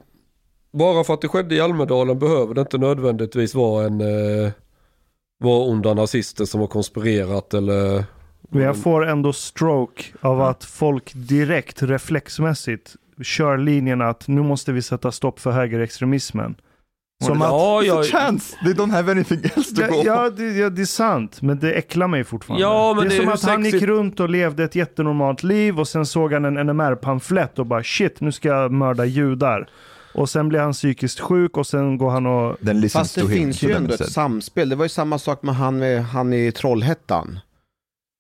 bara 0.73 1.05
för 1.05 1.15
att 1.15 1.21
det 1.21 1.29
skedde 1.29 1.55
i 1.55 1.61
Almedalen 1.61 2.19
behöver 2.19 2.55
det 2.55 2.61
inte 2.61 2.79
nödvändigtvis 2.79 3.55
vara 3.55 3.87
en 3.87 4.01
eh, 4.01 4.51
vara 5.39 5.65
onda 5.65 5.95
nazister 5.95 6.45
som 6.45 6.61
har 6.61 6.67
konspirerat 6.67 7.55
eller 7.55 8.05
Men 8.51 8.63
jag 8.63 8.77
får 8.77 9.07
ändå 9.07 9.33
stroke 9.33 10.03
av 10.21 10.41
att 10.41 10.65
folk 10.65 11.13
direkt 11.15 11.83
reflexmässigt 11.83 12.97
kör 13.23 13.59
linjen 13.59 14.01
att 14.01 14.29
nu 14.29 14.43
måste 14.43 14.73
vi 14.73 14.83
sätta 14.83 15.13
stopp 15.13 15.41
för 15.41 15.51
högerextremismen. 15.51 16.55
Som 17.25 17.43
att, 17.43 17.49
ja, 17.49 17.83
ja, 17.83 18.03
chance. 18.03 18.57
They 18.65 18.73
don't 18.73 18.91
have 18.91 19.13
anything 19.13 19.41
else 19.57 19.75
to 19.75 19.83
ja, 19.83 19.89
go. 19.89 20.03
ja, 20.05 20.31
det, 20.31 20.45
ja, 20.45 20.71
det 20.71 20.83
är 20.83 20.87
sant, 20.87 21.43
men 21.43 21.59
det 21.59 21.73
äcklar 21.73 22.09
mig 22.09 22.25
fortfarande. 22.25 22.63
Ja, 22.63 22.95
men 22.95 23.09
det 23.09 23.09
är 23.09 23.09
det 23.09 23.15
är 23.15 23.17
som 23.17 23.27
hur 23.27 23.35
att 23.35 23.43
han 23.43 23.65
gick 23.65 23.83
runt 23.83 24.21
och 24.21 24.31
levde 24.31 24.65
ett 24.65 24.75
jättenormalt 24.75 25.43
liv 25.43 25.81
och 25.81 25.89
sen 25.89 26.07
såg 26.07 26.33
han 26.33 26.45
en 26.45 26.59
NMR-pamflett 26.59 27.59
och 27.59 27.67
bara 27.67 27.83
shit, 27.83 28.21
nu 28.21 28.33
ska 28.33 28.49
jag 28.49 28.73
mörda 28.73 29.05
judar. 29.05 29.69
Och 30.15 30.29
sen 30.31 30.49
blir 30.49 30.61
han 30.61 30.73
psykiskt 30.73 31.21
sjuk 31.21 31.57
och 31.57 31.67
sen 31.67 31.99
går 31.99 32.11
han 32.11 32.27
och... 32.27 32.57
Fast 32.93 33.15
det 33.15 33.27
finns 33.27 33.63
ju 33.63 33.73
ändå 33.73 33.95
ett 33.95 34.13
samspel. 34.13 34.69
Det 34.69 34.77
var 34.77 34.85
ju 34.85 34.89
samma 34.89 35.19
sak 35.19 35.43
med 35.43 35.55
han, 35.55 35.79
med, 35.79 36.05
han 36.05 36.33
i 36.33 36.53
Trollhättan. 36.53 37.39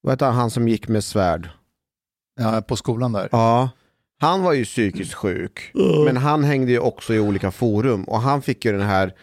Vad 0.02 0.12
heter 0.12 0.30
han, 0.30 0.50
som 0.50 0.68
gick 0.68 0.88
med 0.88 1.04
svärd? 1.04 1.48
Ja, 2.40 2.62
på 2.62 2.76
skolan 2.76 3.12
där. 3.12 3.28
Ja. 3.32 3.70
Han 4.20 4.42
var 4.42 4.52
ju 4.52 4.64
psykiskt 4.64 5.14
sjuk, 5.14 5.70
men 6.04 6.16
han 6.16 6.44
hängde 6.44 6.72
ju 6.72 6.78
också 6.78 7.14
i 7.14 7.20
olika 7.20 7.50
forum 7.50 8.04
och 8.04 8.20
han 8.20 8.42
fick 8.42 8.64
ju 8.64 8.72
den 8.72 8.80
här 8.80 9.14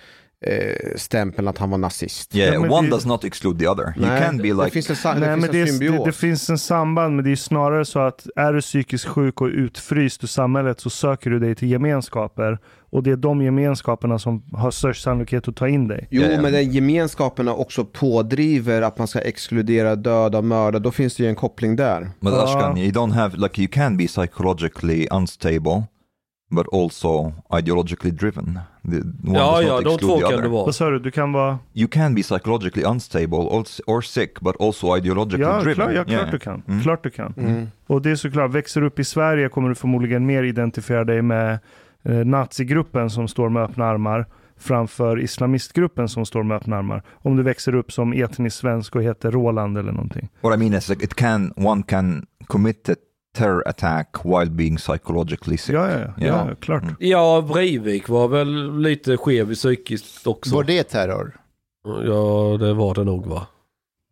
eh, 0.46 0.96
stämpeln 0.96 1.48
att 1.48 1.58
han 1.58 1.70
var 1.70 1.78
nazist. 1.78 2.36
Yeah, 2.36 2.54
Ja, 2.54 2.60
men 2.62 2.72
one 2.72 2.88
det- 2.88 2.92
does 2.92 3.06
not 3.06 3.24
exclude 3.24 3.60
the 3.60 3.68
other. 3.68 3.84
You 3.98 4.06
Nej, 4.08 4.22
can 4.22 4.38
be 4.38 4.44
det 4.44 4.54
like, 4.54 4.70
finns 4.70 4.90
en, 4.90 4.96
sa- 4.96 5.14
det 5.14 5.20
Nej, 5.20 5.30
finns 5.30 5.52
men 5.52 5.62
en 5.62 5.80
det, 5.80 5.98
det, 5.98 6.06
det 6.06 6.12
finns 6.12 6.50
en 6.50 6.58
samband, 6.58 7.16
men 7.16 7.26
det 7.26 7.32
är 7.32 7.36
snarare 7.36 7.86
så 7.86 8.00
att 8.00 8.28
är 8.36 8.54
du 8.54 8.62
psykiskt 8.62 9.06
sjuk 9.06 9.42
och 9.42 9.48
utfryst 9.48 10.24
ur 10.24 10.28
samhället 10.28 10.80
så 10.80 10.90
söker 10.90 11.30
du 11.30 11.40
dig 11.40 11.56
till 11.56 11.72
gemenskaper. 11.72 12.60
Och 12.90 13.04
det 13.04 13.12
är 13.12 13.16
de 13.16 13.42
gemenskaperna 13.42 14.20
som 14.20 14.44
har 14.54 14.72
störst 14.72 15.04
sannolikhet 15.04 15.48
att 15.48 15.56
ta 15.56 15.68
in 15.68 15.88
dig. 15.88 16.08
Jo, 16.12 16.24
men 16.42 16.54
den 16.54 16.72
gemenskapen 16.72 17.48
också 17.48 17.86
pådriver 17.86 18.82
att 18.82 18.98
man 18.98 19.08
ska 19.08 19.20
exkludera 19.20 19.96
döda 19.96 20.38
och 20.38 20.44
mörda. 20.44 20.80
Då 20.80 20.92
finns 20.92 21.16
det 21.16 21.24
ju 21.24 21.30
en 21.30 21.36
koppling 21.36 21.76
där. 21.76 22.02
but 22.20 22.34
Ja. 22.34 22.44
Ashkan, 22.44 22.78
you 22.78 22.92
don't 22.92 23.12
have, 23.14 23.38
like, 23.38 23.62
you 23.62 23.68
can 23.72 23.98
be 23.98 24.08
psychologically 24.08 25.08
unstable, 25.12 25.84
but 26.56 26.66
also 26.74 27.34
ideologically 27.60 28.12
driven. 28.12 28.60
The, 28.92 28.98
one 29.30 29.40
Ja, 29.40 29.62
ja, 29.62 29.82
de 29.82 29.98
två 29.98 30.20
kan 30.20 30.42
det 30.42 30.48
vara. 30.48 30.66
Vad 30.66 30.76
sa 30.76 30.90
du? 30.90 31.00
Du 31.00 31.12
kan 31.12 31.32
vara... 31.32 31.60
You 31.74 31.88
can 31.88 32.16
be 32.16 32.22
psychologically 32.22 32.86
unstable 32.86 33.38
or, 33.88 34.02
sick, 34.02 34.40
but 34.40 34.56
also 34.62 34.98
ideologically 34.98 35.44
Ja, 35.44 35.60
driven. 35.62 35.76
klar, 35.76 35.90
ja, 35.92 36.04
klart 36.04 36.10
Yeah. 36.20 36.32
du 36.32 36.40
kan. 36.40 36.62
Mm. 36.68 36.82
Klart 36.84 37.04
du 37.04 37.10
kan. 37.10 37.34
Mm. 37.38 37.68
Och 37.88 38.02
det 38.02 38.12
är 38.12 38.16
såklart, 38.16 38.52
växer 38.52 38.82
du 38.82 38.88
upp 38.88 39.00
i 39.00 39.04
Sverige 39.04 39.50
kommer 39.50 39.70
du 39.70 39.76
förmodligen 39.76 40.26
mer 40.26 40.44
identifiera 40.44 41.04
dig 41.04 41.22
med 41.22 41.60
eh, 42.04 42.12
nazigruppen 42.26 43.10
som 43.10 43.28
står 43.28 43.50
med 43.50 43.64
öppna 43.64 43.86
armar 43.86 44.26
framför 44.60 45.20
islamistgruppen 45.20 46.10
som 46.10 46.26
står 46.26 46.44
med 46.44 46.58
öppna 46.58 46.78
armar. 46.78 47.04
Om 47.14 47.38
du 47.38 47.44
växer 47.44 47.76
upp 47.76 47.92
som 47.92 48.14
etnisk 48.14 48.58
svensk 48.58 48.96
och 48.96 49.04
heter 49.04 49.32
Roland 49.32 49.78
eller 49.78 49.92
någonting. 49.92 50.30
What 50.42 50.56
I 50.56 50.58
mean 50.58 50.74
is 50.74 50.90
like 50.90 51.04
it 51.06 51.14
can 51.16 51.54
one 51.56 51.84
can 51.84 52.26
commit 52.48 52.90
terror 53.38 53.64
attack 53.68 54.26
while 54.26 54.50
being 54.50 54.78
psychologically 54.78 55.58
sick. 55.58 55.76
Ja, 55.76 55.92
ja, 55.92 56.00
ja, 56.00 56.14
ja. 56.18 56.50
Ja. 56.50 56.56
klart. 56.56 56.84
Mm. 56.84 56.96
Ja, 57.00 57.46
Breivik 57.48 58.10
var 58.10 58.28
väl 58.28 58.80
lite 58.80 59.18
skev 59.18 59.52
i 59.52 59.56
psykiskt 59.56 60.28
också. 60.28 60.56
Var 60.56 60.64
det 60.64 60.84
terror? 60.84 61.38
Ja, 61.86 62.58
det 62.58 62.74
var 62.74 62.96
det 62.96 63.04
nog 63.04 63.26
va. 63.28 63.48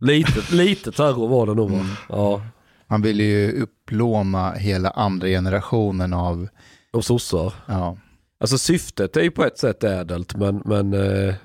Lite, 0.02 0.42
lite 0.56 0.92
terror 0.92 1.28
var 1.28 1.46
det 1.46 1.54
nog 1.54 1.72
va. 1.72 1.86
Ja, 2.10 2.42
Han 2.88 3.02
ville 3.02 3.24
ju 3.24 3.62
upplåna 3.62 4.52
hela 4.52 4.90
andra 4.90 5.28
generationen 5.28 6.14
av, 6.14 6.48
och 6.94 7.06
sossar. 7.06 7.54
ja. 7.68 7.98
Alltså 8.40 8.58
syftet 8.58 9.18
är 9.18 9.22
ju 9.22 9.32
på 9.32 9.44
ett 9.46 9.58
sätt 9.58 9.84
ädelt 9.84 10.36
men, 10.36 10.62
men 10.66 10.94
eh... 10.94 11.36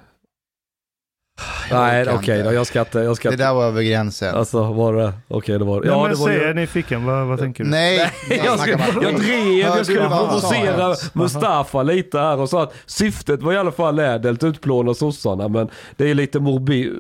Nej 1.71 2.03
okej 2.03 2.39
inte. 2.39 2.43
då, 2.51 2.55
jag 2.55 2.67
ska 2.67 2.81
inte, 2.81 2.99
jag 2.99 3.17
ska 3.17 3.31
Det 3.31 3.37
där 3.37 3.55
var 3.55 3.65
över 3.65 3.83
gränsen. 3.83 4.35
Alltså 4.35 4.73
var 4.73 4.95
det, 4.95 5.13
okej 5.29 5.59
det 5.59 5.65
var 5.65 5.77
Ja, 5.85 5.91
Ja 5.93 6.03
men 6.03 6.11
det 6.13 6.17
var 6.19 6.27
säg, 6.29 6.45
är 6.45 6.55
nyfiken? 6.55 7.05
Vad, 7.05 7.27
vad 7.27 7.39
tänker 7.39 7.65
du? 7.65 7.71
Nej, 7.71 8.11
Jag, 8.45 8.59
ska, 8.61 8.71
jag 9.03 9.21
drev, 9.21 9.59
jag 9.59 9.87
skulle 9.87 10.09
provocera? 10.09 10.95
Mustafa 11.13 11.83
lite 11.83 12.19
här 12.19 12.39
och 12.41 12.49
sa 12.49 12.63
att 12.63 12.75
syftet 12.87 13.43
var 13.43 13.53
i 13.53 13.57
alla 13.57 13.73
fall 13.73 13.99
ädelt, 13.99 14.43
utplåna 14.45 14.95
sossarna 14.95 15.49
men 15.49 15.69
det 15.97 16.11
är 16.11 16.15
lite 16.15 16.41
morbid, 16.41 16.93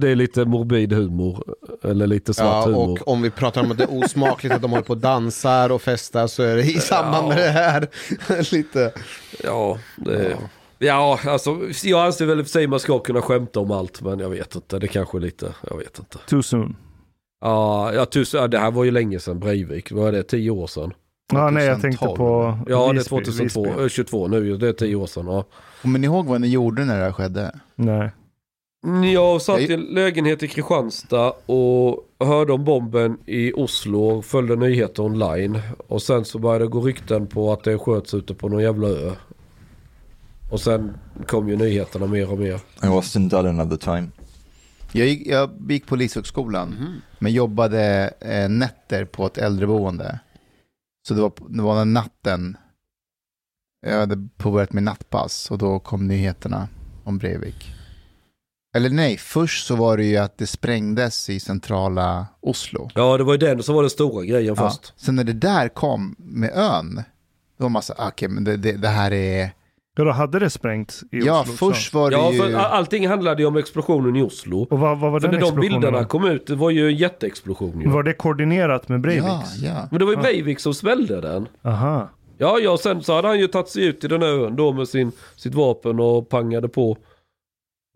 det 0.00 0.08
är 0.08 0.16
lite 0.16 0.44
morbid 0.44 0.92
humor. 0.92 1.44
Eller 1.84 2.06
lite 2.06 2.34
svart 2.34 2.46
Ja, 2.46 2.62
humor. 2.64 2.92
och 3.02 3.08
om 3.08 3.22
vi 3.22 3.30
pratar 3.30 3.60
om 3.60 3.70
att 3.70 3.78
det 3.78 3.84
är 3.84 3.98
osmakligt 4.04 4.54
att 4.54 4.62
de 4.62 4.70
håller 4.70 4.84
på 4.84 4.92
och 4.92 4.98
dansar 4.98 5.72
och 5.72 5.82
festar 5.82 6.26
så 6.26 6.42
är 6.42 6.56
det 6.56 6.62
i 6.62 6.80
samband 6.80 7.28
med 7.28 7.36
det 7.36 7.50
här. 7.50 7.88
Lite. 8.54 8.92
Ja, 9.44 9.78
det, 9.96 10.30
ja. 10.30 10.36
Alltså 10.90 11.58
jag 11.84 12.06
anser 12.06 12.26
väl 12.26 12.38
i 12.38 12.42
och 12.42 12.46
för 12.46 12.50
sig 12.50 12.66
man 12.66 12.80
ska 12.80 12.98
kunna 12.98 13.22
skämta 13.22 13.60
om 13.60 13.70
allt 13.70 14.02
men 14.02 14.18
jag 14.18 14.30
vet 14.30 14.54
inte, 14.54 14.78
det 14.78 14.88
kanske 14.88 15.18
är 15.18 15.20
lite, 15.20 15.54
jag 15.70 15.76
vet 15.78 15.98
inte. 15.98 16.18
Too 16.28 16.42
soon. 16.42 16.76
Ja, 17.40 17.92
jag 17.94 18.10
tusen, 18.10 18.40
ja, 18.40 18.48
det 18.48 18.58
här 18.58 18.70
var 18.70 18.84
ju 18.84 18.90
länge 18.90 19.18
sedan 19.20 19.38
Breivik, 19.40 19.92
vad 19.92 20.08
är 20.08 20.12
det, 20.12 20.22
tio 20.22 20.50
år 20.50 20.66
sedan? 20.66 20.92
Ja, 21.32 21.50
nej, 21.50 21.66
jag 21.66 21.80
tänkte 21.80 22.04
2012. 22.06 22.16
på 22.16 22.58
Ja, 22.70 22.88
Visby, 22.92 23.16
det 23.16 23.20
är 23.20 23.24
2002, 23.24 23.62
Visby. 23.64 23.82
eh, 23.82 23.88
22 23.88 24.28
nu, 24.28 24.56
det 24.56 24.68
är 24.68 24.72
tio 24.72 24.96
år 24.96 25.06
sedan. 25.06 25.26
Ja. 25.26 25.44
Kommer 25.82 25.98
ni 25.98 26.06
ihåg 26.06 26.26
vad 26.26 26.40
ni 26.40 26.48
gjorde 26.48 26.84
när 26.84 26.98
det 26.98 27.04
här 27.04 27.12
skedde? 27.12 27.58
Nej. 27.74 28.10
Jag 29.12 29.42
satt 29.42 29.60
Jag- 29.60 29.70
i 29.70 29.74
en 29.74 29.80
lägenhet 29.80 30.42
i 30.42 30.48
Kristianstad 30.48 31.32
och 31.46 32.08
hörde 32.24 32.52
om 32.52 32.64
bomben 32.64 33.18
i 33.26 33.52
Oslo 33.52 34.04
och 34.04 34.24
följde 34.24 34.56
nyheter 34.56 35.02
online. 35.02 35.58
Och 35.86 36.02
sen 36.02 36.24
så 36.24 36.38
började 36.38 36.64
det 36.64 36.68
gå 36.68 36.80
rykten 36.80 37.26
på 37.26 37.52
att 37.52 37.64
det 37.64 37.78
sköts 37.78 38.14
ute 38.14 38.34
på 38.34 38.48
någon 38.48 38.62
jävla 38.62 38.88
ö. 38.88 39.10
Och 40.52 40.60
sen 40.60 40.98
kom 41.26 41.48
ju 41.48 41.56
nyheterna 41.56 42.06
mer 42.06 42.30
och 42.32 42.38
mer. 42.38 42.60
I 42.82 42.86
was 42.86 43.16
in 43.16 43.28
Dublin 43.28 43.60
at 43.60 43.70
the 43.70 43.76
time. 43.76 44.08
Jag 44.92 45.06
gick, 45.06 45.26
jag 45.26 45.50
gick 45.70 45.86
polishögskolan, 45.86 47.00
men 47.18 47.32
jobbade 47.32 48.14
eh, 48.20 48.48
nätter 48.48 49.04
på 49.04 49.26
ett 49.26 49.38
äldreboende. 49.38 50.20
Så 51.08 51.14
det 51.14 51.20
var, 51.20 51.32
det 51.48 51.62
var 51.62 51.78
den 51.78 51.92
natten 51.92 52.56
jag 53.86 53.98
hade 53.98 54.28
påbörjat 54.36 54.72
min 54.72 54.84
nattpass 54.84 55.50
och 55.50 55.58
då 55.58 55.78
kom 55.78 56.06
nyheterna 56.06 56.68
om 57.04 57.18
Breivik. 57.18 57.74
Eller 58.74 58.90
nej, 58.90 59.16
först 59.16 59.66
så 59.66 59.76
var 59.76 59.96
det 59.96 60.04
ju 60.04 60.16
att 60.16 60.38
det 60.38 60.46
sprängdes 60.46 61.30
i 61.30 61.40
centrala 61.40 62.26
Oslo. 62.40 62.90
Ja, 62.94 63.16
det 63.18 63.24
var 63.24 63.32
ju 63.34 63.38
den 63.38 63.62
som 63.62 63.74
var 63.74 63.82
den 63.82 63.90
stora 63.90 64.24
grejen 64.24 64.54
Ja. 64.58 64.70
först. 64.70 64.92
Sen 64.96 65.16
när 65.16 65.24
det 65.24 65.32
där 65.32 65.68
kom 65.68 66.16
med 66.18 66.50
ön, 66.54 66.94
då 67.58 67.64
var 67.64 67.68
man 67.68 67.82
så, 67.82 67.94
okej, 67.98 68.28
men 68.28 68.44
det, 68.44 68.56
det, 68.56 68.72
det 68.72 68.88
här 68.88 69.12
är... 69.12 69.50
Ja, 69.96 70.04
då 70.04 70.10
hade 70.10 70.38
det 70.38 70.50
sprängts 70.50 71.02
i 71.10 71.18
Ja, 71.18 71.40
Oslo 71.40 71.52
först 71.52 71.94
var 71.94 72.10
det 72.10 72.16
Ja, 72.16 72.32
ju... 72.32 72.38
för 72.38 72.46
all- 72.54 72.72
allting 72.72 73.08
handlade 73.08 73.42
ju 73.42 73.48
om 73.48 73.56
explosionen 73.56 74.16
i 74.16 74.22
Oslo. 74.22 74.66
Och 74.70 74.78
vad, 74.78 74.98
vad 74.98 75.12
var 75.12 75.20
För 75.20 75.28
den 75.28 75.40
när 75.40 75.46
de 75.46 75.60
bilderna 75.60 75.98
då? 76.00 76.04
kom 76.04 76.24
ut, 76.24 76.46
det 76.46 76.54
var 76.54 76.70
ju 76.70 76.86
en 76.88 76.96
jätteexplosion 76.96 77.80
ju. 77.80 77.88
Var 77.88 78.02
det 78.02 78.12
koordinerat 78.12 78.88
med 78.88 79.00
Breiviks? 79.00 79.26
Ja, 79.26 79.68
ja. 79.68 79.88
Men 79.90 79.98
det 79.98 80.04
var 80.04 80.12
ju 80.12 80.18
Breivik 80.18 80.60
som 80.60 80.74
smällde 80.74 81.20
den. 81.20 81.48
Aha. 81.64 82.08
Ja, 82.38 82.58
ja, 82.58 82.78
sen 82.78 83.02
så 83.02 83.14
hade 83.14 83.28
han 83.28 83.38
ju 83.38 83.46
tagit 83.46 83.68
sig 83.68 83.84
ut 83.86 84.04
i 84.04 84.08
den 84.08 84.22
här 84.22 84.28
ön 84.28 84.56
då 84.56 84.72
med 84.72 84.88
sin, 84.88 85.12
sitt 85.36 85.54
vapen 85.54 86.00
och 86.00 86.28
pangade 86.28 86.68
på. 86.68 86.96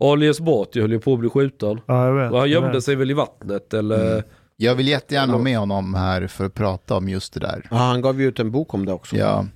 Ali 0.03 0.29
Esbati 0.29 0.81
höll 0.81 0.93
ju 0.93 1.01
på 1.01 1.13
att 1.13 1.21
bli 1.21 1.29
skjuten. 1.29 1.81
Ja, 1.87 2.07
jag 2.07 2.15
vet. 2.15 2.33
Och 2.33 2.39
han 2.39 2.51
gömde 2.51 2.83
sig 2.83 2.97
väl 2.97 3.11
i 3.11 3.15
vattnet 3.15 3.75
eller... 3.75 4.13
Mm. 4.13 4.23
Jag 4.57 4.75
vill 4.75 4.89
jättegärna 4.89 5.33
ha 5.33 5.41
med 5.41 5.59
honom 5.59 5.95
här 5.95 6.27
för 6.27 6.45
att 6.45 6.55
prata 6.55 6.97
om 6.97 7.09
just 7.09 7.35
det 7.35 7.41
där. 7.41 7.67
Ja, 7.71 7.77
han 7.77 8.01
gav 8.01 8.21
ju 8.21 8.29
ut 8.29 8.41
en 8.41 8.51
bok 8.51 8.75
om 8.75 8.87
det 8.87 8.93
också. 8.93 9.17
Ja. 9.17 9.47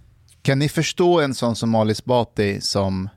Kan 0.43 0.59
ni 0.59 0.69
förstå 0.69 1.21
en 1.21 1.35
sån 1.35 1.57
som 1.57 1.75
Ali 1.75 1.93
Esbati 1.93 2.61
som 2.61 3.09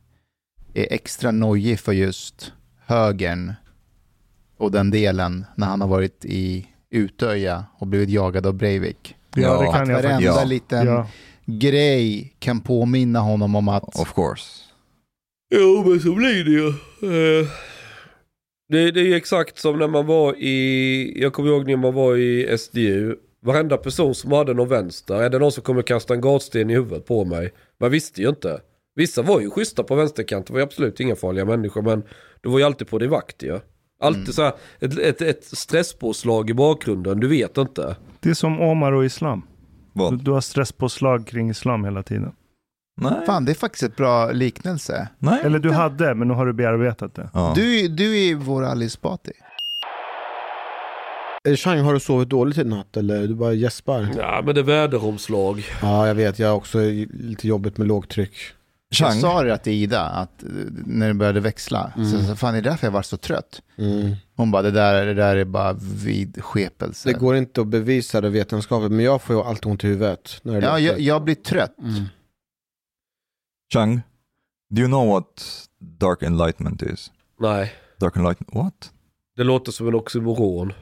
är 0.74 0.88
extra 0.94 1.32
nojig 1.32 1.80
för 1.80 1.92
just 1.92 2.52
högern 2.86 3.54
och 4.58 4.72
den 4.72 4.90
delen 4.92 5.46
när 5.56 5.68
han 5.68 5.82
har 5.82 5.88
varit 5.88 6.26
i 6.26 6.68
Utöja 6.92 7.66
och 7.78 7.88
blivit 7.88 8.10
jagad 8.10 8.46
av 8.48 8.54
Breivik? 8.54 9.16
Ja, 9.36 9.60
det 9.62 9.66
kan 9.66 9.82
Att 9.82 9.90
jag 9.90 9.96
varenda. 10.04 10.22
Ja. 10.22 10.44
liten 10.44 10.88
Ja. 10.88 11.08
grej 11.46 12.34
kan 12.40 12.62
påminna 12.62 13.20
honom 13.20 13.56
om 13.56 13.68
att 13.68 14.00
Of 14.00 14.14
course. 14.14 14.62
Jo, 15.56 15.84
men 15.90 16.00
så 16.00 16.14
blir 16.16 16.44
det 16.44 16.52
ju. 16.52 16.68
Eh, 17.42 17.48
Det, 18.70 18.92
det 18.92 19.00
är 19.00 19.06
ju 19.06 19.16
exakt 19.16 19.58
som 19.60 19.80
när 19.80 19.88
man 19.88 20.06
var 20.06 20.36
i... 20.36 21.22
Jag 21.22 21.34
kommer 21.34 21.50
ihåg 21.50 21.68
när 21.68 21.78
man 21.78 21.94
var 21.94 22.18
i 22.18 22.58
SDU. 22.58 23.16
Varenda 23.44 23.78
person 23.78 24.16
som 24.16 24.32
hade 24.32 24.54
någon 24.54 24.68
vänster. 24.68 25.16
Är 25.16 25.30
det 25.30 25.40
någon 25.40 25.52
som 25.52 25.64
kommer 25.64 25.82
kasta 25.82 26.14
en 26.14 26.22
gatsten 26.22 26.70
i 26.70 26.74
huvudet 26.74 27.06
på 27.06 27.26
mig? 27.26 27.54
Man 27.80 27.92
visste 27.92 28.22
ju 28.22 28.30
inte. 28.30 28.62
Vissa 28.96 29.22
var 29.22 29.40
ju 29.42 29.50
schyssta 29.50 29.84
på 29.84 29.96
vänsterkanten. 29.96 30.46
Det 30.46 30.54
var 30.54 30.60
ju 30.60 30.64
absolut 30.64 31.00
inga 31.00 31.16
farliga 31.16 31.46
människor. 31.46 31.82
Men 31.82 32.04
du 32.42 32.50
var 32.50 32.60
ju 32.60 32.66
alltid 32.66 32.88
på 32.88 33.00
din 33.00 33.10
vakt 33.10 33.44
ju. 33.44 33.60
Alltid 34.00 34.34
så 34.34 34.42
här, 34.42 34.54
ett, 34.80 34.98
ett, 34.98 35.22
ett 35.22 35.44
stresspåslag 35.44 36.50
i 36.50 36.54
bakgrunden. 36.54 37.20
Du 37.20 37.28
vet 37.28 37.58
inte. 37.58 37.96
Det 38.20 38.30
är 38.30 38.34
som 38.34 38.62
Omar 38.62 38.92
och 38.92 39.06
Islam. 39.06 39.42
Du, 39.94 40.00
Vad? 40.00 40.24
du 40.24 40.32
har 40.32 40.42
stresspåslag 40.42 41.28
kring 41.28 41.50
Islam 41.50 41.86
hela 41.86 42.04
tiden. 42.04 42.32
Nej. 43.02 43.26
fan 43.26 43.46
det 43.46 43.52
är 43.52 43.56
faktiskt 43.56 43.84
ett 43.84 43.96
bra 43.96 44.32
liknelse. 44.32 45.10
Nej. 45.20 45.42
Eller 45.44 45.60
du 45.60 45.72
hade, 45.72 46.16
men 46.16 46.28
nu 46.28 46.34
har 46.34 46.46
du 46.46 46.54
bearbetat 46.54 47.16
det. 47.16 47.30
Ja. 47.34 47.54
Du, 47.56 47.88
du 47.88 48.20
är 48.20 48.36
vår 48.36 48.64
Ali 48.64 48.86
Esbati. 48.86 49.32
Eh, 51.48 51.56
Chang, 51.56 51.80
har 51.80 51.94
du 51.94 52.00
sovit 52.00 52.30
dåligt 52.30 52.58
i 52.58 52.64
natt 52.64 52.98
eller 52.98 53.28
du 53.28 53.36
bara 53.36 53.54
gäspar? 53.54 54.08
Ja, 54.18 54.42
men 54.46 54.56
det 54.56 54.62
är 54.62 54.66
väderomslag. 54.66 55.66
Ja, 55.82 56.08
jag 56.08 56.16
vet. 56.16 56.40
Jag 56.40 56.48
har 56.48 56.56
också 56.56 56.80
lite 57.14 57.48
jobbigt 57.48 57.78
med 57.78 57.88
lågtryck. 57.88 58.34
Jag 58.90 58.98
Chang, 58.98 59.22
sa 59.22 59.44
det 59.44 59.58
till 59.58 59.74
Ida, 59.74 60.02
att 60.02 60.44
eh, 60.44 60.50
när 60.86 61.08
det 61.08 61.14
började 61.14 61.40
växla, 61.40 61.94
så, 61.96 62.24
så 62.28 62.36
fan 62.36 62.54
det 62.54 62.60
är 62.60 62.62
därför 62.62 62.88
jag 62.88 62.92
var 62.92 63.02
så 63.02 63.18
trött. 63.18 63.62
Mm. 63.78 64.16
Hon 64.36 64.52
bara, 64.52 64.62
det 64.62 64.72
där, 64.72 65.06
det 65.06 65.14
där 65.14 65.36
är 65.36 65.46
bara 65.46 65.74
vidskepelse. 66.04 67.10
Det 67.10 67.20
går 67.20 67.36
inte 67.36 67.62
att 67.62 67.68
bevisa 67.68 68.22
det 68.22 68.30
vetenskapligt, 68.30 68.92
men 68.92 69.06
jag 69.06 69.22
får 69.22 69.36
ju 69.36 69.42
alltid 69.42 69.66
ont 69.66 69.84
i 69.84 69.88
huvudet. 69.88 70.40
När 70.44 70.62
det 70.62 70.68
Ja, 70.68 70.80
jag, 70.80 71.00
jag 71.00 71.24
blir 71.24 71.36
trött. 71.36 71.78
Mm. 71.80 72.04
Chang, 73.74 74.02
do 74.70 74.82
you 74.82 74.88
know 74.88 75.08
what 75.08 75.44
dark 75.80 76.22
enlightenment 76.22 76.82
is? 76.82 77.12
Nej, 77.40 77.74
Dark 78.00 78.16
enlightenment, 78.16 78.56
what? 78.56 78.92
det 79.38 79.44
låter 79.44 79.72
som 79.72 79.88
en 79.88 79.96
oxymoron. 79.96 80.74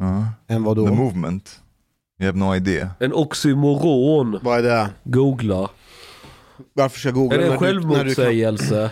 Uh, 0.00 0.24
Än 0.48 0.64
vad 0.64 0.76
the 0.76 0.92
movement. 0.92 1.60
You 2.20 2.26
have 2.26 2.38
no 2.38 2.54
idea. 2.54 2.90
En 3.00 3.12
oxymoron. 3.12 4.38
Vad 4.42 4.58
är 4.58 4.62
det? 4.62 4.88
Googla. 5.04 5.68
Varför 6.72 6.98
ska 6.98 7.08
jag 7.08 7.14
googla 7.14 7.36
Är 7.36 7.40
det 7.46 7.52
en 7.52 7.58
självmotsägelse? 7.58 8.90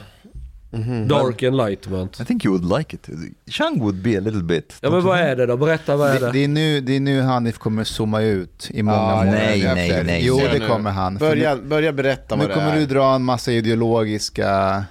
Mhm. 0.70 1.08
Dark 1.08 1.42
enlightenment. 1.42 2.20
I 2.20 2.24
think 2.24 2.44
you 2.44 2.58
would 2.58 2.78
like 2.78 2.96
it. 2.96 3.08
Chang 3.50 3.78
would 3.80 4.02
be 4.02 4.16
a 4.18 4.20
little 4.20 4.42
bit. 4.42 4.74
Ja 4.80 4.90
men 4.90 5.04
vad 5.04 5.18
är 5.18 5.36
det 5.36 5.46
då? 5.46 5.56
Berätta 5.56 5.96
vad 5.96 6.10
är 6.10 6.20
Det, 6.20 6.26
det? 6.26 6.32
det, 6.32 6.44
är 6.44 6.48
nu, 6.48 6.80
det 6.80 6.96
är 6.96 7.00
nu 7.00 7.20
Hanif 7.20 7.58
kommer 7.58 7.84
zooma 7.84 8.20
ut 8.22 8.68
i 8.70 8.82
många 8.82 8.98
Ah, 8.98 9.16
månader 9.16 9.32
nej, 9.38 9.62
nej, 9.74 9.88
efter. 9.90 10.04
nej, 10.04 10.26
Jo, 10.26 10.36
nej. 10.36 10.60
det 10.60 10.66
kommer 10.66 10.90
han. 10.90 11.16
Börja, 11.16 11.56
börja 11.56 11.92
berätta 11.92 12.36
nu, 12.36 12.38
vad 12.42 12.48
nu 12.48 12.54
det 12.54 12.60
kommer 12.60 12.76
är. 12.76 12.80
du 12.80 12.86
dra 12.86 13.14
en 13.14 13.22
massa 13.22 13.52
ideologiska 13.52 14.84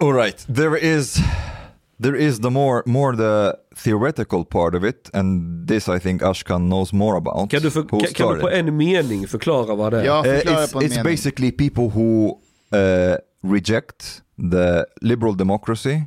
All 0.00 0.12
right, 0.14 0.46
there 0.56 0.78
is 0.96 1.16
there 2.02 2.16
is 2.16 2.40
the 2.40 2.50
more 2.50 2.82
more 2.86 3.16
the 3.16 3.54
theoretical 3.76 4.44
part 4.44 4.74
of 4.74 4.84
it, 4.84 5.10
and 5.14 5.66
this 5.68 5.88
I 5.88 5.98
think 5.98 6.22
Ashkan 6.22 6.68
knows 6.68 6.92
more 6.92 7.16
about. 7.16 7.50
Kan 7.50 7.62
du, 7.62 7.70
för, 7.70 7.82
who 7.82 8.00
kan, 8.00 8.12
kan 8.14 8.34
du 8.34 8.40
på 8.40 8.50
en 8.50 8.76
mening 8.76 9.26
förklara 9.28 9.74
vad 9.74 9.92
det 9.92 10.00
är? 10.00 10.04
Ja, 10.04 10.18
Uh, 10.18 10.24
förklara 10.24 10.64
it's 10.64 10.72
på 10.72 10.78
en 10.78 10.84
it's 10.86 10.88
mening. 10.90 11.04
basically 11.04 11.52
people 11.52 11.88
who 11.88 12.38
uh, 12.74 13.16
reject 13.42 14.22
the 14.52 14.84
liberal 15.00 15.36
democracy 15.36 16.00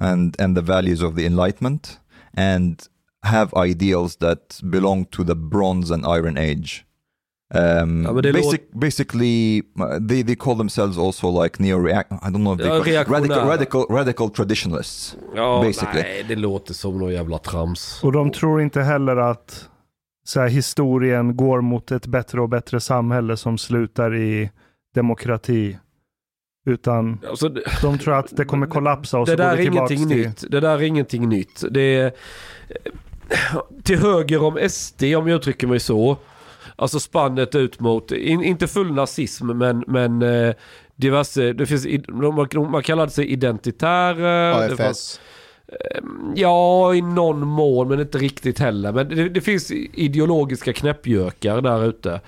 and 0.00 0.40
and 0.40 0.56
the 0.56 0.62
values 0.62 1.02
of 1.02 1.14
the 1.16 1.26
Enlightenment 1.26 1.98
and 2.36 2.82
have 3.22 3.52
ideals 3.70 4.16
that 4.16 4.60
belong 4.62 5.04
to 5.06 5.24
the 5.24 5.34
Bronze 5.34 5.94
and 5.94 6.04
Iron 6.06 6.38
Age. 6.38 6.84
Um, 7.54 8.04
Ja, 8.04 8.12
men 8.12 8.22
det 8.22 8.32
basic, 8.32 8.60
basically, 8.72 9.62
they, 10.08 10.24
they 10.24 10.36
call 10.36 10.56
themselves 10.56 10.98
also 10.98 11.42
like 11.42 11.62
neo-react. 11.62 12.12
I 12.12 12.30
don't 12.30 12.42
know 12.42 12.54
if 12.54 12.58
they 12.60 12.68
Ja, 12.94 13.04
call 13.04 13.14
radical, 13.14 13.48
radical, 13.48 13.86
radical 13.90 14.30
traditionalists. 14.30 15.16
Ja, 15.34 15.62
basically. 15.62 16.02
nej, 16.02 16.24
det 16.28 16.36
låter 16.36 16.74
som 16.74 16.98
någon 16.98 17.12
jävla 17.12 17.38
trams. 17.38 18.00
Och 18.04 18.12
de 18.12 18.30
tror 18.32 18.62
inte 18.62 18.80
heller 18.82 19.16
att 19.16 19.68
så 20.26 20.40
här, 20.40 20.48
historien 20.48 21.36
går 21.36 21.60
mot 21.60 21.92
ett 21.92 22.06
bättre 22.06 22.40
och 22.40 22.48
bättre 22.48 22.80
samhälle 22.80 23.36
som 23.36 23.58
slutar 23.58 24.14
i 24.16 24.50
demokrati. 24.94 25.78
Utan 26.66 27.20
Alltså, 27.28 27.48
det, 27.48 27.62
de 27.82 27.98
tror 27.98 28.14
att 28.14 28.36
det 28.36 28.44
kommer 28.44 28.66
kollapsa 28.76 29.18
och 29.18 29.26
det 29.26 29.32
så 29.32 29.36
går 29.36 29.44
där 29.44 29.56
vi 29.56 29.62
är 29.62 29.70
tillbaka 29.70 29.94
ingenting 29.94 30.08
till... 30.16 30.28
nytt. 30.28 30.44
Det 30.50 30.60
där 30.60 30.78
är 30.78 30.82
ingenting 30.82 31.28
nytt. 31.28 31.64
Det 31.70 31.80
är 31.96 32.12
till 33.82 33.98
höger 33.98 34.42
om 34.42 34.68
SD 34.68 35.02
om 35.04 35.28
jag 35.28 35.36
uttrycker 35.36 35.66
mig 35.66 35.80
så. 35.80 36.16
Alltså 36.76 37.00
spannet 37.00 37.54
ut 37.54 37.80
mot, 37.80 38.12
in, 38.12 38.44
inte 38.44 38.66
full 38.66 38.92
nazism 38.92 39.46
men, 39.46 39.84
men 39.86 40.22
eh, 40.22 40.54
diverse, 40.96 41.52
det 41.52 41.66
finns, 41.66 41.86
man, 42.08 42.48
man 42.70 42.82
kallade 42.82 43.10
sig 43.10 43.26
identitärer. 43.32 44.68
det 44.68 44.76
fanns- 44.76 44.88
AFS. 44.88 45.20
Ja, 46.34 46.94
i 46.94 47.02
någon 47.02 47.46
mån, 47.46 47.88
men 47.88 48.00
inte 48.00 48.18
riktigt 48.18 48.58
heller. 48.58 48.92
Men 48.92 49.08
det, 49.08 49.28
det 49.28 49.40
finns 49.40 49.70
ideologiska 49.94 50.72
knäppjökar 50.72 51.60
där 51.60 51.84
ute. 51.84 52.20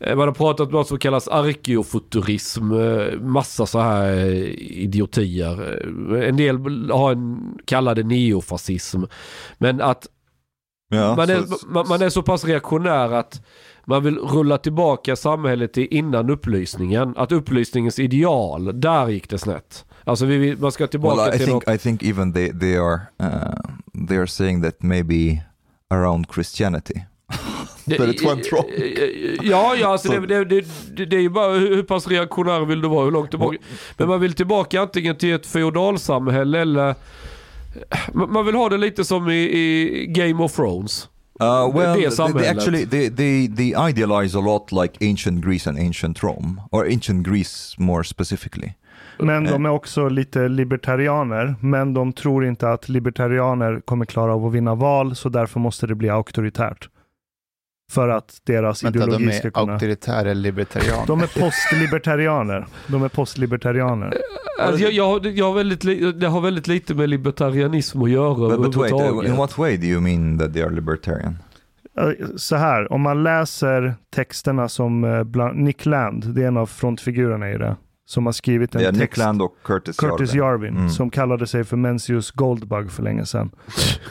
Eh, 0.00 0.16
Man 0.16 0.28
har 0.28 0.34
pratat 0.34 0.66
om 0.66 0.72
något 0.72 0.88
som 0.88 0.98
kallas 0.98 1.28
arkeofuturism, 1.28 2.72
eh, 2.72 3.20
massa 3.20 3.66
så 3.66 3.78
här 3.78 4.16
eh, 4.16 4.34
idiotier. 4.58 5.78
Eh, 6.22 6.28
En 6.28 6.36
del 6.36 6.90
har 6.90 7.12
en, 7.12 7.58
kallar 7.64 7.94
det 7.94 8.02
neofascism. 8.02 9.02
Men 9.58 9.80
att 9.80 10.06
Yeah, 10.92 11.16
man, 11.16 11.30
är, 11.30 11.36
it's- 11.36 11.66
man, 11.68 11.88
man 11.88 12.02
är 12.02 12.08
så 12.08 12.22
pass 12.22 12.44
reaktionär 12.44 13.12
att 13.12 13.42
man 13.86 14.04
vill 14.04 14.18
rulla 14.18 14.58
tillbaka 14.58 15.16
samhället 15.16 15.72
till 15.72 15.88
innan 15.90 16.30
upplysningen. 16.30 17.14
Att 17.16 17.32
upplysningens 17.32 17.98
ideal, 17.98 18.80
där 18.80 19.08
gick 19.08 19.30
det 19.30 19.38
snett. 19.38 19.84
Alltså 20.04 20.24
vi, 20.26 20.38
vill- 20.38 20.58
man 20.58 20.72
ska 20.72 20.86
tillbaka 20.86 21.24
well, 21.24 21.34
I 21.34 21.38
till 21.38 21.46
think 21.46 21.66
något... 21.66 21.74
I 21.74 21.78
think 21.78 22.02
even 22.02 22.32
they 22.32 22.52
they 22.52 22.76
are 22.76 23.00
uh, 23.22 24.06
they 24.08 24.16
are 24.18 24.26
saying 24.26 24.62
that 24.62 24.82
maybe 24.82 25.42
around 25.90 26.26
Christianity. 26.34 26.94
But 27.86 28.00
it 28.00 28.26
went 28.26 28.52
wrong. 28.52 28.64
Ja, 29.42 29.74
ja 29.76 29.88
alltså 29.88 30.08
Så- 30.08 30.20
det, 30.20 30.44
det, 30.44 30.64
det, 30.96 31.04
det, 31.04 31.16
är 31.16 31.20
ju 31.20 31.28
bara 31.28 31.52
hur 31.52 31.82
pass 31.82 32.08
reaktionär 32.08 32.64
vill 32.64 32.80
du 32.80 32.88
vara, 32.88 33.04
hur 33.04 33.10
långt 33.12 33.30
tillbaka. 33.30 33.56
Men 33.96 34.08
man 34.08 34.20
vill 34.20 34.32
tillbaka 34.32 34.80
antingen 34.80 35.16
till 35.16 35.34
ett 35.34 35.46
feodalsamhälle 35.46 36.60
eller... 36.60 36.94
Man 38.12 38.46
vill 38.46 38.54
ha 38.54 38.68
det 38.68 38.76
lite 38.76 39.04
som 39.04 39.30
i, 39.30 39.34
i 39.34 40.06
Game 40.06 40.44
of 40.44 40.52
Thrones. 40.52 41.08
Uh, 41.40 41.46
well, 41.46 41.74
det 41.74 41.92
they, 41.94 42.02
they 42.02 42.10
samhället. 42.10 42.56
actually 42.56 42.86
they, 42.86 43.10
they 43.10 43.48
they 43.48 43.88
idealize 43.90 44.38
a 44.38 44.40
lot 44.40 44.72
like 44.72 45.06
ancient 45.10 45.44
Greece 45.44 45.70
and 45.70 45.78
ancient 45.78 46.22
Rome, 46.22 46.60
or 46.70 46.86
ancient 46.86 47.26
Greece 47.26 47.74
more 47.78 48.04
specifically. 48.04 48.72
Men 49.18 49.46
Eh. 49.46 49.52
de 49.52 49.66
är 49.66 49.70
också 49.70 50.08
lite 50.08 50.48
libertarianer. 50.48 51.54
Men 51.60 51.94
de 51.94 52.12
tror 52.12 52.46
inte 52.46 52.70
att 52.70 52.88
libertarianer 52.88 53.80
kommer 53.80 54.04
klara 54.06 54.34
av 54.34 54.46
att 54.46 54.52
vinna 54.52 54.74
val. 54.74 55.16
Så 55.16 55.28
därför 55.28 55.60
måste 55.60 55.86
det 55.86 55.94
bli 55.94 56.08
auktoritärt. 56.10 56.88
För 57.92 58.08
att 58.08 58.38
deras 58.44 58.84
Vänta, 58.84 58.98
ideologi 58.98 59.26
de 59.26 59.32
ska 59.32 59.46
är 59.48 59.50
kunna... 59.50 59.72
auktoritära 59.72 60.20
eller 60.30 60.34
libertarianer. 60.34 61.06
De 61.06 61.20
är 61.22 61.40
postlibertarianer. 61.40 62.66
De 62.86 63.02
är 63.02 63.08
postlibertarianer. 63.08 64.14
Alltså 64.60 64.82
jag, 64.82 64.92
jag, 64.92 65.06
har- 65.08 65.26
jag 65.38 65.46
har 65.46 65.54
väldigt, 65.54 66.20
det 66.20 66.26
har 66.26 66.40
väldigt 66.40 66.66
lite 66.66 66.94
med 66.94 67.08
libertarianism 67.10 68.02
att 68.02 68.10
göra 68.10 68.48
But, 68.56 68.62
but 68.62 68.76
wait, 68.76 68.92
uh, 68.92 69.26
in 69.30 69.36
what 69.36 69.58
way 69.58 69.76
do 69.76 69.86
you 69.86 70.00
mean 70.00 70.38
that 70.38 70.52
they 70.52 70.62
are 70.62 70.70
libertarian? 70.70 71.38
Eh, 72.00 72.26
Så 72.36 72.56
här, 72.56 72.92
om 72.92 73.00
man 73.02 73.22
läser 73.22 73.94
texterna 74.14 74.68
som 74.68 75.04
eh, 75.04 75.24
bland, 75.24 75.58
Nick 75.58 75.86
Land, 75.86 76.34
det 76.34 76.42
är 76.42 76.48
en 76.48 76.56
av 76.56 76.66
frontfigurerna 76.66 77.50
i 77.50 77.58
det, 77.58 77.76
som 78.06 78.26
har 78.26 78.32
skrivit 78.32 78.74
en 78.74 78.80
Yeah, 78.80 78.92
Nick 78.92 79.00
text. 79.02 79.16
Land 79.18 79.42
och 79.42 79.56
Curtis, 79.64 79.96
Curtis. 79.96 80.34
Jarvin, 80.34 80.76
Mm. 80.76 80.88
som 80.90 81.10
kallade 81.10 81.46
sig 81.46 81.64
för 81.64 81.76
Mencius 81.76 82.30
Goldbug 82.30 82.90
för 82.92 83.02
länge 83.02 83.26
sedan. 83.26 83.50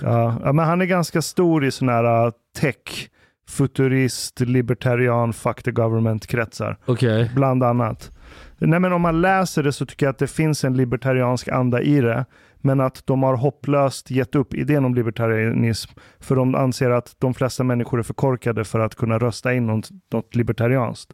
ja, 0.01 0.35
ja, 0.43 0.53
men 0.53 0.65
han 0.65 0.81
är 0.81 0.85
ganska 0.85 1.21
stor 1.21 1.65
i 1.65 1.71
sådana 1.71 1.91
här 1.97 2.25
uh, 2.25 2.31
tech, 2.59 3.09
futurist, 3.53 4.39
libertarian, 4.39 5.33
fuck 5.33 5.63
the 5.63 5.71
government-kretsar. 5.71 6.77
Okej. 6.85 7.31
Bland 7.35 7.63
annat. 7.63 8.11
Nej, 8.57 8.79
men 8.79 8.93
om 8.93 9.01
man 9.01 9.21
läser 9.21 9.63
det 9.63 9.71
så 9.71 9.85
tycker 9.85 10.05
jag 10.05 10.13
att 10.13 10.19
det 10.19 10.27
finns 10.27 10.63
en 10.63 10.77
libertariansk 10.77 11.47
anda 11.47 11.81
i 11.81 12.01
det. 12.01 12.25
Men 12.61 12.79
att 12.79 13.01
de 13.05 13.23
har 13.23 13.35
hopplöst 13.35 14.11
gett 14.11 14.35
upp 14.35 14.53
idén 14.53 14.85
om 14.85 14.95
libertarianism. 14.95 15.91
För 16.19 16.35
de 16.35 16.55
anser 16.55 16.89
att 16.89 17.15
de 17.19 17.33
flesta 17.33 17.63
människor 17.63 17.99
är 17.99 18.03
för 18.03 18.13
korkade 18.13 18.63
för 18.63 18.79
att 18.79 18.95
kunna 18.95 19.19
rösta 19.19 19.53
in 19.53 19.67
något, 19.67 19.89
något 20.11 20.35
libertarianskt. 20.35 21.13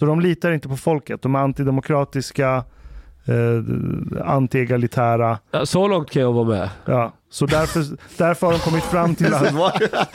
Så 0.00 0.06
de 0.06 0.20
litar 0.20 0.52
inte 0.52 0.68
på 0.68 0.76
folket. 0.76 1.22
De 1.22 1.34
är 1.34 1.38
antidemokratiska, 1.38 2.64
eh, 3.28 4.26
anti-egalitära. 4.26 5.38
Ja, 5.50 5.66
Så 5.66 5.88
långt 5.88 6.10
kan 6.10 6.22
jag 6.22 6.32
vara 6.32 6.48
med. 6.48 6.70
Ja. 6.84 7.12
Så 7.30 7.46
därför, 7.46 7.84
därför 8.18 8.46
har 8.46 8.52
de 8.54 8.58
kommit 8.58 8.84
fram 8.84 9.14
till 9.14 9.34
att... 9.34 9.54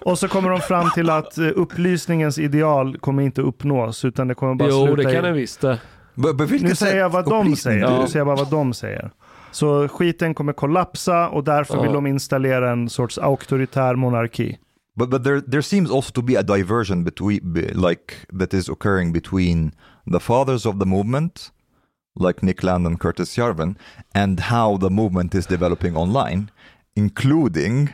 och 0.04 0.18
så 0.18 0.28
kommer 0.28 0.50
de 0.50 0.60
fram 0.60 0.90
till 0.90 1.10
att 1.10 1.38
eh, 1.38 1.48
upplysningens 1.56 2.38
ideal 2.38 2.98
kommer 2.98 3.22
inte 3.22 3.40
uppnås. 3.42 4.04
Utan 4.04 4.28
det 4.28 4.34
kommer 4.34 4.54
bara 4.54 4.68
Jo, 4.68 4.86
sluta 4.86 4.96
det 5.08 5.14
kan 5.14 5.24
i... 5.24 5.28
det 5.28 5.32
visst 5.32 5.60
det. 5.60 5.78
Nu 6.60 6.74
säger 6.74 6.98
jag 6.98 7.10
vad 7.10 7.24
de 7.30 7.56
säger. 7.56 7.80
Ja. 7.80 8.00
Nu 8.00 8.06
säger 8.06 8.18
jag 8.18 8.26
bara 8.26 8.36
vad 8.36 8.50
de 8.50 8.74
säger. 8.74 9.10
Så 9.50 9.88
skiten 9.88 10.34
kommer 10.34 10.52
kollapsa 10.52 11.28
och 11.28 11.44
därför 11.44 11.74
Ja. 11.76 11.82
vill 11.82 11.92
de 11.92 12.06
installera 12.06 12.70
en 12.72 12.88
sorts 12.88 13.18
auktoritär 13.18 13.94
monarki. 13.94 14.58
But 14.98 15.10
but 15.10 15.24
there 15.24 15.40
there 15.40 15.62
seems 15.62 15.90
also 15.90 16.12
to 16.12 16.22
be 16.22 16.38
a 16.38 16.42
diversion 16.42 17.04
between 17.04 17.52
be, 17.52 17.60
like 17.60 18.14
that 18.40 18.54
is 18.54 18.68
occurring 18.68 19.12
between 19.12 19.72
the 20.12 20.20
fathers 20.20 20.66
of 20.66 20.78
the 20.78 20.84
movement, 20.86 21.48
like 22.18 22.42
Nick 22.46 22.62
Land 22.62 22.86
and 22.86 22.98
Curtis 23.00 23.36
Yarvin, 23.38 23.74
and 24.14 24.40
how 24.40 24.76
the 24.78 24.90
movement 24.90 25.34
is 25.34 25.46
developing 25.46 25.96
online, 25.96 26.50
including 26.96 27.88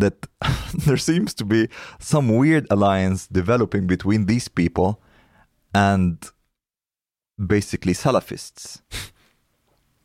that 0.00 0.26
there 0.86 0.98
seems 0.98 1.34
to 1.34 1.44
be 1.44 1.68
some 1.98 2.36
weird 2.36 2.66
alliance 2.70 3.26
developing 3.30 3.86
between 3.86 4.26
these 4.26 4.48
people 4.48 4.94
and 5.74 6.16
basically 7.48 7.94
Salafists. 7.94 8.82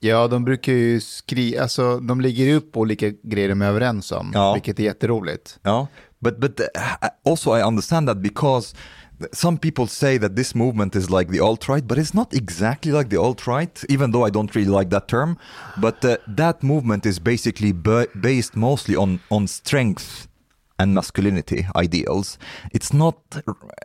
Ja, 0.04 0.28
de 0.28 0.44
brukar 0.46 0.72
ju 0.74 1.02
skriva, 1.02 1.62
alltså 1.62 2.00
de 2.00 2.22
lägger 2.22 2.56
upp 2.56 2.78
olika 2.78 3.10
grejer 3.24 3.50
de 3.50 3.62
är 3.62 3.68
överens 3.68 4.12
om, 4.12 4.32
Ja. 4.34 4.54
vilket 4.54 4.80
är 4.80 4.84
jätteroligt. 4.84 5.60
Yeah, 5.66 5.88
but 6.20 6.40
but 6.40 6.60
uh, 6.60 6.66
also 7.26 7.58
I 7.58 7.62
understand 7.64 8.08
that 8.08 8.18
because 8.22 8.76
some 9.34 9.58
people 9.58 9.88
say 9.88 10.18
that 10.18 10.36
this 10.36 10.56
movement 10.56 10.96
is 10.96 11.10
like 11.10 11.30
the 11.30 11.40
alt 11.40 11.68
right, 11.68 11.88
but 11.88 11.98
it's 11.98 12.14
not 12.14 12.34
exactly 12.34 12.92
like 12.92 13.10
the 13.10 13.18
alt 13.18 13.48
right. 13.48 13.84
Even 13.90 14.12
though 14.12 14.26
I 14.26 14.30
don't 14.30 14.54
really 14.56 14.70
like 14.70 14.90
that 14.90 15.08
term, 15.08 15.38
but 15.78 16.04
uh, 16.04 16.18
that 16.28 16.64
movement 16.64 17.06
is 17.06 17.20
basically 17.20 17.72
ba- 17.72 18.08
based 18.20 18.56
mostly 18.56 18.96
on 18.96 19.20
on 19.30 19.48
strength 19.48 20.28
and 20.82 20.96
masculinity 20.96 21.66
ideals. 21.76 22.40
It's 22.72 22.92
not, 22.92 23.16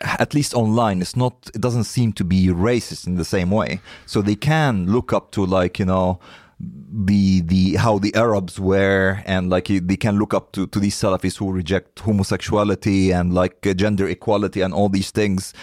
at 0.01 0.32
least 0.32 0.55
online, 0.55 1.03
it's 1.03 1.14
not. 1.14 1.51
It 1.55 1.61
doesn't 1.61 1.84
seem 1.84 2.12
to 2.14 2.24
be 2.24 2.47
racist 2.49 3.07
in 3.07 3.16
the 3.16 3.24
same 3.24 3.51
way. 3.51 3.80
So 4.07 4.22
they 4.22 4.34
can 4.34 4.87
look 4.87 5.12
up 5.12 5.30
to 5.32 5.45
like 5.45 5.78
you 5.78 5.84
know 5.84 6.18
the 6.59 7.40
the 7.40 7.76
how 7.76 7.98
the 7.98 8.14
Arabs 8.14 8.59
were 8.59 9.22
and 9.26 9.50
like 9.50 9.66
they 9.66 9.96
can 9.96 10.18
look 10.18 10.34
up 10.34 10.52
to 10.52 10.66
to 10.66 10.80
these 10.80 10.96
Salafis 10.96 11.38
who 11.38 11.52
reject 11.52 11.98
homosexuality 11.98 13.12
and 13.12 13.34
like 13.34 13.74
gender 13.76 14.09
equality 14.09 14.62
and 14.62 14.74
all 14.74 14.88
these 14.88 15.11
things 15.11 15.54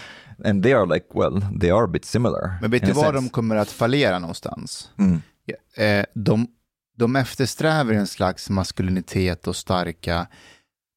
and 0.44 0.62
they 0.62 0.72
are 0.72 0.86
like 0.86 1.06
well 1.14 1.40
they 1.60 1.70
are 1.70 1.84
a 1.84 1.88
bit 1.88 2.04
similar 2.04 2.58
Men 2.60 2.70
vet 2.70 2.86
du 2.86 2.92
var 2.92 3.12
de 3.12 3.28
kommer 3.28 3.56
att 3.56 3.70
fallera 3.70 4.18
någonstans? 4.18 4.90
Mm. 4.98 5.22
Eh, 5.76 6.04
de, 6.14 6.46
de 6.96 7.16
eftersträvar 7.16 7.92
en 7.92 8.06
slags 8.06 8.50
maskulinitet 8.50 9.46
och 9.46 9.56
starka, 9.56 10.26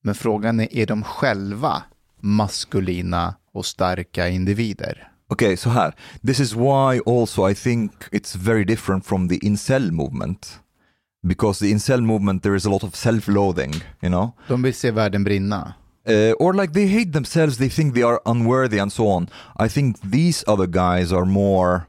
men 0.04 0.16
frågan 0.16 0.60
är, 0.60 0.74
är 0.78 0.86
de 0.86 1.04
själva 1.04 1.84
maskulina 2.20 3.36
och 3.54 3.66
starka 3.66 4.30
individer? 4.30 5.12
Okay, 5.30 5.56
so 5.56 5.70
här. 5.70 5.94
This 6.24 6.40
is 6.40 6.56
why 6.56 7.00
also 7.00 7.44
I 7.50 7.54
think 7.54 7.92
it's 8.12 8.36
very 8.36 8.66
different 8.66 9.06
from 9.06 9.28
the 9.28 9.40
incel 9.40 9.92
movement. 9.92 10.60
Because 11.28 11.60
the 11.60 11.74
incel 11.74 12.02
movement 12.02 12.44
there 12.44 12.56
is 12.56 12.66
a 12.66 12.70
lot 12.70 12.84
of 12.84 12.96
self-loathing, 12.96 13.82
you 14.02 14.10
know? 14.10 14.34
De 14.48 14.56
vill 14.56 14.74
se 14.74 14.92
världen 14.92 15.24
brinna. 15.24 15.76
Uh, 16.08 16.32
or 16.40 16.54
like 16.54 16.72
they 16.72 16.88
hate 16.88 17.12
themselves, 17.12 17.58
they 17.58 17.68
think 17.68 17.94
they 17.94 18.04
are 18.04 18.22
unworthy 18.26 18.80
and 18.80 18.94
so 18.94 19.08
on. 19.10 19.28
I 19.58 19.68
think 19.68 20.00
these 20.02 20.44
other 20.48 20.68
guys 20.68 21.12
are 21.12 21.26
more 21.26 21.88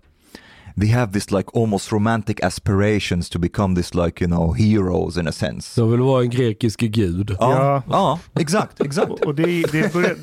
they 0.80 0.88
have 0.88 1.12
this 1.12 1.30
like 1.30 1.48
almost 1.54 1.92
romantic 1.92 2.40
aspirations 2.40 3.30
to 3.30 3.38
become 3.38 3.74
this 3.74 3.94
like 3.94 4.24
you 4.24 4.28
know 4.28 4.52
heroes 4.52 5.16
in 5.16 5.28
a 5.28 5.32
sense. 5.32 5.74
Så 5.74 5.86
vill 5.86 6.00
vara 6.00 6.22
en 6.22 6.30
grekisk 6.30 6.80
gud. 6.80 7.36
Ja, 7.40 7.82
ja, 7.90 8.20
exakt, 8.40 8.80
exakt. 8.80 9.10
Och 9.10 9.34
det, 9.34 9.62
det, 9.72 9.92
börjar, 9.92 10.16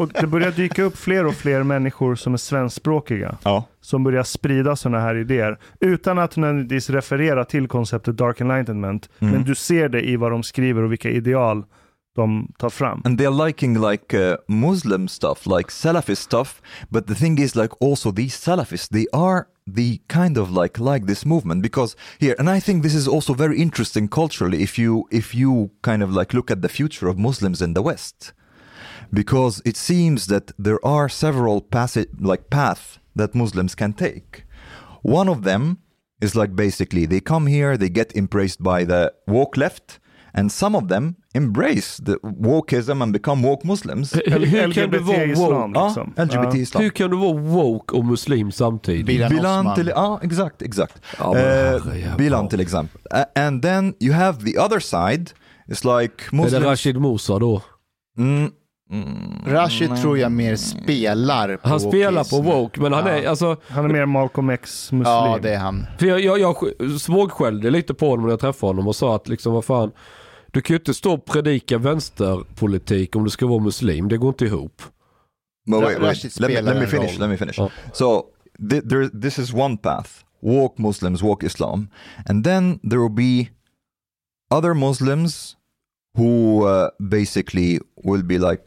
och 0.00 0.08
det 0.20 0.26
börjar 0.26 0.50
dyka 0.50 0.82
upp 0.82 0.96
fler 0.96 1.26
och 1.26 1.34
fler 1.34 1.62
människor 1.62 2.14
som 2.14 2.34
är 2.34 2.38
svenskspråkiga. 2.38 3.36
Ja. 3.42 3.64
Som 3.80 4.04
börjar 4.04 4.22
sprida 4.22 4.76
sådana 4.76 5.00
här 5.00 5.14
idéer. 5.14 5.58
Utan 5.80 6.18
att 6.18 6.36
nödvändigtvis 6.36 6.90
referera 6.90 7.44
till 7.44 7.68
konceptet 7.68 8.16
Dark 8.16 8.40
Enlightenment. 8.40 9.08
Mm. 9.18 9.34
Men 9.34 9.44
du 9.44 9.54
ser 9.54 9.88
det 9.88 10.08
i 10.08 10.16
vad 10.16 10.32
de 10.32 10.42
skriver 10.42 10.82
och 10.82 10.92
vilka 10.92 11.10
ideal 11.10 11.64
de 12.18 12.26
tar 12.58 12.70
fram. 12.70 13.00
and 13.04 13.18
they're 13.18 13.38
liking 13.46 13.74
like 13.90 14.08
uh, 14.14 14.36
Muslim 14.48 15.08
stuff, 15.08 15.46
like 15.46 15.68
Salafist 15.70 16.22
stuff. 16.30 16.50
But 16.90 17.06
the 17.06 17.14
thing 17.14 17.38
is, 17.38 17.54
like 17.54 17.72
also 17.80 18.10
these 18.10 18.36
Salafists, 18.46 18.88
they 18.88 19.06
are 19.12 19.48
the 19.66 20.00
kind 20.08 20.36
of 20.38 20.50
like 20.50 20.78
like 20.78 21.06
this 21.06 21.24
movement 21.24 21.62
because 21.62 21.96
here, 22.18 22.34
and 22.38 22.48
I 22.56 22.60
think 22.60 22.82
this 22.82 22.94
is 22.94 23.08
also 23.08 23.34
very 23.34 23.56
interesting 23.66 24.08
culturally. 24.08 24.62
If 24.62 24.78
you 24.78 25.06
if 25.10 25.34
you 25.34 25.70
kind 25.82 26.02
of 26.02 26.10
like 26.10 26.34
look 26.34 26.50
at 26.50 26.62
the 26.62 26.68
future 26.78 27.08
of 27.08 27.18
Muslims 27.18 27.60
in 27.62 27.74
the 27.74 27.82
West, 27.82 28.32
because 29.12 29.62
it 29.64 29.76
seems 29.76 30.26
that 30.26 30.52
there 30.58 30.84
are 30.84 31.08
several 31.08 31.60
passage 31.60 32.08
like 32.20 32.50
path 32.50 32.98
that 33.16 33.34
Muslims 33.34 33.74
can 33.74 33.92
take. 33.92 34.44
One 35.02 35.28
of 35.28 35.42
them 35.42 35.78
is 36.20 36.34
like 36.34 36.54
basically 36.56 37.06
they 37.06 37.20
come 37.20 37.46
here, 37.46 37.76
they 37.76 37.90
get 37.90 38.16
embraced 38.16 38.62
by 38.62 38.84
the 38.84 39.12
woke 39.26 39.56
left, 39.56 40.00
and 40.34 40.52
some 40.52 40.78
of 40.78 40.88
them 40.88 41.14
embrace 41.34 42.02
the 42.04 42.16
wokeism 42.22 43.02
and 43.02 43.12
become 43.12 43.42
woke 43.48 43.66
Muslims. 43.66 44.12
Hur, 44.12 44.46
hur 44.46 44.72
kan 44.72 44.90
du 44.90 44.98
vara 44.98 45.26
woke? 45.26 45.68
liksom. 45.68 46.12
Ja, 46.16 46.24
LGBT 46.24 46.54
Ja. 46.54 46.60
islam. 46.62 46.82
Hur 46.82 46.90
kan 46.90 47.10
du 47.10 47.16
vara 47.16 47.32
woke 47.38 47.96
och 47.96 48.04
muslim 48.04 48.52
samtidigt? 48.52 49.06
Bilan 49.06 49.30
Bilan 49.30 49.74
till, 49.74 49.88
ja 49.88 50.20
exakt, 50.22 50.62
exakt. 50.62 51.02
Ja, 51.18 51.34
herrejävlar. 51.34 52.18
Bilan 52.18 52.48
till 52.48 52.60
exempel. 52.60 53.00
A- 53.10 53.24
And 53.34 53.62
then 53.62 53.94
you 54.00 54.14
have 54.14 54.38
the 54.52 54.58
other 54.58 54.80
side, 54.80 55.30
it's 55.68 56.00
like 56.00 56.14
Är 56.24 56.30
det 56.30 56.36
Muslims... 56.36 56.64
Rashid 56.64 57.00
Musa 57.00 57.38
då? 57.38 57.62
Mm, 58.18 58.50
mm, 58.90 59.42
Rashid 59.46 59.96
tror 59.96 60.18
jag 60.18 60.32
mer 60.32 60.56
spelar 60.56 61.56
på 61.56 61.68
Han 61.68 61.80
spelar 61.80 62.24
på 62.24 62.40
woke, 62.42 62.80
men 62.80 62.92
han 62.92 63.06
Ja. 63.06 63.12
är 63.12 63.28
alltså... 63.28 63.56
Han 63.68 63.84
är 63.84 63.88
mer 63.88 64.06
Malcolm 64.06 64.50
X 64.50 64.92
muslim. 64.92 65.12
Ja, 65.12 65.38
det 65.42 65.54
är 65.54 65.58
han. 65.58 65.86
För 65.98 66.06
jag, 66.06 66.20
jag, 66.20 66.38
jag 66.40 67.00
svågskällde 67.00 67.70
lite 67.70 67.94
på 67.94 68.08
honom 68.08 68.24
när 68.24 68.32
jag 68.32 68.40
träffade 68.40 68.70
honom 68.70 68.88
och 68.88 68.96
sa 68.96 69.16
att 69.16 69.28
liksom 69.28 69.52
vad 69.52 69.64
fan. 69.64 69.90
Du 70.52 70.60
kan 70.60 70.74
ju 70.74 70.78
inte 70.78 70.94
stå 70.94 71.12
och 71.14 71.24
predika 71.24 71.78
vänsterpolitik 71.78 73.16
om 73.16 73.24
du 73.24 73.30
ska 73.30 73.46
vara 73.46 73.62
muslim. 73.62 74.08
Det 74.08 74.16
går 74.16 74.28
inte 74.28 74.44
ihop. 74.44 74.82
But 75.70 75.82
wait, 75.82 75.98
wait. 76.00 76.40
Let 76.40 76.50
me, 76.50 76.60
let 76.60 76.76
me 76.76 76.86
finish. 76.86 77.18
Let 77.18 77.30
me 77.30 77.36
finish. 77.36 77.54
Ja. 77.58 77.70
So 77.92 78.24
th- 78.70 78.88
there, 78.88 79.08
this 79.22 79.38
is 79.38 79.52
one 79.54 79.76
path: 79.76 80.10
woke 80.42 80.82
Muslims, 80.82 81.22
woke 81.22 81.46
Islam, 81.46 81.88
and 82.28 82.44
then 82.44 82.78
there 82.90 82.98
will 82.98 83.14
be 83.14 83.50
other 84.50 84.74
Muslims 84.74 85.56
who 86.18 86.64
uh, 86.66 86.88
basically 86.98 87.80
will 88.04 88.22
be 88.22 88.38
like, 88.38 88.62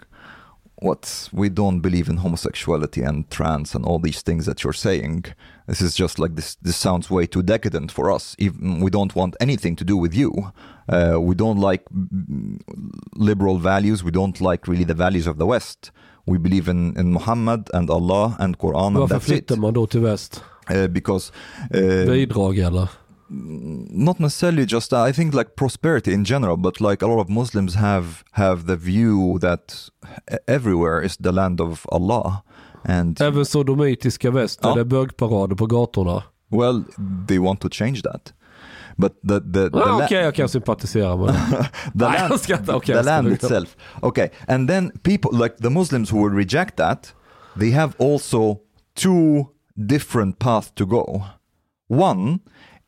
"What? 0.81 1.29
We 1.31 1.49
don't 1.49 1.81
believe 1.81 2.11
in 2.11 2.17
homosexuality 2.17 3.01
and 3.07 3.29
trans 3.29 3.75
and 3.75 3.85
all 3.85 3.99
these 4.01 4.21
things 4.23 4.45
that 4.45 4.63
you're 4.63 4.73
saying. 4.77 5.25
This 5.67 5.81
is 5.81 5.99
just 5.99 6.19
like 6.19 6.35
this. 6.35 6.57
This 6.61 6.75
sounds 6.77 7.09
way 7.09 7.27
too 7.27 7.43
decadent 7.43 7.91
for 7.91 8.15
us. 8.15 8.35
Even 8.39 8.83
we 8.83 8.89
don't 8.89 9.15
want 9.15 9.35
anything 9.39 9.77
to 9.77 9.83
do 9.85 9.95
with 10.01 10.13
you. 10.15 10.31
Uh, 10.87 11.17
we 11.29 11.35
don't 11.35 11.59
like 11.71 11.83
liberal 13.15 13.57
values. 13.57 14.03
We 14.03 14.11
don't 14.11 14.39
like 14.41 14.67
really 14.71 14.85
the 14.85 14.93
values 15.05 15.27
of 15.27 15.37
the 15.37 15.45
West." 15.45 15.91
We 16.25 16.37
believe 16.37 16.71
in, 16.71 16.95
in 16.97 17.13
Muhammad 17.13 17.69
and 17.73 17.89
Allah 17.89 18.35
and 18.39 18.57
Quran 18.57 18.87
and 18.87 18.97
Varför 18.97 19.07
that's 19.15 19.29
it. 19.29 19.47
flyttar 19.47 19.55
man 19.57 19.73
då 19.73 19.87
till 19.87 20.01
väst? 20.01 20.43
Uh, 20.69 20.87
because 20.87 21.31
uh, 21.73 22.11
Bidrag 22.11 22.59
eller? 22.59 22.89
Not 23.89 24.19
necessarily 24.19 24.65
just. 24.65 24.93
I 24.93 25.13
think 25.13 25.33
like 25.33 25.55
prosperity 25.55 26.13
in 26.13 26.25
general, 26.25 26.57
but 26.57 26.81
like 26.81 27.05
a 27.05 27.07
lot 27.07 27.21
of 27.21 27.29
Muslims 27.29 27.75
have 27.75 28.05
have 28.31 28.65
the 28.67 28.75
view 28.75 29.39
that 29.39 29.73
e- 30.31 30.35
everywhere 30.47 31.05
is 31.05 31.17
the 31.17 31.31
land 31.31 31.61
of 31.61 31.85
Allah, 31.91 32.43
and 32.83 33.21
Även 33.21 33.45
sodomitiska 33.45 34.31
väst, 34.31 34.59
Ja. 34.63 34.71
är 34.71 34.75
det 34.75 34.85
bögparader 34.85 35.55
på 35.55 35.65
gatorna? 35.65 36.23
well, 36.49 36.83
they 37.27 37.37
want 37.39 37.61
to 37.61 37.69
change 37.71 38.01
that. 38.01 38.33
But 38.97 39.21
the 39.21 39.39
the, 39.39 39.69
the, 39.69 39.77
Ah, 39.77 40.03
Okej, 40.05 40.17
jag 40.23 40.35
kan 40.35 40.49
sympatisera 40.49 41.15
med 41.17 41.27
det. 41.33 41.33
the 41.51 41.67
Nej, 41.93 42.19
land, 42.19 42.31
jag 42.33 42.39
skrattar. 42.39 42.73
Okej, 42.75 42.95
the 42.95 43.01
land 43.03 43.27
itself. 43.27 43.75
Okay, 44.01 44.29
and 44.47 44.69
then 44.69 44.91
people 45.03 45.43
like 45.43 45.55
the 45.61 45.69
Muslims 45.69 46.11
who 46.11 46.23
will 46.23 46.37
reject 46.37 46.75
that, 46.77 47.13
they 47.59 47.71
have 47.71 47.93
also 47.99 48.57
two 48.95 49.45
different 49.75 50.39
paths 50.39 50.71
to 50.75 50.85
go. 50.85 51.21
One, 51.89 52.39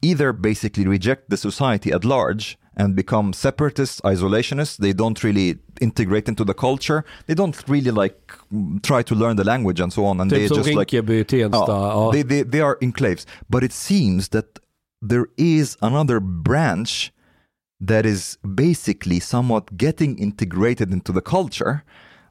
either 0.03 0.33
basically 0.33 0.85
reject 0.85 1.29
the 1.29 1.37
society 1.37 1.91
at 1.91 2.03
large 2.05 2.57
and 2.75 2.95
become 2.95 3.33
separatists, 3.33 4.01
isolationists. 4.01 4.77
They 4.77 4.93
don't 4.93 5.23
really 5.23 5.59
integrate 5.79 6.27
into 6.27 6.43
the 6.43 6.53
culture. 6.53 7.05
They 7.27 7.35
don't 7.35 7.55
really 7.67 7.91
like 7.91 8.33
try 8.81 9.03
to 9.03 9.15
learn 9.15 9.35
the 9.35 9.43
language 9.43 9.79
and 9.79 9.93
so 9.93 10.05
on. 10.05 10.19
And 10.19 10.29
they 10.31 10.47
just 10.47 10.73
like 10.73 10.89
Rinkeby, 10.89 11.25
Tensta. 11.25 11.67
Ja, 11.67 12.05
Ja. 12.05 12.11
They, 12.11 12.23
they, 12.23 12.41
they 12.43 12.61
are 12.61 12.77
enclaves. 12.81 13.25
But 13.49 13.63
it 13.63 13.73
seems 13.73 14.29
that 14.29 14.59
there 15.01 15.27
is 15.37 15.77
another 15.81 16.19
branch 16.19 17.11
that 17.79 18.05
is 18.05 18.37
basically 18.55 19.19
somewhat 19.19 19.77
getting 19.77 20.17
integrated 20.17 20.91
into 20.91 21.11
the 21.11 21.21
culture. 21.21 21.83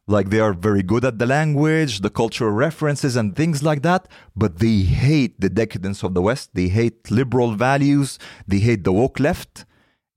Like 0.08 0.30
they 0.30 0.40
are 0.40 0.52
very 0.52 0.82
good 0.82 1.04
at 1.04 1.18
the 1.18 1.26
language, 1.26 2.00
the 2.00 2.10
cultural 2.10 2.50
references, 2.50 3.16
and 3.16 3.36
things 3.36 3.62
like 3.62 3.82
that, 3.82 4.08
but 4.34 4.58
they 4.58 4.82
hate 4.82 5.34
the 5.38 5.48
decadence 5.48 6.02
of 6.06 6.14
the 6.14 6.20
West. 6.22 6.50
They 6.54 6.68
hate 6.68 7.10
liberal 7.10 7.54
values. 7.56 8.18
They 8.48 8.58
hate 8.58 8.82
the 8.84 8.92
woke 8.92 9.20
left. 9.20 9.64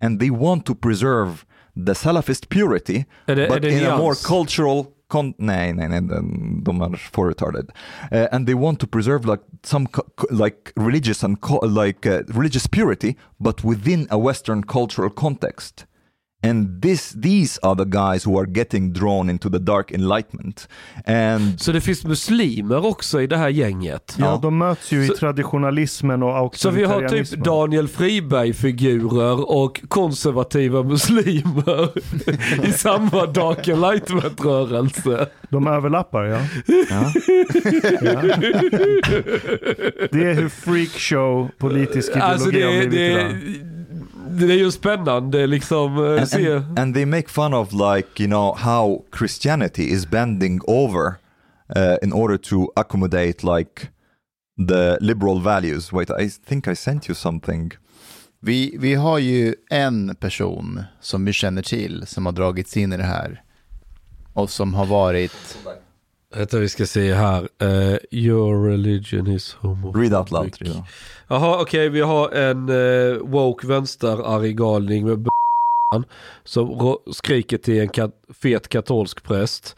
And 0.01 0.19
they 0.19 0.29
want 0.31 0.65
to 0.65 0.75
preserve 0.75 1.45
the 1.85 1.93
Salafist 1.93 2.49
purity, 2.49 3.05
är 3.27 3.47
but 3.47 3.61
det 3.61 3.71
in 3.71 3.85
a 3.85 3.97
more 3.97 4.15
cultural 4.15 4.85
con- 5.07 5.33
nej, 5.37 5.73
nej, 5.73 5.87
nej, 5.89 6.01
de- 6.01 6.61
de 6.63 6.81
är 6.81 6.95
for 7.11 7.27
retarded. 7.29 7.69
Uh, 8.11 8.27
and 8.31 8.45
they 8.47 8.55
want 8.55 8.79
to 8.79 8.87
preserve 8.87 9.25
like 9.25 9.43
some 9.63 9.87
like 10.31 10.73
religious 10.75 11.23
and 11.23 11.39
co- 11.41 11.59
like 11.67 12.05
uh, 12.09 12.23
religious 12.33 12.67
purity, 12.67 13.15
but 13.39 13.63
within 13.63 14.07
a 14.09 14.17
Western 14.17 14.63
cultural 14.63 15.09
context. 15.09 15.85
And 16.49 16.81
this, 16.81 17.13
these 17.23 17.59
are 17.63 17.75
the 17.75 17.89
guys 17.89 18.25
who 18.27 18.39
are 18.39 18.47
getting 18.55 18.93
drawn 18.93 19.29
into 19.29 19.49
the 19.49 19.59
dark 19.59 19.91
enlightenment. 19.91 20.67
And 21.05 21.61
Så 21.61 21.71
det 21.71 21.81
finns 21.81 22.05
muslimer 22.05 22.85
också 22.85 23.21
i 23.21 23.27
det 23.27 23.37
här 23.37 23.49
gänget? 23.49 24.15
Ja, 24.19 24.25
Ja. 24.25 24.39
de 24.41 24.57
möts 24.57 24.91
ju 24.91 25.07
Så- 25.07 25.13
i 25.13 25.17
traditionalismen 25.17 26.23
och 26.23 26.55
Så 26.57 26.69
vi 26.69 26.83
har 26.83 26.93
typ 26.93 27.01
auktoritarianismen. 27.01 27.43
Daniel 27.43 27.87
Friberg-figurer 27.87 29.51
och 29.51 29.81
konservativa 29.87 30.83
muslimer 30.83 31.89
i 32.67 32.71
samma 32.71 33.25
Dark 33.25 33.67
Enlightenment-rörelse. 33.67 35.27
De 35.49 35.67
överlappar, 35.67 36.23
ja. 36.23 36.39
ja, 36.67 37.11
ja. 38.01 38.21
Det 40.11 40.23
är 40.23 40.33
hur 40.33 40.49
freakshow 40.49 41.49
politisk 41.57 42.09
ideologi 42.09 42.31
Alltså 42.31 42.49
det, 42.51 42.61
har 42.61 42.71
är- 42.71 42.87
blivit 42.87 42.91
det, 42.91 43.11
idag. 43.11 43.71
Det 44.39 44.53
är 44.53 44.57
ju 44.57 44.71
spännande 44.71 45.47
liksom. 45.47 46.05
eh, 46.05 46.19
and, 46.19 46.27
se. 46.27 46.51
and, 46.51 46.79
and 46.79 46.95
they 46.95 47.05
make 47.05 47.29
fun 47.29 47.53
of 47.53 47.73
like 47.73 48.23
you 48.23 48.27
know 48.27 48.57
how 48.57 49.05
Christianity 49.17 49.83
is 49.83 50.07
bending 50.07 50.61
over 50.67 51.15
uh, 51.75 51.97
in 52.01 52.13
order 52.13 52.37
to 52.37 52.71
accommodate 52.75 53.43
like 53.43 53.89
the 54.67 54.97
liberal 55.01 55.41
values. 55.41 55.91
Wait, 55.91 56.09
I 56.09 56.29
think 56.29 56.67
I 56.67 56.75
sent 56.75 57.09
you 57.09 57.15
something. 57.15 57.71
Vi, 58.39 58.75
vi 58.79 58.93
har 58.93 59.19
ju 59.19 59.55
en 59.69 60.15
person 60.15 60.83
som 61.01 61.25
vi 61.25 61.33
känner 61.33 61.61
till 61.61 62.07
som 62.07 62.25
har 62.25 62.33
dragits 62.33 62.77
in 62.77 62.93
i 62.93 62.97
det 62.97 63.03
här. 63.03 63.41
Och 64.33 64.49
som 64.49 64.73
har 64.73 64.85
varit... 64.85 65.57
Vänta 66.35 66.59
vi 66.59 66.69
ska 66.69 66.85
se 66.85 67.13
här. 67.13 67.49
Eh, 67.61 67.97
your 68.11 68.69
religion 68.69 69.27
is 69.27 69.53
homophobic. 69.53 70.01
Read 70.01 70.19
out 70.19 70.31
loud. 70.31 70.53
Know. 70.57 70.85
Jaha 71.27 71.61
okej 71.61 71.89
vi 71.89 72.01
har 72.01 72.29
en 72.31 72.69
eh, 72.69 73.17
woke 73.21 73.67
vänsterarg 73.67 74.55
galning 74.57 75.05
med 75.05 75.19
b- 75.19 75.29
som 76.43 76.69
ro- 76.69 77.01
skriker 77.13 77.57
till 77.57 77.79
en 77.81 77.89
kat- 77.89 78.25
fet 78.41 78.67
katolsk 78.67 79.23
präst. 79.23 79.75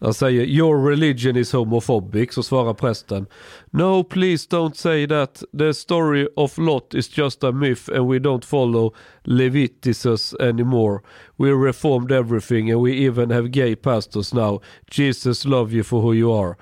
Han 0.00 0.14
säger 0.14 0.42
your 0.44 0.90
religion 0.90 1.36
is 1.36 1.52
homophobic 1.52 2.32
så 2.34 2.42
svarar 2.42 2.74
prästen 2.74 3.26
No 3.70 4.04
please 4.04 4.48
don't 4.50 4.74
say 4.74 5.06
that 5.06 5.42
the 5.58 5.74
story 5.74 6.28
of 6.36 6.58
Lot 6.58 6.94
is 6.94 7.18
just 7.18 7.44
a 7.44 7.52
myth 7.52 7.90
and 7.94 8.08
we 8.12 8.18
don't 8.18 8.44
follow 8.44 8.94
Leviticus 9.24 10.34
anymore. 10.40 11.00
We 11.36 11.50
reformed 11.52 12.12
everything 12.12 12.70
and 12.70 12.82
we 12.82 12.92
even 13.06 13.30
have 13.30 13.48
gay 13.48 13.76
pastors 13.76 14.34
now. 14.34 14.60
Jesus 14.90 15.44
love 15.44 15.72
you 15.76 15.82
for 15.84 16.00
who 16.00 16.14
you 16.14 16.32
are. 16.32 16.56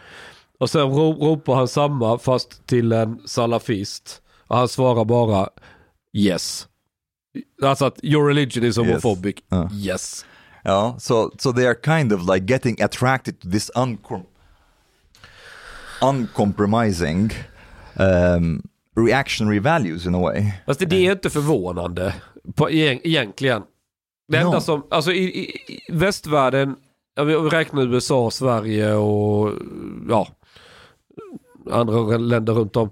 Och 0.58 0.70
sen 0.70 0.90
ro- 0.90 1.16
ropar 1.20 1.54
han 1.54 1.68
samma 1.68 2.18
fast 2.18 2.66
till 2.66 2.92
en 2.92 3.18
salafist. 3.24 4.21
Och 4.52 4.58
han 4.58 4.68
svarar 4.68 5.04
bara 5.04 5.48
yes. 6.12 6.68
Alltså 7.62 7.84
att 7.84 8.04
your 8.04 8.28
religion 8.28 8.64
is 8.64 8.76
homophobic. 8.76 9.36
Ja. 9.48 9.70
Yes. 9.72 10.24
Yeah, 10.64 10.96
so 10.98 11.30
so 11.38 11.52
they 11.52 11.66
are 11.66 11.74
kind 11.84 12.12
of 12.12 12.20
like 12.34 12.46
getting 12.52 12.82
attracted 12.82 13.40
to 13.40 13.50
this 13.50 13.70
uncom- 13.74 14.26
uncompromising 16.02 17.30
um, 17.96 18.62
reactionary 18.96 19.58
values 19.58 20.06
in 20.06 20.14
a 20.14 20.20
way. 20.20 20.52
Fast 20.66 20.80
det, 20.80 20.86
det 20.86 21.06
är 21.06 21.12
inte 21.12 21.30
förvånande 21.30 22.14
på, 22.54 22.70
egentligen. 22.70 23.62
Det 24.28 24.36
enda 24.36 24.56
No. 24.56 24.60
som, 24.60 24.86
alltså 24.90 25.12
i, 25.12 25.24
i, 25.24 25.44
i 25.72 25.92
västvärlden, 25.92 26.76
ja, 27.14 27.24
vi 27.24 27.34
vi 27.40 27.48
räknar 27.48 27.94
USA, 27.94 28.30
Sverige 28.30 28.94
och 28.94 29.52
ja, 30.08 30.28
andra 31.70 32.18
länder 32.18 32.52
runt 32.52 32.76
om. 32.76 32.90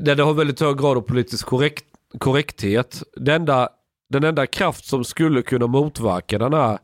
Där 0.00 0.14
det 0.14 0.22
har 0.22 0.34
väldigt 0.34 0.60
hög 0.60 0.78
grad 0.78 0.96
av 0.96 1.00
politisk 1.00 1.46
korrekt, 1.46 1.84
korrekthet. 2.18 3.02
Den 3.16 3.34
enda, 3.34 3.68
den 4.08 4.24
enda 4.24 4.46
kraft 4.46 4.84
som 4.84 5.04
skulle 5.04 5.42
kunna 5.42 5.66
motverka 5.66 6.38
den 6.38 6.52
här 6.52 6.78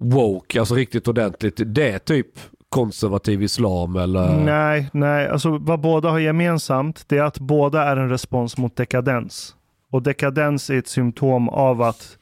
woke, 0.00 0.60
alltså 0.60 0.74
riktigt 0.74 1.08
ordentligt, 1.08 1.60
det 1.66 1.90
är 1.90 1.98
typ 1.98 2.26
konservativ 2.68 3.42
islam 3.42 3.96
eller... 3.96 4.36
Nej, 4.36 4.90
nej, 4.92 5.28
alltså 5.28 5.58
vad 5.58 5.80
båda 5.80 6.10
har 6.10 6.18
gemensamt 6.18 7.04
det 7.08 7.18
är 7.18 7.22
att 7.22 7.38
båda 7.38 7.84
är 7.84 7.96
en 7.96 8.08
respons 8.08 8.58
mot 8.58 8.76
dekadens. 8.76 9.56
Och 9.90 10.02
dekadens 10.02 10.70
är 10.70 10.78
ett 10.78 10.88
symptom 10.88 11.48
av 11.48 11.82
att 11.82 12.18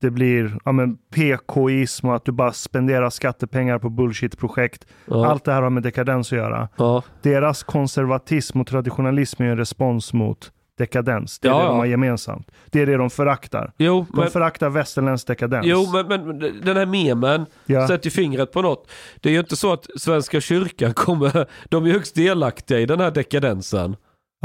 det 0.00 0.10
blir 0.10 0.58
ja, 0.64 0.72
men, 0.72 0.96
PKism 0.96 2.08
och 2.08 2.16
att 2.16 2.24
du 2.24 2.32
bara 2.32 2.52
spenderar 2.52 3.10
skattepengar 3.10 3.78
på 3.78 3.88
bullshit-projekt. 3.90 4.86
Ja, 5.06 5.26
Allt 5.26 5.44
det 5.44 5.52
här 5.52 5.62
har 5.62 5.70
med 5.70 5.82
dekadens 5.82 6.32
att 6.32 6.38
göra. 6.38 6.68
ja. 6.76 7.02
Deras 7.22 7.62
konservatism 7.62 8.60
och 8.60 8.66
traditionalism 8.66 9.42
är 9.42 9.46
en 9.46 9.56
respons 9.56 10.12
mot 10.12 10.52
dekadens. 10.78 11.38
Det 11.38 11.48
är 11.48 11.52
Ja, 11.52 11.58
det 11.58 11.66
de 11.68 11.76
har 11.78 11.86
gemensamt. 11.86 12.50
Det 12.70 12.80
är 12.82 12.86
det 12.86 12.96
de 12.96 13.10
föraktar. 13.10 13.72
Jo, 13.78 14.06
De 14.12 14.20
men, 14.20 14.30
föraktar 14.30 14.70
västerländsk 14.70 15.26
dekadens. 15.26 15.66
jo 15.66 15.86
men, 15.92 16.06
men 16.08 16.38
den 16.64 16.76
här 16.76 16.86
memen 16.86 17.46
ja. 17.66 17.88
sätter 17.88 18.10
fingret 18.10 18.52
på 18.52 18.62
något. 18.62 18.90
Det 19.20 19.28
är 19.28 19.32
ju 19.32 19.38
inte 19.40 19.56
så 19.56 19.72
att 19.72 19.86
Svenska 19.96 20.40
kyrkan 20.40 20.94
kommer, 20.94 21.46
de 21.68 21.86
är 21.86 21.90
högst 21.90 22.14
delaktiga 22.14 22.80
i 22.80 22.86
den 22.86 23.00
här 23.00 23.10
dekadensen. 23.10 23.96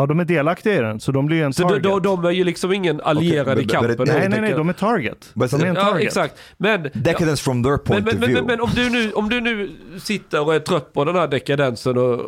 Ja, 0.02 0.06
de 0.08 0.20
är 0.20 0.26
delaktiga 0.26 0.74
i 0.76 0.78
den, 0.78 1.00
så 1.00 1.12
de 1.12 1.26
blir 1.26 1.38
ju 1.38 1.44
en 1.44 1.54
Så 1.54 1.62
de, 1.64 1.68
target. 1.70 1.84
de, 1.84 2.02
de 2.04 2.26
är 2.26 2.32
ju 2.32 2.44
liksom 2.44 2.72
ingen 2.74 3.02
allierad 3.02 3.48
Okej, 3.48 3.64
i 3.64 3.66
but- 3.66 3.72
kampen. 3.72 3.96
but 3.98 4.08
nej, 4.08 4.30
nej, 4.30 4.42
nej, 4.42 4.54
de 4.54 4.70
är 4.70 4.74
target. 4.74 5.30
But- 5.34 5.52
de 5.52 5.62
är 5.62 5.66
en 5.70 5.76
Ja, 5.76 5.82
target. 5.82 6.08
exakt. 6.08 6.36
Men, 6.58 6.90
Decadence 6.94 7.44
from 7.44 7.64
their 7.64 7.78
point 7.78 8.06
men, 8.06 8.14
of 8.16 8.20
men, 8.20 8.30
view. 8.30 8.42
men, 8.42 8.46
men 8.48 8.62
om, 8.62 8.70
du 8.76 8.90
nu, 8.90 9.12
om 9.12 9.30
du 9.30 9.42
nu 9.42 9.72
sitter 10.00 10.42
och 10.46 10.56
är 10.56 10.60
trött 10.60 10.94
på 10.94 11.06
den 11.06 11.16
här 11.16 11.28
dekadensen 11.28 11.98
och 11.98 12.20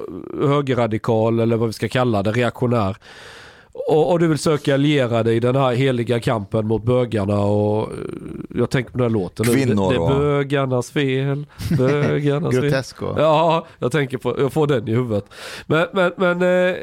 högerradikal 0.48 1.40
eller 1.40 1.58
vad 1.58 1.70
vi 1.70 1.74
ska 1.74 1.88
kalla 1.88 2.24
det, 2.24 2.32
reaktionär. 2.32 2.96
Och, 3.74 4.12
och 4.12 4.20
du 4.20 4.28
vill 4.28 4.38
söka 4.38 4.74
allierade 4.74 5.34
i 5.34 5.40
den 5.40 5.56
här 5.56 5.72
heliga 5.74 6.20
kampen 6.20 6.68
mot 6.68 6.84
bögarna 6.84 7.40
och 7.40 7.84
eh, 7.92 7.98
jag 8.56 8.70
tänker 8.70 8.92
på 8.92 8.98
den 8.98 9.06
här 9.06 9.12
låten. 9.14 9.46
Kvinnor 9.46 9.92
Det, 9.94 9.98
det 9.98 10.04
är 10.06 10.20
bögarnas 10.20 10.92
fel, 10.92 11.46
bögarnas 11.78 12.52
fel. 12.56 12.62
Grotesco. 12.62 13.16
Ja, 13.18 13.66
jag 13.80 13.92
tänker 13.92 14.18
på, 14.18 14.36
jag 14.40 14.54
får 14.54 14.68
den 14.68 14.88
i 14.88 14.92
huvudet. 14.92 15.26
Men, 15.68 15.88
men, 15.94 16.12
men 16.18 16.32
eh, 16.42 16.76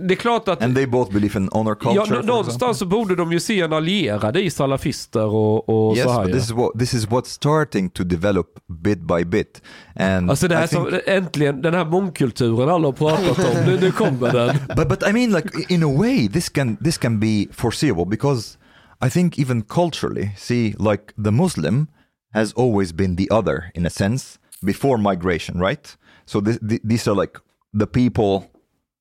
det 0.00 0.14
är 0.14 0.16
klart 0.16 0.48
att 0.48 0.62
And 0.62 0.74
they 0.76 0.86
both 0.86 1.12
believe 1.12 1.38
in 1.38 1.48
honor 1.52 1.74
culture. 1.74 2.16
ja, 2.16 2.22
någonstans 2.22 2.78
så 2.78 2.86
borde 2.86 3.16
de 3.16 3.32
ju 3.32 3.40
se 3.40 3.60
en 3.60 3.72
allierade 3.72 4.42
i 4.42 4.50
salafister 4.50 5.24
och, 5.26 5.68
och 5.68 5.96
Yes, 5.96 6.04
så 6.04 6.12
här. 6.12 6.28
ja. 6.28 6.34
this 6.34 6.44
is 6.44 6.50
what 6.52 6.70
this 6.78 6.94
is 6.94 7.08
what's 7.08 7.24
starting 7.28 7.90
to 7.90 8.04
develop 8.04 8.46
bit 8.82 9.00
by 9.00 9.24
bit. 9.24 9.62
And 9.96 10.30
Alltså 10.30 10.48
det 10.48 10.56
här 10.56 10.64
I 10.64 10.68
think, 10.68 10.88
som, 10.88 10.98
äntligen, 11.06 11.62
den 11.62 11.74
här 11.74 11.84
mångkulturen 11.84 12.68
alla 12.68 12.88
har 12.88 12.92
pratat 12.92 13.38
om, 13.38 13.64
nu, 13.66 13.78
nu 13.80 13.90
kommer 13.92 14.32
den. 14.32 14.56
but 14.76 14.88
but 14.88 15.08
I 15.08 15.12
mean, 15.12 15.30
like 15.32 15.48
in 15.74 15.82
a 15.82 15.98
way, 15.98 16.09
this 16.26 16.48
can 16.48 16.78
this 16.80 16.98
can 16.98 17.18
be 17.18 17.46
foreseeable 17.52 18.04
because 18.04 18.56
I 19.00 19.08
think 19.08 19.38
even 19.38 19.62
culturally, 19.62 20.32
see, 20.36 20.74
like 20.78 21.14
the 21.16 21.32
Muslim 21.32 21.88
has 22.32 22.52
always 22.52 22.92
been 22.92 23.16
the 23.16 23.30
other 23.30 23.72
in 23.74 23.86
a 23.86 23.90
sense 23.90 24.38
before 24.62 24.98
migration, 24.98 25.58
right? 25.58 25.96
So 26.26 26.40
this, 26.40 26.58
th- 26.66 26.82
these 26.84 27.08
are 27.08 27.14
like 27.14 27.38
the 27.72 27.86
people 27.86 28.50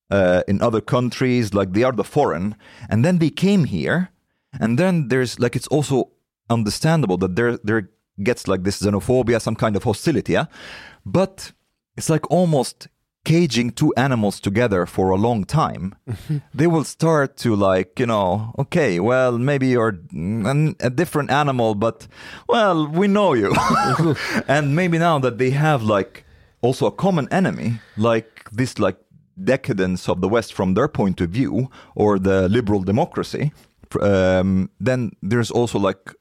uh, 0.10 0.42
in 0.48 0.62
other 0.62 0.82
countries, 0.82 1.54
like 1.54 1.74
they 1.74 1.84
are 1.84 1.92
the 1.92 2.04
foreign, 2.04 2.56
and 2.90 3.04
then 3.06 3.20
they 3.20 3.30
came 3.30 3.66
here, 3.66 4.10
and 4.60 4.80
then 4.80 5.10
there's 5.10 5.40
like 5.40 5.56
it's 5.56 5.68
also 5.68 6.12
understandable 6.50 7.18
that 7.18 7.36
there 7.36 7.58
there 7.64 7.90
gets 8.24 8.48
like 8.48 8.64
this 8.64 8.82
xenophobia, 8.82 9.42
some 9.42 9.56
kind 9.56 9.76
of 9.76 9.84
hostility, 9.84 10.34
yeah? 10.34 10.46
but 11.06 11.52
it's 11.98 12.10
like 12.10 12.30
almost 12.32 12.88
caging 13.30 13.70
two 13.70 13.94
animals 13.96 14.40
together 14.40 14.88
for 14.88 15.12
a 15.12 15.16
long 15.16 15.44
time. 15.44 15.94
they 16.54 16.66
will 16.66 16.84
start 16.84 17.38
to 17.38 17.56
like 17.56 18.00
you 18.00 18.08
know, 18.08 18.56
okay, 18.58 19.00
well 19.00 19.38
maybe 19.38 19.68
you're 19.68 20.00
an, 20.12 20.76
a 20.80 20.90
different 20.90 21.30
animal, 21.30 21.76
but 21.76 22.08
well 22.48 22.88
we 22.88 23.08
know 23.08 23.34
you, 23.34 23.54
and 24.48 24.76
maybe 24.76 24.98
now 24.98 25.20
that 25.20 25.38
they 25.38 25.52
have 25.52 25.84
like 25.84 26.26
also 26.62 26.88
a 26.88 26.92
common 26.92 27.28
enemy, 27.32 27.80
like 27.98 28.50
this 28.52 28.80
like 28.80 28.98
decadence 29.44 30.10
of 30.10 30.22
the 30.22 30.28
West 30.28 30.52
from 30.52 30.74
their 30.74 30.88
point 30.88 31.22
of 31.22 31.30
view, 31.30 31.70
or 31.94 32.18
the 32.18 32.50
liberal 32.50 32.82
democracy, 32.82 33.52
um, 34.02 34.72
then 34.80 35.12
there's 35.22 35.52
also 35.52 35.78
like 35.78 36.16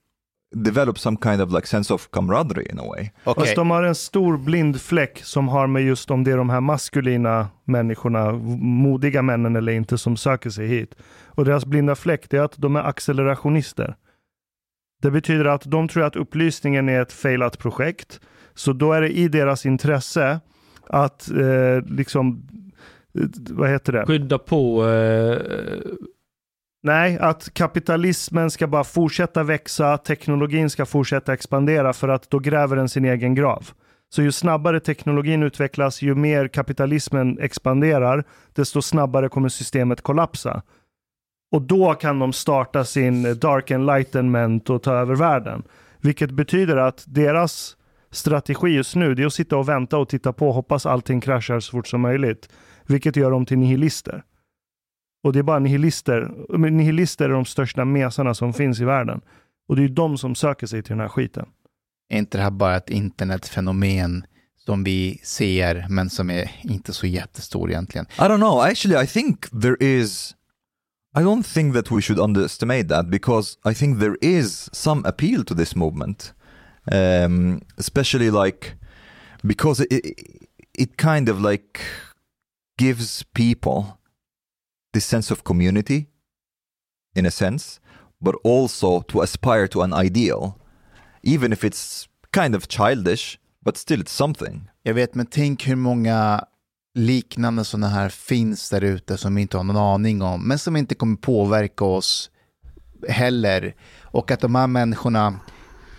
develop 0.54 0.98
some 0.98 1.16
kind 1.22 1.40
of 1.40 1.52
like 1.52 1.66
sense 1.66 1.94
of 1.94 2.10
camaraderie 2.10 2.70
in 2.70 2.78
a 2.78 2.82
way. 2.82 3.10
Okej, 3.24 3.44
Fast 3.44 3.56
de 3.56 3.70
har 3.70 3.82
en 3.82 3.94
stor 3.94 4.36
blind 4.36 4.80
fläck 4.80 5.20
som 5.24 5.48
har 5.48 5.66
med 5.66 5.82
just 5.82 6.10
om 6.10 6.24
det 6.24 6.32
är 6.32 6.36
de 6.36 6.50
här 6.50 6.60
maskulina 6.60 7.48
människorna, 7.64 8.32
modiga 8.32 9.22
männen 9.22 9.56
eller 9.56 9.72
inte, 9.72 9.98
som 9.98 10.16
söker 10.16 10.50
sig 10.50 10.66
hit. 10.66 10.94
Och 11.26 11.44
deras 11.44 11.66
blinda 11.66 11.94
fläck 11.94 12.32
är 12.32 12.40
att 12.40 12.56
de 12.56 12.76
är 12.76 12.80
accelerationister. 12.82 13.96
Det 15.02 15.10
betyder 15.10 15.44
att 15.44 15.62
de 15.64 15.88
tror 15.88 16.04
att 16.04 16.16
upplysningen 16.16 16.88
är 16.88 17.02
ett 17.02 17.12
failat 17.12 17.58
projekt. 17.58 18.20
Så 18.54 18.72
då 18.72 18.92
är 18.92 19.00
det 19.00 19.08
i 19.08 19.28
deras 19.28 19.66
intresse 19.66 20.40
att 20.86 21.30
eh, 21.30 21.84
liksom, 21.86 22.48
eh, 23.14 23.28
vad 23.50 23.70
heter 23.70 23.92
det? 23.92 24.06
Skynda 24.06 24.38
på, 24.38 24.88
eh, 24.88 25.38
Nej, 26.82 27.18
att 27.18 27.54
kapitalismen 27.54 28.50
ska 28.50 28.66
bara 28.66 28.84
fortsätta 28.84 29.42
växa, 29.42 29.98
teknologin 29.98 30.70
ska 30.70 30.86
fortsätta 30.86 31.32
expandera 31.32 31.92
för 31.92 32.08
att 32.08 32.30
då 32.30 32.38
gräver 32.38 32.76
den 32.76 32.88
sin 32.88 33.04
egen 33.04 33.34
grav. 33.34 33.70
Så 34.10 34.22
ju 34.22 34.32
snabbare 34.32 34.80
teknologin 34.80 35.42
utvecklas, 35.42 36.02
ju 36.02 36.14
mer 36.14 36.48
kapitalismen 36.48 37.38
expanderar, 37.40 38.24
desto 38.52 38.82
snabbare 38.82 39.28
kommer 39.28 39.48
systemet 39.48 40.02
kollapsa. 40.02 40.62
Och 41.52 41.62
då 41.62 41.94
kan 41.94 42.18
de 42.18 42.32
starta 42.32 42.84
sin 42.84 43.22
dark 43.22 43.70
enlightenment 43.70 44.70
och 44.70 44.82
ta 44.82 44.94
över 44.94 45.14
världen. 45.14 45.62
Vilket 46.00 46.30
betyder 46.30 46.76
att 46.76 47.04
deras 47.06 47.76
strategi 48.10 48.68
just 48.68 48.96
nu, 48.96 49.14
det 49.14 49.22
är 49.22 49.26
att 49.26 49.32
sitta 49.32 49.56
och 49.56 49.68
vänta 49.68 49.98
och 49.98 50.08
titta 50.08 50.32
på 50.32 50.48
och 50.48 50.54
hoppas 50.54 50.86
allting 50.86 51.20
kraschar 51.20 51.60
så 51.60 51.70
fort 51.70 51.86
som 51.86 52.00
möjligt. 52.00 52.48
Vilket 52.86 53.16
gör 53.16 53.30
dem 53.30 53.46
till 53.46 53.58
nihilister. 53.58 54.22
Och 55.22 55.32
det 55.32 55.38
är 55.38 55.42
bara 55.42 55.58
nihilister. 55.58 56.30
Nihilister 56.58 57.24
är 57.24 57.32
de 57.32 57.44
största 57.44 57.84
mesarna 57.84 58.34
som 58.34 58.52
finns 58.52 58.80
i 58.80 58.84
världen. 58.84 59.20
Och 59.68 59.76
det 59.76 59.82
är 59.82 59.88
ju 59.88 59.94
de 59.94 60.18
som 60.18 60.34
söker 60.34 60.66
sig 60.66 60.82
till 60.82 60.90
den 60.90 61.00
här 61.00 61.08
skiten. 61.08 61.46
är 62.08 62.18
inte 62.18 62.38
det 62.38 62.42
här 62.42 62.50
bara 62.50 62.76
ett 62.76 62.90
internetfenomen 62.90 64.26
som 64.56 64.84
vi 64.84 65.20
ser, 65.24 65.86
men 65.88 66.10
som 66.10 66.30
är 66.30 66.50
inte 66.62 66.92
så 66.92 67.06
jättestor 67.06 67.70
egentligen? 67.70 68.06
I 68.18 68.20
don't 68.22 68.36
know. 68.36 68.60
Actually, 68.60 69.04
I 69.04 69.06
think 69.06 69.50
there 69.62 69.76
is. 69.80 70.34
I 71.16 71.20
don't 71.20 71.42
think 71.54 71.74
that 71.74 71.90
we 71.90 72.02
should 72.02 72.20
underestimate 72.20 72.88
that 72.88 73.10
because 73.10 73.58
I 73.70 73.74
think 73.74 74.00
there 74.00 74.16
is 74.20 74.68
some 74.72 75.08
appeal 75.08 75.44
to 75.44 75.54
this 75.54 75.74
movement, 75.76 76.34
um, 76.92 77.60
especially 77.76 78.30
like 78.30 78.74
because 79.42 79.84
it, 79.84 79.92
it 79.92 80.18
it 80.74 80.96
kind 80.96 81.28
of 81.28 81.40
like 81.40 81.80
gives 82.78 83.24
people 83.34 83.97
this 84.98 85.06
sense 85.06 85.34
of 85.34 85.42
community, 85.42 86.06
in 87.14 87.26
a 87.26 87.30
sense, 87.30 87.80
but 88.20 88.34
also 88.44 89.00
to 89.00 89.22
aspire 89.22 89.68
to 89.68 89.82
an 89.82 89.92
ideal, 89.92 90.58
even 91.22 91.52
if 91.52 91.64
it's 91.64 92.08
kind 92.32 92.54
of 92.54 92.66
childish, 92.68 93.38
but 93.64 93.76
still 93.76 94.00
it's 94.00 94.12
something. 94.12 94.70
Jag 94.82 94.94
vet, 94.94 95.14
men 95.14 95.26
tänk 95.26 95.68
hur 95.68 95.76
många 95.76 96.44
liknande 96.94 97.64
sådana 97.64 97.88
här 97.88 98.08
finns 98.08 98.70
där 98.70 98.84
ute 98.84 99.16
som 99.16 99.34
vi 99.34 99.42
inte 99.42 99.56
har 99.56 99.64
någon 99.64 99.76
aning 99.76 100.22
om, 100.22 100.48
men 100.48 100.58
som 100.58 100.76
inte 100.76 100.94
kommer 100.94 101.16
påverka 101.16 101.84
oss 101.84 102.30
heller. 103.08 103.74
Och 104.02 104.30
att 104.30 104.40
de 104.40 104.54
här 104.54 104.66
människorna, 104.66 105.40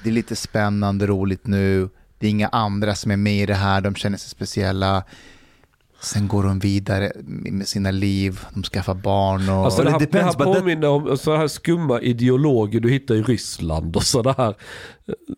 det 0.04 0.10
är 0.10 0.14
lite 0.14 0.36
spännande, 0.36 1.08
roligt 1.08 1.48
nu, 1.48 1.90
det 2.18 2.28
är 2.28 2.32
inga 2.32 2.48
andra 2.48 2.96
som 2.96 3.12
är 3.12 3.18
med 3.18 3.44
i 3.44 3.46
det 3.46 3.56
här, 3.56 3.82
de 3.82 3.96
känner 3.96 4.18
sig 4.18 4.30
speciella. 4.30 5.04
Sen 6.02 6.28
går 6.28 6.44
de 6.44 6.60
vidare 6.60 7.12
med 7.26 7.68
sina 7.68 7.92
liv, 7.92 8.40
de 8.54 8.64
skaffar 8.64 8.94
barn 8.94 9.50
och... 9.50 9.66
Alltså 9.66 9.84
det 9.84 9.92
här, 9.92 10.04
it 10.04 10.12
det 10.12 10.22
här 10.22 10.32
depends, 10.32 10.60
påminner 10.60 10.88
om 10.88 11.18
sådana 11.18 11.40
här 11.40 11.48
skumma 11.48 12.02
ideologer 12.02 12.80
du 12.80 12.90
hittar 12.90 13.16
i 13.16 13.22
Ryssland 13.22 13.96
och 13.96 14.04
sådär. 14.04 14.36
här. 14.38 14.56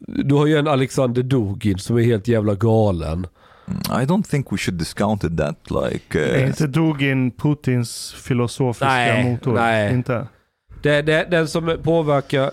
Du 0.07 0.36
har 0.36 0.45
ju 0.45 0.57
en 0.57 0.68
Alexander 0.68 1.24
Dugin 1.24 1.80
som 1.80 1.97
är 1.97 2.01
helt 2.01 2.28
jävla 2.28 2.55
galen. 2.55 3.28
I 3.88 4.05
don't 4.05 4.24
think 4.24 4.51
we 4.51 4.57
should 4.57 4.80
discount 4.80 5.28
it 5.28 5.38
that 5.38 5.57
like. 5.70 6.20
Uh, 6.20 6.41
Är 6.41 6.47
inte 6.47 6.68
Dugin 6.68 7.32
Putins 7.32 8.14
filosofiska 8.18 8.88
Nej, 8.88 9.32
motor? 9.32 9.53
nej. 9.53 9.93
Inte? 9.93 10.28
Det, 10.82 11.01
det, 11.01 11.28
den 11.32 11.47
som 11.47 11.78
påverkar 11.84 12.51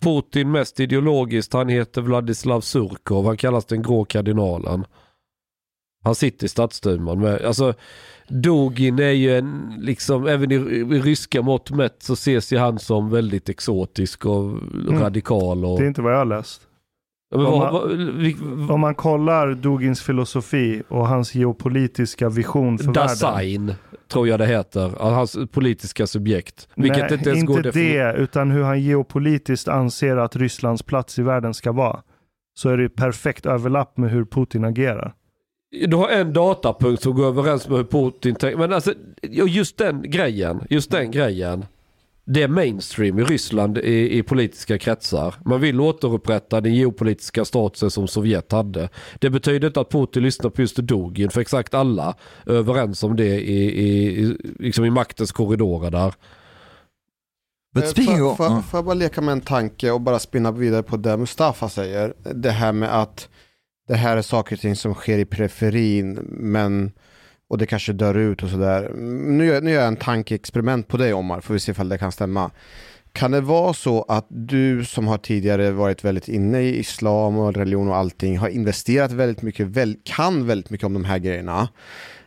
Putin 0.00 0.50
mest 0.50 0.80
ideologiskt, 0.80 1.52
han 1.52 1.68
heter 1.68 2.00
Vladislav 2.00 2.60
Surkov. 2.60 3.26
Han 3.26 3.36
kallas 3.36 3.64
den 3.64 3.82
grå 3.82 4.04
kardinalen. 4.04 4.84
Han 6.04 6.14
sitter 6.14 6.46
i 6.46 6.48
stadsduman 6.48 7.20
med, 7.20 7.42
alltså 7.42 7.74
Dugin 8.28 8.98
är 8.98 9.10
ju 9.10 9.36
en, 9.38 9.74
liksom, 9.78 10.26
även 10.26 10.52
i, 10.52 10.54
i 10.54 10.84
ryska 10.84 11.42
mått 11.42 11.70
mätt 11.70 11.96
så 12.02 12.12
ses 12.12 12.52
ju 12.52 12.58
han 12.58 12.78
som 12.78 13.10
väldigt 13.10 13.48
exotisk 13.48 14.26
och 14.26 14.58
radikal. 14.90 15.64
Och, 15.64 15.78
Det 15.78 15.84
är 15.84 15.88
inte 15.88 16.02
vad 16.02 16.12
jag 16.12 16.18
har 16.18 16.24
läst. 16.24 16.62
Om 17.34 17.42
man- 17.42 18.70
Om 18.70 18.80
man 18.80 18.94
kollar 18.94 19.54
Dugins 19.54 20.02
filosofi 20.02 20.82
och 20.88 21.08
hans 21.08 21.34
geopolitiska 21.34 22.28
vision 22.28 22.78
för 22.78 22.84
världen. 22.84 23.02
Dasein, 23.06 23.74
tror 24.12 24.28
jag 24.28 24.38
det 24.40 24.46
heter. 24.46 24.88
Hans 25.00 25.36
politiska 25.52 26.06
subjekt. 26.06 26.68
Vilket 26.76 26.98
Nej, 27.10 27.12
inte 27.18 27.30
ens 27.30 27.42
inte 27.50 27.70
det, 27.70 28.14
utan 28.18 28.50
hur 28.50 28.62
han 28.62 28.80
geopolitiskt 28.80 29.68
anser 29.68 30.16
att 30.16 30.36
Rysslands 30.36 30.82
plats 30.82 31.18
i 31.18 31.22
världen 31.22 31.54
ska 31.54 31.72
vara. 31.72 32.02
Så 32.58 32.68
är 32.68 32.76
det 32.76 32.88
perfekt 32.88 33.46
överlapp 33.46 33.96
med 33.96 34.10
hur 34.10 34.24
Putin 34.24 34.64
agerar. 34.64 35.14
Du 35.70 35.96
har 35.96 36.08
en 36.08 36.32
datapunkt 36.32 37.02
som 37.02 37.14
går 37.14 37.26
överens 37.26 37.68
med 37.68 37.76
hur 37.76 37.84
Putin 37.84 38.34
tänker. 38.34 38.58
Men 38.58 38.72
alltså, 38.72 38.94
just 39.48 39.78
den 39.78 40.10
grejen, 40.10 40.60
just 40.70 40.90
den 40.90 41.10
grejen. 41.10 41.66
Det 42.30 42.42
är 42.42 42.48
mainstream 42.48 43.18
i 43.18 43.24
Ryssland 43.24 43.78
i, 43.78 44.18
i 44.18 44.22
politiska 44.22 44.78
kretsar. 44.78 45.34
Man 45.44 45.60
vill 45.60 45.80
återupprätta 45.80 46.60
den 46.60 46.74
geopolitiska 46.74 47.44
statusen 47.44 47.90
som 47.90 48.08
Sovjet 48.08 48.52
hade. 48.52 48.88
Det 49.18 49.30
betyder 49.30 49.68
inte 49.68 49.80
att 49.80 49.90
Putin 49.90 50.22
lyssnar 50.22 50.50
på 50.50 50.60
just 50.60 50.76
Dugin, 50.76 51.30
för 51.30 51.40
exakt 51.40 51.74
alla 51.74 52.14
är 52.46 52.52
överens 52.52 53.02
om 53.02 53.16
det 53.16 53.40
i, 53.40 53.80
i, 53.80 54.20
i, 54.22 54.36
liksom 54.58 54.84
i 54.84 54.90
maktens 54.90 55.32
korridorer 55.32 55.90
där. 55.90 56.14
Eh, 57.76 58.20
uh, 58.20 58.62
får 58.62 58.78
jag 58.78 58.84
bara 58.84 58.94
leka 58.94 59.20
med 59.20 59.32
en 59.32 59.40
tanke 59.40 59.90
och 59.90 60.00
bara 60.00 60.18
spinna 60.18 60.52
vidare 60.52 60.82
på 60.82 60.96
det 60.96 61.16
Mustafa 61.16 61.68
säger. 61.68 62.14
Det 62.34 62.50
här 62.50 62.72
med 62.72 63.00
att 63.00 63.28
det 63.88 63.96
här 63.96 64.16
är 64.16 64.22
saker 64.22 64.56
och 64.56 64.60
ting 64.60 64.76
som 64.76 64.94
sker 64.94 65.18
i 65.18 65.24
periferin 65.24 66.18
men 66.30 66.92
och 67.48 67.58
det 67.58 67.66
kanske 67.66 67.92
dör 67.92 68.14
ut 68.14 68.42
och 68.42 68.48
sådär. 68.48 68.90
Nu, 68.94 69.60
nu 69.60 69.70
gör 69.70 69.80
jag 69.80 69.88
en 69.88 69.96
tankeexperiment 69.96 70.88
på 70.88 70.96
dig 70.96 71.14
Omar, 71.14 71.40
får 71.40 71.54
vi 71.54 71.60
se 71.60 71.72
ifall 71.72 71.88
det 71.88 71.98
kan 71.98 72.12
stämma. 72.12 72.50
Kan 73.12 73.30
det 73.30 73.40
vara 73.40 73.72
så 73.72 74.02
att 74.02 74.26
du 74.28 74.84
som 74.84 75.06
har 75.06 75.18
tidigare 75.18 75.70
varit 75.70 76.04
väldigt 76.04 76.28
inne 76.28 76.60
i 76.60 76.78
islam 76.78 77.38
och 77.38 77.54
religion 77.54 77.88
och 77.88 77.96
allting 77.96 78.38
har 78.38 78.48
investerat 78.48 79.12
väldigt 79.12 79.42
mycket, 79.42 79.66
väl, 79.66 79.96
kan 80.04 80.46
väldigt 80.46 80.70
mycket 80.70 80.86
om 80.86 80.92
de 80.92 81.04
här 81.04 81.18
grejerna. 81.18 81.68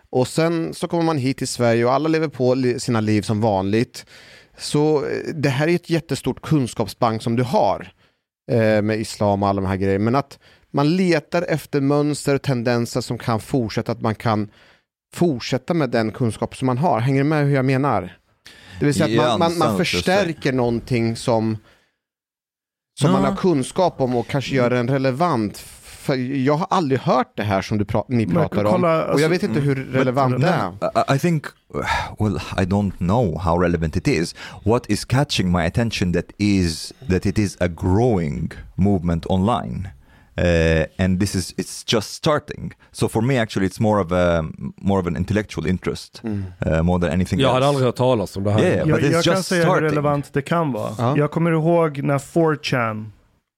Och 0.10 0.28
sen 0.28 0.74
så 0.74 0.88
kommer 0.88 1.04
man 1.04 1.18
hit 1.18 1.38
till 1.38 1.48
Sverige 1.48 1.86
och 1.86 1.94
alla 1.94 2.10
lever 2.10 2.28
på 2.28 2.56
sina 2.80 3.02
liv 3.02 3.22
som 3.22 3.42
vanligt. 3.42 4.06
Så 4.58 5.06
eh, 5.06 5.34
det 5.36 5.50
här 5.50 5.68
är 5.68 5.76
ett 5.76 5.90
jättestort 5.90 6.42
kunskapsbank 6.42 7.22
som 7.22 7.36
du 7.36 7.44
har 7.44 7.92
eh, 8.52 8.82
med 8.82 9.00
islam 9.00 9.44
och 9.44 9.50
alla 9.50 9.62
de 9.62 9.68
här 9.68 9.78
grejerna. 9.78 10.06
Men 10.06 10.16
att 10.16 10.40
man 10.72 10.96
letar 10.96 11.42
efter 11.42 11.82
mönster 11.82 12.36
och 12.36 12.42
tendenser 12.42 13.02
som 13.02 13.18
kan 13.18 13.40
fortsätta, 13.40 13.92
att 13.92 14.02
man 14.02 14.16
kan 14.16 14.50
fortsätta 15.16 15.74
med 15.74 15.90
den 15.90 16.12
kunskap 16.12 16.56
som 16.58 16.66
man 16.66 16.78
har. 16.78 17.00
Hänger 17.00 17.24
du 17.24 17.30
med 17.30 17.46
hur 17.46 17.56
jag 17.56 17.66
menar? 17.66 18.18
Det 18.80 18.86
vill 18.86 18.96
säga 18.96 19.22
att 19.22 19.40
man, 19.40 19.50
man, 19.52 19.58
man 19.58 19.78
förstärker 19.78 20.54
någonting 20.54 21.16
som, 21.16 21.58
som 23.00 23.10
Ja. 23.12 23.12
man 23.22 23.26
har 23.26 23.36
kunskap 23.36 24.02
om 24.02 24.16
och 24.16 24.28
kanske 24.28 24.56
gör 24.56 24.70
den 24.70 24.88
relevant. 24.90 25.58
För 25.84 26.16
jag 26.16 26.54
har 26.54 26.68
aldrig 26.70 27.00
hört 27.00 27.34
det 27.38 27.44
här 27.44 27.62
som 27.62 27.78
du 27.78 27.84
pra- 27.84 28.06
ni 28.08 28.28
pratar 28.28 28.66
om. 28.66 28.84
och 28.84 28.90
jag 28.90 29.10
alltså, 29.10 29.28
vet 29.28 29.44
inte 29.44 29.60
hur 29.60 29.76
relevant 29.76 30.42
det 30.42 30.48
är. 30.48 31.14
I- 31.14 31.16
I 31.16 31.20
think, 31.20 31.46
well, 32.20 32.36
I 32.58 32.62
don't 32.66 32.98
know 32.98 33.40
how 33.40 33.58
relevant 33.58 33.96
it 33.96 34.08
is. 34.08 34.36
What 34.66 34.90
is 34.90 35.06
catching 35.06 35.52
my 35.52 35.66
attention 35.66 36.14
that 36.14 36.26
is 36.38 36.94
that 37.10 37.26
it 37.26 37.38
is 37.40 37.58
a 37.60 37.68
growing 37.68 38.52
movement 38.76 39.26
online, 39.26 39.88
uh, 40.38 41.04
and 41.06 41.20
this 41.20 41.36
is 41.36 41.54
it's 41.58 41.84
just 41.94 42.14
starting. 42.14 42.74
So 42.92 43.08
for 43.08 43.22
me, 43.22 43.38
actually, 43.42 43.68
it's 43.68 43.80
more 43.80 44.00
of 44.02 44.12
a 44.12 44.44
more 44.78 45.00
of 45.00 45.08
an 45.08 45.16
intellectual 45.18 45.68
interest 45.68 46.22
uh, 46.26 46.84
more 46.84 47.00
than 47.00 47.10
anything 47.12 47.40
Jag 47.40 47.48
else. 47.48 47.54
hade 47.54 47.66
aldrig 47.68 47.86
hört 47.86 47.96
talas 47.96 48.38
om 48.38 48.44
det 48.44 48.52
här. 48.52 48.60
Yeah, 48.62 48.78
Jag, 48.78 48.88
but 48.88 49.00
it's 49.02 49.12
jag 49.12 49.24
kan 49.24 49.34
just 49.34 49.48
säga 49.50 49.62
hur 49.64 49.70
starting. 49.70 49.90
relevant 49.90 50.34
det 50.34 50.42
kan 50.42 50.72
vara. 50.72 50.92
Ja. 50.98 51.18
Jag 51.18 51.32
kommer 51.32 51.52
ihåg 51.52 52.04
när 52.04 52.18
4chan 52.18 53.06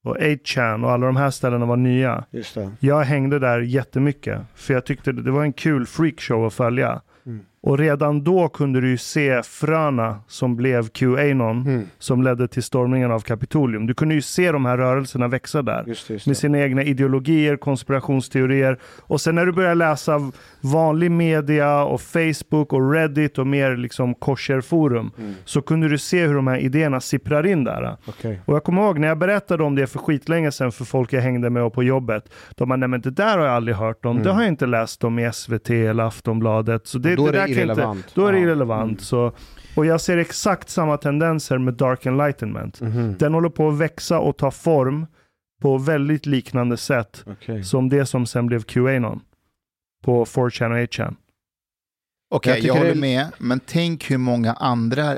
och 0.05 0.17
8chan 0.17 0.83
och 0.85 0.91
alla 0.91 1.05
de 1.05 1.15
här 1.15 1.31
ställena 1.31 1.65
var 1.65 1.77
nya. 1.77 2.23
Just 2.31 2.55
det. 2.55 2.71
Jag 2.79 3.01
hängde 3.03 3.39
där 3.39 3.59
jättemycket. 3.61 4.41
För 4.55 4.73
jag 4.73 4.85
tyckte 4.85 5.11
det 5.11 5.31
var 5.31 5.43
en 5.43 5.53
kul 5.53 5.85
freakshow 5.85 6.45
att 6.45 6.53
följa. 6.53 7.01
Mm. 7.25 7.45
Och 7.65 7.77
redan 7.77 8.23
då 8.23 8.47
kunde 8.49 8.81
du 8.81 8.89
ju 8.89 8.97
se 8.97 9.43
fröna 9.43 10.19
som 10.27 10.55
blev 10.55 10.87
QAnon. 10.87 11.61
Mm. 11.61 11.87
Som 11.99 12.23
ledde 12.23 12.47
till 12.47 12.63
stormningen 12.63 13.11
av 13.11 13.19
Kapitolium. 13.19 13.87
Du 13.87 13.93
kunde 13.93 14.15
ju 14.15 14.21
se 14.21 14.51
de 14.51 14.65
här 14.65 14.77
rörelserna 14.77 15.27
växa 15.27 15.61
där. 15.61 15.83
Just 15.87 16.07
det, 16.07 16.13
just 16.13 16.25
Med 16.27 16.35
det. 16.35 16.39
sina 16.39 16.59
egna 16.59 16.83
ideologier, 16.83 17.57
konspirationsteorier. 17.57 18.77
Och 19.01 19.21
sen 19.21 19.35
när 19.35 19.45
du 19.45 19.51
börjar 19.51 19.75
läsa 19.75 20.31
vanlig 20.61 21.11
media 21.11 21.83
och 21.83 22.01
Facebook 22.01 22.73
och 22.73 22.91
Reddit 22.93 23.37
och 23.37 23.47
mer 23.47 23.77
liksom 23.77 24.15
korserforum. 24.15 25.11
Mm. 25.19 25.33
Så 25.45 25.61
kunde 25.61 25.89
du 25.89 25.97
se 25.97 26.25
hur 26.27 26.35
de 26.35 26.47
här 26.47 26.57
idéerna 26.57 26.99
sipprar 26.99 27.45
in 27.45 27.63
där. 27.63 27.97
Okej. 28.05 28.41
Och 28.45 28.55
jag 28.55 28.63
kommer 28.63 28.81
ihåg 28.81 28.99
när 28.99 29.07
jag 29.07 29.17
berättade 29.17 29.63
om 29.63 29.75
det 29.75 29.87
för 29.87 29.99
skitlänge 29.99 30.51
sedan 30.51 30.71
för 30.71 30.85
folk 30.85 31.13
jag 31.13 31.21
hängde 31.21 31.49
med 31.49 31.63
och 31.63 31.73
på 31.73 31.83
jobbet. 31.83 32.29
De 32.55 32.69
bara, 32.69 32.75
nej 32.75 32.89
men 32.89 33.01
det 33.01 33.11
där 33.11 33.37
har 33.37 33.45
jag 33.45 33.55
aldrig 33.55 33.75
hört 33.77 34.05
om. 34.05 34.23
Det 34.23 34.31
har 34.31 34.41
jag 34.41 34.49
inte 34.49 34.65
läst 34.65 35.03
om 35.03 35.19
i 35.19 35.31
SVT 35.33 35.69
eller 35.69 36.03
Aftonbladet. 36.03 36.87
Så 36.87 36.97
det, 36.97 37.13
Mm. 37.13 37.23
Då 37.25 37.29
är 37.29 37.31
det 37.31 37.39
det 37.39 37.45
där 37.47 37.52
irrelevant. 37.57 37.97
Inte, 37.97 38.11
då 38.15 38.25
är 38.27 38.31
det 38.31 38.37
Ja. 38.37 38.41
Mm. 38.43 38.49
irrelevant. 38.49 39.01
Så, 39.01 39.31
och 39.75 39.85
jag 39.85 40.01
ser 40.01 40.17
exakt 40.17 40.69
samma 40.69 40.97
tendenser 40.97 41.57
med 41.57 41.73
Dark 41.73 42.05
Enlightenment. 42.05 42.81
Mhm. 42.81 43.15
Den 43.19 43.33
håller 43.33 43.49
på 43.49 43.69
att 43.69 43.77
växa 43.77 44.19
och 44.19 44.37
ta 44.37 44.51
form 44.51 45.05
på 45.61 45.77
väldigt 45.77 46.25
liknande 46.25 46.77
sätt 46.77 47.23
Okej. 47.27 47.63
som 47.63 47.89
det 47.89 48.05
som 48.05 48.25
sen 48.25 48.47
blev 48.47 48.63
QAnon. 48.63 49.19
På 50.03 50.25
4chan 50.25 50.71
och 50.71 50.77
8chan. 50.77 51.15
Okej, 52.29 52.49
Jag 52.51 52.57
jag, 52.57 52.61
tycker 52.61 52.73
håller 52.73 52.85
det 52.85 52.97
är- 52.97 53.01
med, 53.01 53.27
men 53.37 53.59
tänk 53.65 54.11
hur 54.11 54.17
många 54.17 54.53
andra 54.53 55.17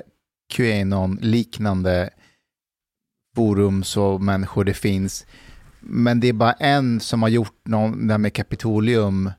QAnon-liknande 0.54 2.10
forums 3.36 3.98
och 3.98 4.22
människor 4.22 4.64
det 4.64 4.74
finns. 4.74 5.26
Men 5.80 6.20
det 6.20 6.28
är 6.30 6.34
bara 6.34 6.52
en 6.54 7.00
som 7.00 7.22
har 7.22 7.30
gjort 7.30 7.60
någon, 7.66 8.08
det 8.08 8.14
här 8.14 8.18
med 8.18 8.34
Kapitolium 8.34 9.32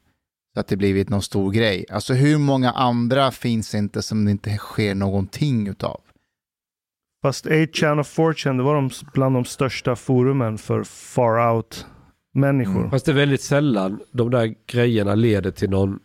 att 0.58 0.68
det 0.68 0.76
blivit 0.76 1.08
någon 1.08 1.22
stor 1.22 1.52
grej. 1.52 1.84
Alltså 1.90 2.14
hur 2.14 2.38
många 2.38 2.70
andra 2.70 3.30
finns 3.30 3.74
inte 3.74 4.02
som 4.02 4.24
det 4.24 4.30
inte 4.30 4.56
sker 4.56 4.94
någonting 4.94 5.68
utav? 5.68 6.00
Fast 7.22 7.46
8chan 7.46 7.98
och 8.00 8.06
4chan, 8.06 8.56
det 8.56 8.62
var 8.62 8.74
de, 8.74 8.90
bland 9.12 9.34
de 9.36 9.44
största 9.44 9.96
forumen 9.96 10.58
för 10.58 10.84
far 10.84 11.54
out 11.54 11.86
människor. 12.34 12.76
Mm. 12.78 12.90
Fast 12.90 13.06
det 13.06 13.12
är 13.12 13.16
väldigt 13.16 13.42
sällan 13.42 14.00
de 14.12 14.30
där 14.30 14.54
grejerna 14.66 15.14
leder 15.14 15.50
till 15.50 15.70
någon 15.70 15.98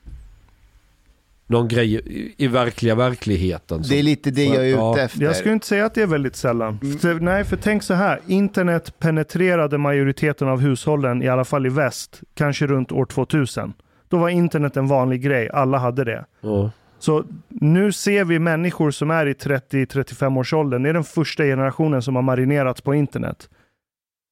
någon 1.48 1.68
grej 1.68 1.96
i, 1.96 2.34
i 2.38 2.48
verkliga 2.48 2.96
verkligheten. 2.96 3.82
Det 3.90 4.00
är 4.00 4.04
lite 4.04 4.32
det 4.32 4.46
jag 4.46 4.56
är 4.68 4.70
Ja. 4.70 4.94
ute 4.94 5.02
efter. 5.04 5.22
Jag 5.22 5.36
skulle 5.36 5.54
inte 5.54 5.68
säga 5.68 5.86
att 5.86 5.94
det 5.94 6.02
är 6.02 6.08
väldigt 6.08 6.36
sällan. 6.36 6.80
För, 7.00 7.20
nej, 7.20 7.44
för 7.44 7.58
tänk 7.58 7.84
så 7.84 7.94
här. 7.94 8.20
Internet 8.28 9.00
penetrerade 9.00 9.78
majoriteten 9.78 10.48
av 10.48 10.60
hushållen, 10.60 11.24
i 11.24 11.28
alla 11.28 11.46
fall 11.46 11.66
i 11.66 11.70
väst, 11.70 12.22
kanske 12.34 12.68
runt 12.68 12.92
år 12.92 13.06
2000. 13.06 13.74
Då 14.12 14.18
var 14.18 14.30
internet 14.30 14.78
en 14.78 14.88
vanlig 14.88 15.22
grej. 15.22 15.50
Alla 15.54 15.78
hade 15.78 16.04
det. 16.04 16.26
Ja. 16.42 16.72
Så 17.00 17.24
nu 17.50 17.92
ser 17.92 18.26
vi 18.26 18.40
människor 18.40 18.92
som 18.92 19.12
är 19.12 19.26
i 19.26 19.34
30-35 19.34 20.40
års 20.40 20.54
åldern. 20.54 20.84
Det 20.84 20.90
är 20.90 20.94
den 20.94 21.04
första 21.04 21.44
generationen 21.44 22.02
som 22.02 22.16
har 22.16 22.22
marinerats 22.22 22.82
på 22.82 22.94
internet. 22.94 23.50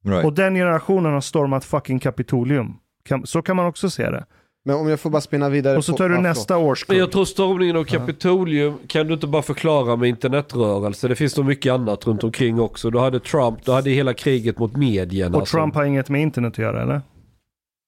Right. 0.06 0.26
Och 0.26 0.34
den 0.34 0.56
generationen 0.56 1.14
har 1.14 1.22
stormat 1.22 1.66
fucking 1.66 2.00
Kapitolium. 2.00 2.78
Så 3.24 3.42
kan 3.42 3.56
man 3.56 3.66
också 3.66 3.90
se 3.90 4.10
det. 4.10 4.26
Men 4.66 4.76
om 4.76 4.88
jag 4.90 5.00
får 5.00 5.10
bara 5.10 5.22
spinna 5.22 5.50
vidare. 5.50 5.78
Och 5.78 5.86
så 5.86 5.92
på- 5.92 5.98
tar 5.98 6.10
du 6.10 6.16
ja, 6.16 6.22
nästa 6.22 6.58
årskull. 6.58 6.94
Men 6.94 7.00
jag 7.00 7.12
tror 7.12 7.26
stormningen 7.26 7.76
av 7.76 7.84
Kapitolium 7.84 8.78
kan 8.88 9.08
du 9.08 9.14
inte 9.14 9.28
bara 9.28 9.42
förklara 9.42 9.96
med 9.96 10.10
internetrörelse. 10.10 11.08
Det 11.08 11.16
finns 11.16 11.38
nog 11.38 11.46
mycket 11.46 11.74
annat 11.74 12.08
runt 12.08 12.24
omkring 12.24 12.60
också. 12.60 12.90
Du 12.90 13.00
hade 13.00 13.20
Trump, 13.20 13.66
du 13.66 13.72
hade 13.72 13.90
hela 13.90 14.14
kriget 14.14 14.60
mot 14.60 14.76
medierna. 14.76 15.38
Och 15.38 15.48
Trump 15.48 15.76
har 15.76 15.84
inget 15.84 16.10
med 16.10 16.22
internet 16.22 16.54
att 16.54 16.58
göra, 16.58 16.82
eller? 16.82 17.02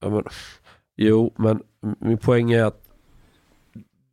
Ja, 0.04 0.10
men, 0.10 0.24
jo, 1.06 1.34
men 1.36 1.60
min 2.00 2.18
poäng 2.18 2.52
är 2.52 2.64
att 2.64 2.82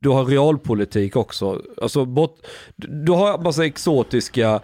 du 0.01 0.09
har 0.09 0.25
realpolitik 0.25 1.17
också. 1.17 1.63
Alltså, 1.83 2.05
bort, 2.05 2.37
du 2.77 3.13
har 3.13 3.35
en 3.35 3.43
massa 3.43 3.65
exotiska, 3.67 4.61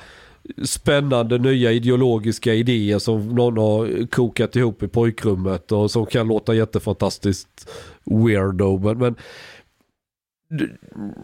spännande, 0.64 1.38
nya 1.38 1.72
ideologiska 1.72 2.54
idéer 2.54 2.98
som 2.98 3.28
någon 3.28 3.56
har 3.56 4.06
kokat 4.06 4.56
ihop 4.56 4.82
i 4.82 4.88
pojkrummet 4.88 5.72
och 5.72 5.90
som 5.90 6.06
kan 6.06 6.28
låta 6.28 6.54
jättefantastiskt 6.54 7.70
weirdo. 8.04 8.78
Men, 8.78 8.98
men 8.98 9.14
du- 10.48 10.76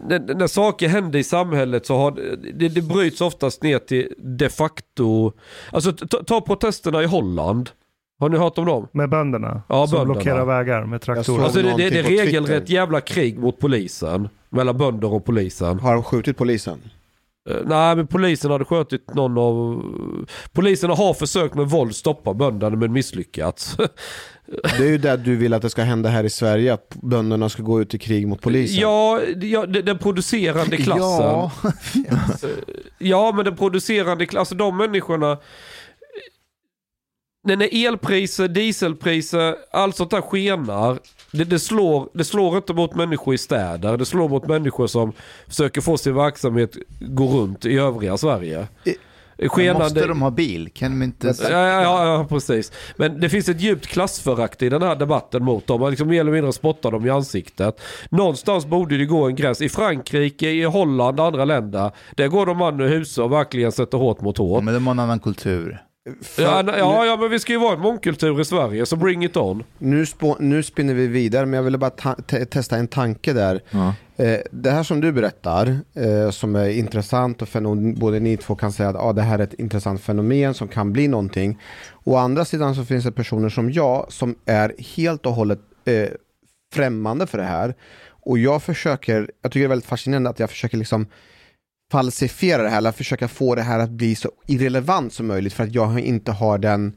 när, 0.09 0.35
när 0.35 0.47
saker 0.47 0.87
händer 0.87 1.19
i 1.19 1.23
samhället 1.23 1.85
så 1.85 1.95
har 1.97 2.11
det, 2.53 2.69
det 2.69 2.81
bryts 2.81 3.21
oftast 3.21 3.63
ner 3.63 3.79
till 3.79 4.13
de 4.17 4.49
facto, 4.49 5.31
alltså 5.71 5.91
ta, 5.93 6.23
ta 6.23 6.41
protesterna 6.41 7.03
i 7.03 7.05
Holland. 7.05 7.69
Har 8.21 8.29
ni 8.29 8.37
hört 8.37 8.57
om 8.57 8.65
dem? 8.65 8.87
Med 8.91 9.09
bönderna. 9.09 9.61
Ja, 9.67 9.87
som 9.87 9.97
bönderna. 9.97 10.13
blockerar 10.13 10.45
vägar 10.45 10.85
med 10.85 11.01
traktorer. 11.01 11.43
Alltså 11.43 11.61
det, 11.61 11.73
det, 11.77 11.89
det 11.89 11.99
är 11.99 12.03
regelrätt 12.03 12.69
jävla 12.69 13.01
krig 13.01 13.39
mot 13.39 13.59
polisen. 13.59 14.29
Mellan 14.49 14.77
bönder 14.77 15.13
och 15.13 15.25
polisen. 15.25 15.79
Har 15.79 15.93
de 15.93 16.03
skjutit 16.03 16.37
polisen? 16.37 16.77
Eh, 17.49 17.55
Nej, 17.65 17.95
men 17.95 18.07
polisen 18.07 18.51
hade 18.51 18.65
skjutit 18.65 19.13
någon 19.13 19.37
av... 19.37 19.83
Poliserna 20.51 20.93
har 20.93 21.13
försökt 21.13 21.55
med 21.55 21.69
våld 21.69 21.95
stoppa 21.95 22.33
bönderna 22.33 22.75
men 22.75 22.93
misslyckats. 22.93 23.77
Det 24.77 24.83
är 24.85 24.89
ju 24.89 24.97
det 24.97 25.17
du 25.17 25.35
vill 25.35 25.53
att 25.53 25.61
det 25.61 25.69
ska 25.69 25.81
hända 25.83 26.09
här 26.09 26.23
i 26.23 26.29
Sverige, 26.29 26.73
att 26.73 26.95
bönderna 27.01 27.49
ska 27.49 27.63
gå 27.63 27.81
ut 27.81 27.93
i 27.93 27.99
krig 27.99 28.27
mot 28.27 28.41
polisen. 28.41 28.81
Ja, 28.81 29.19
ja 29.41 29.65
det- 29.65 29.81
den 29.81 29.97
producerande 29.97 30.77
klassen. 30.83 31.01
Ja, 31.25 31.51
Ja, 32.97 33.31
men 33.35 33.45
den 33.45 33.55
producerande 33.57 34.25
klassen, 34.25 34.57
de 34.57 34.77
människorna. 34.77 35.37
När 37.43 37.87
elpriser, 37.87 38.47
dieselpriser, 38.47 39.55
allt 39.71 39.95
sånt 39.95 40.11
där 40.11 40.21
skenar. 40.21 40.99
Det, 41.31 41.43
det, 41.43 41.59
slår, 41.59 42.09
det 42.13 42.23
slår 42.23 42.57
inte 42.57 42.73
mot 42.73 42.95
människor 42.95 43.33
i 43.33 43.37
städer. 43.37 43.97
Det 43.97 44.05
slår 44.05 44.29
mot 44.29 44.47
människor 44.47 44.87
som 44.87 45.13
försöker 45.47 45.81
få 45.81 45.97
sin 45.97 46.15
verksamhet 46.15 46.77
gå 46.99 47.27
runt 47.27 47.65
i 47.65 47.77
övriga 47.77 48.17
Sverige. 48.17 48.67
I- 48.83 48.95
Skenande... 49.47 49.83
måste 49.83 50.07
de 50.07 50.21
ha 50.21 50.31
bil? 50.31 50.69
Kan 50.73 50.91
de 50.99 51.03
inte... 51.03 51.27
Ja, 51.41 51.49
ja, 51.49 51.81
ja, 51.81 52.05
ja, 52.05 52.25
precis. 52.29 52.71
Men 52.95 53.19
det 53.19 53.29
finns 53.29 53.49
ett 53.49 53.61
djupt 53.61 53.87
klassförakt 53.87 54.61
i 54.61 54.69
den 54.69 54.81
här 54.81 54.95
debatten 54.95 55.43
mot 55.43 55.67
dem. 55.67 55.79
Man 55.81 55.89
liksom 55.89 56.07
mer 56.07 56.19
eller 56.19 56.31
mindre 56.31 56.53
spottar 56.53 56.91
dem 56.91 57.05
i 57.05 57.09
ansiktet. 57.09 57.81
Någonstans 58.09 58.65
borde 58.65 58.97
det 58.97 59.05
gå 59.05 59.27
en 59.27 59.35
gräns. 59.35 59.61
I 59.61 59.69
Frankrike, 59.69 60.49
i 60.49 60.63
Holland 60.63 61.19
och 61.19 61.25
andra 61.25 61.45
länder. 61.45 61.91
Där 62.15 62.27
går 62.27 62.45
de 62.45 62.57
man 62.57 62.81
och 62.81 62.87
husa 62.89 63.23
och 63.23 63.31
verkligen 63.31 63.71
sätter 63.71 63.97
hårt 63.97 64.21
mot 64.21 64.37
hårt. 64.37 64.63
Men 64.63 64.73
de 64.73 64.87
har 64.87 64.93
en 64.93 64.99
annan 64.99 65.19
kultur. 65.19 65.81
För- 66.21 66.41
Ja, 66.43 66.63
ja, 66.77 67.05
ja, 67.05 67.17
men 67.17 67.29
vi 67.29 67.39
ska 67.39 67.53
ju 67.53 67.59
vara 67.59 67.73
en 67.73 67.79
mångkultur 67.79 68.41
i 68.41 68.45
Sverige, 68.45 68.85
så 68.85 68.95
bring 68.95 69.25
it 69.25 69.37
on. 69.37 69.63
Nu, 69.77 70.05
spå, 70.05 70.37
nu 70.39 70.63
spinner 70.63 70.93
vi 70.93 71.07
vidare, 71.07 71.45
men 71.45 71.57
jag 71.57 71.63
ville 71.63 71.77
bara 71.77 71.89
ta, 71.89 72.15
te, 72.15 72.45
testa 72.45 72.77
en 72.77 72.87
tanke 72.87 73.33
där. 73.33 73.61
Ja. 73.71 73.93
Eh, 74.23 74.39
det 74.51 74.71
här 74.71 74.83
som 74.83 75.01
du 75.01 75.11
berättar, 75.11 75.79
eh, 75.93 76.29
som 76.31 76.55
är 76.55 76.69
intressant 76.69 77.41
och 77.41 77.47
både 77.95 78.19
ni 78.19 78.37
två 78.37 78.55
kan 78.55 78.71
säga 78.71 78.89
att 78.89 78.95
ah, 78.95 79.13
det 79.13 79.21
här 79.21 79.39
är 79.39 79.43
ett 79.43 79.53
intressant 79.53 80.01
fenomen 80.01 80.53
som 80.53 80.67
kan 80.67 80.93
bli 80.93 81.07
någonting. 81.07 81.59
Å 82.03 82.15
andra 82.15 82.45
sidan 82.45 82.75
så 82.75 82.85
finns 82.85 83.03
det 83.05 83.11
personer 83.11 83.49
som 83.49 83.71
jag 83.71 84.05
som 84.11 84.35
är 84.45 84.73
helt 84.95 85.25
och 85.25 85.33
hållet 85.33 85.59
eh, 85.85 86.09
främmande 86.73 87.27
för 87.27 87.37
det 87.37 87.43
här. 87.43 87.75
Och 88.23 88.37
jag 88.37 88.63
försöker, 88.63 89.31
jag 89.41 89.51
tycker 89.51 89.59
det 89.59 89.65
är 89.65 89.69
väldigt 89.69 89.89
fascinerande 89.89 90.29
att 90.29 90.39
jag 90.39 90.49
försöker 90.49 90.77
liksom 90.77 91.07
falsifiera 91.91 92.63
det 92.63 92.69
här, 92.69 92.77
eller 92.77 92.91
försöka 92.91 93.27
få 93.27 93.55
det 93.55 93.61
här 93.61 93.79
att 93.79 93.89
bli 93.89 94.15
så 94.15 94.31
irrelevant 94.47 95.13
som 95.13 95.27
möjligt 95.27 95.53
för 95.53 95.63
att 95.63 95.73
jag 95.75 95.99
inte 95.99 96.31
har 96.31 96.57
den 96.57 96.93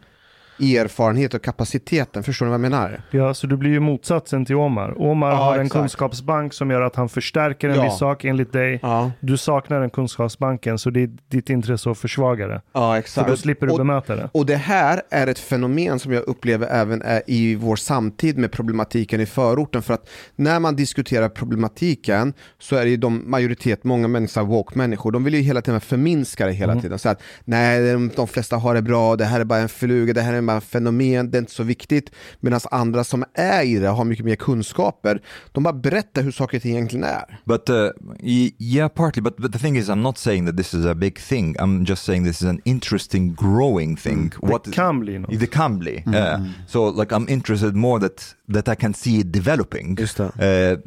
erfarenhet 0.61 1.34
och 1.34 1.42
kapaciteten. 1.44 2.22
Förstår 2.22 2.46
ni 2.46 2.50
vad 2.50 2.55
jag 2.55 2.61
menar? 2.70 3.00
Ja, 3.11 3.34
så 3.34 3.46
du 3.46 3.57
blir 3.57 3.70
ju 3.70 3.80
motsatsen 3.80 4.44
till 4.44 4.57
Omar. 4.57 5.02
Omar 5.02 5.30
Ja, 5.30 5.36
har 5.36 5.55
en 5.55 5.66
exakt. 5.66 5.80
kunskapsbank 5.80 6.52
som 6.55 6.70
gör 6.70 6.80
att 6.80 6.96
han 6.96 7.09
förstärker 7.09 7.68
en 7.68 7.74
Ja. 7.76 7.84
viss 7.84 7.98
sak 7.98 8.24
enligt 8.24 8.52
dig. 8.52 8.78
Ja, 8.82 9.11
Du 9.20 9.36
saknar 9.36 9.80
den 9.80 9.90
kunskapsbanken, 9.90 10.78
så 10.78 10.90
det 10.90 11.02
är 11.02 11.11
ditt 11.30 11.50
intresse 11.50 11.90
att 11.90 11.98
försvaga 11.98 12.46
det. 12.46 12.62
ja 12.72 12.92
För 12.92 12.98
exakt. 12.98 13.28
då 13.28 13.36
slipper 13.36 13.66
du 13.66 13.72
och, 13.72 13.78
bemöta 13.78 14.16
det. 14.16 14.28
och 14.32 14.46
det 14.46 14.57
här 14.57 15.02
är 15.11 15.26
ett 15.26 15.38
fenomen 15.38 15.98
som 15.98 16.12
jag 16.12 16.22
upplever 16.22 16.66
även 16.66 17.02
i 17.26 17.55
vår 17.55 17.76
samtid 17.76 18.38
med 18.38 18.52
problematiken 18.52 19.20
i 19.20 19.26
förorten. 19.26 19.82
För 19.82 19.94
att 19.94 20.09
när 20.36 20.61
man 20.61 20.76
diskuterar 20.76 21.28
problematiken 21.28 22.32
så 22.59 22.76
är 22.76 22.84
det 22.84 22.90
ju 22.90 22.96
de 22.96 23.30
majoritet, 23.30 23.84
många 23.84 24.09
människor, 24.09 24.42
woke-människor, 24.42 25.12
de 25.12 25.24
vill 25.24 25.34
ju 25.34 25.40
hela 25.40 25.62
tiden 25.62 25.80
förminska 25.80 26.46
det 26.46 26.52
hela 26.52 26.80
tiden. 26.80 26.98
Så 26.98 27.09
att 27.09 27.22
nej, 27.44 27.92
de, 27.92 28.11
de 28.16 28.26
flesta 28.28 28.57
har 28.57 28.74
det 28.74 28.82
bra, 28.82 29.16
det 29.16 29.24
här 29.24 29.40
är 29.40 29.44
bara 29.44 29.59
en 29.59 29.68
fluga, 29.68 30.12
det 30.12 30.20
här 30.22 30.32
är 30.34 30.40
bara 30.47 30.57
en 30.57 30.61
fenomen, 30.61 31.30
det 31.30 31.38
är 31.38 31.40
inte 31.40 31.53
så 31.53 31.62
viktigt. 31.62 32.11
Medan 32.40 32.61
andra 32.70 33.05
som 33.05 33.24
är 33.34 33.62
i 33.62 33.78
det 33.78 33.88
har 33.88 34.05
mycket 34.05 34.24
mer 34.24 34.36
kunskaper. 34.36 35.22
De 35.53 35.62
bara 35.62 35.74
berättar 35.74 36.22
hur 36.22 36.30
saker 36.30 36.59
och 36.59 36.62
ting 36.62 36.72
egentligen 36.72 37.05
är. 37.05 37.40
But 37.45 37.70
uh, 37.70 37.90
yeah, 38.59 38.88
partly. 38.88 39.22
But, 39.22 39.36
but 39.36 39.53
the 39.53 39.59
thing 39.59 39.76
is, 39.76 39.88
I'm 39.88 40.03
not 40.03 40.18
saying 40.18 40.47
that 40.47 40.57
this 40.57 40.74
is 40.74 40.86
a 40.86 40.95
big 40.95 41.18
thing. 41.18 41.57
I'm 41.59 41.84
just 41.88 42.05
saying 42.05 42.24
this 42.24 42.42
is 42.42 42.49
an 42.49 42.61
interesting, 42.64 43.34
growing 43.34 43.97
thing. 43.97 44.32
Det 44.64 44.72
kan 44.72 45.01
bli 45.01 45.18
något. 45.18 45.40
The 45.40 45.47
can 45.47 45.78
be. 45.78 46.03
Uh, 46.07 46.47
so 46.66 46.90
like 46.90 47.14
I'm 47.14 47.28
interested 47.28 47.74
more 47.74 48.01
that 48.01 48.34
that 48.49 48.68
I 48.68 48.74
can 48.74 48.95
see 48.95 49.20
it 49.20 49.32
developing. 49.32 49.97
Just 49.97 50.16
det. 50.16 50.24
Uh, 50.24 50.78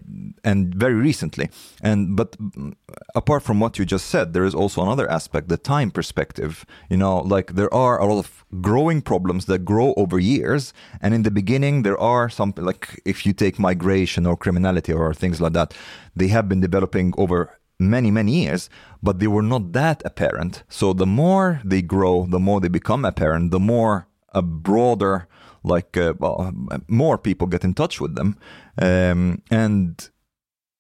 and 0.44 0.76
very 0.76 0.96
recently. 0.96 1.50
And 1.84 2.16
but 2.16 2.38
mm, 2.38 2.74
apart 3.16 3.44
from 3.44 3.60
what 3.60 3.80
you 3.80 3.86
just 3.86 4.06
said, 4.10 4.34
there 4.34 4.46
is 4.46 4.56
also 4.56 4.82
another 4.82 5.12
aspect, 5.12 5.50
the 5.50 5.58
time 5.58 5.92
perspective. 5.92 6.66
You 6.90 6.98
know, 6.98 7.36
like 7.36 7.54
there 7.54 7.74
are 7.74 8.00
a 8.00 8.06
lot 8.06 8.20
of 8.20 8.46
growing 8.62 9.02
problems 9.02 9.46
that 9.48 9.66
grow 9.66 9.94
over 9.98 10.20
years. 10.20 10.74
And 11.02 11.14
in 11.14 11.24
the 11.24 11.32
beginning, 11.32 11.84
there 11.84 11.98
are 11.98 12.30
some 12.30 12.54
like 12.56 13.02
if 13.06 13.26
you 13.26 13.34
take 13.34 13.60
migration 13.60 14.26
or 14.26 14.38
criminality 14.38 14.94
or 14.94 15.14
things 15.14 15.42
like 15.42 15.54
that, 15.54 15.74
they 16.16 16.28
have 16.28 16.48
been 16.48 16.62
developing 16.62 17.14
over 17.18 17.58
many 17.80 18.10
many 18.10 18.44
years 18.44 18.70
but 19.04 19.20
they 19.20 19.28
were 19.28 19.44
not 19.44 19.72
that 19.74 20.02
apparent 20.04 20.64
so 20.68 20.94
the 20.94 21.06
more 21.06 21.62
they 21.64 21.82
grow 21.82 22.26
the 22.26 22.40
more 22.40 22.60
they 22.60 22.68
become 22.68 23.06
apparent 23.06 23.52
the 23.52 23.60
more 23.60 24.08
a 24.34 24.42
broader 24.42 25.28
like 25.64 25.96
uh, 25.96 26.14
well, 26.18 26.52
more 26.88 27.18
people 27.18 27.46
get 27.46 27.64
in 27.64 27.74
touch 27.74 28.02
with 28.02 28.16
them 28.16 28.38
um, 28.82 29.42
and 29.52 30.10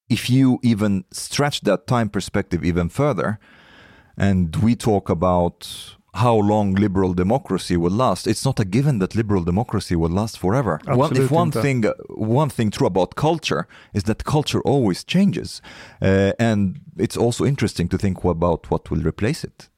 if 0.10 0.30
you 0.30 0.60
even 0.64 1.04
stretch 1.12 1.62
that 1.62 1.86
time 1.86 2.10
perspective 2.10 2.64
even 2.66 2.90
further 2.90 3.40
and 4.18 4.56
we 4.58 4.76
talk 4.76 5.10
about 5.10 5.97
how 6.14 6.36
long 6.42 6.76
liberal 6.76 7.14
democracy 7.14 7.78
will 7.78 7.96
last 7.96 8.28
it's 8.28 8.46
not 8.46 8.60
a 8.60 8.66
given 8.66 9.00
that 9.00 9.16
liberal 9.16 9.44
democracy 9.44 9.96
will 9.96 10.12
last 10.12 10.38
forever 10.38 10.80
one, 10.86 10.98
if 10.98 11.12
Absolut 11.12 11.32
one 11.32 11.48
inte. 11.48 11.62
thing 11.62 11.86
one 12.10 12.50
thing 12.50 12.72
true 12.72 12.88
about 12.88 13.16
culture 13.16 13.66
is 13.94 14.04
that 14.04 14.24
culture 14.24 14.62
always 14.66 15.04
changes 15.06 15.62
uh, 16.02 16.32
and 16.40 16.80
it's 16.98 17.18
also 17.18 17.46
interesting 17.46 17.90
to 17.90 17.98
think 17.98 18.24
about 18.24 18.72
what 18.72 18.90
will 18.92 19.04
replace 19.04 19.48
it 19.48 19.70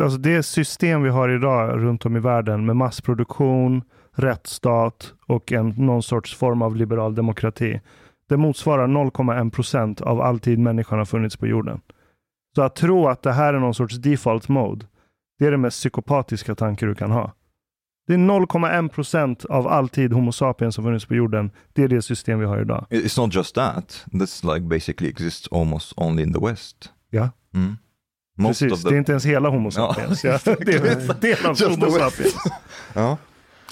Alltså 0.00 0.18
det 0.18 0.42
system 0.42 1.02
vi 1.02 1.10
har 1.10 1.28
idag 1.28 1.76
runt 1.76 2.06
om 2.06 2.16
i 2.16 2.20
världen 2.20 2.66
med 2.66 2.76
massproduktion, 2.76 3.82
rättsstat 4.12 5.12
och 5.26 5.52
en, 5.52 5.68
någon 5.68 6.02
sorts 6.02 6.34
form 6.34 6.62
av 6.62 6.76
liberal 6.76 7.14
demokrati. 7.14 7.80
Det 8.28 8.36
motsvarar 8.36 8.86
0,1 8.86 9.50
procent 9.50 10.00
av 10.00 10.20
all 10.20 10.38
tid 10.38 10.58
människan 10.58 10.98
har 10.98 11.04
funnits 11.04 11.36
på 11.36 11.46
jorden. 11.46 11.80
Så 12.56 12.62
att 12.62 12.76
tro 12.76 13.08
att 13.08 13.22
det 13.22 13.32
här 13.32 13.54
är 13.54 13.58
någon 13.58 13.74
sorts 13.74 13.96
default 13.96 14.48
mode, 14.48 14.86
det 15.38 15.46
är 15.46 15.50
det 15.50 15.56
mest 15.56 15.78
psykopatiska 15.78 16.54
tanke 16.54 16.86
du 16.86 16.94
kan 16.94 17.10
ha. 17.10 17.32
Det 18.06 18.14
är 18.14 18.18
0,1 18.18 18.88
procent 18.88 19.44
av 19.44 19.68
all 19.68 19.88
tid 19.88 20.12
Homo 20.12 20.32
sapiens 20.32 20.76
har 20.76 20.84
funnits 20.84 21.04
på 21.06 21.14
jorden. 21.14 21.50
Det 21.72 21.82
är 21.82 21.88
det 21.88 22.02
system 22.02 22.38
vi 22.40 22.46
har 22.46 22.60
idag. 22.60 22.86
it's 22.90 23.20
not 23.20 23.34
just 23.34 23.54
that 23.54 24.04
this 24.20 24.44
like 24.44 24.60
basically 24.60 25.10
exists 25.10 25.48
almost 25.52 25.92
only 25.96 26.22
in 26.22 26.32
the 26.32 26.46
west 26.46 26.92
Ja, 27.10 27.30
Mm. 27.54 27.76
Most 28.38 28.60
precis. 28.60 28.82
the 28.82 28.88
Det 28.88 28.94
är 28.96 28.98
inte 28.98 29.12
ens 29.12 29.26
hela 29.26 29.48
Homo 29.48 29.70
sapiens. 29.70 30.24
Ja, 30.24 30.38
det 30.44 30.74
är 30.74 31.00
en 31.10 31.20
del 31.20 31.46
av 31.46 31.60
Homo 31.70 31.90
sapiens. 31.90 32.34
Ja. 32.94 33.16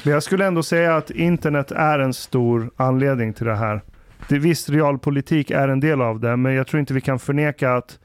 Men 0.04 0.12
jag 0.12 0.22
skulle 0.22 0.46
ändå 0.46 0.62
säga 0.62 0.96
att 0.96 1.10
internet 1.10 1.70
är 1.70 1.98
en 1.98 2.14
stor 2.14 2.70
anledning 2.76 3.32
till 3.34 3.46
det 3.46 3.56
här. 3.56 3.82
Det, 4.28 4.38
visst, 4.38 4.68
realpolitik 4.70 5.50
är 5.50 5.68
en 5.68 5.80
del 5.80 6.00
av 6.02 6.20
det, 6.20 6.36
men 6.36 6.52
jag 6.54 6.66
tror 6.66 6.80
inte 6.80 6.94
vi 6.94 7.00
kan 7.00 7.18
förneka 7.18 7.74
att 7.74 7.98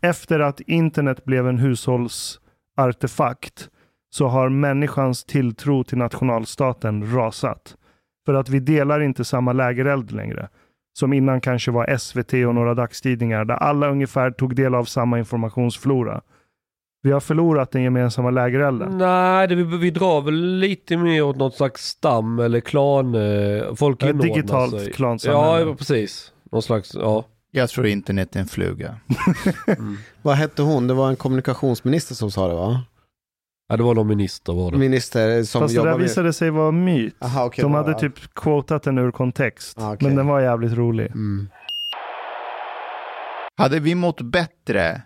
efter 0.00 0.40
att 0.40 0.60
internet 0.60 1.24
blev 1.24 1.48
en 1.48 1.58
hushållsartefakt 2.76 3.68
så 4.10 4.26
har 4.26 4.48
människans 4.48 5.24
tilltro 5.24 5.84
till 5.84 5.98
nationalstaten 5.98 7.14
rasat. 7.14 7.76
För 8.26 8.34
att 8.34 8.48
vi 8.48 8.60
delar 8.60 9.00
inte 9.00 9.24
samma 9.24 9.52
lägereld 9.52 10.10
längre. 10.12 10.48
Som 10.98 11.12
innan 11.12 11.40
kanske 11.40 11.70
var 11.70 11.96
SVT 11.96 12.32
och 12.32 12.54
några 12.54 12.74
dagstidningar 12.74 13.44
där 13.44 13.54
alla 13.54 13.88
ungefär 13.90 14.30
tog 14.30 14.56
del 14.56 14.74
av 14.74 14.84
samma 14.84 15.18
informationsflora. 15.18 16.20
Vi 17.02 17.12
har 17.12 17.20
förlorat 17.20 17.70
den 17.70 17.82
gemensamma 17.82 18.30
lägerelden. 18.30 18.98
Nej, 18.98 19.48
det, 19.48 19.54
vi, 19.54 19.62
vi 19.78 19.90
drar 19.90 20.20
väl 20.20 20.56
lite 20.58 20.96
mer 20.96 21.22
åt 21.22 21.36
något 21.36 21.54
slags 21.54 21.86
stam 21.86 22.38
eller 22.38 22.60
klan. 22.60 23.14
eh, 23.14 23.74
Folk 23.74 24.02
inordnar 24.02 24.22
digitalt 24.34 24.80
sig. 24.80 24.92
klansamhälle. 24.92 25.70
Ja, 25.70 25.74
precis. 25.76 26.32
Någon 26.52 26.62
slags, 26.62 26.94
ja. 26.94 27.24
Jag 27.56 27.70
tror 27.70 27.86
internet 27.86 28.36
är 28.36 28.40
en 28.40 28.46
fluga. 28.46 28.96
Vad 30.22 30.36
hette 30.36 30.62
hon? 30.62 30.86
Det 30.86 30.94
var 30.94 31.08
en 31.08 31.16
kommunikationsminister 31.16 32.14
som 32.14 32.30
sa 32.30 32.48
det 32.48 32.54
va? 32.54 32.84
ja. 33.68 33.76
det 33.76 33.82
var 33.82 33.94
någon 33.94 34.06
minister 34.06 34.52
var 34.52 34.70
det. 34.70 34.78
Minister 34.78 35.42
som 35.42 35.60
Fast 35.60 35.74
det 35.74 35.82
där 35.82 35.90
med... 35.90 36.00
visade 36.00 36.32
sig 36.32 36.50
vara 36.50 36.70
myt. 36.70 37.14
Aha, 37.18 37.44
okej, 37.44 37.62
De 37.62 37.74
hade 37.74 37.94
typ 37.94 38.34
quotat 38.34 38.82
den 38.82 38.98
ur 38.98 39.10
kontext. 39.10 39.78
Ah, 39.80 39.92
okej. 39.92 40.08
Men 40.08 40.16
den 40.16 40.26
var 40.26 40.40
jävligt 40.40 40.72
rolig. 40.72 41.06
Mm. 41.06 41.48
Hade 43.56 43.80
vi 43.80 43.94
mått 43.94 44.20
bättre 44.20 45.02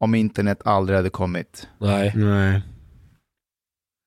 om 0.00 0.14
internet 0.14 0.62
aldrig 0.64 0.96
hade 0.96 1.10
kommit? 1.10 1.68
Nej. 1.78 2.12
Nej. 2.16 2.62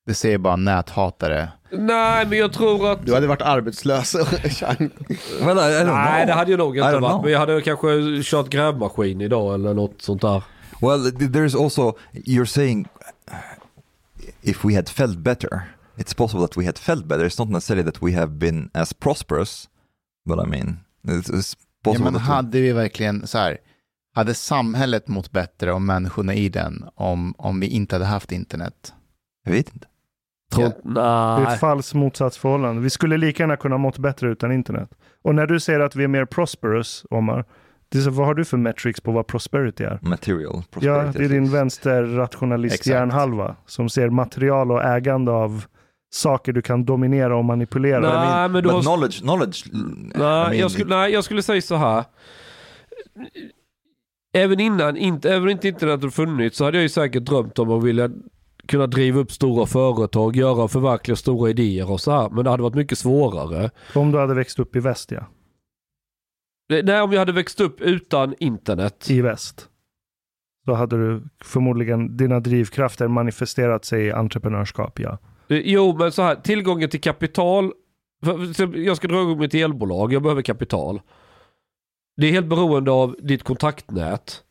Det 0.06 0.14
säger 0.14 0.38
bara 0.38 0.56
näthatare. 0.56 1.48
Nej, 1.70 2.26
men 2.26 2.38
jag 2.38 2.52
tror 2.52 2.92
att... 2.92 3.06
Du 3.06 3.14
hade 3.14 3.26
varit 3.26 3.42
arbetslös. 3.42 4.14
well 5.40 5.56
Nej, 5.86 6.26
det 6.26 6.32
hade 6.32 6.50
jag 6.50 6.58
nog 6.58 6.76
inte 6.76 6.92
varit. 6.92 6.98
know. 6.98 7.22
Men 7.22 7.32
jag 7.32 7.38
hade 7.38 7.60
kanske 7.60 8.22
kört 8.22 8.48
grävmaskin 8.48 9.20
idag 9.20 9.54
eller 9.54 9.74
något 9.74 10.02
sånt 10.02 10.22
där. 10.22 10.42
Well, 10.80 11.06
th- 11.06 11.32
there's 11.32 11.62
also 11.64 11.92
you're 12.12 12.44
saying 12.44 12.88
if 14.42 14.64
we 14.64 14.74
had 14.74 14.88
felt 14.88 15.18
better, 15.18 15.62
it's 15.96 16.16
possible 16.16 16.46
that 16.46 16.56
we 16.56 16.66
had 16.66 16.78
felt 16.78 17.04
better. 17.04 17.24
It's 17.24 17.38
not 17.38 17.48
necessarily 17.48 17.84
that 17.84 18.02
we 18.02 18.12
have 18.12 18.32
been 18.32 18.70
as 18.74 18.92
prosperous, 18.92 19.68
but 20.28 20.46
I 20.46 20.48
mean, 20.48 20.78
it's, 21.06 21.30
it's 21.30 21.56
Ja, 21.84 21.92
possible 21.92 22.10
men 22.10 22.20
hade 22.20 22.60
vi 22.60 22.72
verkligen 22.72 23.26
så 23.26 23.38
här, 23.38 23.58
hade 24.14 24.34
samhället 24.34 25.08
mått 25.08 25.30
bättre 25.32 25.72
om 25.72 25.86
människorna 25.86 26.34
i 26.34 26.48
den 26.48 26.84
om, 26.94 27.34
om 27.38 27.60
vi 27.60 27.66
inte 27.66 27.94
hade 27.94 28.04
haft 28.04 28.32
internet? 28.32 28.92
Jag 29.44 29.52
vet 29.52 29.74
inte. 29.74 29.86
Tror, 30.56 30.94
Det 30.94 31.00
är 31.50 31.54
ett 31.54 31.60
falskt 31.60 31.94
motsatsförhållande. 31.94 32.82
Vi 32.82 32.90
skulle 32.90 33.16
lika 33.16 33.42
gärna 33.42 33.56
kunna 33.56 33.78
mått 33.78 33.98
bättre 33.98 34.28
utan 34.30 34.52
internet. 34.52 34.90
Och 35.22 35.34
när 35.34 35.46
du 35.46 35.60
säger 35.60 35.80
att 35.80 35.96
vi 35.96 36.04
är 36.04 36.08
mer 36.08 36.24
prosperous, 36.24 37.04
Omar, 37.10 37.44
det 37.88 37.98
är 37.98 38.02
så, 38.02 38.10
vad 38.10 38.26
har 38.26 38.34
du 38.34 38.44
för 38.44 38.56
metrics 38.56 39.00
på 39.00 39.12
vad 39.12 39.26
prosperity 39.26 39.84
är? 39.84 39.98
Material 40.02 40.54
Ja, 40.56 40.62
prosperity. 40.70 41.18
det 41.18 41.24
är 41.24 41.28
din 41.28 41.42
Exakt. 41.42 41.54
vänsterrationalist 41.60 42.74
Exakt. 42.74 42.86
hjärnhalva 42.86 43.56
som 43.66 43.88
ser 43.88 44.08
material 44.10 44.72
och 44.72 44.82
ägande 44.84 45.32
av 45.32 45.64
saker 46.14 46.52
du 46.52 46.62
kan 46.62 46.84
dominera 46.84 47.36
och 47.36 47.44
manipulera. 47.44 48.00
Nej, 48.00 48.48
men 48.48 48.52
du 48.52 48.62
But 48.62 48.72
har... 48.72 48.82
knowledge, 48.82 49.20
knowledge. 49.20 49.66
I 49.66 49.70
Nej, 49.74 50.12
mean, 50.18 50.58
jag 50.58 50.70
skulle, 50.70 50.96
nej, 50.96 51.12
jag 51.12 51.24
skulle 51.24 51.42
säga 51.42 51.62
så 51.62 51.76
här. 51.76 52.04
Även 54.34 54.60
innan, 54.60 54.96
inte, 54.96 55.34
även 55.34 55.50
inte 55.50 55.68
internet 55.68 56.00
hade 56.00 56.10
funnits 56.10 56.56
så 56.56 56.64
hade 56.64 56.76
jag 56.76 56.82
ju 56.82 56.88
säkert 56.88 57.22
drömt 57.24 57.58
om 57.58 57.70
att 57.70 57.84
vilja 57.84 58.10
kunna 58.66 58.86
driva 58.86 59.20
upp 59.20 59.32
stora 59.32 59.66
företag, 59.66 60.36
göra 60.36 60.62
och 60.62 60.70
förverkliga 60.70 61.16
stora 61.16 61.50
idéer 61.50 61.90
och 61.90 62.00
så 62.00 62.10
här. 62.10 62.30
Men 62.30 62.44
det 62.44 62.50
hade 62.50 62.62
varit 62.62 62.74
mycket 62.74 62.98
svårare. 62.98 63.70
Om 63.94 64.12
du 64.12 64.18
hade 64.18 64.34
växt 64.34 64.58
upp 64.58 64.76
i 64.76 64.80
väst, 64.80 65.10
ja. 65.10 65.26
Nej, 66.68 67.00
om 67.00 67.12
jag 67.12 67.18
hade 67.18 67.32
växt 67.32 67.60
upp 67.60 67.80
utan 67.80 68.34
internet. 68.38 69.10
I 69.10 69.20
väst. 69.20 69.68
Så 70.64 70.74
hade 70.74 70.96
du 70.96 71.22
förmodligen 71.44 72.16
dina 72.16 72.40
drivkrafter 72.40 73.08
manifesterat 73.08 73.84
sig 73.84 74.06
i 74.06 74.12
entreprenörskap, 74.12 74.98
ja. 75.00 75.18
Eh, 75.48 75.58
Jo, 75.58 75.96
men 75.98 76.12
så 76.12 76.22
här, 76.22 76.34
tillgången 76.34 76.90
till 76.90 77.00
kapital. 77.00 77.72
Jag 78.74 78.96
ska 78.96 79.08
dra 79.08 79.22
igång 79.22 79.38
mitt 79.38 79.54
elbolag, 79.54 80.12
jag 80.12 80.22
behöver 80.22 80.42
kapital. 80.42 81.00
Det 82.16 82.26
är 82.26 82.32
helt 82.32 82.46
beroende 82.46 82.90
av 82.90 83.16
ditt 83.18 83.42
kontaktnät. 83.42 84.42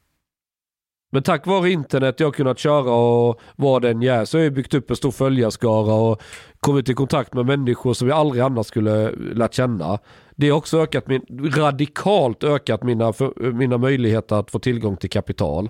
Men 1.16 1.24
tack 1.24 1.47
vare 1.47 1.72
internet 1.72 2.20
jag 2.20 2.28
har 2.28 2.32
kunnat 2.32 2.59
köra 2.59 2.93
och 2.93 3.39
vad 3.55 3.82
den 3.82 4.03
är 4.03 4.26
så 4.26 4.38
har 4.38 4.43
jag 4.43 4.53
byggt 4.53 4.74
upp 4.74 4.89
en 4.89 4.95
stor 4.95 5.11
följarskara 5.11 5.93
och 5.93 6.22
kommit 6.59 6.89
i 6.89 6.93
kontakt 6.93 7.34
med 7.34 7.45
människor 7.45 7.93
som 7.93 8.07
jag 8.07 8.18
aldrig 8.18 8.43
annars 8.43 8.68
skulle 8.68 9.11
lärt 9.11 9.53
känna. 9.53 9.99
Det 10.36 10.49
har 10.49 10.57
också 10.57 10.82
ökat 10.82 11.07
min, 11.07 11.22
radikalt 11.55 12.43
ökat 12.43 12.84
mina, 12.84 13.13
för, 13.13 13.51
mina 13.51 13.78
möjligheter 13.78 14.36
att 14.36 14.51
få 14.51 14.59
tillgång 14.59 14.97
till 14.97 15.09
kapital. 15.09 15.70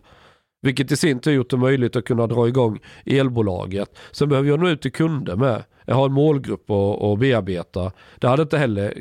Vilket 0.61 0.91
i 0.91 0.97
sin 0.97 1.19
tur 1.19 1.31
gjort 1.31 1.49
det 1.49 1.57
möjligt 1.57 1.95
att 1.95 2.05
kunna 2.05 2.27
dra 2.27 2.47
igång 2.47 2.79
elbolaget. 3.05 3.97
Sen 4.11 4.29
behöver 4.29 4.49
jag 4.49 4.59
nå 4.59 4.69
ut 4.69 4.81
till 4.81 4.91
kunder 4.91 5.35
med. 5.35 5.63
Jag 5.85 5.95
har 5.95 6.05
en 6.05 6.13
målgrupp 6.13 6.69
att, 6.69 7.01
att 7.01 7.19
bearbeta. 7.19 7.91
Det 8.19 8.27
hade 8.27 8.41
inte 8.41 8.57
heller, 8.57 8.93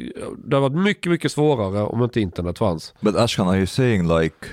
det 0.47 0.57
hade 0.57 0.68
varit 0.68 0.84
mycket, 0.84 1.12
mycket 1.12 1.32
svårare 1.32 1.82
om 1.82 2.03
inte 2.03 2.20
internet 2.20 2.59
fanns. 2.59 2.95
But 3.01 3.16
Ashkan, 3.16 3.49
are 3.49 3.57
you 3.57 3.66
saying 3.66 4.18
like 4.18 4.47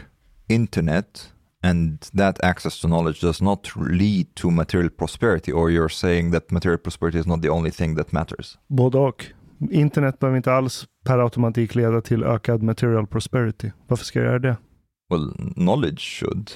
internet 0.48 1.32
and 1.64 2.02
that 2.18 2.44
access 2.44 2.82
to 2.82 2.88
knowledge 2.88 3.22
does 3.22 3.42
not 3.42 3.70
lead 3.76 4.28
to 4.36 4.52
material 4.52 4.90
prosperity, 4.90 5.52
or 5.52 5.70
you're 5.72 5.90
saying 5.90 6.32
that 6.32 6.52
material 6.52 6.78
prosperity 6.80 7.20
is 7.20 7.26
not 7.28 7.42
the 7.42 7.50
only 7.50 7.72
thing 7.72 7.96
that 7.98 8.12
matters? 8.14 8.58
Både 8.68 8.98
och. 8.98 9.26
Internet 9.72 10.20
behöver 10.20 10.38
inte 10.38 10.54
alls 10.54 10.88
per 11.06 11.20
automatik 11.20 11.76
leda 11.76 12.02
till 12.02 12.24
ökad 12.24 12.64
material 12.64 13.08
prosperity. 13.08 13.72
Varför 13.88 14.06
ska 14.06 14.20
jag 14.20 14.26
göra 14.26 14.40
det? 14.40 14.58
Well, 15.10 15.34
knowledge 15.56 16.00
should. 16.00 16.52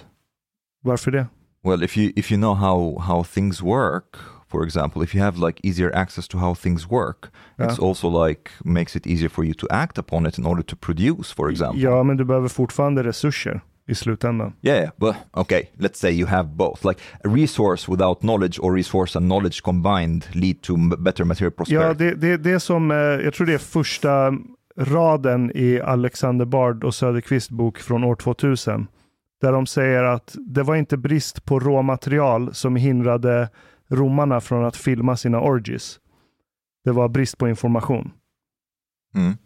Varför 0.84 1.12
det? 1.12 1.28
Well, 1.64 1.84
if 1.84 1.98
you 1.98 2.12
if 2.16 2.32
you 2.32 2.38
know 2.40 2.54
how 2.56 3.00
how 3.00 3.24
things 3.24 3.62
work, 3.62 4.18
for 4.48 4.64
example, 4.66 5.04
if 5.04 5.16
you 5.16 5.24
have 5.24 5.38
like 5.48 5.60
easier 5.68 5.92
access 5.96 6.28
to 6.28 6.38
how 6.38 6.56
things 6.56 6.90
work, 6.90 7.32
Yeah. 7.60 7.68
it's 7.72 7.80
also 7.80 8.26
like 8.26 8.52
makes 8.64 8.96
it 8.96 9.08
easier 9.08 9.30
for 9.30 9.44
you 9.46 9.54
to 9.54 9.68
act 9.70 9.98
upon 9.98 10.26
it 10.26 10.38
in 10.38 10.46
order 10.46 10.64
to 10.64 10.76
produce, 10.76 11.34
for 11.36 11.50
example. 11.50 11.82
Ja, 11.82 12.04
men 12.04 12.18
du 12.18 12.26
behöver 12.26 12.48
fortfarande 12.48 13.04
resurser 13.04 13.62
i 13.88 13.96
slutändan. 13.96 14.54
Yeah, 14.62 14.92
but 14.98 15.16
okay, 15.34 15.64
let's 15.78 15.98
say 15.98 16.12
you 16.12 16.28
have 16.28 16.50
both. 16.50 16.86
Like 16.86 17.02
a 17.24 17.28
resource 17.28 17.92
without 17.92 18.20
knowledge 18.20 18.60
or 18.62 18.76
resource 18.76 19.18
and 19.18 19.26
knowledge 19.26 19.62
combined 19.64 20.26
lead 20.32 20.62
to 20.62 20.78
better 20.98 21.24
material 21.24 21.52
prosperity. 21.52 22.06
Ja, 22.06 22.12
det, 22.12 22.16
det, 22.16 22.38
det 22.38 22.52
är 22.52 22.60
som, 22.60 22.92
eh, 22.92 22.98
jag 22.98 23.34
tror 23.34 23.48
det 23.48 23.54
är 23.54 23.58
första 23.58 24.34
raden 24.78 25.52
i 25.56 25.82
Alexander 25.82 26.46
Bard 26.46 26.84
och 26.84 26.96
Söderqvist 26.96 27.50
bok 27.50 27.80
från 27.80 28.04
år 28.04 28.16
2000. 28.16 28.88
Där 29.42 29.52
de 29.52 29.66
säger 29.66 30.04
att 30.04 30.36
det 30.40 30.64
var 30.64 30.76
inte 30.76 30.98
brist 30.98 31.46
på 31.46 31.60
råmaterial 31.60 32.54
som 32.54 32.76
hindrade 32.76 33.50
romarna 33.88 34.42
från 34.42 34.66
att 34.66 34.76
filma 34.76 35.18
sina 35.18 35.42
orgies. 35.42 36.00
Det 36.84 36.92
var 36.92 37.10
brist 37.10 37.38
på 37.38 37.48
information. 37.48 38.12
Mm. 39.16 39.38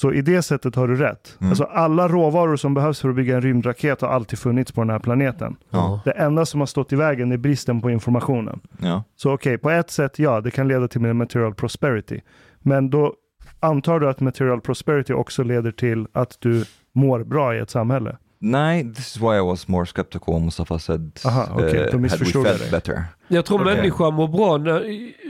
Så 0.00 0.12
i 0.12 0.22
det 0.22 0.42
sättet 0.42 0.74
har 0.74 0.88
du 0.88 0.96
rätt. 0.96 1.36
Mm. 1.40 1.50
Alltså 1.50 1.64
alla 1.64 2.08
råvaror 2.08 2.56
som 2.56 2.74
behövs 2.74 3.00
för 3.00 3.08
att 3.08 3.16
bygga 3.16 3.36
en 3.36 3.42
rymdraket 3.42 4.00
har 4.00 4.08
alltid 4.08 4.38
funnits 4.38 4.72
på 4.72 4.80
den 4.80 4.90
här 4.90 4.98
planeten. 4.98 5.56
Ja. 5.70 6.00
Det 6.04 6.10
enda 6.10 6.46
som 6.46 6.60
har 6.60 6.66
stått 6.66 6.92
i 6.92 6.96
vägen 6.96 7.32
är 7.32 7.36
bristen 7.36 7.80
på 7.80 7.90
informationen. 7.90 8.60
Ja. 8.78 9.04
Så 9.16 9.32
okej, 9.32 9.58
på 9.58 9.70
ett 9.70 9.90
sätt 9.90 10.18
ja, 10.18 10.40
det 10.40 10.50
kan 10.50 10.68
leda 10.68 10.88
till 10.88 11.00
mer 11.00 11.12
material 11.12 11.54
prosperity. 11.54 12.20
Men 12.58 12.90
då 12.90 13.14
antar 13.60 14.00
du 14.00 14.08
att 14.08 14.20
material 14.20 14.60
prosperity 14.60 15.12
också 15.12 15.42
leder 15.42 15.70
till 15.70 16.06
att 16.12 16.36
du 16.40 16.64
mår 16.94 17.24
bra 17.24 17.56
i 17.56 17.58
ett 17.58 17.70
samhälle. 17.70 18.16
Nej, 18.50 18.94
this 18.94 19.16
is 19.16 19.22
why 19.22 19.36
I 19.36 19.40
was 19.40 19.68
more 19.68 19.86
skeptical 19.86 20.40
Mustafa 20.40 20.78
said 20.78 21.20
Aha, 21.26 21.48
då 21.56 21.64
uh, 21.64 21.90
had 21.92 22.00
we 22.00 22.08
felt 22.08 22.58
dig. 22.58 22.70
better. 22.70 23.04
Jag 23.28 23.44
tror 23.44 23.62
Okej. 23.62 23.76
människan 23.76 24.14
mår 24.14 24.28
bra 24.28 24.56
när, 24.56 24.84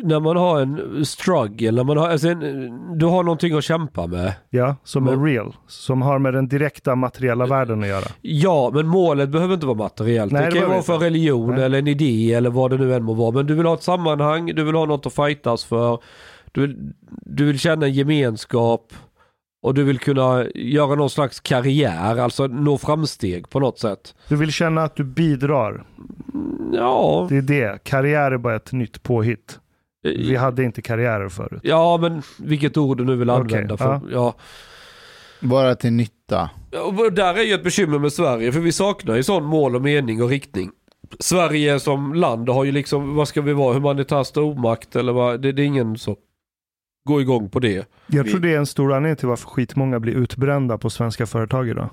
när 0.07 0.21
man 0.21 0.37
har 0.37 0.61
en 0.61 1.05
struggle, 1.05 1.71
när 1.71 1.85
man 1.85 1.97
har, 1.97 2.09
alltså 2.09 2.29
en, 2.29 2.99
du 2.99 3.07
har 3.07 3.23
någonting 3.23 3.57
att 3.57 3.65
kämpa 3.65 4.07
med. 4.07 4.33
Ja, 4.51 4.77
som 4.85 5.09
är 5.09 5.25
real. 5.25 5.57
Som 5.67 6.03
har 6.03 6.19
med 6.19 6.35
den 6.35 6.49
direkta 6.49 6.95
materiella 6.95 7.47
världen 7.47 7.83
att 7.83 7.89
göra. 7.89 8.05
Ja, 8.21 8.71
men 8.75 8.87
målet 8.87 9.29
behöver 9.29 9.55
inte 9.55 9.67
vara 9.67 9.79
materiellt. 9.79 10.33
Nej, 10.33 10.43
det 10.43 10.51
det 10.51 10.61
kan 10.61 10.71
vara 10.71 10.83
för 10.83 10.99
religion 10.99 11.55
Nej. 11.55 11.65
eller 11.65 11.79
en 11.79 11.87
idé 11.87 12.33
eller 12.33 12.51
vad 12.51 12.71
det 12.71 12.79
nu 12.79 12.95
än 12.95 13.03
må 13.03 13.15
vara. 13.15 13.31
Men 13.31 13.47
du 13.47 13.55
vill 13.55 13.67
ha 13.67 13.75
ett 13.75 13.83
sammanhang, 13.83 14.47
du 14.47 14.65
vill 14.65 14.75
ha 14.75 14.87
något 14.87 15.07
att 15.07 15.15
fightas 15.15 15.65
för. 15.65 15.99
Du 16.53 16.61
vill, 16.61 16.93
du 17.11 17.45
vill 17.45 17.59
känna 17.59 17.87
en 17.87 17.93
gemenskap 17.93 18.93
och 19.63 19.75
du 19.75 19.85
vill 19.85 19.99
kunna 19.99 20.47
göra 20.55 20.95
någon 20.95 21.11
slags 21.11 21.41
karriär, 21.41 22.17
alltså 22.17 22.47
nå 22.47 22.79
framsteg 22.79 23.49
på 23.51 23.61
något 23.61 23.79
sätt. 23.79 24.15
Du 24.29 24.37
vill 24.37 24.53
känna 24.53 24.83
att 24.83 24.97
du 24.97 25.05
bidrar. 25.05 25.85
Ja, 26.73 27.27
Det 27.31 27.37
är 27.37 27.43
det. 27.43 27.85
Karriär 27.85 28.31
är 28.33 28.39
bara 28.39 28.57
ett 28.57 28.73
nytt 28.73 29.03
påhitt. 29.03 29.59
Vi 30.03 30.37
hade 30.37 30.65
inte 30.65 30.83
karriärer 30.83 31.29
förut. 31.29 31.61
ja 31.63 31.99
men 32.01 32.23
vilket 32.39 32.77
ord 32.77 32.99
du 32.99 33.05
nu 33.05 33.17
vill 33.17 33.31
använda. 33.31 33.77
För, 33.77 33.85
ja. 33.85 34.01
ja. 34.13 34.35
Bara 35.41 35.75
till 35.75 35.93
nytta. 35.93 36.51
Och 36.85 37.13
där 37.13 37.35
är 37.35 37.43
ju 37.43 37.55
ett 37.55 37.65
bekymmer 37.65 37.99
med 37.99 38.13
Sverige, 38.13 38.53
för 38.53 38.61
vi 38.61 38.73
saknar 38.73 39.17
ju 39.17 39.23
sån 39.23 39.45
mål 39.45 39.77
och 39.77 39.83
mening 39.83 40.23
och 40.23 40.29
riktning. 40.29 40.71
Sverige 41.19 41.81
som 41.81 42.15
land 42.15 42.49
har 42.49 42.65
ju 42.65 42.73
liksom, 42.73 43.15
vad 43.15 43.29
ska 43.29 43.43
vi 43.43 43.53
vara, 43.53 43.75
humanitär 43.75 44.23
stormakt 44.23 44.97
eller 44.97 45.13
vad, 45.13 45.43
det, 45.43 45.53
det 45.53 45.63
är 45.63 45.67
ingen 45.67 45.99
som 45.99 46.17
går 47.07 47.21
igång 47.21 47.49
på 47.49 47.59
det. 47.61 47.89
Jag 48.07 48.27
tror 48.27 48.41
det 48.41 48.55
är 48.55 48.59
en 48.59 48.67
stor 48.67 48.93
anledning 48.93 49.17
till 49.17 49.29
varför 49.29 49.49
skitmånga 49.49 50.01
blir 50.01 50.13
utbrända 50.15 50.79
på 50.79 50.91
svenska 50.91 51.27
företag 51.27 51.69
idag. 51.69 51.89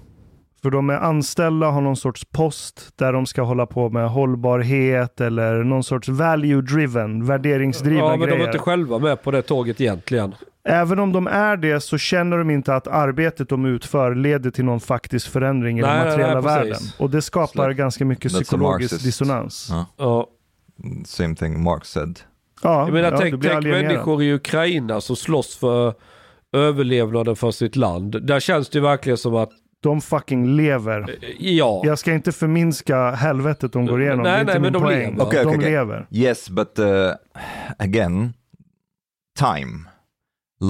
För 0.61 0.72
de 0.72 0.89
är 0.89 0.93
anställda, 0.97 1.70
har 1.70 1.82
någon 1.82 1.95
sorts 1.95 2.26
post 2.32 2.89
där 2.95 3.14
de 3.14 3.26
ska 3.26 3.41
hålla 3.41 3.66
på 3.66 3.89
med 3.89 4.09
hållbarhet 4.09 5.22
eller 5.22 5.64
någon 5.64 5.84
sorts 5.84 6.09
value-driven, 6.09 7.26
värderingsdrivna 7.26 7.99
Ja, 7.99 8.09
men 8.09 8.20
de 8.20 8.26
grejer. 8.26 8.41
är 8.41 8.47
inte 8.47 8.59
själva 8.59 8.99
med 8.99 9.24
på 9.24 9.32
det 9.32 9.41
tåget 9.41 9.82
egentligen. 9.82 10.36
Även 10.70 10.99
om 10.99 11.11
de 11.11 11.28
är 11.28 11.57
det 11.57 11.80
så 11.82 11.97
känner 11.97 12.38
de 12.38 12.49
inte 12.49 12.76
att 12.76 12.88
arbetet 12.88 13.49
de 13.49 13.66
utför 13.66 14.16
leder 14.16 14.51
till 14.51 14.66
någon 14.66 14.80
faktisk 14.80 15.30
förändring 15.32 15.80
i 15.80 15.82
Nej, 15.82 15.97
den 15.99 16.07
materiella 16.07 16.34
nej, 16.34 16.43
världen. 16.43 16.72
precis. 16.74 16.99
Och 16.99 17.09
det 17.09 17.22
skapar 17.22 17.70
That's 17.70 17.74
ganska 17.74 18.05
mycket 18.05 18.32
that's 18.32 18.36
psykologisk 18.43 19.03
dissonans. 19.03 19.68
Ja. 19.72 19.86
Ja. 19.97 20.28
Same 21.05 21.36
thing 21.36 21.64
Mark 21.64 21.86
said. 21.86 22.20
Ja, 22.64 22.82
Jag 22.86 22.93
menar, 22.93 23.11
ja, 23.11 23.18
tänk, 23.18 23.43
tänk 23.43 23.64
människor 23.64 24.24
i 24.24 24.34
Ukraina 24.34 25.01
som 25.01 25.16
slåss 25.16 25.55
för 25.57 25.93
överlevnaden 26.51 27.36
för 27.36 27.51
sitt 27.51 27.76
land. 27.76 28.26
Där 28.28 28.39
känns 28.39 28.70
det 28.70 28.80
verkligen 28.80 29.18
som 29.18 29.36
att, 29.36 29.49
De 29.80 30.01
fucking 30.01 30.55
lever. 30.55 31.16
ja. 31.39 31.82
Jag 31.86 31.99
ska 31.99 32.14
inte 32.14 32.32
förminska 32.32 33.11
helvetet 33.11 33.74
de 33.74 33.86
går 33.86 34.01
igenom. 34.01 34.24
Nej, 34.24 34.32
det 34.32 34.38
är 34.38 34.41
inte 34.41 34.53
nej, 34.53 34.61
min 34.61 34.72
men 34.72 34.74
de 34.74 34.82
poäng. 34.82 35.11
lever. 35.11 35.24
Okej, 35.26 35.39
de 35.43 35.47
okej, 35.49 35.57
okej. 35.59 35.72
lever. 35.72 36.07
Yes, 36.11 36.49
but 36.49 36.80
uh, 36.80 36.86
again, 37.80 38.34
time. 39.39 39.89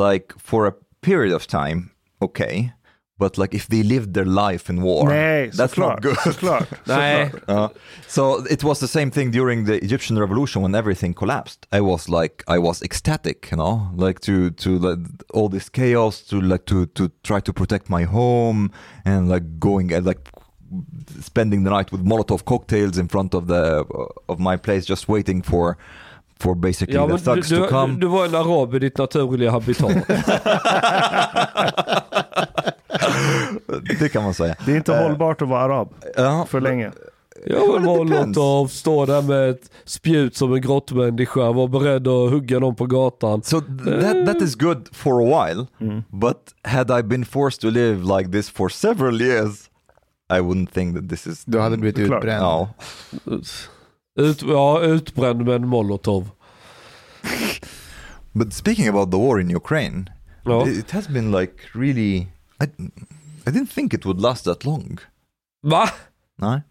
Like 0.10 0.26
for 0.40 0.68
a 0.68 0.72
period 1.06 1.34
of 1.36 1.48
time, 1.48 1.84
okay. 2.20 2.70
But 3.20 3.38
like 3.38 3.56
if 3.58 3.68
they 3.68 3.84
lived 3.84 4.14
their 4.14 4.26
life 4.26 4.74
in 4.74 4.82
war, 4.82 5.10
Nej, 5.10 5.52
that's 5.52 5.74
såklart. 5.76 6.04
not 6.04 6.06
good. 6.24 6.34
såklart. 6.34 6.68
Nej, 6.88 7.32
Uh, 7.48 7.68
so 8.08 8.44
it 8.50 8.64
was 8.64 8.80
the 8.80 8.88
same 8.88 9.12
thing 9.12 9.32
during 9.32 9.66
the 9.66 9.76
Egyptian 9.84 10.18
revolution 10.20 10.64
when 10.64 10.76
everything 10.76 11.14
collapsed. 11.14 11.68
I 11.72 11.82
was 11.82 12.10
like, 12.10 12.44
I 12.48 12.58
was 12.60 12.82
ecstatic, 12.82 13.52
you 13.52 13.58
know, 13.58 13.92
like 14.08 14.20
to 14.22 14.50
to 14.50 14.80
like, 14.80 15.00
all 15.34 15.50
this 15.50 15.70
chaos, 15.70 16.22
to 16.30 16.42
like 16.42 16.66
to 16.66 16.86
to 16.86 17.10
try 17.22 17.40
to 17.42 17.54
protect 17.54 17.90
my 17.90 18.04
home 18.06 18.72
and 19.06 19.30
like 19.30 19.46
going 19.60 19.94
and 19.94 20.06
like 20.08 20.22
spending 21.22 21.64
the 21.64 21.70
night 21.70 21.92
with 21.92 22.04
Molotov 22.04 22.44
cocktails 22.46 22.98
in 22.98 23.08
front 23.08 23.34
of 23.36 23.46
the 23.48 23.86
of 24.28 24.40
my 24.40 24.58
place, 24.58 24.86
just 24.90 25.08
waiting 25.08 25.44
for 25.44 25.78
for 26.40 26.56
basically 26.56 26.96
ja, 26.96 27.06
the 27.06 27.14
men 27.14 27.18
du, 27.18 27.24
thugs 27.24 27.50
to 27.50 27.56
du, 27.56 27.68
come. 27.68 28.00
du 28.00 28.08
var 28.08 28.26
en 28.26 28.36
arab 28.36 28.74
i 28.76 28.80
ditt 28.80 28.98
naturliga 28.98 29.52
habitat. 29.52 30.08
det 34.00 34.10
kan 34.10 34.24
man 34.24 34.34
säga. 34.34 34.56
Det 34.66 34.72
är 34.72 34.76
inte 34.78 34.94
Eh, 34.96 35.02
hållbart 35.04 35.42
att 35.42 35.48
vara 35.48 35.62
arab 35.62 35.94
Ja, 36.18 36.46
för 36.50 36.62
länge. 36.62 36.92
Jag 37.46 37.74
vill 37.74 37.86
vara 37.86 38.04
depends. 38.04 38.38
något 38.38 38.44
av 38.44 38.68
stå 38.68 39.06
där 39.06 39.22
med 39.22 39.50
ett 39.50 39.72
spjut 39.86 40.36
som 40.36 40.54
en 40.54 40.62
grottmänniska, 40.62 41.52
vara 41.52 41.68
beredd 41.68 42.08
att 42.08 42.32
hugga 42.32 42.60
någon 42.60 42.76
på 42.76 42.86
gatan. 42.86 43.42
So 43.44 43.58
th- 43.60 44.02
that 44.02 44.26
that 44.34 44.42
is 44.42 44.56
good 44.56 44.90
for 44.92 45.22
a 45.22 45.46
while, 45.48 45.66
but 46.10 46.38
had 46.64 47.00
I 47.00 47.04
been 47.04 47.26
forced 47.26 47.62
to 47.62 47.70
live 47.70 48.18
like 48.18 48.32
this 48.32 48.50
for 48.50 48.70
several 48.70 49.22
years, 49.22 49.70
I 50.34 50.40
wouldn't 50.40 50.72
think 50.74 50.96
that 50.98 51.10
this 51.10 51.28
is. 51.28 51.46
Du 51.46 51.60
hade 51.60 51.78
blivit 51.78 52.00
utbränd. 52.00 52.42
Ja. 52.44 52.70
Ut, 54.20 54.42
ja, 54.48 54.82
utbränd 54.82 55.46
med 55.46 55.56
en 55.56 55.68
molotov. 55.68 56.30
But 58.32 58.54
speaking 58.54 58.88
about 58.88 59.12
the 59.12 59.18
war 59.18 59.40
in 59.40 59.56
Ukraine, 59.56 60.06
Ja. 60.46 60.68
it 60.68 60.92
has 60.92 61.08
been 61.08 61.32
like 61.32 61.54
really. 61.74 62.28
I, 62.64 62.68
I 63.46 63.52
didn't 63.52 63.70
think 63.74 63.94
it 63.94 64.06
would 64.06 64.22
last 64.22 64.44
that 64.46 64.66
long. 64.66 64.98
Va? 65.64 65.90
No, 66.38 66.62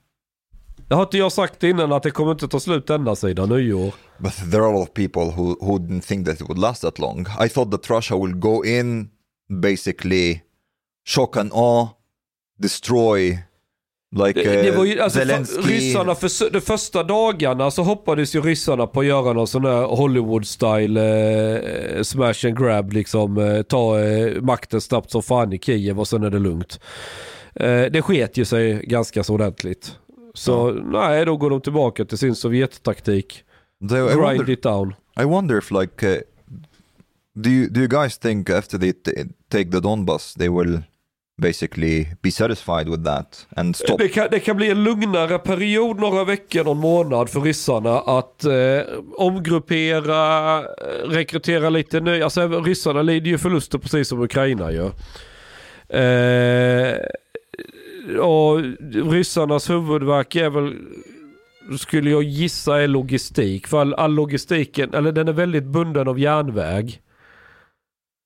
Det 0.89 0.95
har 0.95 1.03
inte 1.03 1.19
jag 1.19 1.33
sagt 1.33 1.63
innan 1.63 1.93
att 1.93 2.03
det 2.03 2.11
kommer 2.11 2.33
inte 2.33 2.49
ta 2.49 2.61
slut 2.61 2.87
denna 2.87 3.17
sida 3.17 3.47
nyår. 3.47 3.95
but 4.19 4.33
there 4.51 4.63
are 4.63 4.69
a 4.75 4.79
lot 4.79 4.89
of 4.89 4.95
people 4.95 5.23
who 5.23 5.57
who 5.61 5.79
didn't 5.79 6.01
think 6.05 6.27
that 6.27 6.41
it 6.41 6.49
would 6.49 6.59
last 6.59 6.83
that 6.83 6.99
long. 6.99 7.27
I 7.41 7.49
thought 7.49 7.71
that 7.71 7.91
Russia 7.91 8.17
will 8.17 8.35
go 8.35 8.65
in, 8.65 9.11
basically, 9.61 10.43
shock 11.05 11.37
and 11.37 11.51
awe, 11.53 11.89
destroy, 12.59 13.39
like 14.13 14.43
Det, 14.43 14.63
det 14.63 14.71
uh, 14.71 14.77
var 14.77 14.85
ju, 14.85 15.01
alltså, 15.01 15.19
Zelensky. 15.19 15.63
för, 15.63 15.69
ryssarna, 15.69 16.15
för, 16.15 16.51
de 16.51 16.61
första 16.61 17.03
dagarna 17.03 17.71
så 17.71 17.83
hoppades 17.83 18.35
ju 18.35 18.41
ryssarna 18.41 18.87
på 18.87 19.01
att 19.01 19.07
göra 19.07 19.33
någon 19.33 19.47
sån 19.47 19.65
här 19.65 19.83
Hollywood-style 19.87 20.99
eh, 21.97 22.03
smash 22.03 22.47
and 22.47 22.59
grab 22.59 22.93
liksom. 22.93 23.39
Eh, 23.39 23.63
ta 23.63 24.01
eh, 24.01 24.43
makten 24.43 24.81
snabbt 24.81 25.11
som 25.11 25.23
fan 25.23 25.53
i 25.53 25.59
Kiev 25.59 26.01
och 26.01 26.09
sen 26.09 26.23
är 26.23 26.31
det 26.31 26.39
lugnt. 26.39 26.81
Eh, 27.55 27.85
det 27.85 28.03
sket 28.03 28.37
ju 28.37 28.45
sig 28.45 28.87
ganska 28.87 29.25
så 29.25 29.35
ordentligt. 29.35 29.97
Så 30.35 30.73
nej, 30.73 31.25
då 31.25 31.37
går 31.37 31.51
de 31.51 31.61
tillbaka 31.61 32.05
till 32.05 32.19
sin 32.19 32.35
Sovjet-taktik. 32.35 33.45
Grind 33.81 34.21
wonder, 34.21 34.51
it 34.51 34.63
down. 34.63 34.95
I 35.21 35.25
wonder 35.25 35.59
if 35.59 35.71
like, 35.71 36.07
uh, 36.07 36.21
do 37.35 37.51
you 37.51 37.69
do 37.69 37.81
you 37.81 37.89
guys 37.89 38.19
think 38.19 38.51
after 38.51 38.79
they 38.79 38.93
take 39.49 39.71
the 39.71 39.81
Donbas, 39.81 40.35
they 40.35 40.49
will 40.49 40.83
basically 41.37 42.07
be 42.23 42.31
satisfied 42.31 42.89
with 42.89 43.05
that 43.05 43.47
and 43.57 43.77
stop? 43.77 43.99
Det 43.99 44.09
kan, 44.09 44.29
det 44.31 44.41
kan 44.41 44.57
bli 44.57 44.71
en 44.71 44.85
lugnare 44.85 45.39
period, 45.39 46.01
några 46.01 46.25
veckor, 46.25 46.65
någon 46.65 46.79
månad 46.79 47.31
för 47.31 47.41
ryssarna 47.41 48.01
att 48.01 48.45
eh, 48.45 48.81
omgruppera, 49.17 50.59
eh, 50.59 50.65
rekrytera 51.09 51.71
lite 51.71 52.01
nya. 52.01 52.25
Alltså 52.25 52.49
ryssarna 52.49 53.03
lider 53.03 53.31
ju 53.31 53.39
förluster 53.39 53.79
precis 53.79 54.09
som 54.09 54.23
Ukraina 54.23 54.73
gör. 54.73 54.93
Eh, 55.89 56.99
och 58.19 58.61
ryssarnas 59.13 59.71
huvudverk 59.71 60.37
är 60.37 60.51
väl, 60.51 60.77
skulle 61.79 62.11
jag 62.11 62.23
gissa, 62.23 62.83
är 62.83 62.89
logistik. 62.89 63.67
För 63.67 63.81
all, 63.81 63.95
all 63.95 64.15
logistiken, 64.15 64.95
eller 64.95 65.13
den 65.13 65.29
är 65.29 65.33
väldigt 65.33 65.65
bunden 65.65 66.09
av 66.09 66.19
järnväg. 66.19 67.01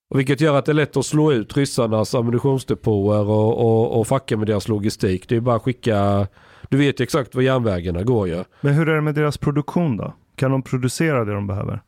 Och 0.09 0.19
vilket 0.19 0.41
gör 0.41 0.57
att 0.59 0.65
det 0.65 0.73
är 0.73 0.75
lätt 0.75 0.97
att 0.97 1.07
slå 1.07 1.33
ut 1.33 1.57
ryssarnas 1.57 2.15
ammunitionsdepåer 2.15 3.29
och, 3.29 3.59
och, 3.59 4.01
och 4.01 4.07
fucka 4.07 4.37
med 4.37 4.47
deras 4.47 4.69
logistik. 4.69 5.29
Det 5.29 5.37
är 5.37 5.41
bara 5.41 5.57
att 5.57 5.63
skicka, 5.63 6.27
du 6.69 6.77
vet 6.77 7.01
ju 7.01 7.03
exakt 7.03 7.35
var 7.35 7.43
järnvägarna 7.43 8.03
går 8.03 8.29
ju. 8.29 8.45
Men 8.61 8.75
hur 8.75 8.89
är 8.89 8.95
det 8.95 9.01
med 9.01 9.15
deras 9.15 9.39
produktion 9.39 9.97
då? 9.97 10.15
Kan 10.37 10.51
de 10.51 10.63
producera 10.63 11.25
det 11.25 11.33
de 11.33 11.47
behöver? 11.47 11.81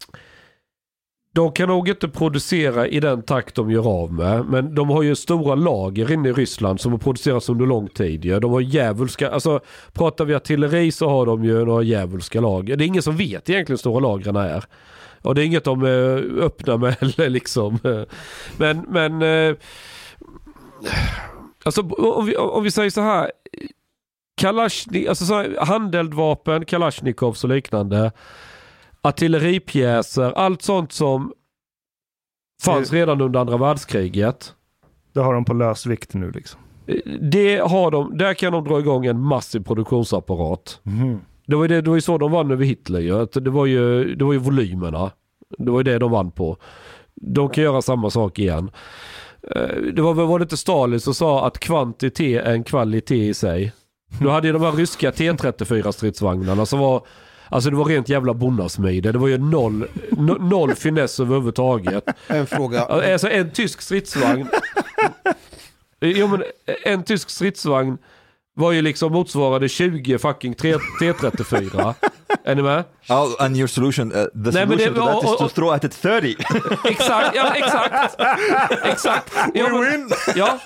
De 1.33 1.53
kan 1.53 1.69
nog 1.69 1.89
inte 1.89 2.09
producera 2.09 2.87
i 2.87 3.01
den 3.01 3.23
takt 3.23 3.55
de 3.55 3.71
gör 3.71 4.03
av 4.03 4.12
med. 4.12 4.45
Men 4.45 4.75
de 4.75 4.89
har 4.91 5.03
ju 5.03 5.14
stora 5.14 5.55
lager 5.55 6.12
inne 6.12 6.29
i 6.29 6.33
Ryssland 6.33 6.81
som 6.81 6.93
har 6.93 6.99
producerats 6.99 7.49
under 7.49 7.66
lång 7.66 7.89
tid. 7.89 8.25
ju. 8.25 8.41
De 8.41 8.53
har 8.53 8.61
djävulska, 8.61 9.31
alltså 9.31 9.61
pratar 9.93 10.25
vi 10.25 10.35
artilleri 10.35 10.93
så 10.93 11.09
har 11.09 11.27
de 11.27 11.45
ju 11.45 11.64
några 11.64 11.83
djävulska 11.83 12.41
lager. 12.41 12.77
Det 12.77 12.85
är 12.85 12.87
ingen 12.87 13.03
som 13.03 13.16
vet 13.16 13.51
egentligen 13.51 13.66
hur 13.69 13.77
stora 13.77 14.01
lagren 14.01 14.37
är. 14.37 14.64
Och 15.29 15.35
det 15.35 15.43
är 15.43 15.47
inget 15.47 15.64
de 15.64 15.83
är 15.83 16.39
öppna 16.41 16.76
med 16.76 16.95
heller 17.01 17.29
liksom. 17.29 17.79
Men, 18.57 18.87
men 18.89 19.22
eh, 19.22 19.57
alltså 21.64 21.83
om 21.83 22.26
vi, 22.26 22.37
om 22.37 22.64
vi 22.64 22.70
säger 22.70 22.91
så 22.91 23.01
här. 23.01 23.33
Kalashni, 24.37 25.09
alltså 25.09 25.24
så 25.24 25.35
här, 25.35 25.57
handeldvapen, 25.61 26.64
Kalashnikovs 26.64 27.45
och 27.45 27.51
liknande. 27.51 28.12
Artilleripjäser, 29.03 30.33
allt 30.33 30.62
sånt 30.62 30.93
som 30.93 31.33
fanns 32.62 32.93
redan 32.93 33.20
under 33.20 33.41
andra 33.41 33.57
världskriget. 33.57 34.55
Det 35.12 35.20
har 35.20 35.35
de 35.35 35.45
på 35.45 35.55
lösvikt 35.55 36.14
nu 36.14 36.31
liksom. 36.31 36.61
Det 37.20 37.59
har 37.59 37.91
de, 37.91 38.18
där 38.18 38.35
kan 38.35 38.53
de 38.53 38.64
dra 38.64 38.79
igång 38.79 39.07
en 39.07 39.20
massiv 39.20 39.61
produktionsapparat. 39.61 40.81
Mhm. 40.83 41.20
Det 41.49 41.57
var 41.57 41.64
ju, 41.64 41.68
det, 41.68 41.80
det 41.80 41.90
var 41.90 41.96
ju 41.96 42.01
så 42.01 42.18
de 42.18 42.32
vann 42.32 42.51
över 42.51 42.64
Hitler 42.64 43.01
ju. 43.01 43.22
Att 43.22 43.32
Det 43.32 43.51
var 43.51 43.66
ju, 43.66 44.14
det 44.14 44.24
var 44.24 44.32
ju 44.32 44.38
volymerna. 44.38 45.11
Det 45.59 45.70
var 45.70 45.78
ju 45.78 45.82
det 45.84 45.99
de 45.99 46.11
vann 46.11 46.30
på. 46.30 46.57
De 47.14 47.49
kan 47.49 47.64
göra 47.64 47.82
samma 47.82 48.11
sak 48.11 48.38
igen. 48.38 48.70
Eh, 49.57 49.76
Det 49.94 50.03
var, 50.03 50.14
var 50.14 50.38
det 50.38 50.42
inte 50.42 50.57
Stalin 50.57 51.01
som 51.01 51.14
sa 51.14 51.46
att 51.46 51.59
kvantitet 51.59 52.44
är 52.46 52.53
en 52.53 52.64
kvalitet 52.64 53.28
i 53.28 53.34
sig? 53.34 53.72
Du 54.20 54.28
hade 54.28 54.46
ju 54.46 54.53
de 54.53 54.62
här 54.62 54.72
ryska 54.72 55.11
T34 55.11 55.92
stridsvagnarna 55.92 56.66
som 56.66 56.78
var 56.78 57.07
Alltså 57.51 57.70
det 57.70 57.76
var 57.76 57.84
rent 57.84 58.09
jävla 58.09 58.34
bonnasmide. 58.34 59.12
Det 59.12 59.18
var 59.18 59.28
ju 59.28 59.38
noll, 59.38 59.86
no, 60.11 60.32
noll 60.32 60.74
finess 60.74 61.20
överhuvudtaget. 61.20 62.05
En 62.26 62.46
fråga. 62.46 62.82
Alltså 62.84 63.30
en 63.30 63.51
tysk 63.51 63.80
stridsvagn. 63.80 64.49
jo 66.01 66.26
men 66.26 66.42
en 66.84 67.03
tysk 67.05 67.30
stridsvagn 67.30 67.99
var 68.59 68.73
ju 68.73 68.83
liksom 68.83 69.13
motsvarade 69.13 69.69
20 69.69 70.19
fucking 70.19 70.55
T- 70.55 70.75
T34. 71.01 71.95
Är 72.45 72.55
ni 72.55 72.63
med? 72.63 72.85
Oh, 73.09 73.35
and 73.39 73.57
your 73.57 73.67
solution, 73.69 74.13
uh, 74.13 74.25
the 74.45 74.53
solution 74.53 74.69
det- 74.79 74.95
to 74.95 75.07
that 75.07 75.25
is 75.25 75.31
och- 75.31 75.39
to 75.39 75.49
throw 75.49 75.71
at 75.73 75.85
it 75.85 76.03
30. 76.03 76.37
Exakt, 76.85 77.37
ja 77.37 77.55
exakt. 77.57 78.21
Exakt. 78.85 79.33
Ja, 79.55 79.69
men, 79.69 80.11
ja. 80.37 80.59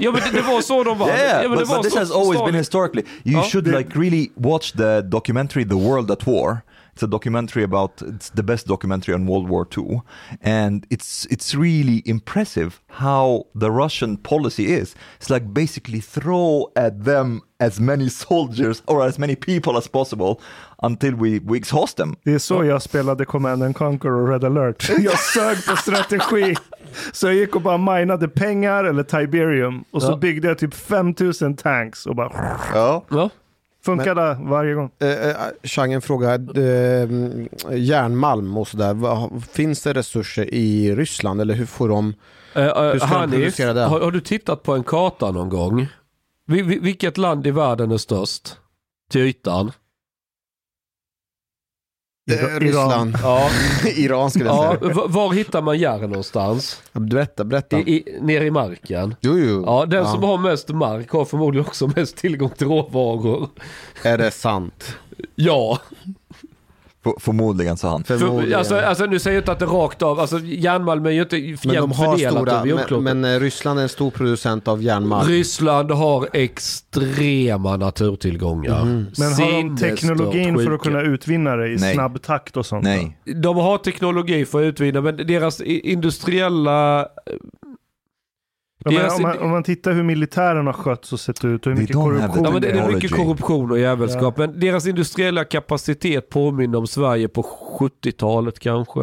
ja 0.00 0.10
men 0.12 0.20
det, 0.24 0.30
det 0.32 0.42
var 0.42 0.60
så 0.60 0.82
de 0.84 0.98
var. 0.98 1.08
Yeah, 1.08 1.42
ja, 1.42 1.48
men 1.48 1.50
but, 1.50 1.58
det 1.58 1.64
var 1.64 1.76
but 1.76 1.82
this 1.84 1.92
så- 1.92 1.98
has 1.98 2.10
always 2.10 2.40
been 2.44 2.54
historically. 2.54 3.02
You 3.24 3.36
Ja. 3.42 3.48
should 3.48 3.66
like 3.68 3.98
really 3.98 4.28
watch 4.34 4.72
the 4.72 5.00
documentary 5.02 5.64
The 5.64 5.74
World 5.74 6.10
at 6.10 6.26
War. 6.26 6.60
It's 6.96 7.02
a 7.02 7.06
documentary 7.06 7.62
about 7.62 8.00
it's 8.02 8.30
the 8.30 8.42
best 8.42 8.66
documentary 8.66 9.12
on 9.14 9.26
World 9.26 9.50
War 9.50 9.66
II, 9.78 10.00
and 10.42 10.86
it's 10.90 11.26
it's 11.30 11.54
really 11.54 12.02
impressive 12.06 12.70
how 12.88 13.44
the 13.60 13.70
Russian 13.70 14.16
policy 14.16 14.62
is. 14.64 14.94
It's 15.20 15.28
like 15.30 15.44
basically 15.52 16.00
throw 16.00 16.70
at 16.74 17.04
them 17.04 17.40
as 17.60 17.78
many 17.80 18.08
soldiers 18.28 18.82
or 18.86 19.02
as 19.06 19.18
many 19.18 19.36
people 19.36 19.76
as 19.76 19.88
possible 19.88 20.40
until 20.82 21.14
we, 21.16 21.38
we 21.44 21.58
exhaust 21.58 21.96
them. 21.96 22.16
Det 22.24 22.32
är 22.34 22.38
så 22.38 22.64
jag 22.64 22.82
spelade 22.82 23.24
Command 23.24 23.62
and 23.62 23.76
Conquer 23.76 24.12
och 24.12 24.28
Red 24.28 24.44
alert. 24.44 24.88
Jag 24.98 25.18
sög 25.18 25.66
på 25.66 25.76
strategi. 25.76 26.54
Så 27.12 27.26
jag 27.26 27.34
gick 27.34 27.56
och 27.56 27.62
bara 27.62 27.78
minade 27.98 28.28
pengar 28.28 28.84
eller 28.84 29.02
Tiberium. 29.02 29.84
Och 29.90 30.02
så 30.02 30.10
Ja. 30.12 30.16
byggde 30.16 30.48
jag 30.48 30.58
typ 30.58 30.74
5000 30.74 31.56
tanks 31.56 32.06
och 32.06 32.16
bara 32.16 32.32
Ja. 32.74 33.04
Ja. 33.10 33.30
Funkade 33.86 34.38
varje 34.40 34.74
gång. 34.74 34.90
Eh, 34.98 35.28
eh, 35.28 35.36
Chang, 35.62 35.92
en 35.92 36.02
fråga. 36.02 36.34
Eh, 36.34 37.08
järnmalm 37.72 38.56
och 38.56 38.68
sådär. 38.68 38.96
Finns 39.52 39.82
det 39.82 39.92
resurser 39.92 40.54
i 40.54 40.94
Ryssland 40.94 41.40
eller 41.40 41.54
hur 41.54 41.66
får 41.66 41.88
de? 41.88 42.14
Uh, 42.56 42.62
Hur 42.62 42.98
ska 42.98 43.20
de 43.20 43.30
producera 43.30 43.72
det? 43.72 43.84
har, 43.84 44.00
har 44.00 44.10
du 44.10 44.20
tittat 44.20 44.62
på 44.62 44.74
en 44.74 44.84
karta 44.84 45.30
någon 45.30 45.48
gång? 45.48 45.86
Vi, 46.46 46.62
vi, 46.62 46.78
vilket 46.78 47.18
land 47.18 47.46
i 47.46 47.50
världen 47.50 47.90
är 47.90 47.96
störst? 47.96 48.56
Till 49.10 49.20
ytan? 49.20 49.72
Eh, 52.30 52.60
Ryssland. 52.60 53.16
Ja. 53.22 53.48
Iran 53.96 54.30
skulle 54.30 54.44
jag 54.44 54.56
ja 54.56 54.78
säga. 54.80 54.94
v- 54.94 55.00
var 55.08 55.32
hittar 55.32 55.62
man 55.62 55.78
järn 55.78 56.00
någonstans? 56.00 56.82
Berätta, 56.92 57.44
berätta. 57.44 57.78
I, 57.78 57.80
i, 57.96 58.18
ner 58.20 58.40
i 58.40 58.50
marken. 58.50 59.14
Jo, 59.20 59.38
jo. 59.38 59.62
Ja, 59.66 59.86
den 59.86 60.06
som 60.06 60.22
har 60.22 60.38
mest 60.38 60.68
mark 60.68 61.10
har 61.10 61.24
förmodligen 61.24 61.66
också 61.66 61.90
mest 61.96 62.16
tillgång 62.16 62.50
till 62.50 62.66
råvaror. 62.66 63.48
Är 64.02 64.18
det 64.18 64.30
sant? 64.30 64.96
Ja, 65.34 65.78
förmodligen 67.20 67.76
sa 67.76 67.90
han. 67.90 68.04
för, 68.04 68.18
Förmodligen. 68.18 68.58
alltså, 68.58 68.76
alltså 68.76 69.06
nu 69.06 69.18
säger 69.18 69.34
jag 69.36 69.40
inte 69.42 69.52
att 69.52 69.58
det 69.58 69.64
är 69.64 69.68
rakt 69.68 70.02
av, 70.02 70.20
alltså 70.20 70.38
järnmalm 70.38 71.06
är 71.06 71.10
ju 71.10 71.22
inte 71.22 71.36
men 71.36 71.46
de 71.62 71.72
jämnt 71.74 71.96
har 71.96 72.12
fördelat 72.12 72.34
stora, 72.34 72.52
över 72.52 72.66
jordklotet. 72.66 73.04
men, 73.04 73.20
men 73.20 73.34
eh, 73.34 73.40
Ryssland 73.40 73.78
är 73.78 73.82
en 73.82 73.88
stor 73.88 74.10
producent 74.10 74.68
av 74.68 74.82
järnmalm. 74.82 75.28
Ryssland 75.28 75.90
har 75.90 76.28
extrema 76.32 77.76
naturtillgångar. 77.76 78.84
Mhm. 78.84 79.06
Men 79.18 79.32
har 79.32 79.52
de 79.62 79.76
teknologin 79.76 80.58
för 80.58 80.72
att 80.72 80.80
kunna 80.80 81.02
utvinna 81.02 81.56
det 81.56 81.68
i 81.68 81.76
Nej. 81.76 81.94
snabb 81.94 82.22
takt 82.22 82.56
och 82.56 82.66
sånt? 82.66 82.84
Nej. 82.84 83.18
De 83.24 83.56
har 83.56 83.78
teknologi 83.78 84.44
för 84.44 84.62
att 84.62 84.66
utvinna, 84.66 85.00
men 85.00 85.16
deras 85.16 85.60
industriella... 85.60 87.06
Ja, 88.86 88.92
men 88.92 89.00
deras 89.02 89.16
om, 89.16 89.22
man, 89.22 89.38
om 89.38 89.50
man 89.50 89.62
tittar 89.62 89.92
hur 89.92 90.02
militären 90.02 90.66
har 90.66 90.72
skötts 90.72 91.12
och 91.12 91.20
sett 91.20 91.44
ut 91.44 91.66
och 91.66 91.72
hur 91.72 91.80
mycket 91.80 91.96
korruption 91.96 92.44
Ja, 92.44 92.50
men 92.50 92.62
det 92.62 92.68
är 92.68 92.72
det 92.74 92.80
är. 92.80 92.92
mycket 92.92 93.10
korruption 93.10 93.70
och 93.70 93.78
jävelskap. 93.78 94.36
Men 94.38 94.60
deras 94.60 94.86
industriella 94.86 95.44
kapacitet 95.44 96.28
påminner 96.30 96.78
om 96.78 96.86
Sverige 96.86 97.28
på 97.28 97.42
70-talet 97.80 98.58
kanske. 98.58 99.00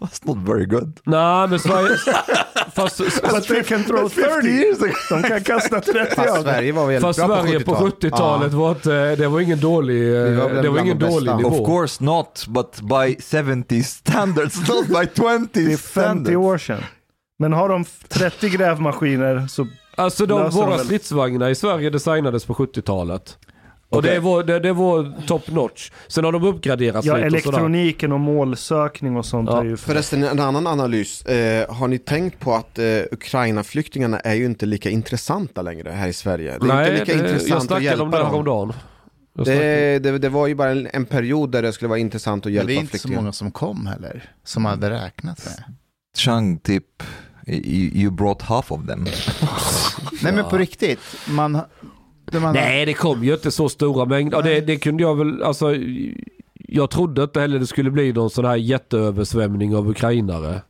That's 0.00 0.20
not 0.22 0.36
very 0.48 0.66
good. 0.66 1.00
Nej, 1.04 1.48
men 1.48 1.58
Sverige... 1.58 1.96
fast, 2.74 2.98
But 3.22 3.48
they 3.48 3.62
can 3.62 3.84
throw 3.84 4.08
30. 4.08 4.74
De 5.10 5.22
kan 5.22 5.40
kasta 5.40 5.80
30 5.80 6.14
Fast 6.14 6.30
av 6.38 6.42
Sverige 6.42 6.72
var 6.72 6.86
väldigt 6.86 7.02
fast 7.02 7.26
bra 7.26 7.42
Sverige 7.42 7.60
på 7.60 7.74
70-talet. 7.74 8.12
70-talet 8.12 8.52
var 8.52 8.70
inte, 8.70 9.16
det 9.16 9.28
var 9.28 9.40
ingen 9.40 9.60
dålig, 9.60 9.94
Vi 9.94 10.34
var 10.36 10.48
väl 10.48 10.62
det 10.62 10.70
var 10.70 10.80
ingen 10.80 10.98
dålig 10.98 11.36
nivå. 11.36 11.48
Of 11.48 11.66
course 11.66 12.04
not, 12.04 12.44
but 12.48 12.80
by 12.80 13.16
70 13.64 13.82
standards, 13.82 14.68
not 14.68 14.86
by 14.86 15.06
20 15.16 15.48
Det 15.52 15.72
är 15.72 15.76
50 15.76 15.76
standards. 15.76 16.36
år 16.36 16.58
sedan. 16.58 16.82
Men 17.40 17.52
har 17.52 17.68
de 17.68 17.84
30 18.08 18.48
grävmaskiner 18.50 19.46
så 19.46 19.66
Alltså 19.94 20.26
de, 20.26 20.42
de 20.42 20.50
våra 20.50 20.70
väl. 20.76 20.78
stridsvagnar 20.84 21.48
i 21.50 21.54
Sverige 21.54 21.90
designades 21.90 22.44
på 22.44 22.54
70-talet. 22.54 23.38
Och 23.90 23.98
Okej. 23.98 24.14
det, 24.14 24.20
var, 24.20 24.42
det, 24.44 24.58
det 24.60 24.72
var 24.72 25.26
top 25.26 25.50
notch. 25.50 25.90
Sen 26.08 26.24
har 26.24 26.32
de 26.32 26.44
uppgraderats 26.44 27.06
ja, 27.06 27.16
lite 27.16 27.26
och 27.26 27.42
sådär. 27.42 27.56
elektroniken 27.58 28.12
och 28.12 28.20
målsökning 28.20 29.16
och 29.16 29.26
sånt 29.26 29.48
Ja. 29.52 29.60
är 29.60 29.64
ju... 29.64 29.76
Förresten, 29.76 30.24
en 30.24 30.40
annan 30.40 30.66
analys. 30.66 31.22
Eh, 31.22 31.74
har 31.74 31.88
ni 31.88 31.98
tänkt 31.98 32.40
på 32.40 32.54
att 32.54 32.78
eh, 32.78 32.84
Ukraina-flyktingarna 33.10 34.20
är 34.20 34.34
ju 34.34 34.44
inte 34.44 34.66
lika 34.66 34.90
intressanta 34.90 35.62
längre 35.62 35.90
här 35.90 36.08
i 36.08 36.12
Sverige? 36.12 36.58
Det 36.60 36.66
är 36.66 36.74
Nej, 36.74 36.90
inte 36.90 37.04
lika 37.04 37.12
det, 37.12 37.18
jag 37.22 37.30
intressant 37.30 37.60
att 37.62 37.66
snackade 37.66 38.02
om 38.02 38.10
det 38.10 38.16
hjälpa 38.16 38.18
dem. 38.18 38.30
häromdagen. 38.32 38.72
Jag 39.36 39.46
snackade- 39.46 39.64
Det, 39.98 39.98
det, 39.98 40.18
det 40.18 40.28
var 40.28 40.46
ju 40.46 40.54
bara 40.54 40.70
en, 40.70 40.88
en 40.92 41.04
period 41.04 41.50
där 41.50 41.62
det 41.62 41.72
skulle 41.72 41.88
vara 41.88 41.98
intressant 41.98 42.42
att 42.42 42.44
Men 42.46 42.54
hjälpa 42.54 42.66
det 42.66 42.74
är 42.74 42.80
inte 42.80 42.86
så 42.86 42.90
flyktingar. 43.02 43.20
många 43.22 43.32
som 43.32 43.50
kom 43.50 43.86
heller, 43.86 44.30
som 44.44 44.64
hade 44.64 44.90
räknat 44.90 45.44
med. 45.44 45.64
Chang 46.16 46.58
tip, 46.58 47.02
you, 47.46 48.10
brought 48.10 48.42
half 48.42 48.72
of 48.72 48.86
them. 48.86 49.06
Nej 50.22 50.32
men 50.32 50.44
på 50.44 50.58
riktigt, 50.58 51.00
man... 51.28 51.60
det 52.32 52.40
Man, 52.40 52.54
Nej, 52.54 52.86
det 52.86 52.94
kom 52.94 53.24
ju 53.24 53.34
inte 53.34 53.50
så 53.50 53.68
stora 53.68 54.04
mängder. 54.04 54.36
Ja, 54.36 54.42
det, 54.42 54.60
det 54.60 54.76
kunde 54.76 55.02
jag 55.02 55.14
väl, 55.14 55.42
alltså. 55.42 55.74
Jag 56.70 56.90
trodde 56.90 57.22
inte 57.22 57.40
heller 57.40 57.58
det 57.58 57.66
skulle 57.66 57.90
bli 57.90 58.12
någon 58.12 58.30
sån 58.30 58.44
här 58.44 58.56
jätteöversvämning 58.56 59.76
av 59.76 59.88
ukrainare. 59.90 60.62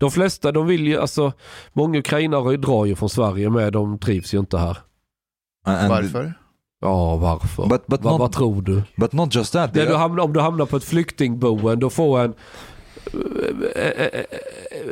De 0.00 0.10
flesta, 0.10 0.52
de 0.52 0.66
vill 0.66 0.86
ju, 0.86 1.00
alltså, 1.00 1.32
många 1.72 1.98
ukrainare 1.98 2.56
drar 2.56 2.84
ju 2.84 2.94
från 2.94 3.08
Sverige 3.08 3.50
med, 3.50 3.72
de 3.72 3.98
trivs 3.98 4.34
ju 4.34 4.38
inte 4.38 4.58
här. 4.58 4.78
And- 5.66 5.88
Varför? 5.88 6.34
Ja, 6.80 7.16
varför? 7.16 7.66
But, 7.66 7.86
but, 7.86 8.02
vad, 8.02 8.12
not, 8.12 8.20
vad 8.20 8.32
tror 8.32 8.62
du? 8.62 8.82
but 8.96 9.12
not 9.12 9.34
just 9.34 9.52
that. 9.52 9.74
Du 9.74 9.94
hamnar, 9.94 10.24
om 10.24 10.32
du 10.32 10.40
hamnar 10.40 10.66
på 10.66 10.76
ett 10.76 10.84
flyktingboende 10.84 11.86
och 11.86 11.92
får 11.92 12.20
en 12.20 12.34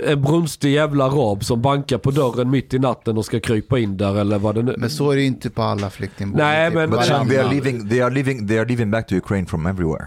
en 0.07 0.23
brunstig 0.23 0.73
jävla 0.73 1.09
rab 1.09 1.45
som 1.45 1.63
bankar 1.63 1.99
på 1.99 2.11
dörren 2.11 2.51
mitt 2.51 2.75
i 2.75 2.79
natten 2.79 3.19
och 3.19 3.25
ska 3.25 3.41
krypa 3.41 3.79
in 3.79 3.97
där 3.97 4.21
eller 4.21 4.39
vad 4.39 4.55
det 4.55 4.63
nu... 4.63 4.75
Men 4.79 4.91
så 4.91 5.11
är 5.11 5.17
det 5.17 5.23
inte 5.23 5.51
på 5.51 5.63
alla 5.63 5.91
flyktingboenden. 5.91 6.47
Nej, 6.47 6.71
men- 6.71 6.91
på 6.91 6.97
But 6.97 7.07
Chang, 7.07 7.29
they 7.29 7.39
are 7.39 7.49
leaving. 7.51 7.89
They 7.89 8.01
are 8.01 8.11
leaving. 8.15 8.49
They 8.49 8.59
are 8.59 8.65
leaving 8.69 8.91
back 8.91 9.07
to 9.07 9.15
Ukraine 9.15 9.47
from 9.47 9.67
everywhere. 9.67 10.07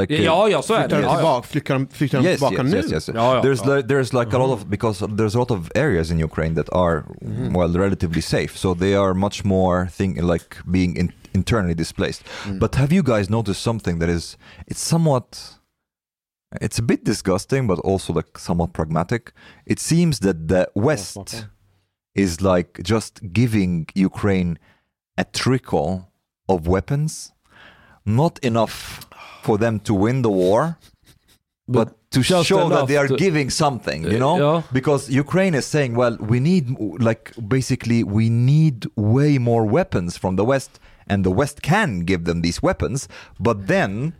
Like 0.00 0.14
Ja, 0.22 0.48
ja, 0.48 0.62
så 0.62 0.74
är 0.74 0.88
det. 0.88 0.96
tillbaka, 0.96 1.48
flyttar 1.48 1.74
de, 1.74 2.24
yes, 2.24 2.38
tillbaka 2.38 2.62
yes, 2.62 2.72
nu? 2.72 2.76
yes, 2.76 2.92
yes. 2.92 3.08
Ja, 3.08 3.14
ja. 3.14 3.42
There's 3.42 3.68
Ja. 3.68 3.74
like 3.76 3.88
there's 3.88 4.20
like 4.24 4.36
a 4.36 4.38
lot 4.38 4.50
of 4.50 4.64
because 4.66 5.04
there's 5.06 5.34
a 5.36 5.38
lot 5.38 5.50
of 5.50 5.70
areas 5.74 6.10
in 6.10 6.24
Ukraine 6.24 6.54
that 6.62 6.68
are 6.72 7.02
well 7.54 7.72
relatively 7.76 8.22
safe, 8.22 8.56
so 8.58 8.74
they 8.74 8.94
are 8.94 9.14
much 9.14 9.44
more 9.44 9.88
thing 9.88 10.22
like 10.32 10.44
being 10.72 10.96
in, 10.96 11.12
internally 11.32 11.74
displaced. 11.74 12.22
But 12.60 12.74
have 12.74 12.94
you 12.94 13.02
guys 13.02 13.28
noticed 13.30 13.62
something 13.62 13.98
that 14.00 14.08
is 14.08 14.38
it's 14.66 14.80
somewhat 14.88 15.38
it's 16.60 16.78
a 16.78 16.82
bit 16.82 17.04
disgusting, 17.04 17.66
but 17.66 17.78
also 17.80 18.12
like 18.12 18.38
somewhat 18.38 18.72
pragmatic. 18.72 19.32
It 19.66 19.78
seems 19.78 20.20
that 20.20 20.48
the 20.48 20.68
West 20.74 21.46
is 22.14 22.40
like 22.40 22.80
just 22.82 23.32
giving 23.32 23.86
Ukraine 23.94 24.58
a 25.16 25.24
trickle 25.24 26.10
of 26.48 26.66
weapons, 26.66 27.32
not 28.04 28.38
enough 28.40 29.06
for 29.42 29.58
them 29.58 29.78
to 29.80 29.94
win 29.94 30.22
the 30.22 30.30
war, 30.30 30.76
but 31.68 31.96
to 32.10 32.22
show 32.22 32.68
that 32.68 32.88
they 32.88 32.96
are 32.96 33.06
to- 33.06 33.16
giving 33.16 33.48
something, 33.50 34.02
you 34.02 34.18
know? 34.18 34.36
Yeah. 34.38 34.62
Because 34.72 35.08
Ukraine 35.08 35.54
is 35.54 35.64
saying, 35.66 35.94
well, 35.94 36.16
we 36.18 36.40
need, 36.40 36.76
like, 37.00 37.32
basically, 37.46 38.02
we 38.02 38.28
need 38.28 38.86
way 38.96 39.38
more 39.38 39.64
weapons 39.64 40.16
from 40.16 40.34
the 40.34 40.44
West, 40.44 40.80
and 41.06 41.24
the 41.24 41.30
West 41.30 41.62
can 41.62 42.00
give 42.00 42.24
them 42.24 42.42
these 42.42 42.60
weapons, 42.60 43.06
but 43.38 43.68
then 43.68 44.14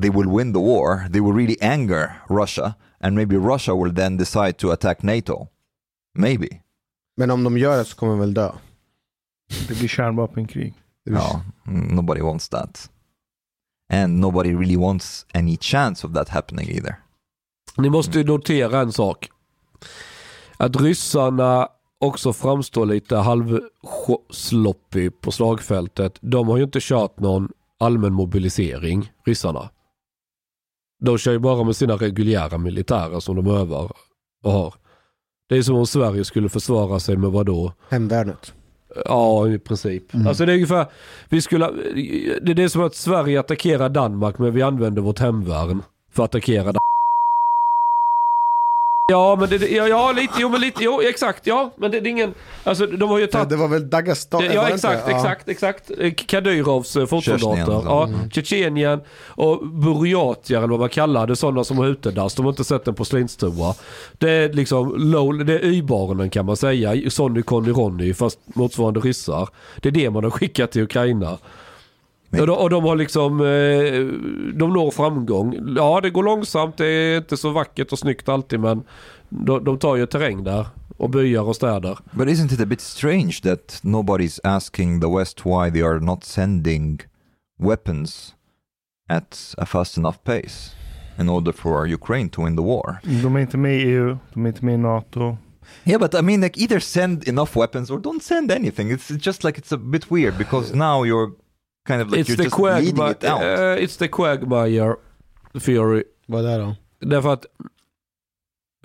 they 0.00 0.10
will 0.10 0.28
win 0.36 0.52
the 0.52 0.60
war, 0.60 1.08
they 1.12 1.20
will 1.20 1.32
really 1.32 1.56
anger 1.60 2.10
Russia, 2.28 2.74
and 3.00 3.16
maybe 3.16 3.36
Russia 3.36 3.74
will 3.74 3.94
then 3.94 4.16
decide 4.16 4.52
to 4.58 4.70
attack 4.70 5.02
NATO. 5.02 5.48
Maybe. 6.14 6.62
Men 7.16 7.30
om 7.30 7.44
de 7.44 7.58
gör 7.58 7.78
det 7.78 7.84
så 7.84 7.96
kommer 7.96 8.12
de 8.12 8.20
väl 8.20 8.34
dö? 8.34 8.52
Det 9.68 9.78
blir 9.78 9.88
kärnvapenkrig. 9.88 10.74
No, 11.06 11.40
mm, 11.66 11.96
nobody 11.96 12.20
wants 12.20 12.48
that. 12.48 12.90
And 13.92 14.20
nobody 14.20 14.54
really 14.54 14.76
wants 14.76 15.26
any 15.34 15.56
chance 15.56 16.06
of 16.06 16.12
that 16.14 16.28
happening 16.28 16.68
either. 16.68 16.96
Ni 17.76 17.90
måste 17.90 18.18
ju 18.18 18.24
notera 18.24 18.80
en 18.80 18.92
sak. 18.92 19.30
Att 20.56 20.76
ryssarna 20.76 21.68
också 21.98 22.32
framstår 22.32 22.86
lite 22.86 23.16
halvsloppy 23.16 25.10
på 25.10 25.30
slagfältet. 25.30 26.18
De 26.20 26.48
har 26.48 26.56
ju 26.56 26.62
inte 26.62 26.78
kört 26.82 27.20
någon 27.20 27.48
allmän 27.78 28.12
mobilisering, 28.12 29.12
ryssarna. 29.24 29.70
De 31.00 31.18
kör 31.18 31.32
ju 31.32 31.38
bara 31.38 31.64
med 31.64 31.76
sina 31.76 31.94
reguljära 31.94 32.58
militärer 32.58 33.20
som 33.20 33.36
de 33.36 33.46
övar 33.46 33.92
och 34.44 34.52
har. 34.52 34.74
Det 35.48 35.56
är 35.56 35.62
som 35.62 35.76
om 35.76 35.86
Sverige 35.86 36.24
skulle 36.24 36.48
försvara 36.48 37.00
sig 37.00 37.16
med 37.16 37.30
vad 37.30 37.46
då? 37.46 37.72
Hemvärnet. 37.88 38.54
Ja, 39.04 39.48
i 39.48 39.58
princip. 39.58 40.04
Alltså 40.26 40.46
det 40.46 40.52
är 40.52 40.54
ungefär, 40.54 40.86
vi 41.28 41.42
skulle, 41.42 41.70
det 42.42 42.62
är 42.62 42.68
som 42.68 42.82
att 42.82 42.94
Sverige 42.94 43.40
attackerar 43.40 43.88
Danmark 43.88 44.38
men 44.38 44.54
vi 44.54 44.62
använder 44.62 45.02
vårt 45.02 45.18
hemvärn 45.18 45.82
för 46.12 46.24
att 46.24 46.30
attackera 46.30 46.64
Danmark. 46.64 46.87
Ja, 49.10 49.36
men 49.40 49.48
det, 49.48 49.68
ja, 49.70 49.88
ja, 49.88 50.12
lite, 50.12 50.32
jo 50.38 50.48
men 50.48 50.60
lite, 50.60 50.84
jo 50.84 51.00
exakt, 51.02 51.46
ja. 51.46 51.70
Men 51.76 51.90
det, 51.90 52.00
det 52.00 52.08
är 52.08 52.10
ingen, 52.10 52.34
alltså 52.64 52.86
de 52.86 53.08
har 53.10 53.18
ju 53.18 53.26
Det, 53.26 53.32
tagit 53.32 53.48
det 53.48 53.56
var 53.56 53.68
väl 53.68 53.90
Dagestan? 53.90 54.44
Ja 54.54 54.68
exakt? 54.68 55.02
Ja. 55.08 55.16
exakt, 55.16 55.48
exakt. 55.48 55.90
Kadyrovs 56.26 56.96
eh, 56.96 57.06
fotsoldater. 57.06 57.82
Ja, 57.84 58.04
Mm. 58.04 58.30
Tjetjenien 58.30 59.00
och 59.26 59.66
Burjatier 59.68 60.58
eller 60.58 60.68
vad 60.68 60.80
man 60.80 60.88
kallar 60.88 61.26
det. 61.26 61.36
Sådana 61.36 61.64
som 61.64 61.78
har 61.78 61.86
utedass. 61.86 62.34
De 62.34 62.44
har 62.44 62.52
inte 62.52 62.64
sett 62.64 62.88
en 62.88 62.94
porslinsstua. 62.94 63.74
Det 64.18 64.30
är 64.30 64.52
liksom 64.52 64.94
low, 64.96 65.44
det 65.44 65.54
är 65.54 65.64
y-barnen 65.64 66.30
kan 66.30 66.46
man 66.46 66.56
säga. 66.56 67.10
Sonny, 67.10 67.42
Conny, 67.42 67.70
Ronny 67.72 68.14
fast 68.14 68.38
motsvarande 68.44 69.00
ryssar. 69.00 69.48
Det 69.76 69.88
är 69.88 69.92
det 69.92 70.10
man 70.10 70.24
har 70.24 70.30
skickat 70.30 70.70
till 70.72 70.82
Ukraina. 70.82 71.38
Och 72.30 72.46
de, 72.46 72.50
och 72.50 72.70
de 72.70 72.84
har 72.84 72.96
liksom, 72.96 73.40
eh, 73.40 74.56
de 74.58 74.72
når 74.72 74.90
framgång. 74.90 75.74
Ja 75.76 76.00
det 76.00 76.10
går 76.10 76.22
långsamt, 76.22 76.76
det 76.76 76.86
är 76.86 77.16
inte 77.18 77.36
så 77.36 77.50
vackert 77.50 77.92
och 77.92 77.98
snyggt 77.98 78.28
alltid 78.28 78.60
men 78.60 78.82
de, 79.28 79.64
de 79.64 79.78
tar 79.78 79.96
ju 79.96 80.06
terräng 80.06 80.44
där. 80.44 80.66
Och 80.96 81.10
byar 81.10 81.42
och 81.42 81.56
städer. 81.56 81.98
But 82.10 82.28
isn't 82.28 82.54
it 82.54 82.60
a 82.60 82.66
bit 82.66 82.80
strange 82.80 83.40
that 83.42 83.80
nobody's 83.82 84.40
asking 84.44 85.00
the 85.00 85.06
West 85.18 85.46
why 85.46 85.70
they 85.70 85.82
are 85.82 86.00
not 86.00 86.24
sending 86.24 87.00
weapons 87.58 88.34
at 89.08 89.54
a 89.58 89.66
fast 89.66 89.98
enough 89.98 90.16
pace 90.24 90.74
in 91.20 91.28
order 91.28 91.52
for 91.52 91.86
Ukraine 91.86 92.28
to 92.28 92.44
win 92.44 92.56
the 92.56 92.62
war? 92.62 92.96
De 93.22 93.36
är 93.36 93.40
inte 93.40 93.56
med 93.56 93.76
i 93.76 93.82
EU, 93.82 94.18
de 94.34 94.44
är 94.44 94.48
inte 94.48 94.64
med 94.64 94.74
i 94.74 94.78
NATO. 94.78 95.36
Yeah, 95.84 96.00
but 96.00 96.14
I 96.14 96.22
mean, 96.22 96.40
like 96.40 96.60
either 96.60 96.80
send 96.80 97.28
enough 97.28 97.56
weapons 97.56 97.90
or 97.90 97.98
don't 97.98 98.22
send 98.22 98.50
anything. 98.50 98.90
It's 98.90 99.26
just 99.26 99.44
like 99.44 99.60
it's 99.60 99.72
a 99.72 99.78
bit 99.78 100.10
weird 100.10 100.38
because 100.38 100.74
now 100.74 101.04
you're 101.04 101.32
kind 101.88 102.02
of 102.02 102.10
like 102.10 102.20
It's 102.20 102.28
you're 102.30 102.36
the, 102.36 102.44
just 102.44 102.58
leading 102.58 102.94
Quagmire, 102.96 103.10
it 103.10 103.24
out. 103.24 103.42
eh, 103.42 103.84
it's 103.84 103.98
the 103.98 104.08
Quagmire 104.08 104.94
theory. 105.64 106.04
Vad 106.26 106.46
är 106.46 106.58
det 106.58 106.64
då? 106.64 106.74
Därför 107.00 107.32
att 107.32 107.46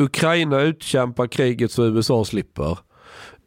Ukraina 0.01 0.61
utkämpar 0.61 1.27
kriget 1.27 1.71
så 1.71 1.85
USA 1.85 2.25
slipper. 2.25 2.77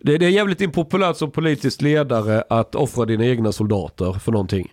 Det, 0.01 0.19
det 0.19 0.27
är 0.27 0.31
jävligt 0.31 0.61
impopulärt 0.61 1.17
som 1.17 1.31
politisk 1.31 1.81
ledare 1.83 2.45
att 2.51 2.75
offra 2.75 3.05
dina 3.05 3.25
egna 3.25 3.53
soldater 3.53 4.13
för 4.13 4.33
någonting. 4.33 4.73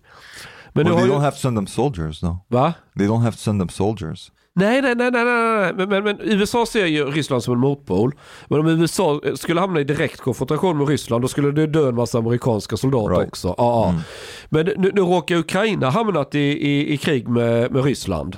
Men 0.74 0.86
well, 0.86 0.96
nu 0.96 1.02
they 1.02 1.10
har 1.10 1.16
don't 1.16 1.20
ju, 1.20 1.24
have 1.24 1.32
to 1.32 1.38
send 1.42 1.58
them 1.58 1.68
soldiers 1.68 2.20
though. 2.20 2.38
Va? 2.48 2.74
They 2.98 3.08
don't 3.08 3.22
have 3.22 3.32
to 3.32 3.38
send 3.42 3.62
them 3.62 3.70
soldiers. 3.70 4.32
Nej, 4.56 4.82
nej, 4.82 4.96
nej, 4.96 5.12
nej, 5.12 5.26
nej, 5.26 5.60
nej. 5.60 5.74
Men, 5.74 5.90
men, 5.90 6.04
men 6.04 6.18
USA 6.22 6.66
ser 6.66 6.86
ju 6.86 7.06
Ryssland 7.06 7.44
som 7.44 7.54
en 7.54 7.60
motpol. 7.60 8.16
Men 8.48 8.60
om 8.60 8.68
USA 8.68 9.22
skulle 9.36 9.60
hamna 9.60 9.80
i 9.80 9.84
direkt 9.84 10.22
konfrontation 10.22 10.78
med 10.78 10.88
Ryssland 10.88 11.24
då 11.24 11.28
skulle 11.28 11.52
det 11.52 11.68
dö 11.68 11.90
en 11.90 11.96
massa 11.96 12.18
amerikanska 12.18 12.78
soldater 12.78 13.16
Right. 13.16 13.28
också. 13.28 13.56
Ja. 13.58 13.90
Mm. 13.90 14.02
Men 14.50 14.66
nu, 14.66 14.92
nu 14.94 15.02
råkar 15.02 15.36
Ukraina 15.36 15.90
hamnat 15.90 16.36
i, 16.36 16.40
i, 16.40 16.94
i 16.94 16.98
krig 16.98 17.28
med, 17.28 17.72
med 17.72 17.84
Ryssland. 17.84 18.38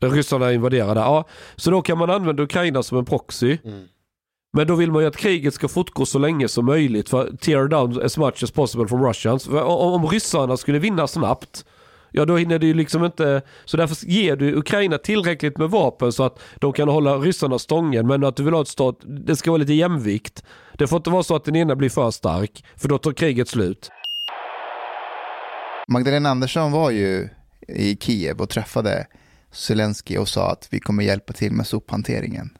Ryssarna 0.00 0.52
invaderade. 0.52 1.00
Ja, 1.00 1.24
så 1.56 1.70
då 1.70 1.82
kan 1.82 1.98
man 1.98 2.10
använda 2.10 2.42
Ukraina 2.42 2.82
som 2.82 2.98
en 2.98 3.04
proxy. 3.04 3.58
Men 4.52 4.66
då 4.66 4.74
vill 4.74 4.92
man 4.92 5.02
ju 5.02 5.08
att 5.08 5.16
kriget 5.16 5.54
ska 5.54 5.68
fortgå 5.68 6.06
så 6.06 6.18
länge 6.18 6.48
som 6.48 6.64
möjligt 6.66 7.08
för 7.08 7.36
tear 7.40 7.68
down 7.68 8.02
as 8.02 8.18
much 8.18 8.42
as 8.42 8.50
possible 8.50 8.88
from 8.88 9.04
Russians. 9.06 9.44
För 9.44 9.62
om, 9.62 9.92
om 9.92 10.06
ryssarna 10.10 10.56
skulle 10.56 10.78
vinna 10.78 11.06
snabbt, 11.06 11.64
ja 12.10 12.24
då 12.24 12.36
hinner 12.36 12.58
det 12.58 12.66
ju 12.66 12.74
liksom 12.74 13.04
inte... 13.04 13.42
Så 13.64 13.76
därför 13.76 14.06
ger 14.06 14.36
du 14.36 14.54
Ukraina 14.54 14.98
tillräckligt 14.98 15.58
med 15.58 15.70
vapen 15.70 16.12
så 16.12 16.24
att 16.24 16.38
de 16.60 16.72
kan 16.72 16.88
hålla 16.88 17.16
ryssarna 17.16 17.58
stången. 17.58 18.06
Men 18.06 18.24
att 18.24 18.36
du 18.36 18.42
vill 18.42 18.54
ha 18.54 18.62
ett 18.62 18.68
stat, 18.68 18.98
det 19.26 19.36
ska 19.36 19.50
vara 19.50 19.58
lite 19.60 19.72
jämvikt. 19.74 20.44
Det 20.78 20.86
får 20.86 20.96
inte 20.96 21.10
vara 21.10 21.22
så 21.22 21.36
att 21.36 21.44
den 21.44 21.56
ena 21.56 21.76
blir 21.76 21.88
för 21.88 22.10
stark, 22.10 22.64
för 22.76 22.88
då 22.88 22.98
tar 22.98 23.12
kriget 23.12 23.48
slut. 23.48 23.90
Magdalena 25.88 26.28
Andersson 26.28 26.72
var 26.72 26.90
ju 26.90 27.28
i 27.68 27.96
Kiev 28.00 28.40
och 28.40 28.48
träffade 28.48 29.06
Zelensky 29.52 30.16
och 30.18 30.28
sa 30.28 30.50
att 30.50 30.68
vi 30.70 30.80
kommer 30.80 31.04
hjälpa 31.04 31.32
till 31.32 31.52
med 31.52 31.66
sophanteringen. 31.66 32.50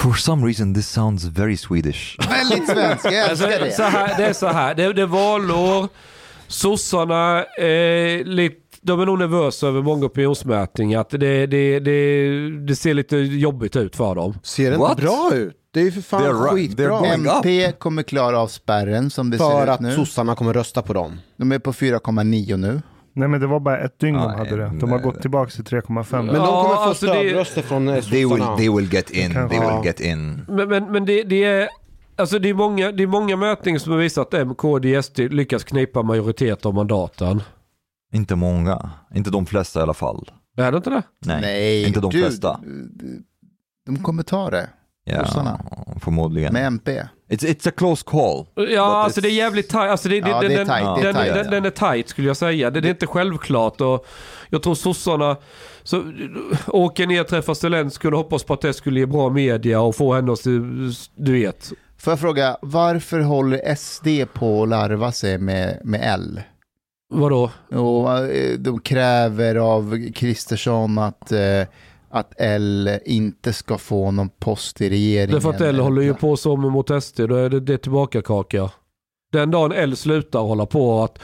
For 0.00 0.12
some 0.12 0.46
reason 0.46 0.74
this 0.74 0.88
sounds 0.88 1.24
very 1.24 1.56
Swedish. 1.56 2.18
Väldigt 2.30 2.68
svensk, 2.70 3.04
jag 3.04 3.30
Alltså, 3.30 3.46
älskar 3.46 3.70
så 3.70 3.82
det. 3.82 3.88
här, 3.88 4.16
det 4.18 4.24
är 4.26 4.32
så 4.32 4.46
här, 4.46 4.74
det, 4.74 4.92
det 4.92 5.02
är 5.02 5.06
valår, 5.06 5.88
sossarna 6.46 7.44
är 7.58 8.24
lite, 8.24 8.56
de 8.84 9.00
är 9.00 9.06
nog 9.06 9.18
nervösa 9.18 9.66
över 9.68 9.82
många 9.82 10.06
opinionsmätningar. 10.06 11.00
Att 11.00 11.10
det, 11.10 11.46
det, 11.46 11.78
det, 11.80 12.50
det 12.66 12.76
ser 12.76 12.94
lite 12.94 13.16
jobbigt 13.16 13.76
ut 13.76 13.96
för 13.96 14.14
dem. 14.14 14.34
Ser 14.42 14.70
det 14.70 14.76
What? 14.76 14.90
inte 14.90 15.02
bra 15.02 15.30
ut? 15.34 15.54
Det 15.70 15.80
är 15.80 15.84
ju 15.84 15.92
för 15.92 16.00
fan 16.00 16.22
They're 16.22 16.48
skitbra. 16.48 17.00
Up. 17.00 17.06
MP 17.44 17.72
kommer 17.72 18.02
klara 18.02 18.38
av 18.38 18.46
spärren 18.46 19.10
som 19.10 19.30
det 19.30 19.38
För 19.38 19.50
ser 19.50 19.62
ut 19.62 19.68
att 19.68 19.80
nu. 19.80 19.92
sossarna 19.94 20.34
kommer 20.34 20.52
rösta 20.52 20.82
på 20.82 20.92
dem. 20.92 21.20
De 21.36 21.52
är 21.52 21.58
på 21.58 21.72
4,9 21.72 22.56
nu. 22.56 22.82
Nej 23.16 23.28
men 23.28 23.40
det 23.40 23.46
var 23.46 23.60
bara 23.60 23.78
ett 23.78 23.98
dygn 23.98 24.16
de 24.16 24.26
Nej, 24.28 24.36
hade 24.38 24.56
det. 24.56 24.72
De 24.80 24.90
har 24.90 24.98
nej. 24.98 25.04
gått 25.04 25.20
tillbaka 25.20 25.50
till 25.50 25.64
3,5. 25.64 26.04
Men 26.22 26.26
de 26.26 26.34
kommer 26.34 26.46
få 26.46 26.74
alltså 26.74 27.06
det- 27.06 27.12
stödröster 27.12 27.62
från 27.62 27.88
eh, 27.88 28.00
They 28.04 28.18
will, 28.24 28.28
sossarna. 28.38 28.56
they 28.56 28.68
will 28.76 28.92
get 28.94 29.10
in. 29.10 29.32
They 29.32 29.60
will 29.60 29.84
get 29.84 30.00
in. 30.00 30.44
Men, 30.48 30.68
men, 30.68 30.92
men 30.92 31.04
det, 31.06 31.22
det 31.22 31.44
är... 31.44 31.68
Alltså 32.16 32.38
det 32.38 32.48
är, 32.48 32.54
många, 32.54 32.92
det 32.92 33.02
är 33.02 33.06
många 33.06 33.36
mätningar 33.36 33.78
som 33.78 33.92
har 33.92 33.98
visat 33.98 34.34
att 34.34 34.40
M, 34.40 34.54
KD, 34.54 35.02
SD 35.02 35.18
lyckas 35.18 35.64
knipa 35.64 36.02
majoritet 36.02 36.66
av 36.66 36.74
mandaten. 36.74 37.42
Inte 38.14 38.36
många. 38.36 38.90
Inte 39.14 39.30
de 39.30 39.46
flesta 39.46 39.80
i 39.80 39.82
alla 39.82 39.94
fall. 39.94 40.30
Är 40.56 40.70
det 40.72 40.76
inte 40.76 40.90
det? 40.90 41.02
Nej, 41.26 41.84
inte 41.86 42.00
de 42.00 42.10
du, 42.10 42.18
flesta. 42.22 42.60
De 43.86 44.02
kommer 44.02 44.22
ta 44.22 44.50
det 44.50 44.68
Ja, 45.06 45.58
förmodligen. 46.00 46.52
med 46.52 46.66
MP. 46.66 47.02
It's, 47.30 47.44
it's 47.46 47.68
a 47.68 47.72
close 47.76 48.04
call. 48.06 48.46
Ja, 48.70 48.82
alltså 49.04 49.20
det 49.20 49.28
är 49.28 49.32
jävligt 49.32 49.68
tajt. 49.68 49.90
Alltså 49.90 50.08
det, 50.08 50.20
det, 50.20 50.28
Ja, 50.30 50.40
den, 50.40 50.48
det 50.50 50.54
är 50.54 50.58
den- 50.58 50.66
tajt, 50.66 50.84
det 51.02 51.08
är 51.08 51.12
den, 51.12 51.14
den, 51.26 51.44
ja. 51.44 51.50
den 51.50 51.64
är 51.64 51.70
tajt 51.70 52.08
skulle 52.08 52.26
jag 52.26 52.36
säga. 52.36 52.70
Det, 52.70 52.80
det 52.80 52.88
är 52.88 52.90
inte 52.90 53.06
självklart. 53.06 53.80
Och 53.80 54.06
jag 54.50 54.62
tror 54.62 54.74
sossarna 54.74 55.36
så, 55.82 56.12
åker 56.66 57.06
ner, 57.06 57.24
träffar 57.24 57.54
Zelenskyj 57.54 58.10
och 58.10 58.16
hoppas 58.18 58.44
på 58.44 58.54
att 58.54 58.60
det 58.60 58.72
skulle 58.74 59.00
ge 59.00 59.06
bra 59.06 59.30
media 59.30 59.80
och 59.80 59.96
få 59.96 60.14
henne 60.14 60.32
att, 60.32 60.44
du 61.16 61.32
vet. 61.32 61.72
Får 61.98 62.10
jag 62.10 62.20
fråga, 62.20 62.56
varför 62.62 63.20
håller 63.20 63.74
SD 63.74 64.32
på 64.34 64.62
att 64.62 64.68
larva 64.68 65.12
sig 65.12 65.38
med, 65.38 65.80
med 65.84 66.00
L? 66.04 66.40
Vadå? 67.20 67.50
Och 67.68 68.18
eh, 68.18 68.58
de 68.58 68.80
kräver 68.80 69.54
av 69.54 70.12
Kristersson 70.14 70.98
att, 70.98 71.32
eh, 71.32 71.62
att 72.10 72.32
L 72.38 72.90
inte 73.04 73.52
ska 73.52 73.78
få 73.78 74.10
någon 74.10 74.28
post 74.28 74.80
i 74.80 74.90
regeringen. 74.90 75.34
Därför 75.34 75.50
att 75.50 75.60
L 75.60 75.80
håller 75.80 76.02
ju 76.02 76.14
på 76.14 76.36
så 76.36 76.56
mot 76.56 77.02
SD. 77.04 77.20
Då 77.20 77.34
är 77.34 77.50
det, 77.50 77.60
det 77.60 77.78
tillbaka 77.78 78.22
kaka. 78.22 78.70
Den 79.32 79.50
dagen 79.50 79.72
L 79.72 79.96
slutar 79.96 80.40
hålla 80.40 80.66
på 80.66 81.02
att 81.02 81.18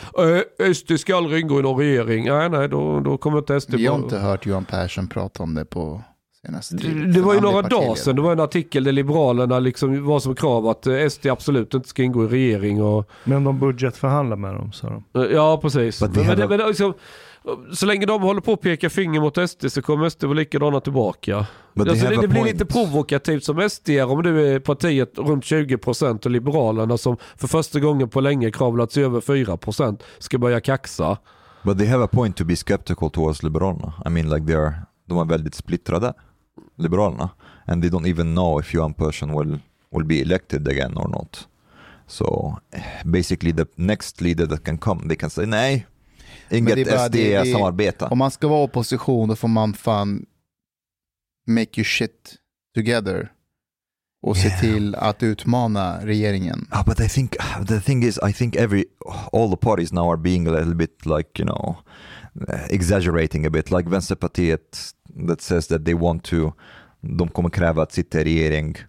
äh, 0.61 0.73
SD 0.73 0.93
ska 0.99 1.17
aldrig 1.17 1.41
ingå 1.41 1.59
i 1.59 1.63
någon 1.63 1.79
regering. 1.79 2.25
Nej, 2.25 2.51
nej, 2.51 2.69
då, 2.69 3.01
då 3.01 3.19
kommer 3.19 3.39
inte 3.39 3.61
SD... 3.61 3.75
Vi 3.75 3.87
har 3.87 3.97
inte 3.97 4.19
hört 4.19 4.47
Johan 4.47 4.65
Persson 4.65 5.09
prata 5.09 5.43
om 5.43 5.55
det 5.55 5.65
på 5.65 6.03
senaste 6.47 6.77
tiden. 6.77 6.99
Det, 6.99 7.13
det 7.13 7.21
var 7.21 7.35
ju 7.35 7.41
några 7.41 7.63
dagar 7.63 7.95
sedan. 7.95 8.17
Det 8.17 8.23
var 8.23 8.33
en 8.33 8.41
artikel 8.41 8.85
där 8.85 8.93
Liberalerna 8.93 9.59
liksom 9.59 10.05
var 10.07 10.21
som 10.21 10.35
krav 10.35 10.67
att 10.69 10.87
eh, 10.87 11.09
SD 11.09 11.27
absolut 11.27 11.75
inte 11.75 11.89
ska 11.89 12.03
ingå 12.03 12.25
i 12.25 12.29
regering. 12.29 12.83
Och, 12.83 13.11
Men 13.25 13.45
de 13.45 13.59
budgetförhandlar 13.59 14.37
med 14.37 14.55
dem 14.55 14.73
sa 14.73 15.03
de. 15.13 15.21
eh, 15.21 15.31
ja, 15.33 15.59
precis. 15.63 16.01
Men, 16.01 16.11
men, 16.27 16.49
men 16.49 16.59
liksom, 16.69 16.95
så 17.75 17.87
länge 17.87 18.07
de 18.07 18.23
håller 18.23 18.41
på 18.41 18.53
att 18.53 18.61
peka 18.61 18.91
finger 18.91 19.21
mot 19.21 19.51
SD 19.51 19.67
så 19.73 19.83
kommer 19.83 20.09
SD 20.09 20.25
vara 20.25 20.35
likadana 20.35 20.81
tillbaka. 20.81 21.47
Alltså, 21.79 22.09
det, 22.09 22.21
det 22.21 22.29
blir 22.29 22.41
point. 22.41 22.53
lite 22.53 22.67
provokativt 22.67 23.45
som 23.45 23.69
SD 23.71 23.91
om 23.91 24.23
du 24.23 24.47
är 24.55 24.61
partiet 24.61 25.19
runt 25.19 25.45
20% 25.45 26.25
och 26.25 26.31
Liberalerna 26.31 26.99
som 26.99 27.17
för 27.37 27.49
första 27.49 27.81
gången 27.81 28.09
på 28.09 28.21
länge 28.21 28.51
kravlat 28.51 28.93
sig 28.93 29.05
över 29.05 29.21
4% 29.21 30.01
ska 30.19 30.39
börja 30.39 30.61
kaxa. 30.61 31.19
But 31.63 31.79
they 31.79 31.87
have 31.87 32.05
a 32.05 32.09
point 32.13 32.37
to 32.37 32.45
be 32.45 32.57
skeptical 32.57 33.11
towards 33.11 33.43
Liberalerna. 33.43 33.93
I 34.07 34.09
mean 34.09 34.31
like 34.31 34.47
they 34.47 34.57
are, 34.57 34.75
de 35.09 35.19
är 35.19 35.25
väldigt 35.25 35.55
splittrade, 35.55 36.13
Liberalerna. 36.81 37.29
And 37.67 37.83
they 37.83 37.91
don't 37.91 38.07
even 38.07 38.35
know 38.35 38.61
if 38.61 38.75
Johan 38.75 38.95
Persson 38.95 39.33
will, 39.33 39.59
will 39.91 40.07
be 40.07 40.21
elected 40.21 40.69
again 40.69 40.97
or 40.97 41.09
not. 41.09 41.47
So 42.07 42.57
eh, 42.73 42.83
basically 43.05 43.53
the 43.53 43.67
next 43.77 44.21
leader 44.21 44.47
that 44.47 44.65
can 44.65 44.79
come, 44.79 45.09
they 45.09 45.17
can 45.17 45.31
say 45.31 45.47
nej, 45.47 45.87
inget 46.51 46.77
det- 46.77 46.99
SD-samarbete. 47.11 48.05
Om 48.11 48.19
man 48.19 48.31
ska 48.31 48.49
vara 48.49 48.63
opposition 48.65 49.29
då 49.29 49.37
får 49.37 49.49
man 49.49 49.75
fan 49.75 50.27
make 51.47 51.71
your 51.81 51.85
shit 51.85 52.35
together. 52.75 53.33
Och 54.23 54.37
se 54.37 54.49
Yeah. 54.49 54.61
till 54.61 54.95
att 54.95 55.23
utmana 55.23 55.99
regeringen. 56.07 56.67
Ah, 56.71 56.83
but 56.87 57.01
I 57.01 57.09
think 57.09 57.37
the 57.69 57.81
thing 57.81 58.03
is, 58.05 58.19
I 58.29 58.33
think 58.33 58.57
every 58.57 58.85
all 59.33 59.51
the 59.51 59.57
parties 59.57 59.93
now 59.93 60.11
are 60.11 60.17
being 60.17 60.47
a 60.47 60.51
little 60.51 60.75
bit 60.75 61.07
like 61.07 61.31
you 61.43 61.45
know 61.47 61.77
uh, 62.49 62.67
exaggerating 62.71 63.47
a 63.47 63.51
bit. 63.51 63.71
Like 63.71 63.89
Vänsterpartiet 63.91 64.79
that 65.29 65.41
says 65.41 65.67
that 65.67 65.85
they 65.85 65.95
want 65.95 66.25
to, 66.25 66.53
de 67.01 67.29
kommer 67.29 67.51
kräva 67.51 67.83
att 67.83 67.93
sitta 67.93 68.21
i 68.21 68.25
regering. 68.25 68.77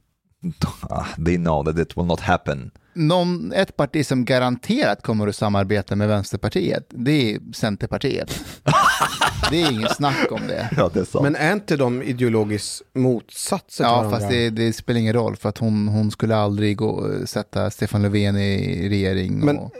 Ah, 0.89 1.05
They 1.25 1.37
know 1.37 1.63
that 1.65 1.77
it 1.79 1.97
will 1.97 2.05
not 2.05 2.19
happen. 2.19 2.71
Någon, 2.93 3.53
ett 3.53 3.77
parti 3.77 4.05
som 4.05 4.25
garanterat 4.25 5.03
kommer 5.03 5.27
att 5.27 5.35
samarbeta 5.35 5.95
med 5.95 6.07
Vänsterpartiet, 6.07 6.85
det 6.89 7.11
är 7.33 7.39
Centerpartiet. 7.53 8.43
det 9.49 9.61
är 9.61 9.71
inget 9.71 9.95
snack 9.95 10.31
om 10.31 10.47
det. 10.47 10.69
Ja, 10.77 10.89
det 10.93 10.99
är. 11.15 11.21
Men 11.21 11.35
är 11.35 11.53
inte 11.53 11.77
de 11.77 12.03
ideologiskt 12.03 12.81
motsatser 12.93 13.83
Ja, 13.83 14.09
fast 14.11 14.29
det, 14.29 14.49
det 14.49 14.73
spelar 14.73 14.99
ingen 14.99 15.13
roll 15.13 15.35
för 15.35 15.49
att 15.49 15.57
hon, 15.57 15.87
hon 15.87 16.11
skulle 16.11 16.35
aldrig 16.35 16.77
gå, 16.77 17.11
sätta 17.25 17.69
Stefan 17.69 18.01
Löfven 18.01 18.37
i 18.37 18.89
regering. 18.89 19.45
Men 19.45 19.57
och, 19.57 19.71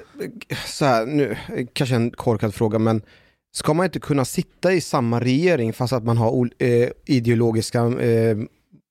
så 0.66 0.86
här, 0.86 1.06
nu, 1.06 1.38
kanske 1.74 1.96
en 1.96 2.12
korkad 2.12 2.54
fråga, 2.54 2.80
men 2.80 3.02
ska 3.52 3.74
man 3.74 3.84
inte 3.86 4.00
kunna 4.00 4.26
sitta 4.26 4.74
i 4.74 4.82
samma 4.82 5.20
regering 5.20 5.74
fast 5.74 5.94
att 5.94 6.04
man 6.04 6.18
har 6.18 6.50
eh, 6.58 6.90
ideologiska 7.06 7.80
eh, 7.80 8.38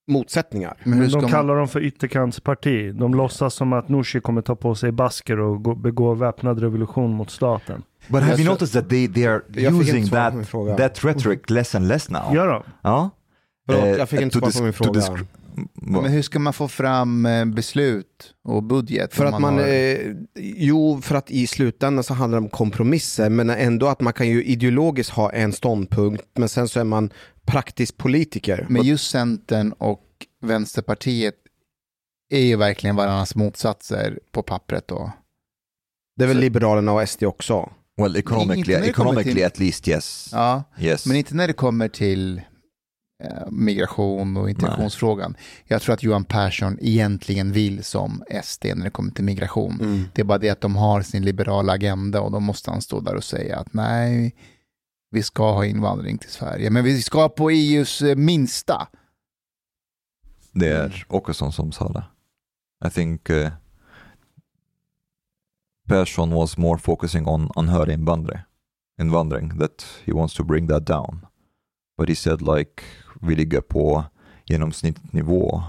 motsättningar? 0.09 0.77
men 0.85 1.09
de 1.09 1.21
man, 1.21 1.31
kallar 1.31 1.57
dem 1.57 1.69
för 1.69 1.81
ytterkantsparti. 1.81 2.93
De 2.93 3.15
låtsas 3.15 3.55
som 3.55 3.73
att 3.73 3.89
Nooshi 3.89 4.21
kommer 4.21 4.43
ta 4.43 4.57
på 4.57 4.75
sig 4.75 4.93
basker 4.93 5.39
och 5.41 5.63
gå, 5.63 5.75
begå 5.75 6.15
väpnad 6.15 6.61
revolution 6.61 7.11
mot 7.11 7.31
staten. 7.31 7.83
But 8.09 8.23
have 8.23 8.43
you 8.43 8.51
noticed 8.51 8.83
that 8.83 8.91
they, 8.91 9.09
they 9.09 9.27
are 9.27 9.43
using 9.49 10.09
that, 10.09 10.35
that 10.77 11.05
rhetoric 11.05 11.51
less 11.51 11.75
and 11.75 11.89
less 11.89 12.11
now? 12.11 12.35
Gör 12.35 12.47
de? 12.47 12.63
Ja. 12.83 13.11
Förlåt, 13.67 13.85
Eh, 13.85 13.91
jag 13.91 14.09
fick 14.09 14.21
inte 14.21 14.39
svar 14.39 14.51
på 14.51 14.63
min 14.65 14.73
fråga. 14.73 15.01
Descri- 15.75 16.03
men 16.03 16.13
hur 16.13 16.23
ska 16.23 16.39
man 16.39 16.53
få 16.53 16.69
fram 16.69 17.27
eh, 17.27 17.45
beslut 17.45 18.35
och 18.45 18.63
budget? 18.63 19.15
För 19.15 19.25
att 19.25 19.41
man, 19.41 19.55
har- 19.59 19.69
eh, 19.69 19.99
jo, 20.37 21.01
för 21.03 21.15
att 21.15 21.31
i 21.31 21.47
slutändan 21.47 22.05
så 22.05 22.15
handlar 22.15 22.41
det 22.41 22.45
om 22.45 22.51
kompromisser, 22.51 23.31
men 23.31 23.51
ändå 23.51 23.87
att 23.89 24.01
man 24.01 24.13
kan 24.13 24.29
ju 24.29 24.45
ideologiskt 24.45 25.13
ha 25.13 25.33
en 25.33 25.53
ståndpunkt, 25.53 26.25
men 26.35 26.49
sen 26.49 26.69
så 26.69 26.81
är 26.81 26.85
man 26.85 27.11
praktisk 27.47 27.97
politiker. 27.97 28.67
Men 28.69 28.83
just 28.83 29.11
Centern 29.11 29.73
och 29.73 30.03
Vänsterpartiet 30.43 31.35
är 32.33 32.41
ju 32.41 32.57
verkligen 32.57 32.97
varandras 32.97 33.35
motsatser 33.35 34.19
på 34.33 34.43
pappret 34.43 34.89
då. 34.89 35.13
det 36.17 36.25
är 36.25 36.29
väl 36.29 36.37
så- 36.37 36.41
Liberalerna 36.41 36.93
och 36.93 37.03
SD 37.09 37.23
också. 37.25 37.71
Well, 37.97 38.17
economically, 38.17 38.75
economically 38.89 39.35
till- 39.35 39.45
at 39.45 39.59
least 39.59 39.89
yes. 39.89 40.29
Ja, 40.33 40.63
Yes. 40.81 41.07
men 41.07 41.17
inte 41.17 41.35
när 41.35 41.47
det 41.47 41.53
kommer 41.53 41.89
till 41.89 42.41
migration 43.51 44.37
och 44.37 44.51
integrationsfrågan. 44.51 45.37
Jag 45.65 45.83
tror 45.83 45.95
att 45.95 46.03
Johan 46.03 46.25
Persson 46.25 46.79
egentligen 46.81 47.53
vill 47.53 47.85
som 47.85 48.23
SD 48.45 48.65
när 48.77 48.85
det 48.85 48.91
kommer 48.91 49.13
till 49.13 49.25
migration. 49.25 50.09
Det 50.15 50.21
är 50.23 50.25
bara 50.25 50.39
det 50.39 50.51
att 50.51 50.61
de 50.61 50.77
har 50.77 51.03
sin 51.03 51.25
liberala 51.25 51.73
agenda 51.73 52.21
och 52.21 52.33
då 52.33 52.41
måste 52.41 52.71
han 52.71 52.83
stå 52.83 53.01
där 53.01 53.15
och 53.15 53.25
säga 53.25 53.59
att 53.59 53.75
nej, 53.75 54.35
vi 55.11 55.23
ska 55.23 55.53
ha 55.53 55.65
invandring 55.65 56.19
till 56.19 56.31
Sverige, 56.31 56.71
men 56.71 56.85
vi 56.85 57.03
ska 57.03 57.29
på 57.29 57.51
EUs 57.51 58.03
eh, 58.03 58.17
minsta. 58.17 58.89
Det 60.53 60.69
är 60.69 61.07
Åkesson 61.09 61.53
som 61.53 61.73
sa 61.73 61.89
det. 61.89 62.05
I 62.87 62.91
think 62.91 63.31
uh, 63.31 63.49
Persson 65.89 66.31
was 66.31 66.57
more 66.57 66.79
focusing 66.79 67.27
on 67.27 67.51
anhöriginvandring, 67.57 68.41
invandring, 69.01 69.59
that 69.59 69.87
he 70.05 70.13
wants 70.13 70.35
to 70.35 70.45
bring 70.45 70.69
that 70.69 70.87
down. 70.87 71.27
But 71.99 72.09
he 72.09 72.15
said 72.15 72.41
like 72.43 72.83
vi 73.21 73.35
ligger 73.35 73.61
på 73.61 74.05
genomsnittsnivå 74.47 75.63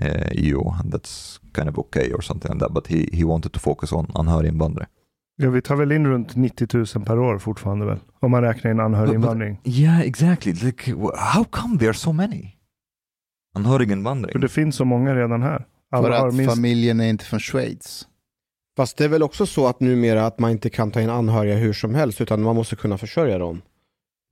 eh, 0.00 0.28
EU 0.32 0.68
and 0.68 0.94
that's 0.94 1.40
kind 1.56 1.68
of 1.68 1.78
okay 1.78 2.12
or 2.12 2.20
something 2.20 2.52
like 2.52 2.64
that. 2.64 2.74
But 2.74 2.86
he, 2.86 3.08
he 3.12 3.24
wanted 3.24 3.52
to 3.52 3.60
focus 3.60 3.92
on 3.92 4.06
anhöriginvandring. 4.14 4.88
Ja, 5.36 5.50
vi 5.50 5.62
tar 5.62 5.76
väl 5.76 5.92
in 5.92 6.06
runt 6.06 6.36
90 6.36 6.66
000 6.96 7.04
per 7.04 7.18
år 7.18 7.38
fortfarande 7.38 7.86
väl? 7.86 7.98
Om 8.20 8.30
man 8.30 8.42
räknar 8.42 8.70
in 8.70 8.80
anhöriginvandring. 8.80 9.60
Yeah, 9.64 10.00
exactly. 10.00 10.52
Like, 10.52 10.92
how 11.16 11.44
come 11.44 11.78
there 11.78 11.88
are 11.88 11.94
so 11.94 12.12
many? 12.12 12.56
Anhöriginvandring. 13.54 14.32
För 14.32 14.38
det 14.38 14.48
finns 14.48 14.76
så 14.76 14.84
många 14.84 15.14
redan 15.14 15.42
här. 15.42 15.66
För 15.90 15.96
Alla 15.96 16.20
har 16.20 16.28
att 16.28 16.34
minst... 16.34 16.54
familjen 16.54 17.00
är 17.00 17.08
inte 17.08 17.24
från 17.24 17.40
Schweiz. 17.40 18.08
Fast 18.76 18.96
det 18.96 19.04
är 19.04 19.08
väl 19.08 19.22
också 19.22 19.46
så 19.46 19.66
att 19.66 19.80
numera 19.80 20.26
att 20.26 20.38
man 20.38 20.50
inte 20.50 20.70
kan 20.70 20.90
ta 20.90 21.00
in 21.00 21.10
anhöriga 21.10 21.56
hur 21.56 21.72
som 21.72 21.94
helst, 21.94 22.20
utan 22.20 22.42
man 22.42 22.56
måste 22.56 22.76
kunna 22.76 22.98
försörja 22.98 23.38
dem. 23.38 23.62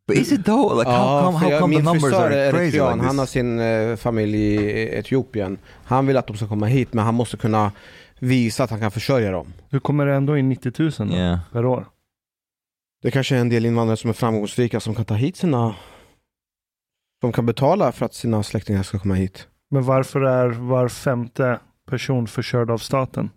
But 0.06 0.16
is 0.16 0.32
it 0.32 0.44
though? 0.44 0.78
Like 0.78 0.90
how 0.90 1.22
come, 1.24 1.39
för 1.39 1.44
how 1.47 1.51
jag- 1.51 1.60
come 1.60 1.77
the 1.77 1.82
numbers 1.82 2.12
are 2.14 2.51
crazy 2.51 2.56
eritrean, 2.78 2.97
like 2.98 3.06
han 3.06 3.18
har 3.18 3.27
sin 3.27 3.59
eh, 3.60 3.97
familj 3.97 4.36
i 4.36 4.89
Etiopien. 4.98 5.59
Han 5.85 6.06
vill 6.06 6.16
att 6.16 6.27
de 6.27 6.36
ska 6.36 6.47
komma 6.48 6.66
hit, 6.66 6.93
men 6.93 7.05
han 7.05 7.14
måste 7.14 7.36
kunna 7.36 7.72
visa 8.18 8.64
att 8.64 8.70
han 8.70 8.81
kan 8.81 8.90
försörja 8.90 9.31
dem. 9.31 9.52
Hur 9.70 9.81
kommer 9.81 10.06
det 10.06 10.14
ändå 10.14 10.36
in 10.36 10.48
90 10.48 10.72
000 10.78 10.90
då, 10.98 11.14
Yeah. 11.14 11.39
per 11.52 11.64
år? 11.66 11.86
Det 13.02 13.10
kanske 13.10 13.36
är 13.36 13.40
en 13.40 13.48
del 13.48 13.66
invandrare 13.66 13.97
som 13.97 14.10
är 14.10 14.14
framgångsrika 14.14 14.81
som 14.81 14.94
kan 14.94 15.05
ta 15.05 15.14
hit 15.14 15.36
sina... 15.36 15.74
De 17.20 17.32
kan 17.32 17.47
betala 17.47 17.93
för 17.93 18.06
att 18.06 18.14
sina 18.14 18.43
släktingar 18.43 18.82
ska 18.82 18.98
komma 18.98 19.14
hit. 19.14 19.47
Men 19.70 19.82
varför 19.85 20.20
är 20.20 20.48
var 20.48 20.89
femte 20.89 21.60
person 21.90 22.27
förkörd 22.27 22.70
av 22.70 22.78
staten? 22.78 23.31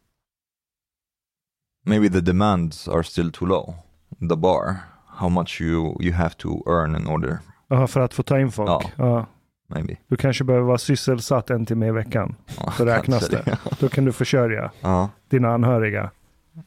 Maybe 1.86 2.10
the 2.10 2.22
demands 2.22 2.88
are 2.88 3.04
still 3.04 3.32
too 3.32 3.46
low. 3.48 3.76
The 4.30 4.36
bar, 4.36 4.76
how 5.16 5.30
much 5.30 5.62
you 5.62 6.02
you 6.02 6.14
have 6.14 6.30
to 6.38 6.64
earn 6.70 6.96
in 6.96 7.08
order. 7.08 7.38
Jaha, 7.68 7.88
för 7.88 8.00
att 8.00 8.14
få 8.14 8.24
ta 8.24 8.40
in 8.40 8.52
folk? 8.52 8.70
Ja. 8.70 8.82
Ja. 8.98 9.26
Maybe. 9.68 9.98
Du 10.08 10.16
kanske 10.16 10.44
behöver 10.44 10.66
vara 10.68 10.78
sysselsatt 10.78 11.50
en 11.50 11.66
timme 11.66 11.88
i 11.88 11.92
veckan. 11.92 12.36
Ja, 12.60 12.72
Så 12.78 12.86
räknas 12.86 13.28
det. 13.28 13.58
Då 13.80 13.90
kan 13.90 14.06
du 14.06 14.12
försörja 14.12 14.72
Ja, 14.82 15.10
dina 15.30 15.54
anhöriga. 15.54 16.12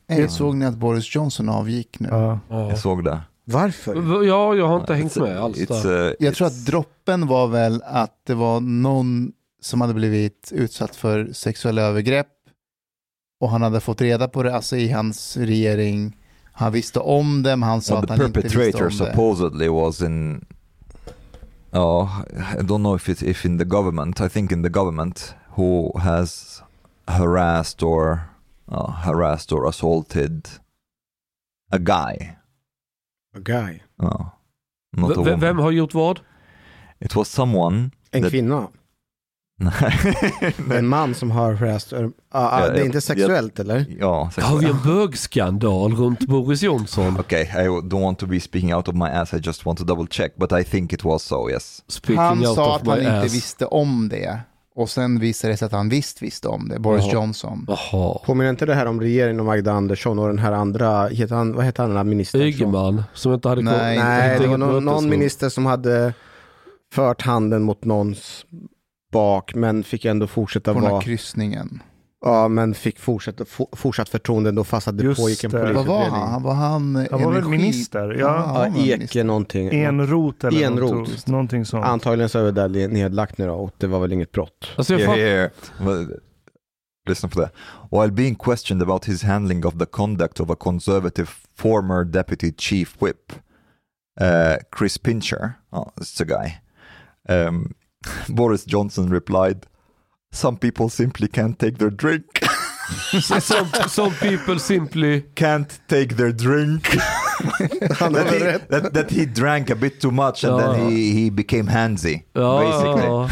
Eh, 0.08 0.28
Såg 0.28 0.56
ni 0.56 0.66
att 0.66 0.76
Boris 0.76 1.14
Johnson 1.14 1.48
avgick 1.48 2.00
nu? 2.00 2.08
Ja. 2.10 2.38
Ja. 2.48 2.68
jag 2.68 2.78
såg 2.78 3.04
det. 3.04 3.20
Varför? 3.44 4.24
ja, 4.24 4.54
jag 4.54 4.68
har 4.68 4.80
inte 4.80 4.94
hängt 4.94 5.12
It's 5.16 5.22
a- 5.22 5.26
med 5.26 5.38
alls 5.40 5.56
it's 5.58 6.10
a- 6.10 6.14
Jag 6.18 6.34
tror 6.34 6.46
att 6.46 6.66
droppen 6.66 7.26
var 7.26 7.46
väl 7.48 7.82
att 7.86 8.20
det 8.26 8.34
var 8.34 8.60
någon 8.60 9.32
som 9.60 9.80
hade 9.80 9.94
blivit 9.94 10.52
utsatt 10.54 10.96
för 10.96 11.28
sexuella 11.32 11.82
övergrepp 11.82 12.26
och 13.40 13.50
han 13.50 13.62
hade 13.62 13.80
fått 13.80 14.00
reda 14.00 14.28
på 14.28 14.42
det, 14.42 14.54
alltså 14.56 14.76
i 14.76 14.90
hans 14.90 15.36
regering. 15.36 16.16
Han 16.58 16.72
visste 16.72 17.00
om 17.00 17.42
det, 17.42 17.56
men 17.56 17.68
han 17.68 17.80
sa 17.82 17.94
well, 17.94 18.02
att 18.04 18.08
the 18.08 18.14
han 18.16 18.26
inte 18.26 18.40
visste 18.40 18.58
perpetrator 18.58 18.82
om 18.86 18.88
det. 19.06 19.12
supposedly 19.12 19.68
was 19.68 20.02
in. 20.02 20.44
Oh, 21.72 22.08
I 22.58 22.62
don't 22.62 22.78
know 22.82 22.96
if 22.96 23.08
it's 23.08 23.22
if 23.22 23.44
in 23.44 23.58
the 23.58 23.64
government. 23.64 24.20
I 24.20 24.28
think 24.28 24.52
in 24.52 24.62
the 24.62 24.68
government 24.68 25.34
who 25.56 25.98
has 25.98 26.62
harassed 27.06 27.82
or 27.82 28.20
uh, 28.72 28.90
harassed 28.90 29.52
or 29.52 29.66
assaulted 29.68 30.48
a 31.72 31.78
guy. 31.78 32.36
A 33.34 33.40
guy. 33.40 33.82
Oh, 33.98 34.26
not 34.96 35.10
a 35.10 35.14
V- 35.14 35.18
woman. 35.20 35.40
vem 35.40 35.58
har 35.58 35.70
gjort 35.70 35.94
vad? 35.94 36.20
It 37.00 37.14
was 37.16 37.28
someone. 37.28 37.90
En 38.12 38.22
that- 38.22 38.30
kvinna. 38.30 38.68
En 40.78 40.86
man 40.88 41.14
som 41.14 41.30
har 41.30 41.52
harassed. 41.54 41.98
Uh, 42.04 42.10
Ja, 42.32 42.68
det 42.74 42.80
är 42.80 42.84
inte 42.84 43.00
sexuellt 43.00 43.58
eller? 43.60 43.86
ja, 44.00 44.30
Har 44.40 44.58
vi 44.58 44.66
en 44.66 44.82
bögskandal 44.84 45.94
runt 45.96 46.26
Boris 46.26 46.62
Johnson? 46.62 47.20
Okay, 47.20 47.42
I 47.42 47.68
don't 47.68 48.02
want 48.02 48.18
to 48.18 48.26
be 48.26 48.40
speaking 48.40 48.74
out 48.74 48.88
of 48.88 48.94
my 48.94 49.04
ass. 49.04 49.34
I 49.34 49.36
just 49.42 49.66
want 49.66 49.78
to 49.78 49.84
double 49.84 50.06
check, 50.10 50.36
but 50.36 50.52
I 50.52 50.64
think 50.64 50.92
it 50.92 51.04
was 51.04 51.22
so. 51.22 51.50
Yes. 51.50 51.82
Speaking 51.88 52.16
Han 52.18 52.46
out 52.46 52.54
sa 52.54 52.76
of 52.76 52.82
att 52.82 52.88
han 52.88 52.98
my 52.98 53.04
inte 53.04 53.20
ass. 53.20 53.34
visste 53.34 53.66
om 53.66 54.08
det. 54.08 54.40
Och 54.74 54.90
sen 54.90 55.18
visade 55.20 55.52
det 55.52 55.56
sig 55.56 55.66
att 55.66 55.72
han 55.72 55.88
visst 55.88 56.22
visste 56.22 56.48
om 56.48 56.68
det, 56.68 56.78
Boris 56.80 57.04
Jaha. 57.04 57.12
Johnson. 57.14 57.66
Jaha. 57.68 58.18
Påminner 58.26 58.50
inte 58.50 58.66
det 58.66 58.74
här 58.74 58.86
om 58.86 59.00
regeringen 59.00 59.40
och 59.40 59.46
Magda 59.46 59.72
Andersson 59.72 60.18
och 60.18 60.26
den 60.28 60.38
här 60.38 60.52
andra, 60.52 61.06
heter 61.08 61.34
han, 61.34 61.52
vad 61.54 61.64
heter 61.64 61.82
han 61.82 61.90
den 61.90 61.96
här 61.96 62.04
ministern? 62.04 62.40
Ygeman 62.42 63.02
som 63.14 63.34
inte 63.34 63.48
hade 63.48 63.62
Nej, 63.62 63.74
koll- 63.74 63.90
inte 63.94 64.04
Nej, 64.08 64.32
inte 64.32 64.42
det 64.44 64.48
var 64.50 64.58
någon, 64.58 64.84
någon 64.84 65.08
minister 65.08 65.48
som 65.48 65.66
hade 65.66 66.12
fört 66.94 67.22
handen 67.22 67.62
mot 67.62 67.84
någons 67.84 68.46
bak 69.12 69.54
men 69.54 69.84
fick 69.84 70.04
ändå 70.04 70.26
fortsätta 70.26 70.72
På 70.72 70.78
den 70.78 70.84
här 70.84 70.90
vara, 70.92 71.02
kryssningen. 71.02 71.82
ja 72.24 72.48
men 72.48 72.74
fick 72.74 72.98
fortsätta, 72.98 73.44
for, 73.44 73.68
fortsatt 73.72 74.08
förtroende 74.08 74.48
ändå 74.48 74.64
fast 74.64 74.88
att 74.88 74.98
det 74.98 75.04
Just 75.04 75.20
pågick 75.20 75.44
en 75.44 75.50
det. 75.50 75.58
Vad 75.58 75.86
polisutredning. 75.86 76.10
var 76.12 76.20
han? 76.20 76.42
Var 76.42 76.54
han 76.54 77.06
Han 77.10 77.22
var 77.22 77.32
väl 77.32 77.44
minister? 77.44 78.16
Ja. 78.20 78.64
Ja, 78.64 78.70
minister. 78.70 79.04
Eke 79.04 79.24
någonting. 79.24 79.68
Enrot 79.74 80.44
eller 80.44 80.62
Enrot. 80.62 80.90
något, 80.92 81.26
någonting 81.26 81.64
sånt. 81.64 81.84
Antagligen 81.84 82.28
så 82.28 82.38
är 82.38 82.42
det 82.52 82.52
där 82.68 82.88
nedlagt 82.88 83.38
nu 83.38 83.46
då 83.46 83.54
och 83.54 83.70
det 83.78 83.86
var 83.86 84.00
väl 84.00 84.12
inget 84.12 84.32
brott. 84.32 84.68
Alltså 84.76 84.92
jag 84.94 85.18
Yeah, 85.18 85.50
yeah, 85.80 86.06
Listen 87.08 87.30
for 87.30 87.40
that. 87.42 87.52
While 87.90 88.10
being 88.10 88.34
questioned 88.34 88.82
about 88.82 89.04
his 89.04 89.22
handling 89.22 89.64
of 89.66 89.78
the 89.78 89.86
conduct 89.86 90.40
of 90.40 90.50
a 90.50 90.56
conservative 90.60 91.28
former 91.56 92.04
deputy 92.04 92.52
chief 92.58 92.96
whip, 93.02 93.32
uh, 94.20 94.56
Chris 94.78 94.98
Pincher, 94.98 95.52
oh, 95.72 95.88
it's 96.00 96.20
a 96.20 96.24
guy, 96.24 96.60
um, 97.28 97.74
Boris 98.28 98.64
Johnson 98.64 99.08
replied, 99.10 99.66
Some 100.32 100.56
people 100.58 100.88
simply 100.88 101.28
can't 101.28 101.58
take 101.58 101.78
their 101.78 101.90
drink. 101.90 102.40
some, 103.40 103.70
some 103.88 104.12
people 104.20 104.58
simply... 104.58 105.22
can't 105.34 105.80
take 105.88 106.16
their 106.16 106.32
drink. 106.32 106.82
that, 107.58 108.30
he, 108.32 108.66
that, 108.68 108.92
that 108.94 109.10
he 109.10 109.26
drank 109.26 109.70
a 109.70 109.74
bit 109.74 110.00
too 110.00 110.10
much 110.10 110.44
and 110.44 110.56
Ja. 110.56 110.72
then 110.72 110.90
he, 110.90 111.12
he 111.12 111.30
became 111.30 111.66
handsy. 111.66 112.22
Ja, 112.34 112.58
basically. 112.60 113.06
ja. 113.06 113.28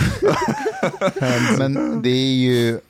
Men 1.58 2.02
det 2.02 2.10
är 2.10 2.34
ju, 2.34 2.80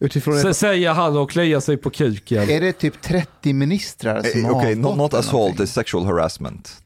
Utifrån 0.00 0.38
Sen 0.40 0.50
ett, 0.50 0.56
säger 0.56 0.92
han 0.92 1.16
och 1.16 1.30
kliar 1.30 1.60
sig 1.60 1.76
på 1.76 1.90
kuken. 1.90 2.50
är 2.50 2.60
det 2.60 2.72
typ 2.72 3.02
30 3.02 3.52
ministrar 3.52 4.22
som 4.22 4.40
Eh, 4.40 4.46
har 4.46 4.54
okay, 4.60 4.74
not, 4.74 4.96
not 4.96 5.14
assault, 5.14 5.56
it's 5.60 5.66
sexual 5.66 6.04
harassment. 6.06 6.82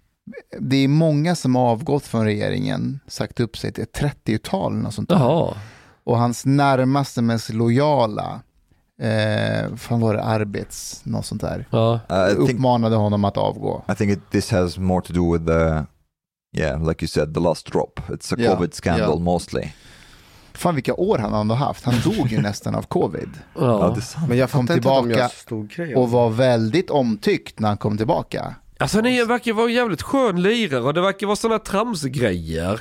Det 0.60 0.76
är 0.76 0.88
många 0.88 1.34
som 1.34 1.54
har 1.54 1.62
avgått 1.70 2.02
från 2.06 2.24
regeringen, 2.24 3.00
sagt 3.06 3.40
upp 3.40 3.56
sig 3.58 3.72
till 3.72 3.82
ett 3.82 4.00
30-tal 4.00 4.72
eller 4.72 4.82
något 4.82 4.94
sånt 4.94 5.08
där. 5.08 5.16
Jaha. 5.16 5.54
Och 6.04 6.18
hans 6.18 6.46
närmaste, 6.46 7.22
mest 7.22 7.52
lojala, 7.52 8.40
eh, 9.02 9.76
fan 9.76 10.00
var 10.00 10.14
det 10.14 10.22
arbets, 10.22 11.00
något 11.04 11.26
sånt 11.26 11.40
där, 11.40 11.66
Ja. 11.70 12.00
Uh, 12.12 12.32
I 12.32 12.34
think 12.34 12.50
uppmanade 12.50 12.96
honom 12.96 13.24
att 13.24 13.36
avgå. 13.36 13.82
I 13.92 13.94
think 13.94 14.12
it, 14.12 14.30
this 14.30 14.50
has 14.50 14.78
more 14.78 15.02
to 15.06 15.12
do 15.12 15.32
with 15.32 15.46
the, 15.46 15.84
yeah, 16.62 16.88
like 16.88 17.04
you 17.04 17.08
said, 17.08 17.34
the 17.34 17.40
last 17.40 17.72
drop. 17.72 18.00
It's 18.08 18.34
a 18.34 18.36
Yeah, 18.38 18.54
COVID 18.54 18.74
scandal 18.74 19.08
yeah. 19.08 19.18
mostly. 19.20 19.72
Fan 20.52 20.74
vilka 20.74 20.94
år 20.94 21.18
han 21.18 21.34
ändå 21.34 21.54
haft. 21.54 21.84
Han 21.84 21.94
dog 22.04 22.28
ju 22.28 22.40
nästan 22.42 22.74
av 22.74 22.82
covid. 22.82 23.28
Ja, 23.54 23.60
Ja. 23.60 23.90
det 23.94 23.98
är 23.98 24.00
sant. 24.00 24.28
men 24.28 24.38
jag 24.38 24.50
kom 24.50 24.64
att 24.64 24.72
tillbaka 24.72 25.30
Och 25.50 25.66
det. 25.76 26.06
var 26.12 26.30
väldigt 26.30 26.90
omtyckt 26.90 27.60
när 27.60 27.68
han 27.68 27.76
kom 27.78 27.96
tillbaka. 27.96 28.54
Alltså 28.78 29.00
ni 29.00 29.24
verkar 29.24 29.52
vara 29.52 29.66
en 29.66 29.74
jävligt 29.74 30.02
skön 30.02 30.42
lirare 30.42 30.80
och 30.82 30.94
det 30.94 31.00
verkar 31.00 31.26
vara 31.26 31.36
sådana 31.36 31.58
tramsgrejer. 31.58 32.80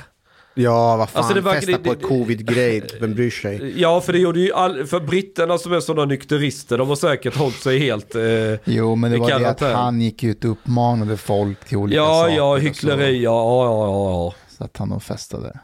Ja, 0.58 0.96
vad 0.96 1.08
fan, 1.10 1.18
Alltså, 1.18 1.34
det 1.34 1.40
verkar- 1.40 1.60
festa 1.60 1.78
på 1.78 1.82
det- 1.84 1.90
ett 1.90 2.02
covid-grej, 2.02 2.82
vem 3.00 3.14
bryr 3.14 3.30
sig? 3.30 3.72
Ja, 3.80 4.00
för 4.00 4.12
det 4.12 4.18
gjorde 4.18 4.40
ju 4.40 4.52
all, 4.52 4.86
för 4.86 5.00
britterna 5.00 5.58
som 5.58 5.72
är 5.72 5.80
sådana 5.80 6.04
nykterister, 6.04 6.78
de 6.78 6.88
har 6.88 6.96
säkert 6.96 7.36
hållit 7.36 7.56
sig 7.56 7.78
helt... 7.78 8.14
Eh, 8.14 8.22
Jo, 8.64 8.94
men 8.96 9.10
det 9.12 9.18
var 9.18 9.38
det 9.38 9.48
att 9.48 9.60
han 9.60 10.00
gick 10.00 10.24
ut 10.24 10.44
och 10.44 10.50
uppmanade 10.50 11.16
folk 11.16 11.64
till 11.64 11.76
olika 11.76 11.96
ja, 11.96 12.20
saker. 12.22 12.36
ja, 12.36 12.50
och 12.52 12.60
hyckleri, 12.60 13.22
ja, 13.22 13.30
ja, 13.64 13.64
ja, 13.64 14.10
ja. 14.10 14.34
Så, 14.48 14.56
så 14.56 14.64
att 14.64 14.76
han 14.76 14.92
och 14.92 15.02
festade. 15.02 15.60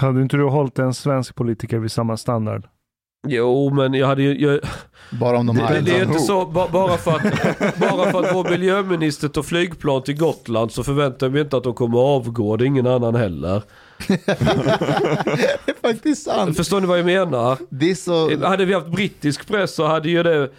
Hade 0.00 0.22
inte 0.22 0.36
du 0.36 0.44
hållit 0.44 0.78
en 0.78 0.94
svensk 0.94 1.34
politiker 1.34 1.78
vid 1.78 1.92
samma 1.92 2.16
standard? 2.16 2.66
Jo, 3.26 3.70
men 3.70 3.94
jag 3.94 4.06
hade 4.06 4.22
ju... 4.22 4.40
Jag, 4.40 4.60
Bara 5.10 5.38
om 5.38 5.46
de 5.46 5.56
det, 5.56 5.80
det 5.80 5.96
är 5.96 6.02
inte 6.04 6.18
så, 6.18 6.46
ba, 6.46 6.68
bara, 6.68 6.96
för 6.96 7.10
att, 7.10 7.22
bara 7.78 8.12
för 8.12 8.24
att 8.24 8.34
vår 8.34 8.50
miljöminister 8.50 9.28
tar 9.28 9.42
flygplan 9.42 10.02
till 10.02 10.16
Gotland 10.16 10.72
så 10.72 10.84
förväntar 10.84 11.26
jag 11.26 11.32
mig 11.32 11.42
inte 11.42 11.56
att 11.56 11.64
de 11.64 11.74
kommer 11.74 11.98
avgå, 11.98 12.56
det 12.56 12.64
är 12.64 12.66
ingen 12.66 12.86
annan 12.86 13.14
heller. 13.14 13.62
Det 14.06 15.70
är 15.70 15.92
faktiskt 15.92 16.24
sant. 16.24 16.56
Förstår 16.56 16.80
ni 16.80 16.86
vad 16.86 16.98
jag 16.98 17.06
menar? 17.06 17.58
Det 17.70 17.94
så... 17.96 18.46
Hade 18.46 18.64
vi 18.64 18.74
haft 18.74 18.86
brittisk 18.86 19.48
press 19.48 19.74
så 19.74 19.86
hade 19.86 20.10
ju 20.10 20.22
det 20.22 20.50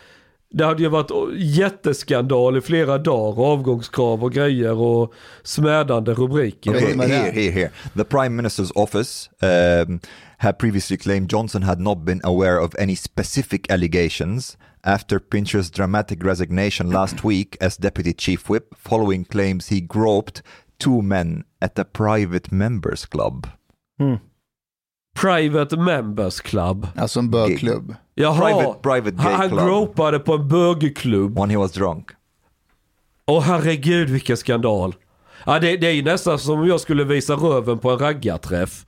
det 0.56 0.66
hade 0.66 0.84
ju 0.84 0.90
varit 0.90 1.12
jätteskandal 1.38 2.58
i 2.58 2.62
flera 2.62 2.98
dagar, 2.98 3.44
avgångskrav 3.44 4.24
och 4.24 4.32
grejer 4.32 4.74
och 4.74 5.14
smädande 5.44 6.14
rubriker. 6.14 6.72
Okay, 6.72 6.94
here, 6.94 7.32
here, 7.32 7.52
here. 7.52 7.72
The 7.96 8.04
Prime 8.04 8.42
Minister's 8.42 8.72
office 8.76 9.30
um, 9.42 10.00
had 10.38 10.58
previously 10.58 10.98
claimed 10.98 11.32
Johnson 11.32 11.64
had 11.64 11.80
not 11.80 12.06
been 12.06 12.22
aware 12.24 12.60
of 12.60 12.76
any 12.80 12.96
specific 12.96 13.72
allegations 13.72 14.58
after 14.84 15.20
Pincher's 15.20 15.72
dramatic 15.72 16.24
resignation 16.24 16.90
last 16.90 17.24
week 17.24 17.58
as 17.62 17.78
deputy 17.78 18.14
chief 18.14 18.50
whip, 18.50 18.76
following 18.78 19.26
claims 19.26 19.68
he 19.70 19.82
groped 19.82 20.42
two 20.78 21.02
men 21.02 21.44
at 21.62 21.80
a 21.80 21.84
private 21.84 22.52
members 22.52 23.06
club. 23.06 23.48
Private 25.16 25.78
Members 25.78 26.42
Club. 26.42 26.88
Alltså 26.96 27.20
en 27.20 27.30
bögklubb. 27.30 27.96
Jaha, 28.16 28.42
Private, 28.42 28.80
private 28.82 29.12
gay 29.12 29.24
han, 29.32 29.34
han 29.34 29.50
club 29.50 29.66
gropade 29.66 30.20
på 30.20 30.34
en 30.34 30.48
bögklubb. 30.48 31.40
when 31.40 31.50
he 31.50 31.58
was 31.58 31.72
drunk. 31.72 32.10
Åh 33.28 33.42
herregud 33.44 34.10
vilken 34.10 34.38
skandal. 34.38 34.96
Ja, 35.46 35.60
det, 35.60 35.78
det 35.78 35.88
är 35.88 35.92
ju 35.92 36.04
nästan 36.04 36.40
som 36.40 36.60
om 36.60 36.68
jag 36.68 36.80
skulle 36.80 37.04
visa 37.04 37.34
röven 37.34 37.80
på 37.80 37.92
en 37.92 38.00
raggarträff. 38.00 38.86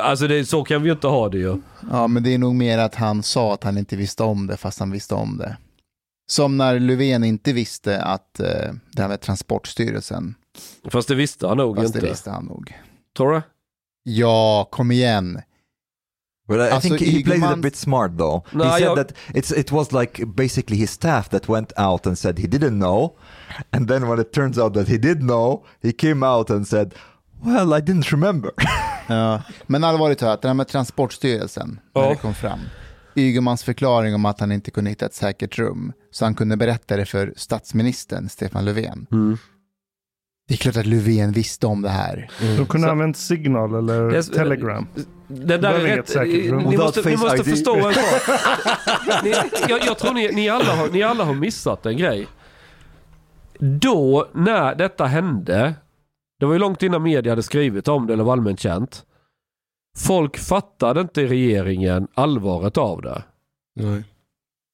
Alltså 0.00 0.26
det, 0.28 0.44
så 0.44 0.64
kan 0.64 0.82
vi 0.82 0.88
ju 0.88 0.92
inte 0.94 1.06
ha 1.06 1.28
det 1.28 1.38
ju. 1.38 1.56
Ja, 1.90 2.06
men 2.06 2.22
det 2.22 2.34
är 2.34 2.38
nog 2.38 2.54
mer 2.54 2.78
att 2.78 2.94
han 2.94 3.22
sa 3.22 3.54
att 3.54 3.64
han 3.64 3.78
inte 3.78 3.96
visste 3.96 4.22
om 4.22 4.46
det, 4.46 4.56
fast 4.56 4.78
han 4.80 4.90
visste 4.90 5.14
om 5.14 5.38
det. 5.38 5.56
Som 6.30 6.56
när 6.56 6.78
Löfven 6.80 7.24
inte 7.24 7.52
visste 7.52 8.02
att 8.02 8.40
eh, 8.40 8.72
det 8.92 9.02
här 9.02 9.08
med 9.08 9.20
Transportstyrelsen, 9.20 10.34
Fast 10.90 11.08
det 11.08 11.14
visste 11.14 11.46
han 11.46 11.56
nog 11.56 11.76
fast 11.76 11.92
det 11.92 11.98
inte. 11.98 12.08
visste 12.10 12.30
han 12.30 12.44
nog. 12.44 12.74
Tror 13.16 13.32
du? 13.32 13.42
Ja, 14.02 14.68
kom 14.70 14.90
igen. 14.90 15.40
But 16.48 16.56
I 16.58 16.70
Alltså, 16.70 16.88
think 16.88 17.00
he 17.00 17.22
played 17.24 17.38
it 17.38 17.44
a 17.44 17.46
Ygeman- 17.46 17.62
bit 17.62 17.76
smart 17.76 18.18
though. 18.18 18.44
No, 18.52 18.64
he 18.64 18.70
said 18.70 18.82
jag- 18.82 18.96
that 18.96 19.12
it's 19.34 19.60
it 19.60 19.72
was 19.72 19.92
like 19.92 20.26
basically 20.26 20.76
his 20.76 20.90
staff 20.90 21.28
that 21.28 21.48
went 21.48 21.72
out 21.78 22.06
and 22.06 22.18
said 22.18 22.38
he 22.38 22.46
didn't 22.46 22.78
know, 22.78 23.16
and 23.70 23.88
then 23.88 24.08
when 24.08 24.20
it 24.20 24.32
turns 24.32 24.58
out 24.58 24.74
that 24.74 24.88
he 24.88 24.98
did 24.98 25.18
know, 25.20 25.64
he 25.82 25.92
came 25.92 26.26
out 26.26 26.50
and 26.50 26.68
said, 26.68 26.94
"Well, 27.42 27.72
I 27.78 27.80
didn't 27.80 28.10
remember." 28.12 28.50
Ja. 29.08 29.42
Men 29.66 29.84
allvarligt 29.84 30.18
talat, 30.18 30.42
det 30.42 30.48
här 30.48 30.54
med 30.54 30.68
Transportstyrelsen, 30.68 31.80
när 31.94 32.02
Ja. 32.02 32.08
det 32.08 32.16
kom 32.16 32.34
fram. 32.34 32.58
Ygemans 33.14 33.62
förklaring 33.64 34.14
om 34.14 34.24
att 34.24 34.40
han 34.40 34.52
inte 34.52 34.70
kunde 34.70 34.90
hitta 34.90 35.06
ett 35.06 35.14
säkert 35.14 35.58
rum, 35.58 35.92
så 36.10 36.24
han 36.24 36.34
kunde 36.34 36.56
berätta 36.56 36.96
det 36.96 37.06
för 37.06 37.32
statsministern 37.36 38.28
Stefan 38.28 38.64
Löfven. 38.64 39.06
Det 40.48 40.54
är 40.54 40.58
klart 40.58 40.76
att 40.76 40.86
Löfven 40.86 41.32
visste 41.32 41.66
om 41.66 41.82
det 41.82 41.88
här. 41.88 42.30
De 42.58 42.66
kunde 42.66 42.86
Så- 42.86 42.90
använt 42.90 43.16
Signal 43.16 43.74
eller 43.74 44.10
är- 44.14 44.22
Telegram. 44.22 44.86
Det 45.28 45.58
där 45.58 45.74
är 45.74 45.96
rätt. 45.96 46.14
Ni 46.68 46.76
måste, 46.76 47.08
ni 47.10 47.16
måste 47.16 47.44
förstå 47.44 47.76
en 47.76 47.94
sak. 47.94 48.04
ni, 49.24 49.34
jag, 49.68 49.84
jag 49.86 49.98
tror 49.98 50.14
ni, 50.14 50.32
ni, 50.32 50.48
alla 50.48 50.74
har, 50.76 50.88
ni 50.88 51.02
alla 51.02 51.24
har 51.24 51.34
missat 51.34 51.86
en 51.86 51.96
grej. 51.96 52.26
Då, 53.58 54.28
när 54.34 54.74
detta 54.74 55.04
hände, 55.06 55.74
det 56.40 56.46
var 56.46 56.52
ju 56.52 56.58
långt 56.58 56.82
innan 56.82 57.02
media 57.02 57.32
hade 57.32 57.42
skrivit 57.42 57.88
om 57.88 58.06
det 58.06 58.12
eller 58.12 58.24
var 58.24 58.32
allmänt 58.32 58.60
känt. 58.60 59.02
Folk 59.98 60.38
fattade 60.38 61.00
inte 61.00 61.22
i 61.22 61.26
regeringen 61.26 62.08
allvaret 62.14 62.76
av 62.78 63.02
det. 63.02 63.22
Nej. 63.76 64.04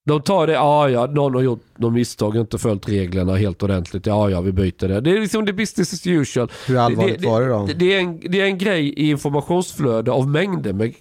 De 0.04 0.22
tar 0.22 0.46
det, 0.46 0.52
ja 0.52 0.88
ja, 0.88 1.06
någon 1.06 1.34
har 1.34 1.42
gjort 1.42 1.64
något 1.76 1.92
misstag 1.92 2.36
inte 2.36 2.58
följt 2.58 2.88
reglerna 2.88 3.36
helt 3.36 3.62
ordentligt. 3.62 4.06
Ja 4.06 4.30
ja, 4.30 4.40
vi 4.40 4.52
byter 4.52 4.88
det. 4.88 5.00
Det 5.00 5.10
är 5.10 5.20
liksom 5.20 5.44
det 5.44 5.52
business 5.52 5.92
as 5.92 6.06
usual. 6.06 6.50
Hur 6.66 6.76
allvarligt 6.78 7.20
det, 7.22 7.28
var 7.28 7.40
det 7.40 7.48
då? 7.48 7.66
Det, 7.66 7.74
det, 7.74 7.94
är 7.94 8.00
en, 8.00 8.20
det 8.20 8.40
är 8.40 8.44
en 8.44 8.58
grej 8.58 8.88
i 8.88 9.10
informationsflöde 9.10 10.10
av 10.12 10.28
mängder 10.28 10.72
med 10.72 10.94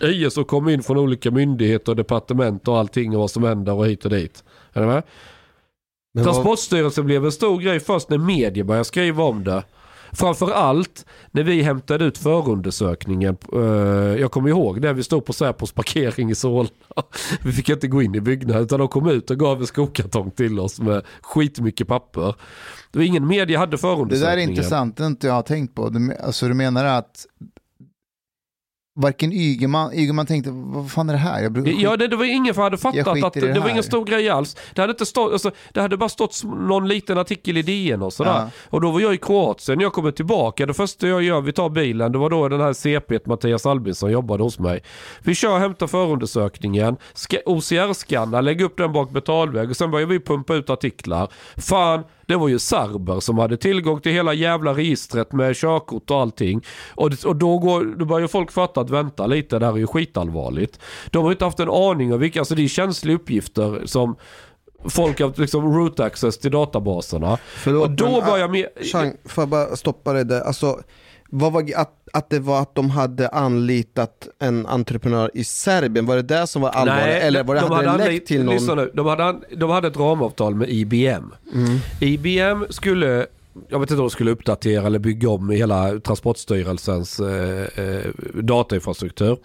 grejer 0.00 0.30
som 0.30 0.44
kommer 0.44 0.70
in 0.70 0.82
från 0.82 0.98
olika 0.98 1.30
myndigheter 1.30 1.92
och 1.92 1.96
departement 1.96 2.68
och 2.68 2.78
allting 2.78 3.14
och 3.14 3.20
vad 3.20 3.30
som 3.30 3.42
händer 3.44 3.72
och 3.72 3.86
hit 3.86 4.04
och 4.04 4.10
dit. 4.10 4.44
Är 4.72 4.80
du 4.80 4.86
med? 4.86 5.02
Men 6.14 6.24
vad- 6.24 6.34
Transportstyrelsen 6.34 7.06
blev 7.06 7.24
en 7.24 7.32
stor 7.32 7.58
grej 7.60 7.80
först 7.80 8.10
när 8.10 8.18
media 8.18 8.64
började 8.64 8.84
skriva 8.84 9.24
om 9.24 9.44
det. 9.44 9.62
Framförallt 10.12 11.06
när 11.30 11.42
vi 11.42 11.62
hämtade 11.62 12.04
ut 12.04 12.18
förundersökningen. 12.18 13.36
eh, 13.52 13.60
jag 14.20 14.30
kommer 14.30 14.48
ihåg 14.48 14.82
det, 14.82 14.92
vi 14.92 15.02
stod 15.02 15.24
på 15.24 15.32
Säpos 15.32 15.72
parkering 15.72 16.30
i 16.30 16.34
Solna. 16.34 16.70
Vi 17.44 17.52
fick 17.52 17.68
inte 17.68 17.88
gå 17.88 18.02
in 18.02 18.14
i 18.14 18.20
byggnaden 18.20 18.62
utan 18.62 18.78
de 18.78 18.88
kom 18.88 19.08
ut 19.08 19.30
och 19.30 19.38
gav 19.38 19.60
en 19.60 19.66
skokartong 19.66 20.30
till 20.30 20.60
oss 20.60 20.80
med 20.80 21.02
skitmycket 21.22 21.88
papper. 21.88 22.34
Det 22.90 22.98
var 22.98 23.04
ingen 23.06 23.26
media 23.26 23.58
hade 23.58 23.70
Det 23.70 23.78
förundersökningen. 23.78 24.36
där 24.38 24.44
är 24.46 24.50
intressant, 24.50 24.96
det 24.96 25.02
har 25.02 25.10
inte 25.10 25.26
jag 25.26 25.46
tänkt 25.46 25.74
på. 25.74 25.88
Du, 25.88 26.14
alltså, 26.14 26.48
du 26.48 26.54
menar 26.54 26.84
att 26.84 27.26
varken 29.00 29.32
Ygeman, 29.32 29.92
Ygeman 29.94 30.26
tänkte, 30.26 30.50
vad 30.52 30.90
fan 30.90 31.08
är 31.08 31.12
det 31.12 31.18
här? 31.18 31.42
Jag 31.42 31.52
brukar 31.52 31.72
Ja, 31.72 31.96
det, 31.96 32.08
det 32.08 32.16
var 32.16 32.24
ingen 32.24 32.54
som 32.54 32.62
hade 32.62 32.76
fattat 32.78 33.24
att 33.24 33.32
det, 33.32 33.52
det 33.52 33.60
var 33.60 33.68
ingen 33.68 33.82
stor 33.82 34.04
grej 34.04 34.28
alls. 34.28 34.56
Det 34.74 34.80
hade, 34.80 34.90
inte 34.90 35.06
stått, 35.06 35.32
alltså, 35.32 35.50
det 35.72 35.80
hade 35.80 35.96
bara 35.96 36.08
stått 36.08 36.44
någon 36.44 36.88
liten 36.88 37.18
artikel 37.18 37.56
i 37.56 37.62
DN 37.62 38.02
och 38.02 38.12
sådär. 38.12 38.30
Ja. 38.30 38.50
Och 38.70 38.80
då 38.80 38.90
var 38.90 39.00
jag 39.00 39.14
i 39.14 39.18
Kroatien, 39.18 39.80
jag 39.80 39.92
kommer 39.92 40.10
tillbaka, 40.10 40.66
det 40.66 40.74
första 40.74 41.06
jag 41.08 41.22
gör, 41.22 41.40
vi 41.40 41.52
tar 41.52 41.68
bilen, 41.70 42.12
det 42.12 42.18
var 42.18 42.30
då 42.30 42.48
den 42.48 42.60
här 42.60 42.72
CP 42.72 43.18
Mattias 43.24 43.66
Albinsson 43.66 44.10
jobbade 44.10 44.42
hos 44.42 44.58
mig. 44.58 44.82
Vi 45.22 45.34
kör 45.34 45.52
och 45.52 45.58
hämtar 45.60 45.86
förundersökningen, 45.86 46.96
ska- 47.14 47.38
OCR-skannar, 47.46 48.42
lägger 48.42 48.64
upp 48.64 48.76
den 48.76 48.92
bak 48.92 49.10
betalväg 49.10 49.70
och 49.70 49.76
sen 49.76 49.90
börjar 49.90 50.06
vi 50.06 50.20
pumpa 50.20 50.54
ut 50.54 50.70
artiklar. 50.70 51.28
Fan, 51.56 52.04
det 52.30 52.36
var 52.36 52.48
ju 52.48 52.58
serber 52.58 53.20
som 53.20 53.38
hade 53.38 53.56
tillgång 53.56 54.00
till 54.00 54.12
hela 54.12 54.34
jävla 54.34 54.74
registret 54.74 55.32
med 55.32 55.56
körkort 55.56 56.10
och 56.10 56.20
allting. 56.20 56.64
Och, 56.94 57.10
och 57.24 57.36
då, 57.36 57.58
går, 57.58 57.84
då 57.98 58.04
börjar 58.04 58.28
folk 58.28 58.52
fatta 58.52 58.80
att 58.80 58.90
vänta 58.90 59.26
lite, 59.26 59.58
det 59.58 59.66
här 59.66 59.72
är 59.72 59.78
ju 59.78 59.86
skitallvarligt. 59.86 60.80
De 61.10 61.24
har 61.24 61.30
inte 61.30 61.44
haft 61.44 61.60
en 61.60 61.70
aning 61.70 62.12
om 62.12 62.20
vilka, 62.20 62.38
alltså 62.38 62.54
det 62.54 62.64
är 62.64 62.68
känsliga 62.68 63.16
uppgifter 63.16 63.86
som 63.86 64.16
folk 64.88 65.20
har 65.20 65.40
liksom 65.40 65.74
root 65.74 66.00
access 66.00 66.38
till 66.38 66.50
databaserna. 66.50 67.38
Förlåt, 67.54 67.82
och 67.82 67.90
då 67.90 68.10
men, 68.10 68.30
börjar 68.30 68.44
ah, 68.44 68.48
med... 68.48 68.66
Chang, 68.92 69.16
får 69.24 69.42
jag 69.42 69.48
bara 69.48 69.76
stoppa 69.76 70.12
dig 70.12 70.24
där? 70.24 70.40
Alltså, 70.40 70.80
var, 71.30 71.64
att, 71.76 72.08
att 72.12 72.30
det 72.30 72.38
var 72.38 72.62
att 72.62 72.74
de 72.74 72.90
hade 72.90 73.28
anlitat 73.28 74.28
en 74.38 74.66
entreprenör 74.66 75.30
i 75.34 75.44
Serbien, 75.44 76.06
var 76.06 76.16
det 76.16 76.22
det 76.22 76.46
som 76.46 76.62
var 76.62 76.70
allvarligt? 76.70 77.22
eller 77.22 77.44
var 77.44 77.54
det, 77.54 77.60
de 77.60 77.70
hade 77.72 77.86
det 77.86 77.90
anli- 77.92 78.04
läckt 78.12 78.26
till 78.28 78.44
någon? 78.44 78.76
Nu, 78.76 78.90
de 78.94 79.06
hade, 79.06 79.34
de 79.56 79.70
hade 79.70 79.88
ett 79.88 79.96
ramavtal 79.96 80.54
med 80.54 80.68
IBM. 80.70 81.32
Mm. 81.54 81.78
IBM 82.00 82.64
skulle, 82.70 83.26
jag 83.68 83.80
vet 83.80 83.90
inte 83.90 84.00
om 84.00 84.06
de 84.06 84.10
skulle 84.10 84.30
uppdatera 84.30 84.86
eller 84.86 84.98
bygga 84.98 85.28
om 85.28 85.50
hela 85.50 86.00
Transportstyrelsens 86.00 87.20
eh, 87.20 87.84
eh, 87.84 88.10
datainfrastruktur. 88.34 89.38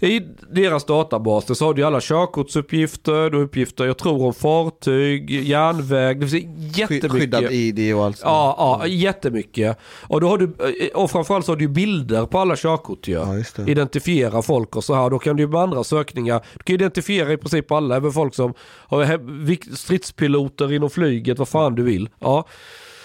I 0.00 0.20
deras 0.50 0.84
databaser 0.84 1.54
så 1.54 1.64
har 1.64 1.74
du 1.74 1.82
alla 1.82 2.00
körkortsuppgifter, 2.00 3.34
uppgifter, 3.34 3.84
jag 3.84 3.98
tror 3.98 4.26
om 4.26 4.34
fartyg, 4.34 5.30
järnväg, 5.30 6.20
det 6.20 6.28
finns 6.28 6.78
jättemycket. 6.78 7.12
Skyddad 7.12 7.52
ID 7.52 7.94
och 7.94 8.04
allt 8.04 8.18
sånt. 8.18 8.30
Ja, 8.30 8.78
ja, 8.80 8.86
jättemycket. 8.86 9.78
Och, 10.02 10.20
då 10.20 10.28
har 10.28 10.38
du, 10.38 10.44
eh, 10.44 11.02
och 11.02 11.10
framförallt 11.10 11.46
så 11.46 11.52
har 11.52 11.56
du 11.56 11.68
bilder 11.68 12.26
på 12.26 12.38
alla 12.38 12.56
körkort 12.56 13.08
ju. 13.08 13.12
Ja. 13.12 13.64
Identifiera 13.66 14.42
folk 14.42 14.76
och 14.76 14.84
så 14.84 14.94
här. 14.94 15.10
Då 15.10 15.18
kan 15.18 15.36
du 15.36 15.46
med 15.46 15.60
andra 15.60 15.84
sökningar, 15.84 16.44
du 16.54 16.62
kan 16.64 16.74
identifiera 16.74 17.32
i 17.32 17.36
princip 17.36 17.72
alla, 17.72 17.96
även 17.96 18.12
folk 18.12 18.34
som 18.34 18.54
har 18.60 19.76
stridspiloter 19.76 20.72
inom 20.72 20.90
flyget, 20.90 21.38
vad 21.38 21.48
fan 21.48 21.74
du 21.74 21.82
vill. 21.82 22.08
Ja. 22.18 22.46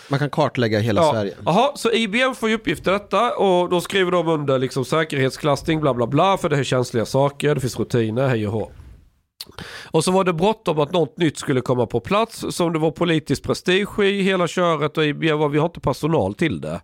Man 0.10 0.20
kan 0.20 0.30
kartlägga 0.30 0.80
hela 0.80 1.02
Ja. 1.02 1.12
Sverige. 1.12 1.36
Jaha, 1.46 1.72
så 1.76 1.92
IBM 1.92 2.36
får 2.36 2.50
ju 2.50 2.56
uppgift 2.56 2.88
i 2.88 2.90
detta 2.90 3.36
och 3.36 3.70
då 3.70 3.82
skriver 3.82 4.12
de 4.12 4.28
under 4.28 4.60
liksom 4.60 4.86
säkerhetsklassning 4.86 5.82
bla 5.82 5.94
bla 5.94 6.08
bla 6.08 6.38
för 6.38 6.50
det 6.50 6.56
här 6.56 6.62
är 6.62 6.66
känsliga 6.66 7.06
saker, 7.06 7.56
det 7.56 7.62
finns 7.62 7.80
rutiner, 7.80 8.28
hej 8.28 8.48
och 8.48 8.54
hå. 8.54 8.72
Och 9.92 10.04
så 10.04 10.12
var 10.12 10.24
det 10.24 10.34
bråttom 10.34 10.80
att 10.80 10.92
något 10.92 11.18
nytt 11.18 11.38
skulle 11.38 11.62
komma 11.62 11.86
på 11.86 12.00
plats 12.00 12.46
som 12.50 12.74
det 12.74 12.80
var 12.80 12.92
politisk 12.92 13.44
prestige 13.44 14.00
i 14.04 14.22
hela 14.22 14.48
köret 14.48 14.98
och 14.98 15.06
IBM 15.06 15.40
var 15.40 15.50
vi 15.50 15.58
har 15.58 15.66
inte 15.66 15.80
personal 15.80 16.34
till 16.34 16.62
det. 16.62 16.82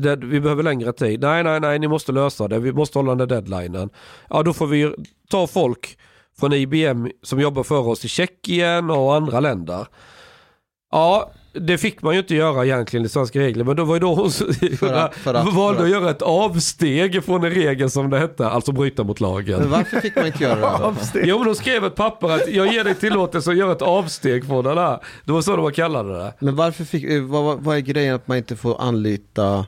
det. 0.00 0.16
Vi 0.16 0.40
behöver 0.40 0.62
längre 0.62 0.92
tid. 0.92 1.20
Nej, 1.20 1.44
nej, 1.44 1.60
nej, 1.60 1.78
ni 1.78 1.88
måste 1.88 2.12
lösa 2.12 2.48
det. 2.48 2.58
Vi 2.58 2.72
måste 2.72 2.98
hålla 2.98 3.14
den 3.14 3.18
där 3.18 3.26
deadlinen. 3.26 3.90
Ja, 4.30 4.42
då 4.42 4.52
får 4.52 4.66
vi 4.66 4.94
ta 5.30 5.46
folk 5.46 5.98
från 6.40 6.52
IBM 6.52 7.08
som 7.22 7.40
jobbar 7.40 7.62
för 7.62 7.88
oss 7.88 8.04
i 8.04 8.08
Tjeckien 8.08 8.90
och 8.90 9.14
andra 9.14 9.40
länder. 9.40 9.86
Ja, 10.92 11.30
det 11.60 11.78
fick 11.78 12.02
man 12.02 12.12
ju 12.14 12.18
inte 12.20 12.34
göra 12.34 12.64
egentligen 12.64 13.06
i 13.06 13.08
svenska 13.08 13.38
regler, 13.38 13.64
men 13.64 13.76
då 13.76 13.84
var 13.84 13.94
ju 13.94 14.00
då 14.00 14.14
hon 14.14 14.30
För 14.30 14.92
att- 14.92 15.14
för 15.14 15.34
att- 15.34 15.54
valde 15.54 15.82
att 15.82 15.90
göra 15.90 16.10
ett 16.10 16.22
avsteg 16.22 17.24
från 17.24 17.44
en 17.44 17.50
regel 17.50 17.90
som 17.90 18.10
det 18.10 18.18
hette, 18.18 18.48
alltså 18.48 18.72
bryta 18.72 19.04
mot 19.04 19.20
lagen. 19.20 19.60
Men 19.60 19.70
varför 19.70 20.00
fick 20.00 20.16
man 20.16 20.26
inte 20.26 20.42
göra 20.44 20.60
det? 20.60 20.66
Avsteg. 20.66 21.22
Jo 21.28 21.38
men 21.38 21.46
de 21.46 21.54
skrev 21.54 21.84
ett 21.84 21.94
papper 21.94 22.30
att 22.30 22.48
jag 22.48 22.72
ger 22.72 22.84
dig 22.84 22.94
tillåtelse 22.94 23.50
att 23.50 23.56
göra 23.56 23.72
ett 23.72 23.82
avsteg 23.82 24.46
från 24.46 24.64
den 24.64 24.78
här. 24.78 24.98
Det 25.24 25.32
var 25.32 25.40
så 25.42 25.56
de 25.56 25.72
kallade 25.72 26.12
det. 26.18 26.34
Men 26.38 26.56
varför 26.56 26.84
fick, 26.84 27.04
eh, 27.04 27.22
vad, 27.22 27.62
vad- 27.62 27.76
är 27.76 27.80
grejen 27.80 28.14
att 28.14 28.28
man 28.28 28.36
inte 28.36 28.56
får 28.56 28.80
anlita 28.82 29.66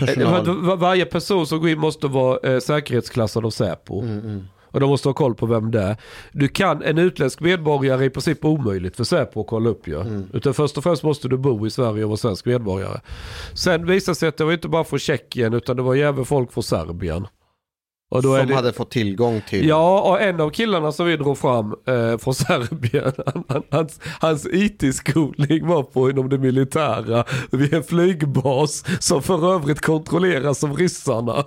Eh, 0.00 0.06
personal? 0.06 0.76
Varje 0.78 1.04
person 1.04 1.46
som 1.46 1.60
går 1.60 1.68
in 1.70 1.78
måste 1.78 2.06
vara 2.06 2.52
eh, 2.54 2.60
säkerhetsklassad 2.60 3.46
av 3.46 3.50
Säpo. 3.50 4.00
Mm, 4.02 4.44
Och 4.70 4.80
de 4.80 4.90
måste 4.90 5.08
ha 5.08 5.14
koll 5.14 5.34
på 5.34 5.46
vem 5.46 5.70
det 5.70 5.82
är. 5.82 5.96
Du 6.32 6.48
kan, 6.48 6.82
en 6.82 6.98
utländsk 6.98 7.40
medborgare 7.40 8.02
är 8.02 8.06
i 8.06 8.10
princip 8.10 8.44
omöjligt 8.44 8.96
för 8.96 9.04
Säpo 9.04 9.40
att 9.40 9.46
kolla 9.46 9.70
upp 9.70 9.88
ju. 9.88 10.00
Mm. 10.00 10.26
Utan 10.32 10.54
först 10.54 10.76
och 10.76 10.82
främst 10.82 11.02
måste 11.02 11.28
du 11.28 11.36
bo 11.36 11.66
i 11.66 11.70
Sverige 11.70 12.04
och 12.04 12.10
vara 12.10 12.16
svensk 12.16 12.46
medborgare. 12.46 13.00
Sen 13.54 13.86
visade 13.86 14.14
sig 14.14 14.28
att 14.28 14.36
det 14.36 14.44
var 14.44 14.52
inte 14.52 14.68
bara 14.68 14.84
från 14.84 14.98
Tjeckien 14.98 15.54
utan 15.54 15.76
det 15.76 15.82
var 15.82 15.94
ju 15.94 16.02
även 16.02 16.24
folk 16.24 16.52
från 16.52 16.64
Serbien. 16.64 17.26
Och 18.10 18.22
då 18.22 18.36
som 18.36 18.46
det, 18.46 18.54
hade 18.54 18.72
fått 18.72 18.90
tillgång 18.90 19.42
till? 19.48 19.68
Ja, 19.68 20.00
och 20.00 20.20
en 20.20 20.40
av 20.40 20.50
killarna 20.50 20.92
som 20.92 21.06
vi 21.06 21.16
drog 21.16 21.38
fram 21.38 21.74
eh, 21.86 22.18
från 22.18 22.34
Serbien, 22.34 23.12
han, 23.26 23.44
han, 23.48 23.62
hans, 23.70 24.00
hans 24.20 24.46
IT-skolning 24.46 25.66
var 25.66 25.82
på 25.82 26.10
inom 26.10 26.28
det 26.28 26.38
militära 26.38 27.24
vid 27.50 27.74
en 27.74 27.82
flygbas 27.82 28.84
som 29.00 29.22
för 29.22 29.54
övrigt 29.54 29.80
kontrolleras 29.80 30.64
av 30.64 30.76
ryssarna. 30.76 31.44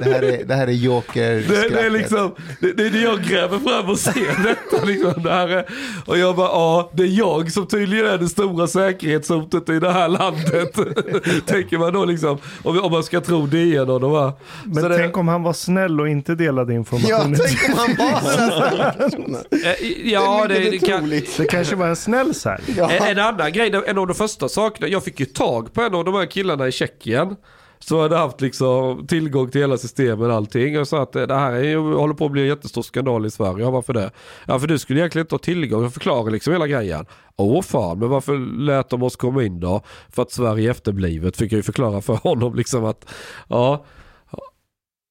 Det 0.00 0.04
här 0.04 0.22
är, 0.22 0.44
det 0.44 0.54
här 0.54 0.66
är 0.66 0.72
joker 0.72 1.34
Det, 1.48 1.68
det 1.68 1.80
är 1.80 1.90
liksom, 1.90 2.34
det, 2.60 2.72
det 2.72 2.86
är 2.86 2.90
det 2.90 3.00
jag 3.00 3.22
gräver 3.22 3.58
fram 3.58 3.90
och 3.90 3.98
ser 3.98 4.42
detta 4.42 4.84
liksom. 4.84 5.22
Det 5.22 5.30
här 5.30 5.48
är, 5.48 5.64
och 6.06 6.18
jag 6.18 6.36
bara, 6.36 6.48
ja, 6.48 6.90
det 6.94 7.02
är 7.02 7.18
jag 7.18 7.52
som 7.52 7.66
tydligen 7.66 8.06
är 8.06 8.18
det 8.18 8.28
stora 8.28 8.66
säkerhetshotet 8.66 9.57
i 9.68 9.78
det 9.80 9.92
här 9.92 10.08
landet. 10.08 10.72
Tänker 11.46 11.78
man 11.78 11.92
då 11.92 12.04
liksom, 12.04 12.38
om, 12.62 12.78
om 12.80 12.92
man 12.92 13.02
ska 13.04 13.20
tro 13.20 13.46
DN 13.46 13.90
och 13.90 14.00
de 14.00 14.12
här. 14.12 14.32
Men 14.64 14.82
Så 14.82 14.88
det- 14.88 14.96
tänk 14.98 15.16
om 15.16 15.28
han 15.28 15.42
var 15.42 15.52
snäll 15.52 16.00
och 16.00 16.08
inte 16.08 16.34
delade 16.34 16.72
Ja, 16.72 16.78
information. 16.78 17.36
tänk 17.46 17.68
om 17.68 17.78
han 17.78 17.96
var 17.98 18.98
den. 18.98 19.34
Eh, 19.64 20.08
Ja, 20.12 20.46
Det 20.48 20.56
är 20.56 20.60
det, 20.64 20.70
det 20.70 20.78
kan. 20.78 21.10
Det 21.10 21.44
kanske 21.50 21.76
var 21.76 21.86
en 21.86 21.96
snäll 21.96 22.34
särk. 22.34 22.60
Ja. 22.76 22.90
En, 22.90 23.02
en 23.18 23.18
annan 23.24 23.52
grej, 23.52 23.72
en 23.86 23.98
av 23.98 24.06
de 24.06 24.14
första 24.14 24.48
sakerna, 24.48 24.88
jag 24.88 25.04
fick 25.04 25.20
ju 25.20 25.26
tag 25.26 25.72
på 25.72 25.82
en 25.82 25.94
av 25.94 26.04
de 26.04 26.14
här 26.14 26.26
killarna 26.26 26.68
i 26.68 26.72
Tjeckien. 26.72 27.36
Så 27.78 28.02
hade 28.02 28.16
haft 28.16 28.40
liksom 28.40 29.06
tillgång 29.06 29.50
till 29.50 29.60
hela 29.60 29.76
systemet 29.76 30.28
och 30.28 30.34
allting. 30.34 30.80
Och 30.80 30.88
sa 30.88 31.02
att 31.02 31.16
eh, 31.16 31.22
det 31.22 31.34
här 31.34 31.52
är, 31.52 31.62
ju- 31.62 31.94
håller 31.94 32.14
på 32.14 32.24
att 32.26 32.32
bli 32.32 32.42
en 32.42 32.48
jättestor 32.48 32.82
skandal 32.82 33.26
i 33.26 33.30
Sverige. 33.30 33.64
Ja, 33.64 33.70
varför 33.70 33.92
det? 33.92 34.10
Ja, 34.46 34.58
för 34.58 34.66
du 34.66 34.78
skulle 34.78 35.00
egentligen 35.00 35.24
inte 35.24 35.34
ha 35.34 35.38
tillgång. 35.38 35.82
Jag 35.82 35.92
förklarar 35.92 36.30
liksom 36.30 36.52
hela 36.52 36.66
grejen. 36.66 37.06
Åh 37.36 37.62
fan, 37.62 37.98
men 37.98 38.08
varför 38.08 38.36
lät 38.62 38.90
de 38.90 39.02
oss 39.02 39.16
komma 39.16 39.42
in 39.44 39.60
då? 39.60 39.82
För 40.10 40.22
att 40.22 40.32
Sverige 40.32 40.68
är 40.68 40.70
efterblivet 40.70 41.36
fick 41.36 41.52
jag 41.52 41.56
ju 41.56 41.62
förklara 41.62 42.00
för 42.00 42.14
honom 42.14 42.54
liksom 42.54 42.84
att 42.84 43.10
ja. 43.48 43.84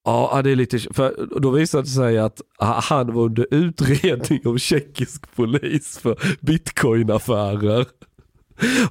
Ja, 0.05 0.41
det 0.43 0.51
är 0.51 0.55
lite, 0.55 0.79
för 0.79 1.27
då 1.39 1.49
visade 1.49 1.83
det 1.83 1.89
sig 1.89 2.17
att 2.17 2.41
han 2.81 3.13
var 3.13 3.23
under 3.23 3.47
utredning 3.51 4.41
av 4.45 4.57
tjeckisk 4.57 5.35
polis 5.35 5.97
för 5.97 6.17
bitcoinaffärer. 6.41 7.85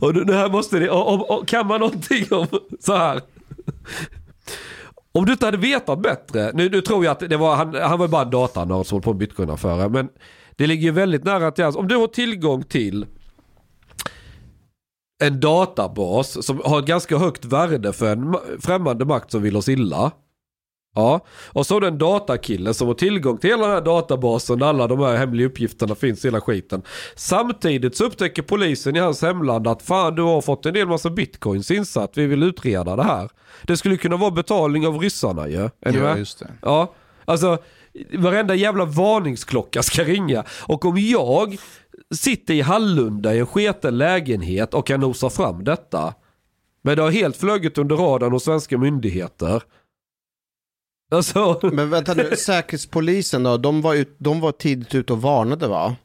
Och 0.01 0.15
nu 0.27 0.33
här 0.33 0.49
måste 0.51 0.79
det, 0.79 0.91
och, 0.91 1.31
och, 1.39 1.49
kan 1.49 1.67
man 1.67 1.81
någonting 1.81 2.25
om 2.31 2.47
så 2.81 2.97
här. 2.97 3.21
Om 5.13 5.25
du 5.25 5.33
inte 5.33 5.45
hade 5.45 5.59
vetat 5.59 6.03
bättre, 6.03 6.51
nu, 6.55 6.69
nu 6.69 6.81
tror 6.81 7.05
jag 7.05 7.13
att 7.13 7.31
det 7.31 7.37
var, 7.37 7.57
han, 7.57 7.75
han 7.75 7.99
var 7.99 8.09
bara 8.09 8.23
en 8.23 8.31
datanörd 8.31 8.87
som 8.87 8.97
höll 8.97 9.03
på 9.03 9.11
med 9.11 9.19
bitcoinaffärer, 9.19 9.89
men 9.89 10.09
Det 10.57 10.67
ligger 10.67 10.83
ju 10.83 10.91
väldigt 10.91 11.25
nära 11.25 11.51
till 11.51 11.65
hans, 11.65 11.77
Om 11.77 11.89
du 11.89 11.97
har 11.97 12.07
tillgång 12.07 12.63
till 12.63 13.07
en 15.25 15.41
databas 15.41 16.47
som 16.47 16.61
har 16.65 16.79
ett 16.79 16.87
ganska 16.87 17.19
högt 17.19 17.45
värde 17.45 17.93
för 17.93 18.13
en 18.13 18.37
främmande 18.61 19.05
makt 19.05 19.31
som 19.31 19.43
vill 19.43 19.57
oss 19.57 19.69
illa. 19.69 20.13
Ja, 20.97 21.21
och 21.53 21.67
så 21.67 21.75
har 21.75 21.81
du 21.81 21.87
en 21.87 21.99
datakille 21.99 22.75
som 22.75 22.87
har 22.89 22.95
tillgång 22.95 23.39
till 23.39 23.51
hela 23.51 23.63
den 23.63 23.75
här 23.75 23.81
databasen 23.81 24.59
där 24.59 24.67
alla 24.67 24.87
de 24.87 25.01
här 25.01 25.17
hemliga 25.17 25.47
uppgifterna 25.47 25.95
finns 25.95 26.25
i 26.25 26.29
hela 26.29 26.41
skiten. 26.41 26.83
Samtidigt 27.17 27.97
så 27.97 28.05
upptäcker 28.05 28.43
polisen 28.43 28.97
i 28.97 28.99
hans 28.99 29.23
hemland 29.23 29.67
att 29.69 29.83
fan 29.83 30.15
du 30.15 30.23
har 30.23 30.41
fått 30.41 30.67
en 30.67 30.75
del 30.75 30.89
massa 30.89 31.11
bitcoins 31.11 31.71
insatt, 31.71 32.13
vi 32.15 32.27
vill 32.27 32.43
utreda 32.43 32.97
det 32.97 33.03
här. 33.03 33.29
Det 33.63 33.77
skulle 33.77 33.97
kunna 33.97 34.17
vara 34.17 34.31
betalning 34.31 34.87
av 34.87 34.99
ryssarna 34.99 35.49
ju. 35.49 35.61
Är 35.61 35.71
Ja, 35.81 35.93
med? 35.93 36.19
just 36.19 36.39
det. 36.39 36.51
Ja, 36.63 36.95
alltså 37.25 37.59
varenda 38.13 38.55
jävla 38.55 38.85
varningsklocka 38.85 39.83
ska 39.83 40.05
ringa. 40.05 40.45
Och 40.63 40.85
om 40.85 40.97
jag 40.99 41.57
sitter 42.15 42.55
i 42.55 42.61
Hallunda 42.61 43.35
i 43.35 43.39
en 43.39 43.47
sketen 43.47 43.99
lägenhet 43.99 44.75
och 44.75 44.87
kan 44.87 45.01
nosa 45.01 45.31
fram 45.31 45.65
detta. 45.65 46.15
Men 46.83 46.97
det 46.97 47.03
har 47.03 47.11
helt 47.11 47.37
flugit 47.37 47.79
under 47.79 47.97
radarn 47.97 48.33
hos 48.33 48.45
svenska 48.45 48.79
myndigheter. 48.79 49.63
Alltså, 51.11 51.61
Men 51.73 51.91
vänta 51.91 52.15
nu, 52.15 52.37
Säkerhetspolisen 52.37 53.43
då, 53.43 53.57
de 53.57 53.83
var, 53.83 53.95
ut, 53.95 54.15
de 54.19 54.41
var 54.41 54.53
tidigt 54.53 54.95
ute 54.95 55.13
och 55.13 55.23
varnade 55.23 55.69
va? 55.69 55.97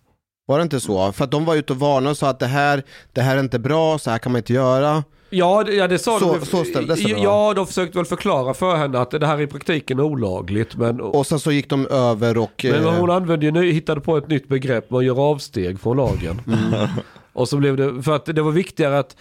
Var 0.47 0.57
det 0.57 0.63
inte 0.63 0.79
så? 0.79 1.11
För 1.11 1.23
att 1.23 1.31
de 1.31 1.45
var 1.45 1.55
ute 1.55 1.73
och 1.73 1.79
varnade 1.79 2.09
och 2.09 2.17
sa 2.17 2.29
att 2.29 2.39
det 2.39 2.45
här, 2.47 2.83
det 3.13 3.21
här 3.21 3.35
är 3.35 3.39
inte 3.39 3.59
bra, 3.59 3.97
så 3.99 4.09
här 4.11 4.17
kan 4.17 4.31
man 4.31 4.39
inte 4.39 4.53
göra. 4.53 5.03
ja, 5.29 5.63
det, 5.63 5.73
ja 5.75 5.87
det 5.87 5.99
sa 5.99 6.19
Så- 6.19 6.37
de. 6.39 6.45
så 6.45 6.63
ställdes 6.63 7.03
det? 7.03 7.09
Ja, 7.09 7.53
de 7.55 7.67
försökte 7.67 7.97
väl 7.97 8.05
förklara 8.05 8.53
för 8.53 8.75
henne 8.75 8.99
att 8.99 9.11
det 9.11 9.27
här 9.27 9.37
är 9.37 9.41
i 9.41 9.47
praktiken 9.47 9.99
olagligt. 9.99 10.75
Men, 10.75 11.01
Och 11.01 11.27
sen 11.27 11.39
så 11.39 11.51
gick 11.51 11.69
de 11.69 11.87
över 11.87 12.37
och... 12.37 12.65
men 12.69 12.83
eh, 12.87 12.93
hon 12.99 13.09
använde 13.09 13.45
ju, 13.45 13.71
hittade 13.71 14.01
på 14.01 14.17
ett 14.17 14.27
nytt 14.27 14.47
begrepp, 14.47 14.89
man 14.89 15.05
gör 15.05 15.19
avsteg 15.19 15.79
från 15.79 15.97
lagen. 15.97 16.41
Mm. 16.47 16.87
Och 17.33 17.49
så 17.49 17.57
blev 17.57 17.77
det, 17.77 18.03
för 18.03 18.15
att 18.15 18.25
det 18.25 18.41
var 18.41 18.51
viktigare 18.51 18.99
att, 18.99 19.15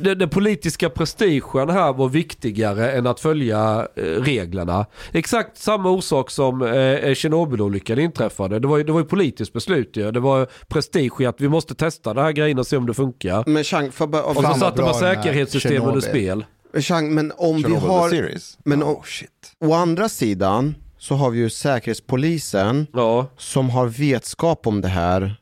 den, 0.00 0.18
den 0.18 0.28
politiska 0.28 0.90
prestigen 0.90 1.68
här 1.70 1.92
var 1.92 2.08
viktigare 2.08 2.92
än 2.92 3.06
att 3.06 3.20
följa 3.20 3.88
eh, 3.96 4.02
reglerna. 4.02 4.86
Exakt 5.12 5.58
samma 5.58 5.90
orsak 5.90 6.30
som 6.30 6.62
eh, 6.62 7.14
Tjernobylolyckan 7.14 7.98
inträffade. 7.98 8.58
Det 8.58 8.68
var 8.68 8.78
ju, 8.78 8.84
det 8.84 8.92
var 8.92 9.00
ju 9.00 9.06
politiskt 9.06 9.52
beslut 9.52 9.96
ju. 9.96 10.10
Det 10.10 10.20
var 10.20 10.46
prestige 10.68 11.20
i 11.20 11.26
att 11.26 11.40
vi 11.40 11.48
måste 11.48 11.74
testa 11.74 12.14
den 12.14 12.24
här 12.24 12.32
grejen 12.32 12.58
och 12.58 12.66
se 12.66 12.76
om 12.76 12.86
det 12.86 12.94
funkar. 12.94 13.44
Men 13.46 13.64
Chang, 13.64 13.92
för, 13.92 14.06
bara- 14.06 14.22
Och 14.22 14.36
så 14.36 14.54
satte 14.54 14.82
man 14.82 14.94
säkerhetssystemen 14.94 15.76
ur 15.96 16.00
Tjernobyl. 16.00 16.02
spel. 16.02 16.44
Chang, 16.82 17.14
men 17.14 17.32
om 17.36 17.56
vi 17.62 17.74
har... 17.74 18.08
series. 18.08 18.58
Men 18.64 18.82
oh 18.82 19.02
shit. 19.04 19.30
Å 19.60 19.72
andra 19.72 20.08
sidan 20.08 20.74
så 20.98 21.14
har 21.14 21.30
vi 21.30 21.38
ju 21.38 21.50
Säkerhetspolisen 21.50 22.86
Ja, 22.92 23.26
som 23.38 23.70
har 23.70 23.86
vetskap 23.86 24.66
om 24.66 24.80
det 24.80 24.88
här, 24.88 25.36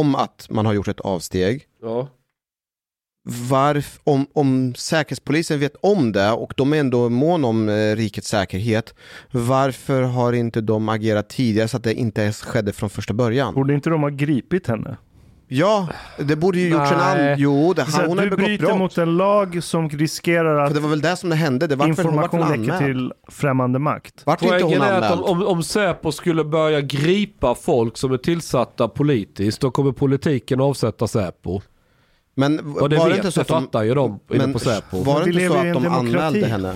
om 0.00 0.14
att 0.14 0.46
man 0.50 0.66
har 0.66 0.72
gjort 0.72 0.88
ett 0.88 1.00
avsteg. 1.00 1.62
ja. 1.82 2.08
Varf, 3.24 4.00
om, 4.04 4.26
om 4.32 4.74
Säkerhetspolisen 4.74 5.60
vet 5.60 5.76
om 5.80 6.12
det 6.12 6.30
och 6.30 6.54
de 6.56 6.72
är 6.72 6.76
ändå 6.76 7.08
mån 7.08 7.44
om 7.44 7.68
eh, 7.68 7.96
rikets 7.96 8.28
säkerhet, 8.28 8.94
varför 9.30 10.02
har 10.02 10.32
inte 10.32 10.60
de 10.60 10.88
agerat 10.88 11.28
tidigare 11.28 11.68
så 11.68 11.76
att 11.76 11.84
det 11.84 11.94
inte 11.94 12.22
ens 12.22 12.42
skedde 12.42 12.72
från 12.72 12.90
första 12.90 13.14
början? 13.14 13.54
Borde 13.54 13.74
inte 13.74 13.90
de 13.90 14.02
ha 14.02 14.08
gripit 14.08 14.66
henne? 14.66 14.96
Ja, 15.48 15.88
det 16.18 16.36
borde 16.36 16.58
ju 16.58 16.68
gjorts 16.68 16.90
en 16.92 17.00
annan... 17.00 17.34
Jo, 17.38 17.72
det, 17.76 17.82
han, 17.82 18.06
hon 18.08 18.18
har 18.18 18.24
du 18.24 18.30
ju 18.30 18.30
begått 18.30 18.44
bryter 18.46 18.66
brott. 18.66 18.78
mot 18.78 18.98
en 18.98 19.16
lag 19.16 19.62
som 19.64 19.88
riskerar 19.90 20.56
För 20.56 20.64
att 20.66 20.74
det 20.74 20.80
var 20.80 20.88
väl 20.88 21.00
det 21.00 21.16
som 21.16 21.30
det 21.30 21.36
hände, 21.36 21.66
det 21.66 21.76
var 21.76 21.84
var 21.86 21.90
information 21.90 22.40
läcker 22.40 22.72
anmäld. 22.72 22.78
till 22.78 23.12
främmande 23.28 23.78
makt. 23.78 24.22
Vart 24.26 24.42
inte 24.42 24.54
hon 24.54 24.60
Poängen 24.62 24.82
är 24.82 24.92
att 24.92 25.02
anmäld? 25.04 25.22
om, 25.22 25.42
om, 25.42 25.46
om 25.46 25.62
Säpo 25.62 26.12
skulle 26.12 26.44
börja 26.44 26.80
gripa 26.80 27.54
folk 27.54 27.96
som 27.96 28.12
är 28.12 28.16
tillsatta 28.16 28.88
politiskt, 28.88 29.60
då 29.60 29.70
kommer 29.70 29.92
politiken 29.92 30.60
avsätta 30.60 31.06
Säpo. 31.06 31.60
Men 32.34 32.58
Och 32.58 32.88
det 32.88 32.96
var 32.96 33.04
det 33.08 33.14
vet, 33.14 33.24
inte 33.24 33.32
så 33.32 33.40
det 33.40 33.42
att 33.42 33.48
de... 33.48 33.62
fattar 33.64 33.82
ju 33.82 33.94
de 33.94 34.10
inne 34.30 34.38
Men 34.38 34.52
på 34.52 34.58
Säpo. 34.58 35.02
var 35.02 35.24
det 35.24 35.30
inte 35.30 35.48
så 35.48 35.54
att 35.54 35.62
de 35.62 35.82
demokrati. 35.82 36.16
anmälde 36.16 36.46
henne? 36.46 36.74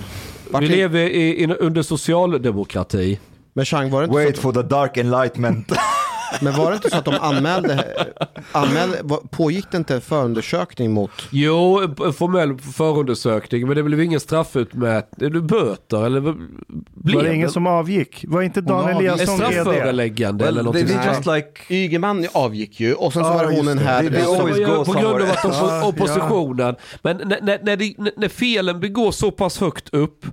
Vart 0.51 0.63
Vi 0.63 0.67
lever 0.67 0.99
i, 0.99 1.43
i, 1.43 1.47
under 1.55 1.81
socialdemokrati. 1.81 3.19
Men 3.53 3.65
Chang, 3.65 3.89
var 3.89 4.01
det 4.01 4.05
inte 4.05 4.15
Wait 4.15 4.35
så, 4.35 4.41
for 4.41 4.51
the 4.53 4.61
dark 4.61 4.97
enlightenment. 4.97 5.71
men 6.41 6.53
var 6.57 6.69
det 6.71 6.75
inte 6.75 6.89
så 6.89 6.97
att 6.97 7.05
de 7.05 7.15
anmälde, 7.21 7.83
anmälde 8.51 8.97
pågick 9.31 9.65
det 9.71 9.77
inte 9.77 9.95
en 9.95 10.01
förundersökning 10.01 10.91
mot 10.91 11.11
Jo, 11.29 11.79
en 12.05 12.13
formell 12.13 12.57
förundersökning, 12.57 13.67
men 13.67 13.75
det 13.75 13.83
blev 13.83 14.01
ingen 14.01 14.19
straffutmätning. 14.19 15.31
Du 15.31 15.41
böter 15.41 16.05
eller 16.05 16.19
blev 16.21 17.15
Var 17.15 17.23
det 17.23 17.35
ingen 17.35 17.49
som 17.49 17.67
avgick? 17.67 18.25
Var 18.27 18.41
inte 18.41 18.61
Dan 18.61 18.89
Eliasson 18.89 19.39
VD? 19.39 19.51
strafföreläggande 19.51 20.47
eller 20.47 20.63
well, 20.63 20.73
they, 20.73 20.83
någonting 20.83 21.03
sånt. 21.03 21.15
just 21.15 21.25
like 21.67 21.73
Ygeman 21.75 22.27
avgick 22.33 22.79
ju 22.79 22.93
och 22.93 23.13
sen 23.13 23.23
så 23.23 23.29
var 23.29 23.45
det 23.47 23.55
hon 23.55 23.65
den 23.65 23.77
det. 23.77 23.83
här. 23.83 24.03
Det- 24.03 24.09
det 24.09 24.65
go 24.65 24.85
på 24.85 24.91
grund 24.93 25.21
av 25.21 25.29
att. 25.29 25.43
Ja, 25.43 25.85
oppositionen. 25.87 26.75
Men 27.01 27.17
när, 27.17 27.39
när, 27.41 27.59
när, 27.63 27.75
det, 27.77 27.93
när 28.17 28.29
felen 28.29 28.79
begås 28.79 29.17
så 29.17 29.31
pass 29.31 29.59
högt 29.59 29.89
upp, 29.93 30.25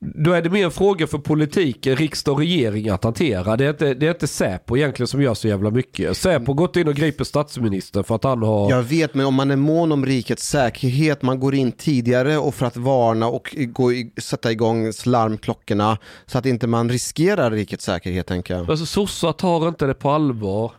då 0.00 0.32
är 0.32 0.42
det 0.42 0.50
mer 0.50 0.64
en 0.64 0.70
fråga 0.70 1.06
för 1.06 1.18
politiken, 1.18 1.96
riksdag 1.96 2.32
och 2.32 2.38
regering 2.38 2.88
att 2.88 3.04
hantera. 3.04 3.56
Det 3.56 3.64
är 3.64 3.70
inte, 3.70 3.94
det 3.94 4.06
är 4.06 4.10
inte 4.10 4.26
Säpo 4.26 4.76
egentligen 4.76 5.08
som 5.08 5.22
gör 5.22 5.34
så 5.34 5.48
jävla 5.48 5.70
mycket. 5.70 6.16
Säpo 6.16 6.46
har 6.46 6.54
gått 6.54 6.76
in 6.76 6.88
och 6.88 6.94
griper 6.94 7.24
statsministern 7.24 8.04
för 8.04 8.14
att 8.14 8.24
han 8.24 8.42
har... 8.42 8.70
Jag 8.70 8.82
vet, 8.82 9.14
men 9.14 9.26
om 9.26 9.34
man 9.34 9.50
är 9.50 9.56
mån 9.56 9.92
om 9.92 10.06
rikets 10.06 10.48
säkerhet, 10.48 11.22
man 11.22 11.40
går 11.40 11.54
in 11.54 11.72
tidigare 11.72 12.38
och 12.38 12.54
för 12.54 12.66
att 12.66 12.76
varna 12.76 13.28
och 13.28 13.56
gå 13.66 13.92
i, 13.92 14.12
sätta 14.20 14.52
igång 14.52 14.92
larmklockorna 15.06 15.98
så 16.26 16.38
att 16.38 16.46
inte 16.46 16.66
man 16.66 16.88
riskerar 16.88 17.50
rikets 17.50 17.84
säkerhet 17.84 18.26
tänker 18.26 18.54
jag. 18.54 18.70
Alltså 18.70 18.86
sossar 18.86 19.32
tar 19.32 19.68
inte 19.68 19.86
det 19.86 19.94
på 19.94 20.10
allvar. 20.10 20.72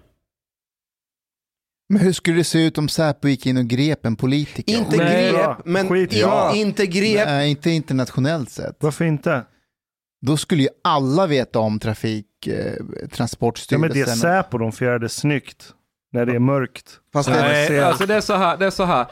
Men 1.90 2.02
hur 2.02 2.14
skulle 2.14 2.38
det 2.38 2.44
se 2.44 2.66
ut 2.66 2.78
om 2.78 2.90
Säpo 2.90 3.28
gick 3.28 3.46
in 3.46 3.58
och 3.58 3.66
grep 3.66 4.06
en 4.06 4.16
politiker? 4.16 4.74
Inte 4.78 4.98
Nej. 4.98 5.32
grep, 5.32 5.58
men 5.66 5.90
Skitbra. 5.90 6.52
in, 6.54 6.68
inte 6.68 6.88
grep. 6.88 7.26
Nej, 7.28 7.50
inte 7.50 7.72
internationellt 7.72 8.50
sett. 8.50 8.78
Varför 8.80 9.06
inte? 9.06 9.44
Då 10.22 10.38
skulle 10.38 10.64
ju 10.64 10.70
alla 10.84 11.28
veta 11.28 11.60
om 11.60 11.80
trafik, 11.80 12.26
eh, 12.48 12.54
Ja, 12.54 12.58
men 12.80 12.92
det 12.92 13.04
är 13.04 13.08
Transportstyrelsen. 13.08 14.18
Säpo, 14.18 14.58
de 14.58 14.72
får 14.72 14.88
göra 14.88 15.00
det 15.00 15.10
snyggt. 15.10 15.74
När 16.12 16.26
det 16.26 16.36
är 16.36 16.40
mörkt. 16.40 17.00
Fast 17.14 17.30
det, 17.30 17.36
Nej, 17.36 17.80
alltså 17.80 18.06
det 18.06 18.16
är 18.16 18.22
så 18.22 18.34
här. 18.34 18.58
Det 18.58 18.66
är 18.66 18.70
så 18.70 18.84
här. 18.84 19.06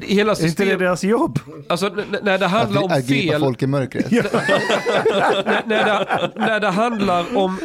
Hela 0.00 0.32
Är 0.32 0.46
inte 0.46 0.64
det 0.64 0.76
deras 0.76 1.04
jobb? 1.04 1.38
alltså 1.68 1.88
när 2.22 2.38
det 2.38 2.46
handlar 2.46 2.82
om 2.82 2.90
att, 2.90 2.98
att 2.98 3.06
gripa 3.06 3.32
fel, 3.32 3.40
folk 3.40 3.62
i 3.62 3.66
mörkret. 3.66 4.10
när, 4.10 5.66
när, 5.66 5.84
det, 5.84 6.30
när 6.36 6.60
det 6.60 6.68
handlar 6.68 7.36
om, 7.36 7.58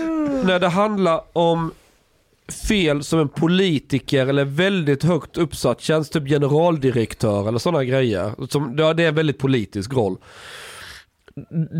när 0.45 0.59
det 0.59 0.67
handlar 0.67 1.21
om 1.33 1.71
fel 2.51 3.03
som 3.03 3.19
en 3.19 3.29
politiker 3.29 4.27
eller 4.27 4.45
väldigt 4.45 5.03
högt 5.03 5.37
uppsatt 5.37 5.81
tjänst, 5.81 6.13
typ 6.13 6.27
generaldirektör 6.27 7.47
eller 7.47 7.59
sådana 7.59 7.83
grejer. 7.83 8.47
Som, 8.49 8.75
ja, 8.77 8.93
det 8.93 9.03
är 9.03 9.07
en 9.07 9.15
väldigt 9.15 9.37
politisk 9.37 9.93
roll. 9.93 10.17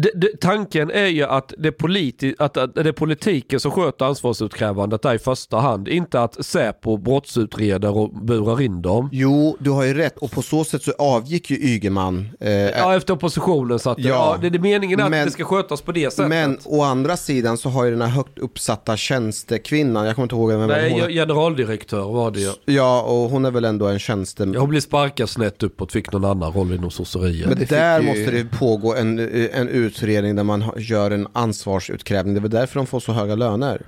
Det, 0.02 0.12
det, 0.16 0.40
tanken 0.42 0.92
är 0.92 1.06
ju 1.06 1.24
att 1.24 1.54
det, 1.58 1.68
är 1.68 1.72
politi 1.72 2.36
att, 2.40 2.58
att 2.58 2.76
det 2.76 2.82
är 2.88 2.92
politiken 2.92 3.60
som 3.60 3.72
sköter 3.72 4.06
ansvarsutkrävandet 4.06 5.02
där 5.02 5.14
i 5.16 5.20
första 5.20 5.58
hand. 5.58 5.88
Inte 5.88 6.22
att 6.22 6.46
Säpo 6.46 6.98
brottsutreder 6.98 7.98
och 7.98 8.10
burar 8.10 8.62
in 8.62 8.82
dem. 8.82 9.10
Jo, 9.12 9.58
du 9.60 9.70
har 9.70 9.84
ju 9.84 9.94
rätt 9.94 10.18
och 10.18 10.32
på 10.32 10.42
så 10.42 10.64
sätt 10.64 10.84
så 10.84 10.92
avgick 11.00 11.50
ju 11.52 11.58
Ygeman. 11.58 12.28
Eh, 12.40 12.52
Ja, 12.52 12.96
efter 12.96 13.14
oppositionen 13.14 13.80
så 13.80 13.90
att 13.90 14.00
ja. 14.00 14.10
Ja. 14.10 14.38
det, 14.42 14.50
det 14.50 14.58
är 14.58 14.60
meningen 14.60 15.00
att 15.00 15.10
Men- 15.12 15.26
det 15.26 15.32
ska 15.32 15.44
skötas 15.44 15.82
på 15.82 15.92
det 15.92 16.14
sättet. 16.14 16.30
men 16.30 16.58
å 16.66 16.82
andra 16.82 17.18
sidan 17.18 17.58
så 17.58 17.70
har 17.70 17.86
ju 17.86 17.92
den 17.92 18.02
här 18.02 18.10
högt 18.10 18.40
uppsatta 18.40 18.98
tjänstekvinnan, 18.98 20.06
jag 20.06 20.16
kommer 20.16 20.24
inte 20.26 20.36
ihåg 20.36 20.50
vem 20.52 20.68
Nej, 20.68 20.92
hon 20.92 21.02
är. 21.02 21.10
generaldirektör 21.10 22.04
var 22.14 22.32
det 22.32 22.40
ju. 22.40 22.52
Ja, 22.66 23.02
och 23.02 23.30
hon 23.30 23.46
är 23.46 23.52
väl 23.52 23.66
ändå 23.66 23.88
en 23.88 24.00
tjänste... 24.00 24.44
Ja, 24.54 24.60
Hon 24.60 24.70
blev 24.70 24.80
sparkad 24.82 25.30
snett 25.30 25.64
uppåt, 25.64 25.92
fick 25.92 26.12
någon 26.12 26.26
annan 26.26 26.52
roll 26.54 26.74
inom 26.74 26.92
sosseriet. 26.92 27.48
Men 27.50 27.66
där 27.70 28.00
ju- 28.02 28.06
måste 28.06 28.32
det 28.32 28.46
pågå 28.60 28.96
en, 28.96 29.45
en 29.54 29.68
utredning 29.68 30.36
där 30.36 30.44
man 30.44 30.64
gör 30.78 31.12
en 31.12 31.28
ansvarsutkrävning. 31.34 32.34
Det 32.34 32.40
är 32.40 32.42
väl 32.42 32.52
därför 32.52 32.76
de 32.80 32.88
får 32.88 33.00
så 33.00 33.12
höga 33.14 33.36
löner. 33.36 33.82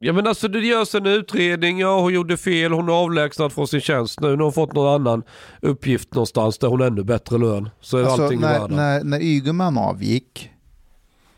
Ja 0.00 0.12
men 0.12 0.26
alltså 0.26 0.48
det 0.48 0.58
görs 0.60 0.94
en 0.94 1.06
utredning, 1.06 1.78
ja 1.78 2.00
hon 2.00 2.14
gjorde 2.14 2.36
fel, 2.36 2.72
hon 2.72 2.88
är 2.88 2.92
avlägsnad 2.92 3.52
från 3.52 3.68
sin 3.68 3.80
tjänst 3.80 4.20
nu, 4.20 4.28
nu 4.28 4.36
har 4.36 4.42
hon 4.42 4.52
fått 4.52 4.72
någon 4.72 4.94
annan 5.00 5.22
uppgift 5.62 6.14
någonstans 6.14 6.58
där 6.58 6.68
hon 6.68 6.80
har 6.80 6.86
ännu 6.86 7.04
bättre 7.04 7.38
lön. 7.38 7.70
Så 7.80 7.98
är 7.98 8.04
Alltså, 8.04 8.22
allting 8.22 8.40
när, 8.40 8.68
när, 8.68 9.04
när 9.04 9.20
Ygeman 9.22 9.78
avgick 9.78 10.50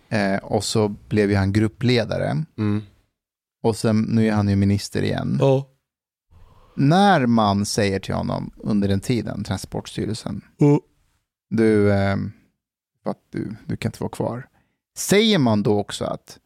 eh, 0.08 0.36
och 0.36 0.64
så 0.64 0.88
blev 0.88 1.30
ju 1.30 1.36
han 1.36 1.52
gruppledare 1.52 2.44
Mm. 2.58 2.82
och 3.62 3.76
sen 3.76 4.00
nu 4.02 4.28
är 4.28 4.32
han 4.32 4.48
ju 4.48 4.56
minister 4.56 5.02
igen. 5.02 5.36
Ja. 5.40 5.66
När 6.76 7.26
man 7.26 7.66
säger 7.66 8.00
till 8.00 8.14
honom 8.14 8.50
under 8.56 8.88
den 8.88 9.00
tiden, 9.00 9.44
Transportstyrelsen, 9.44 10.40
Mm. 10.60 10.80
du, 11.50 11.92
eh, 11.92 12.16
för 13.02 13.10
att 13.10 13.18
du, 13.32 13.56
du 13.66 13.76
kan 13.76 13.88
inte 13.88 14.02
vara 14.02 14.10
kvar. 14.10 14.46
Säger 14.98 15.38
man 15.38 15.62
då 15.62 15.78
också 15.78 16.04
att 16.04 16.38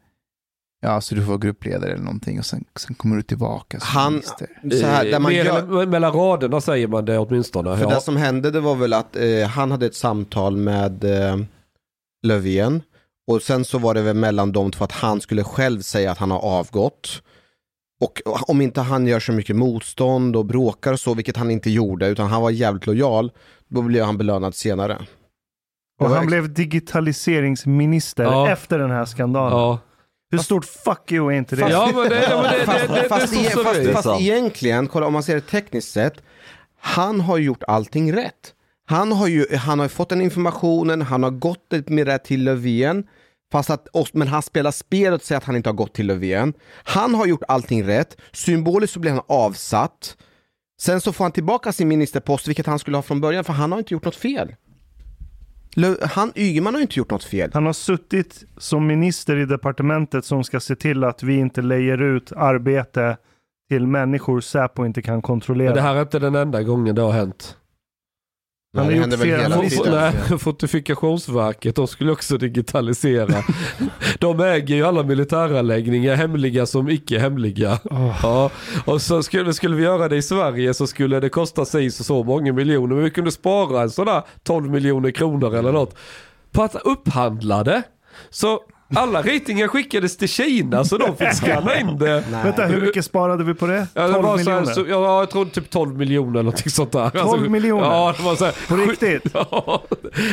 ja, 0.81 1.01
så 1.01 1.15
du 1.15 1.21
får 1.21 1.27
vara 1.27 1.37
gruppledare 1.37 1.91
eller 1.93 2.03
någonting 2.03 2.39
och 2.39 2.45
sen, 2.45 2.65
sen 2.75 2.95
kommer 2.95 3.15
du 3.15 3.21
tillbaka 3.21 3.79
som 3.79 3.87
Han- 3.87 4.13
minister? 4.13 4.49
Så 4.81 4.85
här, 4.85 5.05
där 5.05 5.19
man 5.19 5.31
Mer 5.31 5.45
gör, 5.45 5.85
mellan 5.85 6.13
raderna 6.13 6.61
säger 6.61 6.87
man 6.87 7.05
det 7.05 7.17
åtminstone. 7.19 7.77
för 7.77 7.83
Ja. 7.83 7.89
det 7.89 8.01
som 8.01 8.17
hände 8.17 8.51
det 8.51 8.59
var 8.59 8.75
väl 8.75 8.93
att 8.93 9.15
eh, 9.15 9.47
han 9.47 9.71
hade 9.71 9.85
ett 9.85 9.95
samtal 9.95 10.57
med 10.57 11.03
eh, 11.03 11.37
Löfven 12.27 12.81
och 13.27 13.41
sen 13.41 13.65
så 13.65 13.77
var 13.77 13.93
det 13.93 14.01
väl 14.01 14.15
mellan 14.15 14.51
de 14.51 14.71
två 14.71 14.83
att 14.83 14.91
han 14.91 15.21
skulle 15.21 15.43
själv 15.43 15.81
säga 15.81 16.11
att 16.11 16.17
han 16.17 16.31
har 16.31 16.39
avgått. 16.39 17.21
och 18.01 18.21
om 18.49 18.61
inte 18.61 18.81
han 18.81 19.07
gör 19.07 19.19
så 19.19 19.31
mycket 19.31 19.55
motstånd 19.55 20.35
och 20.35 20.45
bråkar 20.45 20.93
och 20.93 20.99
så, 20.99 21.13
vilket 21.13 21.37
han 21.37 21.51
inte 21.51 21.69
gjorde, 21.69 22.07
utan 22.07 22.27
han 22.27 22.41
var 22.41 22.49
jävligt 22.49 22.85
lojal, 22.87 23.31
då 23.67 23.81
blev 23.81 24.05
han 24.05 24.17
belönad 24.17 24.55
senare. 24.55 25.05
Och 25.99 26.09
han 26.09 26.25
blev 26.25 26.53
digitaliseringsminister 26.53 28.23
Ja. 28.23 28.49
efter 28.49 28.79
den 28.79 28.91
här 28.91 29.05
skandalen. 29.05 29.57
Ja. 29.57 29.79
Hur 30.31 30.37
stort 30.37 30.65
fuck 30.65 31.11
you 31.11 31.33
är 31.33 31.37
inte 31.37 31.55
det? 31.55 31.69
Ja, 31.69 31.91
men 31.95 32.09
det, 32.09 32.23
ja, 32.29 32.41
men 32.41 32.51
det, 32.51 32.65
fast, 33.09 33.33
det, 33.33 33.83
det, 33.83 34.01
det, 34.03 34.21
egentligen, 34.21 34.87
kolla 34.87 35.07
om 35.07 35.13
man 35.13 35.23
ser 35.23 35.35
det 35.35 35.41
tekniskt 35.41 35.91
sett, 35.91 36.13
han 36.79 37.21
har 37.21 37.37
gjort 37.37 37.63
allting 37.67 38.13
rätt. 38.13 38.53
Han 38.87 39.11
har 39.11 39.27
ju 39.27 39.55
han 39.55 39.79
har 39.79 39.87
fått 39.87 40.09
den 40.09 40.21
informationen, 40.21 41.01
han 41.01 41.23
har 41.23 41.29
gått 41.31 41.71
med 41.87 42.07
det 42.07 42.17
till 42.17 42.43
Löfven, 42.43 43.03
fast 43.51 43.69
att, 43.69 43.87
men 44.13 44.27
han 44.27 44.41
spelar 44.41 44.71
spelet 44.71 45.21
och 45.21 45.27
säger 45.27 45.37
att 45.37 45.43
han 45.43 45.55
inte 45.55 45.69
har 45.69 45.73
gått 45.75 45.93
till 45.93 46.07
Löfven. 46.07 46.53
Han 46.83 47.15
har 47.15 47.25
gjort 47.25 47.43
allting 47.47 47.87
rätt, 47.87 48.17
symboliskt 48.31 48.93
så 48.93 48.99
blir 48.99 49.11
han 49.11 49.21
avsatt. 49.27 50.17
Sen 50.81 51.01
så 51.01 51.13
får 51.13 51.25
han 51.25 51.31
tillbaka 51.31 51.71
sin 51.73 51.87
ministerpost, 51.87 52.47
vilket 52.47 52.65
han 52.65 52.79
skulle 52.79 52.97
ha 52.97 53.01
från 53.01 53.21
början, 53.21 53.43
för 53.43 53.53
han 53.53 53.71
har 53.71 53.79
inte 53.79 53.93
gjort 53.93 54.05
något 54.05 54.15
fel. 54.15 54.55
Han, 56.01 56.31
Ygeman 56.35 56.73
har 56.73 56.81
inte 56.81 56.99
gjort 56.99 57.11
något 57.11 57.23
fel. 57.23 57.51
Han 57.53 57.65
har 57.65 57.73
suttit 57.73 58.43
som 58.57 58.87
minister 58.87 59.37
i 59.37 59.45
departementet 59.45 60.25
som 60.25 60.43
ska 60.43 60.59
se 60.59 60.75
till 60.75 61.03
att 61.03 61.23
vi 61.23 61.35
inte 61.35 61.61
lejer 61.61 62.01
ut 62.01 62.31
arbete 62.31 63.17
till 63.69 63.87
människor 63.87 64.41
Säpo 64.41 64.85
inte 64.85 65.01
kan 65.01 65.21
kontrollera. 65.21 65.67
Men 65.67 65.75
det 65.75 65.81
här 65.81 65.95
är 65.95 66.01
inte 66.01 66.19
den 66.19 66.35
enda 66.35 66.63
gången 66.63 66.95
det 66.95 67.01
har 67.01 67.11
hänt. 67.11 67.57
Han 68.75 68.85
har 68.85 68.91
gjort 68.91 69.01
händer 69.01 69.17
väl 69.17 69.27
fel. 69.27 69.39
hela 69.41 69.55
Han- 69.55 69.65
Fo- 69.65 69.69
tiden. 69.83 70.11
Nej, 70.29 70.39
Fortifikationsverket, 70.39 71.75
de 71.75 71.87
skulle 71.87 72.11
också 72.11 72.37
digitalisera. 72.37 73.43
de 74.19 74.39
äger 74.39 74.75
ju 74.75 74.83
alla 74.85 75.03
militäranläggningar, 75.03 76.15
hemliga 76.15 76.65
som 76.65 76.89
icke 76.89 77.19
hemliga. 77.19 77.79
Ja. 78.23 78.51
Och 78.85 79.01
så 79.01 79.23
skulle, 79.23 79.53
skulle 79.53 79.75
vi 79.75 79.83
göra 79.83 80.07
det 80.09 80.15
i 80.15 80.21
Sverige 80.21 80.73
så 80.73 80.87
skulle 80.87 81.19
det 81.19 81.29
kosta 81.29 81.65
sig 81.65 81.91
så, 81.91 82.03
så 82.03 82.23
många 82.23 82.53
miljoner. 82.53 82.95
Men 82.95 83.03
vi 83.03 83.11
kunde 83.11 83.31
spara 83.31 83.81
en 83.81 83.89
sån 83.89 84.05
där 84.05 84.21
12 84.43 84.69
miljoner 84.71 85.11
kronor 85.11 85.55
eller 85.55 85.71
något. 85.71 85.95
På 86.51 86.63
att 86.63 86.75
upphandla 86.75 87.63
det. 87.63 87.83
Så 88.29 88.59
alla 88.95 89.21
ritningar 89.21 89.67
skickades 89.67 90.17
till 90.17 90.27
Kina 90.29 90.83
så 90.85 90.97
de 90.97 91.17
fick 91.17 91.33
skanna 91.33 91.79
in 91.79 91.97
det. 91.97 92.23
Vänta, 92.43 92.65
hur 92.65 92.81
mycket 92.81 93.05
sparade 93.05 93.43
vi 93.43 93.53
på 93.53 93.67
det? 93.67 93.87
Ja, 93.93 94.07
det 94.07 94.13
12 94.13 94.25
var 94.25 94.37
så 94.37 94.49
här, 94.49 94.59
miljoner? 94.59 94.73
så, 94.73 94.85
ja, 94.89 95.19
jag 95.19 95.29
tror 95.29 95.45
typ 95.45 95.69
12 95.69 95.97
miljoner 95.97 96.31
eller 96.31 96.43
någonting 96.43 96.71
sånt 96.71 96.91
där. 96.91 97.09
12 97.09 97.51
miljoner? 97.51 97.85
Ja, 97.85 98.13
det 98.17 98.23
var 98.23 98.35
så 98.35 98.45
här, 98.45 98.55
På 98.67 98.75
riktigt? 98.75 99.23
Ja, 99.33 99.83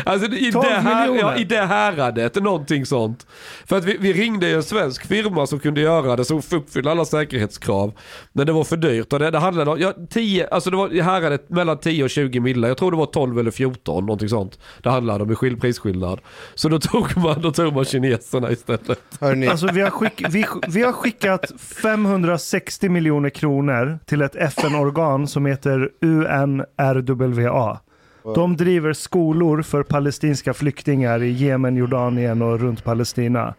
alltså 0.05 0.33
i 0.33 0.53
12 0.53 0.65
det, 0.65 0.71
här, 0.75 1.01
miljoner? 1.01 1.33
ja, 1.33 1.37
i 1.37 1.45
det 1.45 1.61
häradet, 1.61 2.35
någonting 2.35 2.87
sånt. 2.87 3.27
För 3.67 3.77
att 3.77 3.85
vi, 3.85 3.97
vi 4.01 4.13
ringde 4.13 4.51
en 4.51 4.63
svensk 4.63 5.07
firma 5.07 5.47
som 5.47 5.59
kunde 5.59 5.81
göra 5.81 6.17
det, 6.17 6.25
som 6.25 6.43
uppfyllde 6.53 6.91
alla 6.91 7.05
säkerhetskrav. 7.05 7.93
Men 8.33 8.47
det 8.47 8.53
var 8.53 8.65
för 8.65 8.77
dyrt 8.77 9.13
och 9.13 9.19
det, 9.19 9.31
det 9.31 9.39
handlade 9.39 9.71
om, 9.71 9.79
ja, 9.81 9.93
10, 10.11 10.47
alltså 10.47 10.71
det 10.71 10.77
var 10.77 10.93
i 10.93 11.01
häradet 11.01 11.51
mellan 11.51 11.79
10 11.79 12.05
och 12.05 12.11
20 12.11 12.41
millar. 12.41 12.69
Jag 12.69 12.77
tror 12.77 12.91
det 12.91 12.97
var 12.97 13.07
12 13.07 13.39
eller 13.39 13.51
14, 13.51 14.07
någonting 14.07 14.29
sånt. 14.29 14.59
Det 14.83 14.91
handlade 14.91 15.25
om 15.25 15.33
i 15.33 15.35
skill, 15.35 15.61
prisskillnad. 15.61 16.21
Så 16.55 16.69
då 16.69 16.79
tog 16.79 17.17
man, 17.17 17.43
då 17.43 17.51
tog 17.51 17.75
man 17.75 17.85
kineserna 18.49 18.51
istället. 18.51 19.19
Hörrni, 19.21 19.47
Alltså 19.47 19.67
vi 19.73 19.81
har, 19.81 19.91
skick, 19.91 20.23
vi, 20.29 20.45
vi 20.69 20.83
har 20.83 20.93
skickat 20.93 21.53
560 21.59 22.89
miljoner 22.89 23.31
kronor 23.31 23.99
till 24.07 24.23
ett 24.23 24.37
FN-organ 24.37 25.29
som 25.29 25.47
heter 25.47 25.91
UNRWA. 26.01 27.79
De 28.35 28.57
driver 28.57 28.93
skolor 28.93 29.63
för 29.63 29.83
palestinska 29.83 30.55
flyktingar 30.55 31.23
i 31.23 31.31
Jemen, 31.31 31.77
Jordanien 31.77 32.43
och 32.43 32.61
runt 32.61 32.85
Palestina. 32.85 33.55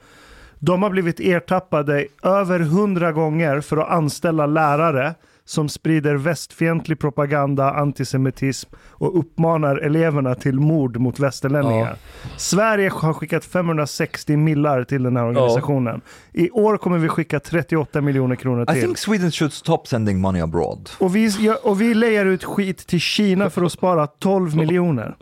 De 0.60 0.84
har 0.84 0.90
blivit 0.90 1.20
ertappade 1.20 2.08
över 2.24 2.60
hundra 2.60 3.12
gånger 3.12 3.62
för 3.62 3.78
att 3.78 3.90
anställa 3.90 4.46
lärare 4.46 5.16
som 5.46 5.70
sprider 5.70 6.16
västfientlig 6.16 7.00
propaganda, 7.00 7.72
antisemitism 7.74 8.70
och 8.90 9.20
uppmanar 9.20 9.76
eleverna 9.76 10.36
till 10.36 10.60
mord 10.60 10.98
mot 10.98 11.20
västerlänningar. 11.20 11.96
Sverige 12.38 12.90
har 12.90 13.14
skickat 13.14 13.46
560 13.46 14.38
millar 14.38 14.84
till 14.84 15.04
den 15.04 15.18
här 15.18 15.24
organisationen. 15.26 16.02
I 16.34 16.50
år 16.52 16.78
kommer 16.78 16.98
vi 16.98 17.08
skicka 17.08 17.40
38 17.40 18.02
miljoner 18.02 18.36
kronor 18.36 18.64
I 18.64 18.74
till. 18.74 18.82
think 18.82 18.98
Sweden 18.98 19.32
should 19.32 19.54
stop 19.54 19.82
sending 19.86 20.22
money 20.22 20.42
abroad. 20.42 20.90
Och 21.00 21.16
vi, 21.16 21.28
ja, 21.40 21.58
och 21.64 21.82
vi 21.82 21.94
lejar 21.94 22.26
ut 22.26 22.44
skit 22.44 22.88
till 22.88 23.00
Kina 23.00 23.50
för 23.50 23.62
att 23.64 23.72
spara 23.72 24.08
12 24.08 24.56
miljoner. 24.56 25.16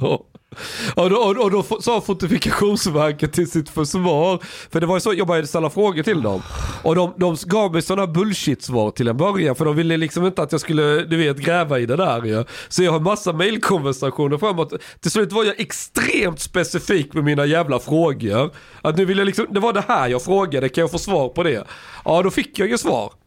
Och 0.96 1.10
då, 1.10 1.16
och, 1.16 1.38
och 1.38 1.52
då 1.52 1.82
sa 1.82 2.02
Fortifikationsverket 2.02 3.34
till 3.34 3.52
sitt 3.52 3.70
försvar, 3.70 4.40
för 4.72 4.80
det 4.80 4.86
var 4.86 4.96
ju 4.96 5.00
så, 5.00 5.14
jag 5.14 5.28
började 5.28 5.48
ställa 5.48 5.70
frågor 5.70 6.04
till 6.04 6.22
dem. 6.22 6.42
Och 6.84 6.96
de, 6.96 7.14
de 7.18 7.38
gav 7.46 7.74
mig 7.74 7.82
sådana 7.82 8.08
bullshit-svar 8.08 8.92
till 8.92 9.08
en 9.08 9.18
början, 9.18 9.56
för 9.56 9.66
de 9.66 9.76
ville 9.76 9.98
liksom 9.98 10.26
inte 10.26 10.42
att 10.42 10.52
jag 10.52 10.62
skulle, 10.62 11.04
du 11.04 11.18
vet, 11.18 11.38
gräva 11.38 11.80
i 11.80 11.86
det 11.86 11.96
där 11.96 12.24
ju. 12.24 12.46
Så 12.70 12.84
jag 12.84 12.92
har 12.92 13.00
massa 13.00 13.34
mailkonversationer 13.34 14.38
framåt. 14.38 14.74
Till 15.00 15.12
slut 15.12 15.32
var 15.32 15.44
jag 15.44 15.60
extremt 15.60 16.40
specifik 16.40 17.14
med 17.14 17.24
mina 17.24 17.46
jävla 17.46 17.80
frågor. 17.80 18.52
Att 18.82 18.98
nu 18.98 19.06
vill 19.06 19.18
jag 19.18 19.26
liksom, 19.26 19.46
det 19.50 19.60
var 19.60 19.74
det 19.74 19.84
här 19.88 20.10
jag 20.10 20.24
frågade, 20.24 20.70
kan 20.70 20.82
jag 20.82 20.92
få 20.92 21.00
svar 21.00 21.30
på 21.30 21.44
det? 21.44 21.64
Ja, 22.06 22.22
då 22.22 22.30
fick 22.30 22.60
jag 22.60 22.68
ju 22.68 22.78
svar. 22.78 23.21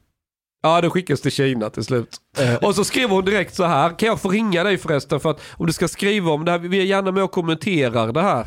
Ja, 0.64 0.80
det 0.80 0.90
skickas 0.90 1.20
till 1.20 1.30
Kina 1.30 1.70
till 1.70 1.84
slut. 1.84 2.16
Eh, 2.38 2.54
och 2.54 2.74
så 2.74 2.84
skrev 2.84 3.10
hon 3.10 3.24
direkt 3.24 3.54
så 3.54 3.64
här. 3.64 3.98
Kan 3.98 4.06
jag 4.08 4.20
få 4.20 4.28
ringa 4.28 4.64
dig 4.64 4.78
förresten 4.78 5.20
för 5.20 5.30
att 5.30 5.40
om 5.56 5.66
du 5.66 5.72
ska 5.72 5.88
skriva 5.88 6.30
om 6.30 6.44
det 6.44 6.50
här, 6.50 6.58
vi 6.58 6.80
är 6.80 6.84
gärna 6.84 7.12
med 7.12 7.22
och 7.22 7.30
kommenterar 7.30 8.12
det 8.12 8.22
här. 8.22 8.44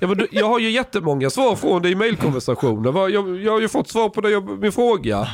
Ja, 0.00 0.06
men 0.08 0.26
jag 0.30 0.46
har 0.48 0.58
ju 0.58 0.70
jättemånga 0.70 1.30
svar 1.30 1.56
från 1.56 1.82
dig 1.82 1.92
i 1.92 1.94
mailkonversationer. 1.94 3.08
Jag, 3.08 3.36
jag 3.42 3.52
har 3.52 3.60
ju 3.60 3.68
fått 3.68 3.88
svar 3.88 4.08
på 4.08 4.20
det, 4.20 4.30
jag, 4.30 4.58
min 4.62 4.72
fråga. 4.72 5.28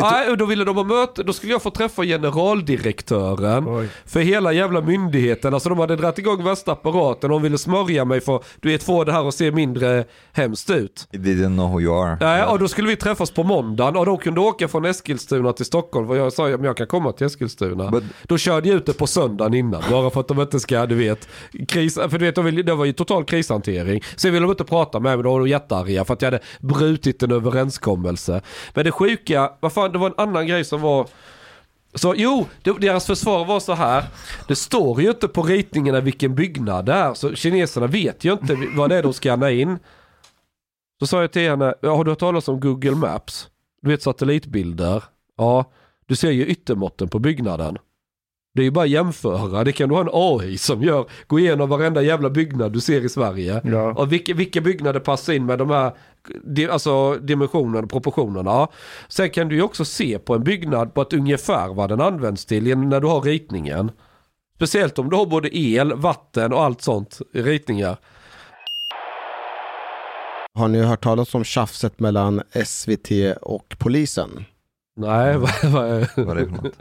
Nej, 0.00 0.30
och 0.30 0.36
då 0.38 0.46
ville 0.46 0.64
de 0.64 0.76
ha 0.76 0.84
möte, 0.84 1.22
då 1.22 1.32
skulle 1.32 1.52
jag 1.52 1.62
få 1.62 1.70
träffa 1.70 2.02
generaldirektören 2.04 3.64
Oj. 3.68 3.88
för 4.06 4.20
hela 4.20 4.52
jävla 4.52 4.80
myndigheten. 4.80 5.54
Alltså 5.54 5.68
de 5.68 5.78
hade 5.78 5.96
dragit 5.96 6.18
igång 6.18 6.44
värsta 6.44 6.72
apparaten 6.72 7.30
de 7.30 7.42
ville 7.42 7.58
smörja 7.58 8.04
mig 8.04 8.20
för, 8.20 8.44
du 8.60 8.68
vet, 8.68 8.82
få 8.82 9.04
det 9.04 9.12
här 9.12 9.28
att 9.28 9.34
se 9.34 9.50
mindre 9.50 10.04
hemskt 10.32 10.70
ut. 10.70 11.08
He 11.12 11.18
didn't 11.18 11.54
know 11.56 11.70
who 11.72 11.80
you 11.80 12.04
are. 12.04 12.16
Nej, 12.20 12.44
och 12.44 12.58
då 12.58 12.68
skulle 12.68 12.88
vi 12.88 12.96
träffas 12.96 13.30
på 13.30 13.42
måndagen 13.42 13.96
och 13.96 14.06
de 14.06 14.18
kunde 14.18 14.40
åka 14.40 14.68
från 14.68 14.84
Eskilstuna 14.84 15.52
till 15.52 15.64
Stockholm. 15.66 16.10
Och 16.10 16.16
jag 16.16 16.32
sa 16.32 16.54
att 16.54 16.64
jag 16.64 16.76
kan 16.76 16.86
komma 16.86 17.12
till 17.12 17.26
Eskilstuna. 17.26 17.90
But- 17.90 18.04
Då 18.22 18.38
körde 18.38 18.68
jag 18.68 18.76
ut 18.76 18.86
det 18.86 18.92
på 18.98 19.06
söndagen 19.06 19.54
innan. 19.54 19.82
Bara 19.90 20.10
för 20.10 20.20
att 20.20 20.28
de 20.28 20.40
inte 20.40 20.60
ska, 20.60 20.86
du 20.86 20.94
vet, 20.94 21.28
kris, 21.68 21.94
för 21.94 22.18
du 22.18 22.24
vet, 22.24 22.34
de 22.34 22.44
vill, 22.44 22.64
det 22.66 22.74
var 22.74 22.84
ju 22.84 22.92
total 22.92 23.24
krishantering. 23.24 24.00
Sen 24.16 24.32
ville 24.32 24.44
de 24.44 24.50
inte 24.50 24.64
prata 24.64 25.00
med 25.00 25.16
mig, 25.18 25.24
då 25.24 25.32
var 25.32 25.40
de 25.40 25.48
jättearga 25.48 26.04
för 26.04 26.14
att 26.14 26.22
jag 26.22 26.26
hade 26.26 26.44
brutit 26.60 27.22
en 27.22 27.32
överenskommelse. 27.32 28.40
Men 28.74 28.84
det 28.84 28.92
sjuka, 28.92 29.52
vad 29.60 29.72
fan, 29.72 29.92
det 29.92 29.98
var 29.98 30.06
en 30.06 30.28
annan 30.28 30.46
grej 30.46 30.64
som 30.64 30.80
var 30.80 31.08
så 31.94 32.14
jo, 32.16 32.46
deras 32.62 33.06
försvar 33.06 33.44
var 33.44 33.60
så 33.60 33.72
här. 33.72 34.04
Det 34.48 34.56
står 34.56 35.02
ju 35.02 35.10
inte 35.10 35.28
på 35.28 35.42
ritningarna 35.42 36.00
vilken 36.00 36.34
byggnad 36.34 36.86
det 36.86 36.92
är. 36.92 37.14
Så 37.14 37.34
kineserna 37.34 37.86
vet 37.86 38.24
ju 38.24 38.32
inte 38.32 38.56
vad 38.76 38.90
det 38.90 38.96
är 38.96 39.02
de 39.02 39.12
skannar 39.12 39.50
in. 39.50 39.78
Så 41.00 41.06
sa 41.06 41.20
jag 41.20 41.32
till 41.32 41.50
henne, 41.50 41.74
har 41.82 42.04
du 42.04 42.10
hört 42.10 42.18
talas 42.18 42.48
om 42.48 42.60
Google 42.60 42.94
Maps? 42.94 43.48
Du 43.82 43.90
vet 43.90 44.02
satellitbilder? 44.02 45.04
Ja, 45.36 45.64
du 46.06 46.16
ser 46.16 46.30
ju 46.30 46.46
yttermåtten 46.46 47.08
på 47.08 47.18
byggnaden. 47.18 47.78
Det 48.54 48.60
är 48.62 48.64
ju 48.64 48.70
bara 48.70 48.84
att 48.84 48.90
jämföra, 48.90 49.64
det 49.64 49.72
kan 49.72 49.88
du 49.88 49.94
ha 49.94 50.02
en 50.02 50.08
AI 50.12 50.58
som 50.58 50.82
gör. 50.82 51.06
Gå 51.26 51.38
igenom 51.38 51.68
varenda 51.68 52.02
jävla 52.02 52.30
byggnad 52.30 52.72
du 52.72 52.80
ser 52.80 53.04
i 53.04 53.08
Sverige. 53.08 53.60
Ja. 53.64 53.92
Och 53.92 54.12
vilka, 54.12 54.34
vilka 54.34 54.60
byggnader 54.60 55.00
passar 55.00 55.32
in 55.32 55.46
med 55.46 55.58
de 55.58 55.70
här 55.70 55.92
alltså 56.70 57.14
dimensionerna, 57.14 57.86
proportionerna. 57.86 58.50
Ja. 58.50 58.72
Sen 59.08 59.30
kan 59.30 59.48
du 59.48 59.56
ju 59.56 59.62
också 59.62 59.84
se 59.84 60.18
på 60.18 60.34
en 60.34 60.44
byggnad 60.44 60.94
på 60.94 61.02
ett 61.02 61.12
ungefär 61.12 61.74
vad 61.74 61.88
den 61.88 62.00
används 62.00 62.44
till 62.44 62.78
när 62.78 63.00
du 63.00 63.06
har 63.06 63.20
ritningen. 63.20 63.90
Speciellt 64.56 64.98
om 64.98 65.10
du 65.10 65.16
har 65.16 65.26
både 65.26 65.58
el, 65.58 65.92
vatten 65.94 66.52
och 66.52 66.62
allt 66.62 66.82
sånt 66.82 67.18
i 67.32 67.42
ritningar. 67.42 67.96
har 70.54 70.68
ni 70.68 70.82
hört 70.82 71.02
talas 71.02 71.34
om 71.34 71.44
tjafset 71.44 72.00
mellan 72.00 72.42
SVT 72.66 73.36
och 73.42 73.76
polisen? 73.78 74.44
Nej, 74.96 75.38
vad, 75.38 75.50
vad, 75.62 76.08
Vad 76.16 76.38
är 76.38 76.40
det 76.40 76.46
för 76.46 76.62
något? 76.62 76.78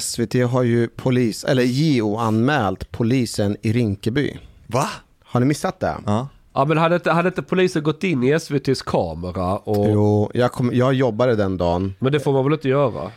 SVT 0.00 0.34
har 0.50 0.62
ju 0.62 0.88
polis, 0.88 1.44
eller 1.44 1.62
JO-anmält 1.62 2.90
polisen 2.92 3.56
i 3.62 3.72
Rinkeby. 3.72 4.36
Va? 4.66 4.88
Har 5.24 5.40
ni 5.40 5.46
missat 5.46 5.80
det? 5.80 5.94
Ja. 6.06 6.28
Ja 6.54 6.64
men 6.64 6.78
hade 6.78 6.94
inte, 6.94 7.10
hade 7.10 7.28
inte 7.28 7.42
polisen 7.42 7.82
gått 7.82 8.04
in 8.04 8.22
i 8.24 8.30
SVTs 8.30 8.82
kamera 8.82 9.56
och... 9.56 9.90
Jo, 9.90 10.30
jag, 10.34 10.52
kom, 10.52 10.70
jag 10.74 10.94
jobbade 10.94 11.36
den 11.36 11.56
dagen. 11.56 11.94
Men 11.98 12.12
det 12.12 12.20
får 12.20 12.32
man 12.32 12.44
väl 12.44 12.52
inte 12.52 12.68
göra? 12.68 13.10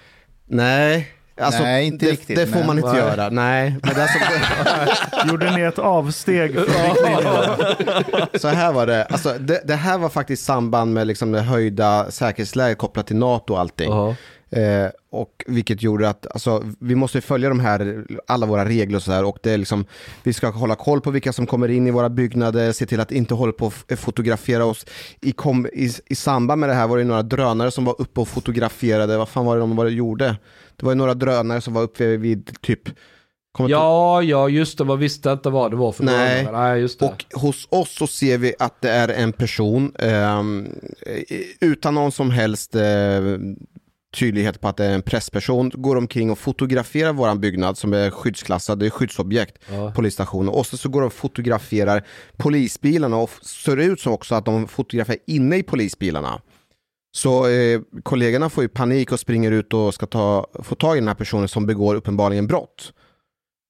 Nej, 0.46 1.08
alltså, 1.42 1.64
Nej, 1.64 1.88
inte 1.88 2.06
det, 2.06 2.12
riktigt, 2.12 2.36
det 2.36 2.48
får 2.48 2.58
men- 2.58 2.68
man 2.68 2.78
inte 2.78 2.90
Nej. 2.92 2.98
göra. 3.00 3.30
Nej, 3.30 3.76
men 3.84 3.94
det 3.96 4.02
är 4.02 4.08
alltså, 4.82 5.28
Gjorde 5.28 5.56
ni 5.56 5.62
ett 5.62 5.80
avsteg 5.80 6.56
så 8.42 8.48
här 8.48 8.74
var 8.74 8.88
det. 8.88 9.06
Alltså, 9.06 9.34
det. 9.40 9.62
Det 9.68 9.76
här 9.76 9.98
var 9.98 10.10
faktiskt 10.10 10.46
samband 10.46 10.94
med 10.94 11.08
liksom 11.08 11.32
det 11.32 11.42
höjda 11.42 12.12
säkerhetsläget 12.12 12.78
kopplat 12.78 13.08
till 13.08 13.16
NATO 13.16 13.54
och 13.54 13.60
allting. 13.60 13.90
Ja. 13.92 14.16
Eh, 14.56 14.90
och 15.10 15.44
vilket 15.48 15.84
gjorde 15.84 16.10
att 16.10 16.28
alltså, 16.32 16.64
vi 16.80 16.96
måste 16.96 17.22
följa 17.22 17.50
de 17.50 17.60
här, 17.60 18.06
alla 18.28 18.46
våra 18.46 18.66
regler 18.66 18.96
och 18.96 19.04
sådär. 19.04 19.24
Och 19.24 19.38
det 19.44 19.52
är 19.52 19.58
liksom, 19.58 19.86
vi 20.24 20.34
ska 20.34 20.50
hålla 20.50 20.76
koll 20.76 21.02
på 21.02 21.12
vilka 21.12 21.34
som 21.34 21.46
kommer 21.46 21.72
in 21.72 21.88
i 21.88 21.92
våra 21.92 22.10
byggnader, 22.10 22.72
se 22.72 22.86
till 22.86 23.00
att 23.00 23.12
inte 23.12 23.34
hålla 23.34 23.52
på 23.52 23.66
och 23.66 24.00
fotografera 24.00 24.66
oss. 24.66 24.86
I, 25.22 25.32
kom, 25.32 25.66
i, 25.66 25.92
I 26.06 26.16
samband 26.16 26.60
med 26.60 26.70
det 26.70 26.74
här 26.74 26.88
var 26.88 26.98
det 26.98 27.04
några 27.04 27.24
drönare 27.24 27.72
som 27.72 27.86
var 27.86 28.02
uppe 28.02 28.22
och 28.22 28.28
fotograferade. 28.28 29.18
Vad 29.18 29.30
fan 29.30 29.46
var 29.46 29.56
det 29.56 29.60
de 29.60 29.76
var, 29.76 29.86
gjorde? 29.86 30.36
Det 30.76 30.86
var 30.86 30.92
ju 30.92 30.98
några 30.98 31.14
drönare 31.14 31.62
som 31.62 31.74
var 31.74 31.82
uppe 31.82 32.18
vid 32.18 32.62
typ 32.62 32.90
Ja, 33.58 34.22
ja, 34.22 34.50
just 34.50 34.78
det. 34.78 34.86
Man 34.86 35.00
visste 35.00 35.32
inte 35.32 35.50
vad 35.50 35.72
det 35.72 35.78
var 35.78 35.92
för 35.92 36.04
Nej. 36.04 36.44
drönare. 36.44 36.70
Nej, 36.70 36.82
just 36.82 37.00
det. 37.00 37.06
Och 37.06 37.42
hos 37.42 37.68
oss 37.70 37.96
så 37.96 38.08
ser 38.08 38.38
vi 38.38 38.54
att 38.60 38.82
det 38.82 38.90
är 38.90 39.08
en 39.08 39.34
person 39.34 39.96
ehm, 40.00 40.68
utan 41.60 41.94
någon 41.94 42.12
som 42.12 42.32
helst 42.32 42.76
eh, 42.76 42.82
tydlighet 44.14 44.62
på 44.62 44.68
att 44.68 44.78
det 44.78 44.86
är 44.86 44.94
en 44.94 45.02
pressperson, 45.02 45.72
går 45.74 45.96
omkring 45.96 46.32
och 46.32 46.40
fotograferar 46.40 47.14
våran 47.14 47.40
byggnad 47.40 47.78
som 47.78 47.94
är 47.94 48.10
skyddsklassad, 48.10 48.80
det 48.80 48.86
är 48.86 48.90
skyddsobjekt, 48.90 49.58
Ja. 49.72 49.92
polisstationen. 49.96 50.50
Och 50.50 50.66
så, 50.66 50.78
så 50.78 50.90
går 50.90 51.02
de 51.02 51.06
och 51.08 51.14
fotograferar 51.14 52.04
polisbilarna 52.38 53.18
och 53.18 53.30
ser 53.42 53.78
ut 53.78 54.00
som 54.00 54.14
också 54.14 54.36
att 54.36 54.46
de 54.46 54.68
fotograferar 54.68 55.20
inne 55.28 55.58
i 55.58 55.64
polisbilarna. 55.64 56.42
Så 57.16 57.48
eh, 57.48 57.82
kollegorna 58.04 58.50
får 58.50 58.64
ju 58.64 58.68
panik 58.68 59.12
och 59.12 59.20
springer 59.20 59.52
ut 59.52 59.74
och 59.74 59.94
ska 59.94 60.06
ta, 60.06 60.48
få 60.64 60.76
tag 60.76 60.98
i 60.98 61.00
den 61.00 61.08
här 61.08 61.16
personen 61.16 61.48
som 61.48 61.66
begår 61.66 61.96
uppenbarligen 61.96 62.48
brott. 62.48 62.94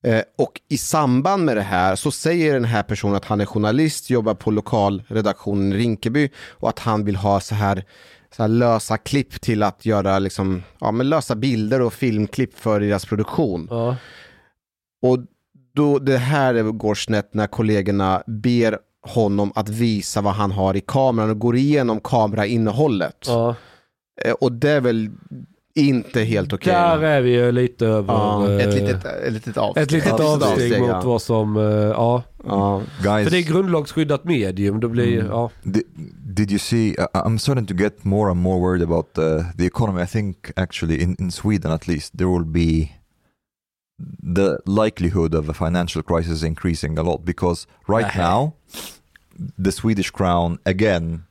Eh, 0.06 0.22
och 0.38 0.61
i 0.70 0.78
samband 0.78 1.45
med 1.45 1.57
det 1.57 1.61
här 1.61 1.95
så 1.95 2.11
säger 2.11 2.53
den 2.53 2.65
här 2.65 2.84
personen 2.84 3.15
att 3.15 3.26
han 3.26 3.41
är 3.41 3.45
journalist, 3.45 4.10
jobbar 4.10 4.34
på 4.34 4.52
lokalredaktionen 4.52 5.74
i 5.74 5.78
Rinkeby 5.78 6.30
och 6.49 6.70
att 6.70 6.80
han 6.80 7.06
vill 7.06 7.15
ha 7.15 7.40
så 7.40 7.56
här, 7.56 7.84
så 8.35 8.47
lösa 8.47 8.97
klipp 8.97 9.41
till 9.41 9.64
att 9.64 9.85
göra 9.85 10.19
liksom, 10.19 10.64
ja, 10.80 10.91
men 10.91 11.10
lösa 11.10 11.35
bilder 11.35 11.81
och 11.81 11.93
filmklipp 11.93 12.60
för 12.60 12.80
deras 12.80 13.05
produktion. 13.05 13.68
Ja. 13.72 13.95
Och 15.01 15.19
då 15.76 15.99
det 15.99 16.18
här 16.18 16.53
går 16.64 16.95
snett 16.95 17.34
när 17.34 17.47
kollegorna 17.47 18.23
ber 18.27 18.77
honom 19.01 19.51
att 19.55 19.69
visa 19.69 20.22
vad 20.22 20.34
han 20.34 20.51
har 20.51 20.76
i 20.76 20.81
kameran 20.81 21.30
och 21.30 21.39
går 21.39 21.55
igenom 21.55 21.99
kamerainnehållet. 21.99 23.18
Ja. 23.27 23.55
Eh, 24.26 24.31
Och 24.31 24.51
det 24.51 24.69
är 24.69 24.81
väl 24.81 25.10
inte 25.75 26.23
helt 26.23 26.53
okej. 26.53 26.73
Där 26.73 27.03
är 27.03 27.21
vi 27.21 27.29
ju 27.31 27.51
lite 27.51 27.85
över... 27.87 28.13
Ja, 28.13 28.49
eh, 28.51 28.67
Ett 28.67 28.73
litet, 28.73 29.05
ett 29.05 29.33
litet 29.33 29.57
avsteg. 29.57 29.83
ett 29.83 29.91
litet 29.91 30.11
avsteg 30.19 30.81
mot 30.81 31.03
vad 31.03 31.21
som... 31.21 31.57
eh, 31.57 31.63
Ja. 31.63 32.23
Ja. 32.45 32.81
Guys, 33.03 33.23
För 33.23 33.31
det 33.31 33.37
är 33.37 33.51
grundlagsskyddat 33.51 34.23
medium. 34.23 34.79
Det 34.79 34.89
blir... 34.89 35.13
Mm. 35.19 35.27
Ja. 35.31 35.49
Did, 35.63 35.83
did 36.25 36.51
you 36.51 36.59
see? 36.59 36.87
I- 36.87 36.95
I'm 37.13 37.37
starting 37.37 37.65
to 37.65 37.73
get 37.73 38.03
more 38.03 38.31
and 38.31 38.39
more 38.41 38.59
worried 38.59 38.83
about 38.83 39.17
uh, 39.17 39.23
the 39.57 39.65
economy. 39.65 40.03
I 40.03 40.07
think 40.07 40.51
actually 40.55 41.01
in, 41.03 41.15
in 41.19 41.31
Sweden 41.31 41.71
at 41.71 41.87
least 41.87 42.17
there 42.17 42.27
will 42.27 42.45
be 42.45 42.91
the 44.35 44.57
likelihood 44.65 45.33
of 45.35 45.49
a 45.49 45.53
financial 45.53 46.03
crisis 46.03 46.43
increasing 46.43 46.97
a 46.99 47.03
lot 47.03 47.23
because 47.25 47.67
right 47.87 48.15
now 48.17 48.53
the 49.63 49.71
Swedish 49.71 50.11
crown 50.11 50.57
again 50.65 51.23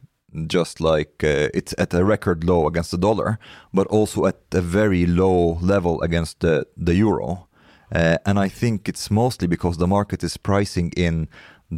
just 0.47 0.81
like 0.81 1.25
uh, 1.25 1.49
it's 1.55 1.75
at 1.79 1.95
a 1.95 2.05
record 2.05 2.45
low 2.45 2.67
against 2.67 2.91
the 2.91 2.99
dollar 2.99 3.37
but 3.73 3.87
also 3.91 4.27
at 4.27 4.37
a 4.55 4.61
very 4.61 5.07
low 5.07 5.59
level 5.61 6.01
against 6.03 6.41
the, 6.41 6.65
the 6.77 6.95
euro 6.95 7.47
uh, 7.95 8.17
and 8.25 8.39
I 8.39 8.49
think 8.49 8.89
it's 8.89 9.11
mostly 9.11 9.49
because 9.49 9.79
the 9.79 9.87
market 9.87 10.23
is 10.25 10.37
pricing 10.39 10.93
in 10.97 11.29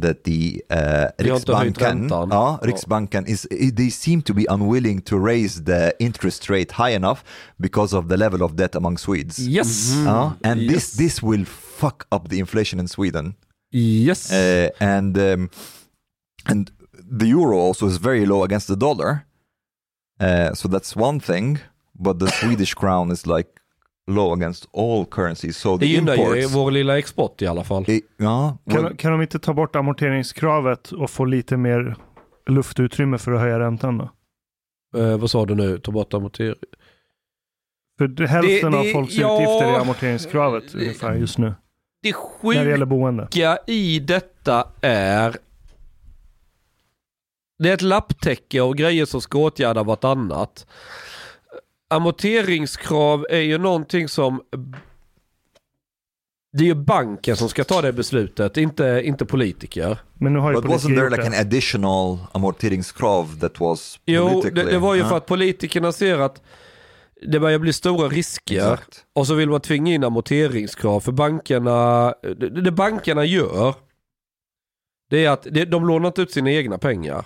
that 0.01 0.23
the 0.23 0.61
uh, 0.69 1.07
Vi 1.17 1.29
har 1.29 1.37
inte 1.37 1.53
höjt 1.53 1.65
Riksbanken, 1.67 1.99
räntan. 2.01 2.29
ja, 2.31 2.59
Ja. 2.61 2.67
Riksbanken 2.67 3.25
is 3.27 3.47
they 3.75 3.89
seem 3.91 4.21
to 4.21 4.33
be 4.33 4.45
unwilling 4.49 5.01
to 5.01 5.17
raise 5.25 5.63
the 5.63 5.91
interest 5.99 6.49
rate 6.49 6.71
high 6.73 6.95
enough 6.95 7.23
because 7.57 7.97
of 7.97 8.07
the 8.09 8.17
level 8.17 8.41
of 8.43 8.51
debt 8.55 8.75
among 8.75 8.97
Swedes. 8.97 9.39
Yes! 9.39 9.93
Ja, 10.05 10.33
and 10.43 10.61
Yes. 10.61 10.73
this 10.73 10.97
this 10.97 11.23
will 11.23 11.45
fuck 11.45 12.05
up 12.11 12.27
the 12.29 12.39
inflation 12.39 12.79
in 12.79 12.87
Sweden. 12.87 13.35
Yes! 13.71 14.31
Uh, 14.31 14.69
and 14.79 15.17
um, 15.17 15.49
and 16.45 16.71
the 17.19 17.25
euro 17.25 17.59
also 17.67 17.87
is 17.87 17.97
very 17.97 18.25
low 18.25 18.43
against 18.43 18.67
the 18.67 18.75
dollar. 18.75 19.17
Uh, 20.23 20.53
so 20.53 20.67
that's 20.69 20.95
one 20.95 21.19
thing, 21.19 21.57
but 21.93 22.19
the 22.19 22.27
Swedish 22.27 22.73
crown 22.79 23.11
is 23.11 23.25
like 23.27 23.49
low 24.07 24.33
against 24.33 24.67
all 24.73 25.05
currencies. 25.05 25.57
So 25.57 25.77
det 25.77 25.85
the 25.85 25.91
gynnar 25.93 26.15
ju 26.15 26.21
imports, 26.21 26.55
vår 26.55 26.71
lilla 26.71 26.97
export 26.97 27.41
i 27.41 27.47
alla 27.47 27.63
fall. 27.63 27.83
i- 27.89 28.01
ja, 28.17 28.57
well, 28.65 28.83
Kan, 28.83 28.97
kan 28.97 29.11
de 29.11 29.21
inte 29.21 29.39
ta 29.39 29.53
bort 29.53 29.75
amorteringskravet 29.75 30.91
och 30.91 31.09
få 31.09 31.25
lite 31.25 31.57
mer 31.57 31.95
luftutrymme 32.49 33.17
för 33.17 33.31
att 33.31 33.39
höja 33.41 33.59
räntan 33.59 33.97
då? 33.97 34.09
Eh, 35.01 35.17
vad 35.17 35.29
sa 35.31 35.45
du 35.45 35.55
nu? 35.55 35.79
Ta 35.79 35.91
bort 35.91 36.13
amortering. 36.13 36.55
För 37.97 38.07
det, 38.07 38.27
hälften 38.27 38.71
det- 38.71 38.77
av 38.77 38.83
folks 38.83 39.13
ja. 39.13 39.33
utgifter 39.35 39.65
är 39.75 39.79
amorteringskravet 39.79 40.75
ungefär 40.75 41.13
just 41.15 41.37
nu. 41.37 41.53
Det 42.03 42.13
När 42.43 42.53
det 42.53 42.69
gäller 42.69 42.75
sjuka 42.77 42.85
boende. 42.85 43.27
i 43.67 43.99
detta 43.99 44.67
är 44.81 45.37
det 47.59 47.69
är 47.69 47.73
ett 47.73 47.81
lapptäcke 47.81 48.61
och 48.61 48.77
grejer 48.77 49.05
som 49.05 49.21
ska 49.21 49.37
åtgärda 49.37 49.83
vartannat. 49.83 50.65
Amorteringskrav 51.89 53.25
är 53.29 53.39
ju 53.39 53.57
någonting 53.57 54.07
som 54.09 54.41
det 56.57 56.63
är 56.63 56.67
ju 56.67 56.75
banken 56.75 57.35
som 57.37 57.49
ska 57.49 57.63
ta 57.63 57.81
det 57.81 57.93
beslutet, 57.93 58.57
inte, 58.57 59.01
inte 59.05 59.25
politiker. 59.25 59.97
Men 60.13 60.33
nu 60.33 60.39
har 60.39 60.51
ju 60.51 60.61
but 60.61 60.65
wasn't 60.71 60.95
there 60.95 61.09
like 61.09 61.25
an 61.25 61.31
det. 61.31 61.39
additional 61.39 62.17
amorteringskrav 62.31 63.39
that 63.39 63.59
was 63.59 63.99
Jo, 64.05 64.25
det, 64.27 64.31
politically? 64.33 64.71
det 64.71 64.77
var 64.79 64.93
ju 64.93 65.01
Ja, 65.01 65.09
för 65.09 65.17
att 65.17 65.25
politikerna 65.25 65.91
ser 65.91 66.19
att 66.19 66.41
det 67.27 67.39
börjar 67.39 67.59
bli 67.59 67.73
stora 67.73 68.07
risker. 68.07 68.55
Exakt. 68.73 69.03
Och 69.13 69.27
så 69.27 69.33
vill 69.33 69.49
man 69.49 69.61
tvinga 69.61 69.93
in 69.93 70.03
amorteringskrav 70.03 70.99
för 70.99 71.11
bankerna. 71.11 72.13
Det, 72.21 72.61
det 72.61 72.71
bankerna 72.71 73.25
gör. 73.25 73.73
Det 75.09 75.25
är 75.25 75.29
att 75.29 75.43
de 75.43 75.87
lånat 75.87 76.07
inte 76.07 76.21
ut 76.21 76.31
sina 76.31 76.51
egna 76.51 76.77
pengar. 76.77 77.25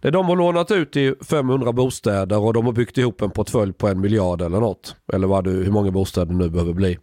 Det 0.00 0.10
de 0.10 0.26
har 0.26 0.36
lånat 0.36 0.70
ut 0.70 0.96
i 0.96 1.14
500 1.24 1.72
bostäder 1.72 2.38
och 2.38 2.52
de 2.52 2.66
har 2.66 2.72
byggt 2.72 2.98
ihop 2.98 3.22
en 3.22 3.30
portfölj 3.30 3.72
på 3.72 3.88
en 3.88 4.00
miljard 4.00 4.42
eller 4.42 4.60
något. 4.60 4.96
Eller 5.12 5.26
vad 5.26 5.44
du, 5.44 5.50
hur 5.50 5.72
många 5.72 5.90
bostäder 5.90 6.34
nu 6.34 6.50
behöver 6.50 6.72
bli. 6.72 6.98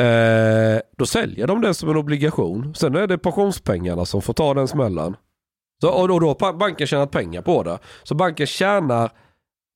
Eh, 0.00 0.80
då 0.96 1.06
säljer 1.06 1.46
de 1.46 1.60
det 1.60 1.74
som 1.74 1.90
en 1.90 1.96
obligation. 1.96 2.74
Sen 2.74 2.96
är 2.96 3.06
det 3.06 3.18
pensionspengarna 3.18 4.04
som 4.04 4.22
får 4.22 4.32
ta 4.32 4.54
den 4.54 4.68
smällen. 4.68 5.16
Så, 5.80 5.90
och 5.90 6.08
då, 6.08 6.18
då 6.18 6.26
har 6.26 6.52
banken 6.52 6.86
tjänat 6.86 7.10
pengar 7.10 7.42
på 7.42 7.62
det. 7.62 7.78
Så 8.02 8.14
banken 8.14 8.46
tjänar 8.46 9.10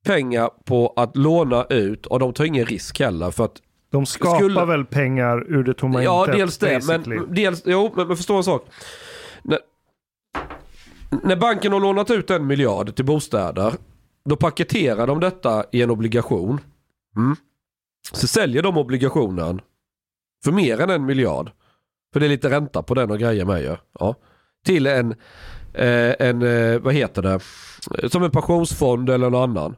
pengar 0.06 0.50
på 0.64 0.92
att 0.96 1.16
låna 1.16 1.64
ut 1.64 2.06
och 2.06 2.18
de 2.18 2.32
tar 2.32 2.44
ingen 2.44 2.66
risk 2.66 3.00
heller. 3.00 3.30
För 3.30 3.44
att, 3.44 3.62
de 3.90 4.06
skapar 4.06 4.38
skulle- 4.38 4.64
väl 4.64 4.84
pengar 4.84 5.44
ur 5.48 5.64
det 5.64 5.74
tomma 5.74 6.02
ja, 6.02 6.20
intet, 6.20 6.36
dels 6.36 6.58
det. 6.58 6.74
basically. 6.74 7.16
Men, 7.16 7.34
dels, 7.34 7.62
jo, 7.66 7.92
men, 7.96 8.08
men 8.08 8.16
förstå 8.16 8.36
en 8.36 8.44
sak. 8.44 8.66
När, 9.42 9.58
när 11.22 11.36
banken 11.36 11.72
har 11.72 11.80
lånat 11.80 12.10
ut 12.10 12.30
en 12.30 12.46
miljard 12.46 12.94
till 12.96 13.04
bostäder. 13.04 13.72
Då 14.24 14.36
paketerar 14.36 15.06
de 15.06 15.20
detta 15.20 15.64
i 15.72 15.82
en 15.82 15.90
obligation. 15.90 16.60
Mm. 17.16 17.36
Så 18.12 18.26
säljer 18.26 18.62
de 18.62 18.76
obligationen 18.76 19.60
för 20.44 20.52
mer 20.52 20.80
än 20.80 20.90
en 20.90 21.06
miljard. 21.06 21.50
För 22.12 22.20
det 22.20 22.26
är 22.26 22.30
lite 22.30 22.50
ränta 22.50 22.82
på 22.82 22.94
den 22.94 23.10
och 23.10 23.18
grejer 23.18 23.44
med 23.44 23.62
ju. 23.62 23.76
Ja. 23.98 24.14
Till 24.64 24.86
en, 24.86 25.14
eh, 25.74 26.14
en 26.18 26.42
eh, 26.42 26.78
vad 26.78 26.94
heter 26.94 27.22
det, 27.22 27.40
som 28.10 28.22
en 28.22 28.30
pensionsfond 28.30 29.10
eller 29.10 29.30
någon 29.30 29.50
annan. 29.50 29.76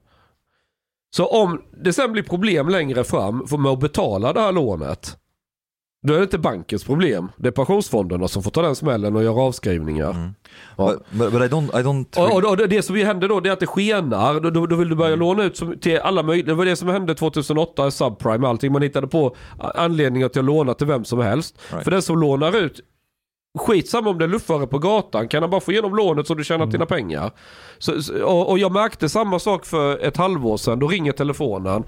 Så 1.10 1.26
om 1.26 1.62
det 1.84 1.92
sen 1.92 2.12
blir 2.12 2.22
problem 2.22 2.68
längre 2.68 3.04
fram 3.04 3.46
för 3.46 3.56
med 3.56 3.72
att 3.72 3.80
betala 3.80 4.32
det 4.32 4.40
här 4.40 4.52
lånet. 4.52 5.16
Då 6.06 6.12
är 6.14 6.16
det 6.18 6.22
inte 6.22 6.38
bankens 6.38 6.84
problem. 6.84 7.28
Det 7.36 7.48
är 7.48 7.52
pensionsfonderna 7.52 8.28
som 8.28 8.42
får 8.42 8.50
ta 8.50 8.62
den 8.62 8.76
smällen 8.76 9.16
och 9.16 9.22
göra 9.24 9.42
avskrivningar. 9.42 10.10
Mm. 10.10 10.30
Ja. 10.76 10.86
But, 10.86 11.02
but, 11.10 11.32
but 11.32 11.42
I 11.42 11.54
don't, 11.54 11.80
I 11.80 11.82
don't. 11.82 12.18
Och, 12.18 12.36
och, 12.44 12.50
och 12.50 12.68
det- 12.68 12.82
som 12.82 12.96
händer 12.96 13.28
då 13.28 13.40
det 13.40 13.48
är 13.48 13.52
att 13.52 13.60
det 13.60 13.66
skenar. 13.66 14.40
Då, 14.40 14.66
då, 14.66 14.76
vill 14.76 14.88
du 14.88 14.94
börja 14.94 15.16
låna 15.16 15.44
ut 15.44 15.56
som, 15.56 15.78
till 15.78 15.98
alla 15.98 16.22
möjliga. 16.22 16.46
Det 16.46 16.54
var 16.54 16.64
det 16.64 16.76
som 16.76 16.88
hände 16.88 17.14
2008 17.14 17.86
i 17.86 17.90
subprime 17.90 18.44
och 18.44 18.48
allting. 18.48 18.72
Man 18.72 18.82
hittade 18.82 19.06
på 19.06 19.36
anledningar 19.58 20.28
till 20.28 20.38
att 20.40 20.44
låna 20.44 20.74
till 20.74 20.86
vem 20.86 21.04
som 21.04 21.18
helst. 21.18 21.58
Right. 21.70 21.84
För 21.84 21.90
den 21.90 22.02
som 22.02 22.20
lånar 22.20 22.56
ut 22.56 22.80
Skitsamma 23.58 24.10
om 24.10 24.18
det 24.18 24.24
är 24.24 24.28
luffare 24.28 24.66
på 24.66 24.78
gatan, 24.78 25.28
kan 25.28 25.42
han 25.42 25.50
bara 25.50 25.60
få 25.60 25.72
igenom 25.72 25.96
lånet 25.96 26.26
så 26.26 26.34
du 26.34 26.44
tjänar 26.44 26.66
dina 26.66 26.86
pengar. 26.86 27.30
Så, 27.78 28.02
så- 28.02 28.24
och, 28.24 28.50
och 28.50 28.58
jag 28.58 28.72
märkte 28.72 29.08
samma 29.08 29.38
sak 29.38 29.66
för 29.66 29.98
ett 30.04 30.16
halvår 30.16 30.56
sedan, 30.56 30.78
då 30.78 30.88
ringer 30.88 31.12
telefonen. 31.12 31.84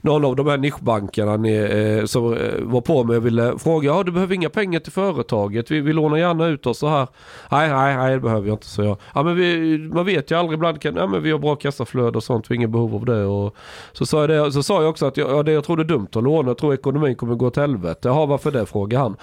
Någon 0.00 0.24
av 0.24 0.36
de 0.36 0.46
här 0.46 0.56
nischbankerna 0.58 1.36
ni, 1.36 1.52
eh, 1.54 2.04
som 2.04 2.32
eh, 2.36 2.38
var 2.60 2.80
på 2.80 3.04
mig 3.04 3.16
och 3.16 3.26
ville 3.26 3.58
fråga, 3.58 3.90
ja 3.90 4.02
du 4.02 4.12
behöver 4.12 4.34
inga 4.34 4.48
pengar 4.50 4.80
till 4.80 4.92
företaget, 4.92 5.70
vi, 5.70 5.80
vi 5.80 5.92
lånar 5.92 6.16
gärna 6.16 6.46
ut 6.46 6.66
oss 6.66 6.78
så 6.78 6.86
här. 6.88 7.06
Nej, 7.50 7.68
nej, 7.68 7.96
nej 7.96 8.12
det 8.12 8.20
behöver 8.20 8.48
jag 8.48 8.54
inte, 8.54 8.66
så 8.66 8.82
jag. 8.82 8.96
Ja 9.14 9.22
men 9.22 9.36
vi, 9.36 9.78
man 9.78 10.04
vet 10.06 10.30
ju 10.30 10.38
aldrig, 10.38 10.56
ibland 10.56 10.80
kan, 10.82 10.96
ja 10.96 11.06
men 11.06 11.22
vi 11.22 11.30
har 11.30 11.38
bra 11.38 11.56
kassaflöde 11.56 12.16
och 12.18 12.24
sånt, 12.24 12.50
vi 12.50 12.54
har 12.54 12.56
inget 12.56 12.70
behov 12.70 12.94
av 12.94 13.04
det. 13.04 13.24
Och 13.24 13.56
så 13.92 14.06
sa 14.06 14.20
jag, 14.20 14.30
det, 14.30 14.52
så 14.52 14.62
sa 14.62 14.80
jag 14.82 14.90
också 14.90 15.06
att 15.06 15.16
jag, 15.16 15.30
ja, 15.30 15.42
det 15.42 15.52
jag 15.52 15.64
tror 15.64 15.76
det 15.76 15.82
är 15.82 15.84
dumt 15.84 16.08
att 16.14 16.22
låna, 16.24 16.48
jag 16.50 16.58
tror 16.58 16.74
ekonomin 16.74 17.14
kommer 17.16 17.34
gå 17.34 17.46
åt 17.46 17.56
helvete. 17.56 18.08
Jaha, 18.08 18.26
varför 18.26 18.50
det? 18.50 18.66
frågade 18.66 19.02
han. 19.02 19.16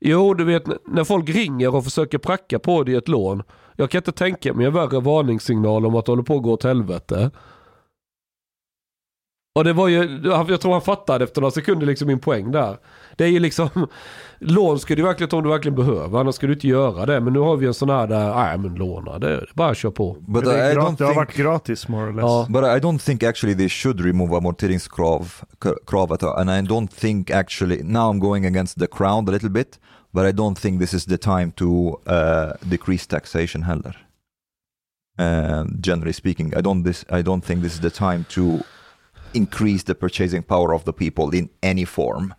Jo, 0.00 0.34
du 0.34 0.44
vet 0.44 0.64
när 0.86 1.04
folk 1.04 1.28
ringer 1.28 1.74
och 1.74 1.84
försöker 1.84 2.18
pracka 2.18 2.58
på 2.58 2.82
dig 2.82 2.94
ett 2.94 3.08
lån. 3.08 3.42
Jag 3.76 3.90
kan 3.90 3.98
inte 3.98 4.12
tänka 4.12 4.54
mig 4.54 4.66
en 4.66 4.72
värre 4.72 5.00
varningssignal 5.00 5.86
om 5.86 5.94
att 5.94 6.06
det 6.06 6.12
håller 6.12 6.22
på 6.22 6.36
att 6.36 6.42
gå 6.42 6.52
åt 6.52 6.64
helvete. 6.64 7.30
Och 9.60 9.64
det 9.64 9.72
var 9.72 9.88
ju, 9.88 10.20
jag 10.24 10.60
tror 10.60 10.72
han 10.72 10.82
fattade 10.82 11.24
efter 11.24 11.40
några 11.40 11.50
sekunder 11.50 11.86
liksom 11.86 12.08
min 12.08 12.18
poäng 12.18 12.52
där. 12.52 12.76
Det 13.16 13.24
är 13.24 13.28
ju 13.28 13.38
liksom, 13.38 13.68
lån 14.38 14.78
ska 14.78 14.94
du 14.94 15.02
verkligen 15.02 15.30
ta 15.30 15.36
om 15.36 15.42
du 15.42 15.48
verkligen 15.50 15.76
behöver, 15.76 16.20
annars 16.20 16.34
ska 16.34 16.46
du 16.46 16.52
inte 16.52 16.68
göra 16.68 17.06
det. 17.06 17.20
Men 17.20 17.32
nu 17.32 17.38
har 17.38 17.56
vi 17.56 17.66
en 17.66 17.74
sån 17.74 17.90
här 17.90 18.06
där, 18.06 18.34
nej 18.34 18.58
men 18.58 18.74
låna, 18.74 19.18
det 19.18 19.30
är 19.30 19.50
bara 19.54 19.74
köra 19.74 19.92
på. 19.92 20.16
But 20.20 20.44
det, 20.44 20.62
är 20.62 20.72
I 20.72 20.76
don't 20.76 20.98
det 20.98 21.04
har 21.04 21.14
varit 21.14 21.36
gratis 21.36 21.88
more 21.88 22.10
or 22.10 22.12
less. 22.12 22.22
Ja. 22.22 22.46
But 22.48 22.62
I 22.62 22.86
don't 22.86 22.98
think 22.98 23.22
actually 23.22 23.56
they 23.56 23.68
should 23.68 24.00
remove 24.00 24.36
amorteringskrav 24.36 25.34
k- 25.58 25.74
kravet 25.86 26.22
and 26.22 26.50
I 26.50 26.72
don't 26.72 26.88
think 27.00 27.30
actually 27.30 27.82
now 27.82 28.12
I'm 28.12 28.20
going 28.20 28.46
against 28.46 28.78
the 28.78 28.86
crowd 28.86 29.28
a 29.28 29.32
little 29.32 29.50
bit 29.50 29.78
but 30.12 30.24
I 30.24 30.32
don't 30.32 30.58
think 30.58 30.80
this 30.80 30.94
is 30.94 31.04
the 31.04 31.18
time 31.18 31.52
to 31.56 32.00
uh, 32.06 32.52
decrease 32.68 33.06
taxation 33.06 33.62
heller. 33.62 33.96
Uh, 35.18 35.64
generally 35.80 36.12
speaking, 36.12 36.54
I 36.58 36.60
don't 36.60 36.82
this 36.84 37.04
I 37.10 37.22
don't 37.22 37.44
think 37.44 37.62
this 37.62 37.74
is 37.74 37.80
the 37.80 37.90
time 37.90 38.24
to 38.28 38.60
increase 39.32 39.84
the 39.84 39.94
purchasing 39.94 40.42
power 40.42 40.74
of 40.74 40.84
the 40.84 40.92
people 40.92 41.38
in 41.38 41.48
any 41.62 41.86
form 41.86 42.34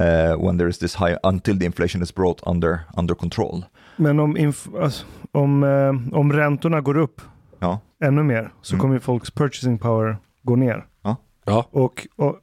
uh, 0.00 0.44
when 0.44 0.58
there 0.58 0.68
is 0.68 0.78
this 0.78 0.94
high 0.94 1.16
until 1.22 1.58
the 1.58 1.64
inflation 1.66 2.02
is 2.02 2.14
brought 2.14 2.40
under 2.46 2.78
under 2.96 3.14
control. 3.14 3.64
Men 3.96 4.20
om, 4.20 4.36
inf- 4.36 4.82
alltså, 4.82 5.06
om, 5.32 5.62
eh, 5.64 6.18
om 6.18 6.32
räntorna 6.32 6.80
går 6.80 6.96
upp 6.96 7.20
Ja. 7.60 7.80
ännu 8.04 8.22
mer 8.22 8.52
så 8.62 8.74
Mm. 8.74 8.82
kommer 8.82 8.98
folks 8.98 9.30
purchasing 9.30 9.78
power 9.78 10.16
gå 10.42 10.56
ner. 10.56 10.86
Ja. 11.44 11.66
Och, 11.70 12.06
och 12.16 12.36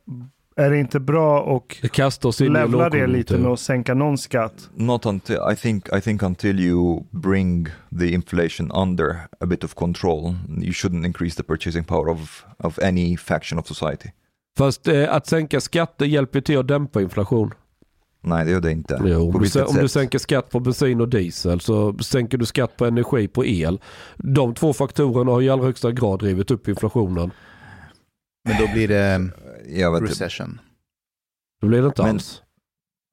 är 0.55 0.69
det 0.69 0.77
inte 0.77 0.99
bra 0.99 1.41
och 1.41 1.77
Det 1.81 1.89
kastar 1.89 2.29
oss 2.29 2.41
in 2.41 2.53
levla 2.53 2.89
det 2.89 3.07
lite 3.07 3.37
med 3.37 3.51
att 3.51 3.59
sänka 3.59 3.93
någon 3.93 4.17
skatt? 4.17 4.69
Not 4.73 5.05
until 5.05 5.37
I 5.51 5.55
think 5.55 5.87
I 5.97 6.01
think 6.01 6.23
until 6.23 6.59
you 6.59 7.03
bring 7.11 7.67
the 7.99 8.07
inflation 8.13 8.71
under 8.71 9.17
a 9.39 9.45
bit 9.45 9.63
of 9.63 9.75
control, 9.75 10.35
you 10.61 10.71
shouldn't 10.71 11.05
increase 11.05 11.35
the 11.35 11.43
purchasing 11.43 11.83
power 11.83 12.09
of 12.09 12.45
of 12.57 12.79
any 12.79 13.17
faction 13.17 13.59
of 13.59 13.67
society. 13.67 14.09
Fast 14.57 14.87
eh, 14.87 15.13
att 15.13 15.27
sänka 15.27 15.61
skatter 15.61 16.05
hjälper 16.05 16.41
till 16.41 16.57
att 16.57 16.67
dämpa 16.67 17.01
inflation. 17.01 17.53
Nej, 18.21 18.45
det 18.45 18.51
gör 18.51 18.61
det 18.61 18.71
inte. 18.71 19.01
Jo, 19.05 19.31
om, 19.35 19.47
du, 19.53 19.63
om 19.63 19.75
du 19.75 19.87
sänker 19.87 20.19
skatt 20.19 20.49
på 20.49 20.59
bensin 20.59 21.01
och 21.01 21.09
diesel 21.09 21.59
så 21.59 21.97
sänker 21.97 22.37
du 22.37 22.45
skatt 22.45 22.77
på 22.77 22.85
energi 22.85 23.27
på 23.27 23.45
el. 23.45 23.79
De 24.17 24.53
två 24.53 24.73
faktorerna 24.73 25.31
har 25.31 25.41
i 25.41 25.49
allra 25.49 25.65
högsta 25.65 25.91
grad 25.91 26.19
drivit 26.19 26.51
upp 26.51 26.67
inflationen. 26.67 27.31
Men 28.45 28.57
då 28.59 28.73
blir 28.73 28.87
det 28.87 29.29
Jag 29.69 29.91
vet 29.91 30.01
inte. 30.01 30.11
recession. 30.13 30.59
Det 31.61 31.67
blir 31.67 31.81
det 31.81 31.87
inte 31.87 32.01
Men- 32.03 32.11
alls. 32.15 32.41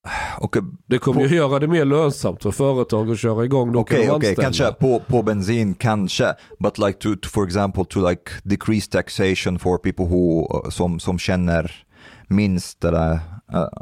Okej, 0.39 0.63
Det 0.87 0.99
kommer 0.99 1.21
på- 1.21 1.27
ju 1.27 1.37
göra 1.37 1.59
det 1.59 1.69
mer 1.69 1.85
lönsamt 1.85 2.43
för 2.43 2.51
företag 2.51 3.11
att 3.11 3.19
köra 3.19 3.45
igång. 3.45 3.77
Okej, 3.77 3.99
okej, 4.11 4.11
anställa. 4.31 4.43
kanske 4.43 4.73
på, 4.73 5.01
på 5.01 5.23
bensin 5.23 5.75
kanske, 5.75 6.35
but 6.59 6.79
like 6.79 6.93
to, 6.99 7.17
to 7.23 7.29
for 7.29 7.45
example 7.47 7.85
to 7.85 8.09
like 8.09 8.23
decrease 8.45 8.91
taxation 8.91 9.59
for 9.59 9.79
people 9.79 10.05
who, 10.05 10.43
uh, 10.65 10.71
som, 10.71 11.01
som 11.01 11.19
känner 11.19 11.85
minst 12.29 12.85
eller, 12.85 13.21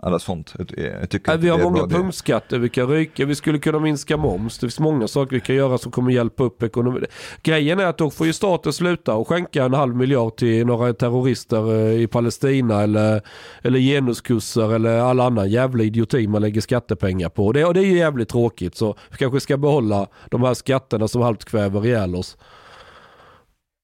eller 0.03 0.19
sånt. 0.19 0.55
Jag, 0.59 1.11
tycker 1.11 1.33
Nej, 1.33 1.39
vi 1.39 1.49
har 1.49 1.59
det 1.59 1.65
är 1.65 1.71
många 1.71 1.87
punktskatter 1.89 2.59
vi 2.59 2.69
kan 2.69 2.89
ryka. 2.89 3.25
Vi 3.27 3.35
skulle 3.35 3.59
kunna 3.59 3.79
minska 3.79 4.17
moms. 4.17 4.59
Det 4.59 4.61
finns 4.61 4.81
många 4.81 5.09
saker 5.09 5.37
vi 5.37 5.41
kan 5.41 5.57
göra 5.57 5.79
som 5.79 5.93
kommer 5.93 6.13
hjälpa 6.13 6.45
upp 6.45 6.63
ekonomin. 6.63 7.05
Grejen 7.43 7.81
är 7.81 7.87
att 7.87 7.99
då 7.99 8.11
får 8.11 8.27
ju 8.27 8.33
staten 8.33 8.73
sluta 8.73 9.15
och 9.15 9.29
skänka 9.29 9.65
en 9.65 9.75
halv 9.75 9.97
miljard 9.97 10.37
till 10.37 10.67
några 10.67 10.93
terrorister 10.93 11.73
eh, 11.75 12.03
i 12.03 12.07
Palestina 12.07 12.83
eller, 12.83 13.23
eller 13.63 13.79
genuskurser 13.79 14.75
eller 14.75 14.99
alla 14.99 15.25
annan 15.27 15.51
jävla 15.51 15.83
idioti 15.83 16.27
man 16.29 16.43
lägger 16.43 16.61
skattepengar 16.61 17.29
på. 17.29 17.53
Det, 17.53 17.65
och 17.65 17.75
det 17.75 17.81
är 17.81 17.85
ju 17.87 17.99
jävligt 17.99 18.29
tråkigt 18.29 18.77
så 18.77 18.95
vi 19.11 19.17
kanske 19.17 19.41
ska 19.41 19.57
behålla 19.57 20.07
de 20.31 20.43
här 20.43 20.55
skatterna 20.55 21.09
som 21.09 21.23
halvt 21.23 21.45
kväver 21.45 21.87
ihjäl 21.87 22.15
oss. 22.15 22.37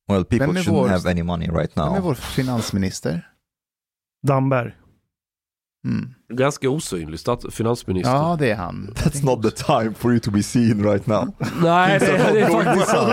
Well, 0.09 0.25
people 0.25 0.47
shouldn't 0.47 0.71
vår- 0.71 0.89
have 0.89 1.11
any 1.11 1.23
money 1.23 1.49
right 1.51 1.71
Vem 1.75 1.85
är 1.85 1.91
now. 1.91 2.01
vår 2.03 2.15
finansminister? 2.15 3.29
Damberg. 4.27 4.73
Mm. 5.87 6.09
Ganska 6.29 6.71
osynlig 6.71 7.19
stats- 7.19 7.51
finansminister. 7.51 8.13
Ja, 8.15 8.37
det 8.39 8.51
är 8.51 8.57
han. 8.57 8.95
That's 8.97 9.25
not 9.25 9.43
the 9.43 9.51
time 9.51 9.95
for 9.99 10.11
you 10.11 10.21
to 10.21 10.31
be 10.31 10.43
seen 10.43 10.85
right 10.85 11.07
now. 11.07 11.33
Nej, 11.63 11.99
det, 11.99 12.07
det 12.07 12.41
är 12.41 12.65
faktiskt 12.65 12.91
så. 12.91 13.07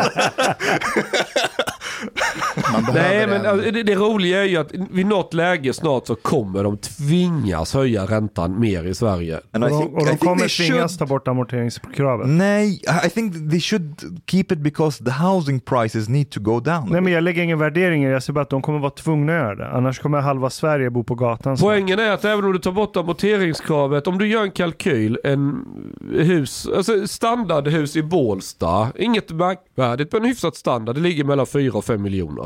Nej, 2.94 3.28
men 3.28 3.40
en- 3.42 3.46
alltså, 3.46 3.72
det, 3.72 3.84
det 3.84 3.96
roliga 3.96 4.42
är 4.44 4.48
ju 4.48 4.58
att 4.58 4.72
vid 4.92 5.06
något 5.06 5.34
läge 5.34 5.74
snart 5.74 6.08
så 6.08 6.16
kommer 6.16 6.64
de 6.64 6.78
tvingas 6.78 7.74
höja 7.74 8.06
räntan 8.06 8.60
mer 8.60 8.84
i 8.84 8.94
Sverige. 8.96 9.40
And 9.52 9.64
Och 9.64 9.70
de, 9.70 9.80
think, 9.82 9.94
och 9.98 10.06
de 10.06 10.18
kommer 10.18 10.58
tvingas 10.58 10.92
should... 10.92 11.00
ta 11.00 11.06
bort 11.06 11.28
amorteringskravet. 11.28 12.28
Nej, 12.28 12.82
I 13.06 13.10
think 13.10 13.34
they 13.52 13.60
should 13.60 14.22
keep 14.28 14.46
it 14.52 14.60
because 14.60 15.04
the 15.06 15.12
housing 15.12 15.60
prices 15.60 16.10
need 16.10 16.30
to 16.30 16.40
go 16.42 16.60
down. 16.60 16.88
Nej 16.92 17.02
men 17.02 17.14
jag 17.14 17.24
lägger 17.24 17.44
ingen 17.44 17.60
värdering 17.60 18.04
i 18.04 18.08
det, 18.08 18.12
jag 18.14 18.24
säger 18.24 18.34
bara 18.34 18.42
att 18.42 18.50
de 18.50 18.62
kommer 18.62 18.80
vara 18.80 18.92
tvungna 18.92 19.34
att 19.34 19.40
göra 19.40 19.56
det. 19.56 19.68
Annars 19.70 20.00
kommer 20.00 20.22
halva 20.22 20.50
Sverige 20.50 20.90
bo 20.90 21.04
på 21.04 21.16
gatan. 21.16 21.58
snart. 21.58 21.70
Poängen 21.70 22.00
är 22.00 22.12
att 22.12 22.26
även 22.26 22.46
om 22.46 22.54
du 22.54 22.60
tar 22.60 22.72
bort 22.72 22.98
amorteringskravet, 22.98 24.08
om 24.08 24.18
du 24.18 24.28
gör 24.28 24.44
en 24.44 24.52
kalkyl, 24.52 25.18
en 25.24 25.66
hus, 26.12 26.68
alltså 26.76 27.08
standardhus 27.08 27.96
i 27.96 28.04
Bålsta, 28.04 28.88
inget 28.96 29.32
märkvärdigt 29.32 30.14
men 30.14 30.26
hyfsat 30.26 30.56
standard, 30.56 30.96
det 30.96 31.02
ligger 31.02 31.24
mellan 31.24 31.46
4 31.46 31.74
och 31.74 31.86
5 31.86 32.02
miljoner. 32.02 32.43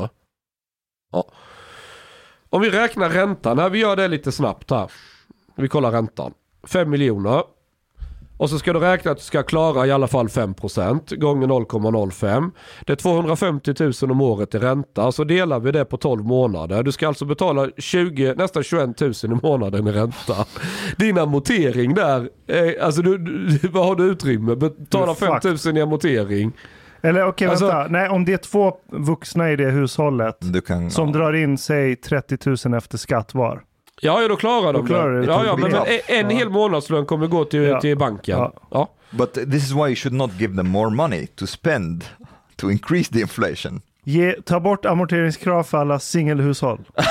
Ja. 1.12 1.24
Om 2.50 2.62
vi 2.62 2.70
räknar 2.70 3.10
räntan, 3.10 3.58
här, 3.58 3.70
vi 3.70 3.78
gör 3.78 3.96
det 3.96 4.08
lite 4.08 4.32
snabbt 4.32 4.70
här. 4.70 4.90
Vi 5.56 5.68
kollar 5.68 5.90
räntan. 5.90 6.32
5 6.66 6.90
miljoner. 6.90 7.42
Och 8.38 8.50
så 8.50 8.58
ska 8.58 8.72
du 8.72 8.80
räkna 8.80 9.10
att 9.10 9.16
du 9.16 9.24
ska 9.24 9.42
klara 9.42 9.86
i 9.86 9.92
alla 9.92 10.08
fall 10.08 10.26
5% 10.26 11.16
gånger 11.16 11.46
0,05. 11.46 12.50
Det 12.84 12.92
är 12.92 12.96
250 12.96 13.74
000 14.02 14.10
om 14.10 14.20
året 14.20 14.54
i 14.54 14.58
ränta. 14.58 15.12
Så 15.12 15.24
delar 15.24 15.60
vi 15.60 15.72
det 15.72 15.84
på 15.84 15.96
12 15.96 16.24
månader. 16.24 16.82
Du 16.82 16.92
ska 16.92 17.08
alltså 17.08 17.24
betala 17.24 17.68
20, 17.78 18.34
nästan 18.34 18.62
21 18.62 19.00
000 19.00 19.12
i 19.24 19.28
månaden 19.42 19.86
i 19.86 19.92
ränta. 19.92 20.46
Din 20.96 21.18
amortering 21.18 21.94
där, 21.94 22.28
eh, 22.46 22.86
alltså 22.86 23.02
du, 23.02 23.18
du, 23.18 23.68
vad 23.68 23.86
har 23.86 23.94
du 23.96 24.04
utrymme? 24.04 24.56
Betala 24.56 25.06
Du 25.06 25.26
är 25.26 25.40
5 25.40 25.72
000 25.72 25.78
i 25.78 25.82
amortering. 25.82 26.52
Eller 27.02 27.26
okej 27.26 27.48
Alltså- 27.48 27.66
vänta, 27.66 27.86
nej 27.90 28.08
om 28.08 28.24
det 28.24 28.32
är 28.32 28.36
två 28.36 28.76
vuxna 28.86 29.50
i 29.52 29.56
det 29.56 29.70
hushållet 29.70 30.38
kan, 30.66 30.90
som 30.90 31.08
ja. 31.08 31.14
drar 31.14 31.32
in 31.32 31.58
säg 31.58 31.96
30 31.96 32.68
000 32.68 32.74
efter 32.78 32.98
skatt 32.98 33.34
var. 33.34 33.62
Ja, 34.00 34.22
ja 34.22 34.28
då 34.28 34.36
klarar 34.36 34.72
de 34.72 34.82
Då 34.82 34.86
klarar 34.86 35.12
det. 35.12 35.20
det. 35.20 35.26
Ja, 35.26 35.44
ja, 35.46 35.56
men, 35.56 35.70
men 35.70 35.82
en 36.06 36.30
hel 36.30 36.50
månadslön 36.50 37.06
kommer 37.06 37.26
gå 37.26 37.44
till, 37.44 37.62
Ja. 37.62 37.80
till 37.80 37.98
banken. 37.98 38.38
Ja. 38.38 38.52
Ja. 38.70 38.88
But 39.10 39.34
this 39.34 39.64
is 39.64 39.72
why 39.72 39.86
you 39.86 39.94
should 39.94 40.14
not 40.16 40.30
give 40.40 40.56
them 40.56 40.68
more 40.68 40.90
money 40.90 41.26
to 41.26 41.46
spend 41.46 42.04
to 42.56 42.70
increase 42.70 43.12
the 43.12 43.20
inflation. 43.20 43.80
Ge, 44.04 44.32
ta 44.32 44.60
bort 44.60 44.86
amorteringskrav 44.86 45.62
för 45.62 45.78
alla 45.78 45.98
singelhushåll. 45.98 46.80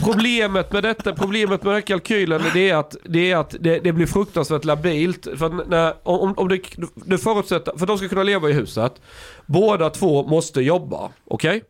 Problemet 0.00 0.72
med 0.72 0.82
detta, 0.82 1.12
problemet 1.12 1.62
med 1.62 1.70
den 1.70 1.74
här 1.74 1.80
kalkylen 1.80 2.42
det 2.54 2.70
är 2.70 2.76
att, 2.76 2.96
det, 3.04 3.30
är 3.30 3.36
att 3.36 3.54
det, 3.60 3.78
det 3.78 3.92
blir 3.92 4.06
fruktansvärt 4.06 4.64
labilt. 4.64 5.28
För 5.36 5.46
att 5.46 5.68
när, 5.68 5.94
om, 6.02 6.34
om 6.36 6.48
det, 6.48 6.60
det 6.94 7.18
förutsätter, 7.18 7.72
för 7.72 7.82
att 7.82 7.88
de 7.88 7.98
ska 7.98 8.08
kunna 8.08 8.22
leva 8.22 8.50
i 8.50 8.52
huset, 8.52 9.00
båda 9.46 9.90
två 9.90 10.26
måste 10.26 10.60
jobba. 10.60 11.10
Okej? 11.24 11.62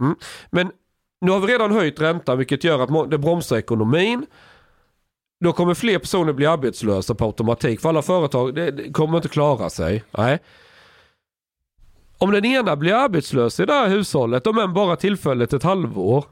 Mm. 0.00 0.14
Men 0.50 0.70
nu 1.20 1.30
har 1.30 1.40
vi 1.40 1.46
redan 1.46 1.72
höjt 1.72 2.00
räntan 2.00 2.38
vilket 2.38 2.64
gör 2.64 2.78
att 2.78 3.10
det 3.10 3.18
bromsar 3.18 3.56
ekonomin. 3.56 4.26
Då 5.44 5.52
kommer 5.52 5.74
fler 5.74 5.98
personer 5.98 6.32
bli 6.32 6.46
arbetslösa 6.46 7.14
på 7.14 7.24
automatik. 7.24 7.80
För 7.80 7.88
alla 7.88 8.02
företag 8.02 8.54
det, 8.54 8.70
det 8.70 8.92
kommer 8.92 9.16
inte 9.16 9.28
klara 9.28 9.70
sig. 9.70 10.04
Nej. 10.10 10.38
Om 12.18 12.30
den 12.30 12.44
ena 12.44 12.76
blir 12.76 12.94
arbetslös 12.94 13.60
i 13.60 13.66
det 13.66 13.72
här 13.72 13.88
hushållet, 13.88 14.46
om 14.46 14.58
än 14.58 14.74
bara 14.74 14.96
tillfälligt 14.96 15.52
ett 15.52 15.62
halvår. 15.62 16.24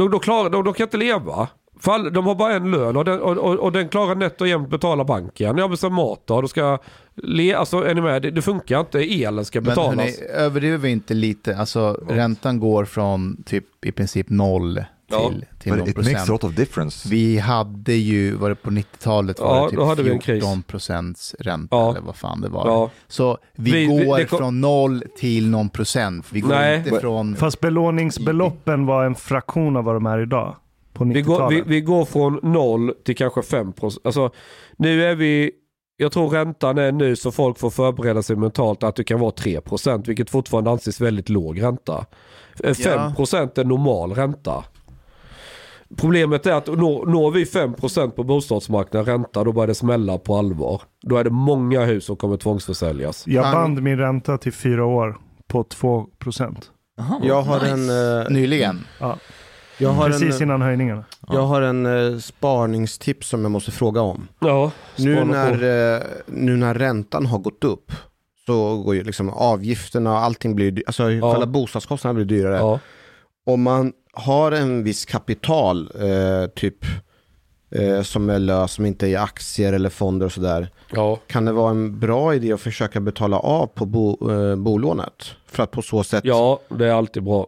Då, 0.00 0.08
då, 0.08 0.18
klarar, 0.18 0.50
de, 0.50 0.64
de 0.64 0.74
kan 0.74 0.84
inte 0.84 0.96
leva. 0.96 1.48
För 1.80 1.92
all, 1.92 2.12
de 2.12 2.26
har 2.26 2.34
bara 2.34 2.52
en 2.54 2.70
lön 2.70 2.96
och 2.96 3.04
den, 3.04 3.20
och, 3.20 3.36
och, 3.36 3.54
och 3.54 3.72
den 3.72 3.88
klarar 3.88 4.14
nätt 4.14 4.40
och 4.40 4.48
jämnt 4.48 4.70
betala 4.70 5.04
banken. 5.04 5.58
Ja 5.58 5.68
men 5.68 5.76
sen 5.76 5.92
mat 5.92 6.22
då, 6.24 6.40
då 6.40 6.48
ska 6.48 6.78
le, 7.14 7.54
alltså 7.54 7.84
är 7.84 7.94
ni 7.94 8.00
med? 8.00 8.22
Det, 8.22 8.30
det 8.30 8.42
funkar 8.42 8.80
inte, 8.80 8.98
elen 8.98 9.44
ska 9.44 9.60
Men 9.60 9.64
betalas. 9.68 9.96
hörni, 9.96 10.12
överdriver 10.32 10.78
vi 10.78 10.90
inte 10.90 11.14
lite? 11.14 11.56
Alltså 11.56 11.92
räntan 12.08 12.60
går 12.60 12.84
från 12.84 13.42
typ 13.46 13.84
i 13.84 13.92
princip 13.92 14.30
noll 14.30 14.84
Ja, 15.10 15.30
till 15.58 15.72
But 15.72 15.78
någon 15.78 15.88
it 15.88 15.96
makes 15.96 16.08
a 16.08 16.10
procent. 16.12 16.28
lot 16.28 16.44
of 16.44 16.54
difference. 16.54 17.08
Vi 17.08 17.38
hade 17.38 17.92
ju, 17.94 18.34
var 18.34 18.48
det 18.48 18.54
på 18.54 18.70
90-talet 18.70 19.40
var 19.40 19.56
Ja, 19.56 19.62
det 19.64 19.70
typ 19.70 19.78
då 19.78 19.84
hade 19.84 20.02
vi 20.02 20.10
en 20.10 20.18
kris. 20.18 20.42
14 20.44 20.62
procents 20.62 21.34
ränta 21.38 21.76
Ja. 21.76 21.90
eller 21.90 22.00
vad 22.00 22.16
fan 22.16 22.40
det 22.40 22.48
var. 22.48 22.66
ja. 22.66 22.90
Så 23.08 23.38
vi, 23.56 23.70
Vi- 23.72 23.86
vi- 23.98 24.04
går 24.06 24.18
det 24.18 24.24
kom- 24.24 24.38
från 24.38 24.60
noll 24.60 25.02
till 25.18 25.48
någon 25.50 25.68
procent. 25.68 26.26
Vi 26.32 26.40
går 26.40 26.48
Nej. 26.48 26.78
inte 26.78 27.00
från... 27.00 27.36
Fast 27.36 27.60
belåningsbeloppen 27.60 28.86
var 28.86 29.04
en 29.04 29.14
fraktion 29.14 29.76
av 29.76 29.84
vad 29.84 29.94
de 29.96 30.06
är 30.06 30.18
idag. 30.18 30.56
På 30.92 31.04
Vi, 31.04 31.22
går, 31.22 31.34
90-talet. 31.34 31.58
vi, 31.66 31.70
vi 31.74 31.80
går 31.80 32.04
från 32.04 32.40
noll 32.42 32.92
till 33.04 33.16
kanske 33.16 33.42
5 33.42 33.72
procent. 33.72 34.06
Alltså, 34.06 34.30
nu 34.76 35.04
är 35.04 35.14
vi, 35.14 35.50
jag 35.96 36.12
tror 36.12 36.28
räntan 36.30 36.78
är 36.78 36.92
nu 36.92 37.16
så 37.16 37.30
folk 37.32 37.58
får 37.58 37.70
förbereda 37.70 38.22
sig 38.22 38.36
mentalt 38.36 38.82
att 38.82 38.96
det 38.96 39.04
kan 39.04 39.20
vara 39.20 39.30
3 39.30 39.60
procent, 39.60 40.08
vilket 40.08 40.30
fortfarande 40.30 40.70
anses 40.70 41.00
väldigt 41.00 41.28
låg 41.28 41.62
ränta. 41.62 42.06
Eh, 42.64 42.74
5 42.74 43.14
procent 43.14 43.58
är 43.58 43.64
normal 43.64 44.12
ränta. 44.14 44.64
Problemet 45.96 46.46
är 46.46 46.52
att 46.52 46.66
når, 46.66 47.06
når 47.06 47.30
vi 47.30 47.46
5 47.46 47.74
procent 47.74 48.16
på 48.16 48.24
bostadsmarknaden 48.24 49.06
ränta, 49.06 49.44
då 49.44 49.52
börjar 49.52 49.66
det 49.66 49.74
smälla 49.74 50.18
på 50.18 50.36
allvar. 50.36 50.82
Då 51.02 51.16
är 51.16 51.24
det 51.24 51.30
många 51.30 51.84
hus 51.84 52.04
som 52.04 52.16
kommer 52.16 52.36
tvångsförsäljas. 52.36 53.24
Jag 53.26 53.52
band 53.54 53.82
min 53.82 53.98
ränta 53.98 54.38
till 54.38 54.52
fyra 54.52 54.84
år 54.84 55.16
på 55.48 55.64
2 55.64 56.06
procent. 56.18 56.70
Aha, 57.00 57.20
Jag 57.24 57.42
har 57.42 57.56
nice. 57.60 57.70
en... 57.72 58.20
eh, 58.26 58.30
Nyligen. 58.30 58.86
Jag 59.78 59.90
har 59.90 60.06
Precis 60.10 60.36
en, 60.36 60.42
innan 60.42 60.62
höjningarna. 60.62 61.04
jag 61.28 61.42
har 61.42 61.62
en 61.62 61.86
eh, 61.86 62.18
sparningstips 62.18 63.28
som 63.28 63.42
jag 63.42 63.50
måste 63.50 63.70
fråga 63.70 64.00
om. 64.00 64.28
Ja, 64.40 64.70
Nu 64.98 65.24
när, 65.24 65.52
eh, 65.96 66.02
nu 66.26 66.56
när 66.56 66.74
räntan 66.74 67.26
har 67.26 67.38
gått 67.38 67.64
upp 67.64 67.92
så 68.46 68.76
går 68.82 68.94
ju 68.94 69.02
liksom 69.04 69.30
avgifterna 69.30 70.12
och 70.12 70.18
allting 70.18 70.54
blir, 70.56 70.82
alltså 70.86 71.10
Ja. 71.10 71.32
själva 71.32 71.46
bostadskostnaderna 71.46 72.24
blir 72.24 72.38
dyrare. 72.38 72.56
Ja. 72.56 72.78
Om 73.52 73.62
man 73.62 73.92
har 74.12 74.52
en 74.52 74.84
viss 74.84 75.04
kapital, 75.04 75.90
eh, 76.00 76.46
typ 76.50 76.84
eh, 77.74 78.02
som 78.02 78.30
är 78.30 78.38
lös, 78.38 78.72
som 78.72 78.86
inte 78.86 79.06
är 79.06 79.10
i 79.10 79.16
aktier 79.16 79.72
eller 79.72 79.90
fonder 79.90 80.26
och 80.26 80.32
sådär. 80.32 80.68
ja. 80.92 81.18
Kan 81.26 81.44
det 81.44 81.52
vara 81.52 81.70
en 81.70 81.98
bra 82.00 82.34
idé 82.34 82.52
att 82.52 82.60
försöka 82.60 83.00
betala 83.00 83.38
av 83.38 83.66
på 83.66 83.86
bo, 83.86 84.30
eh, 84.32 84.56
bolånet? 84.56 85.30
För 85.46 85.62
att 85.62 85.70
på 85.70 85.82
så 85.82 86.04
sätt... 86.04 86.24
ja, 86.24 86.60
det 86.68 86.86
är 86.86 86.92
alltid 86.92 87.22
bra. 87.22 87.46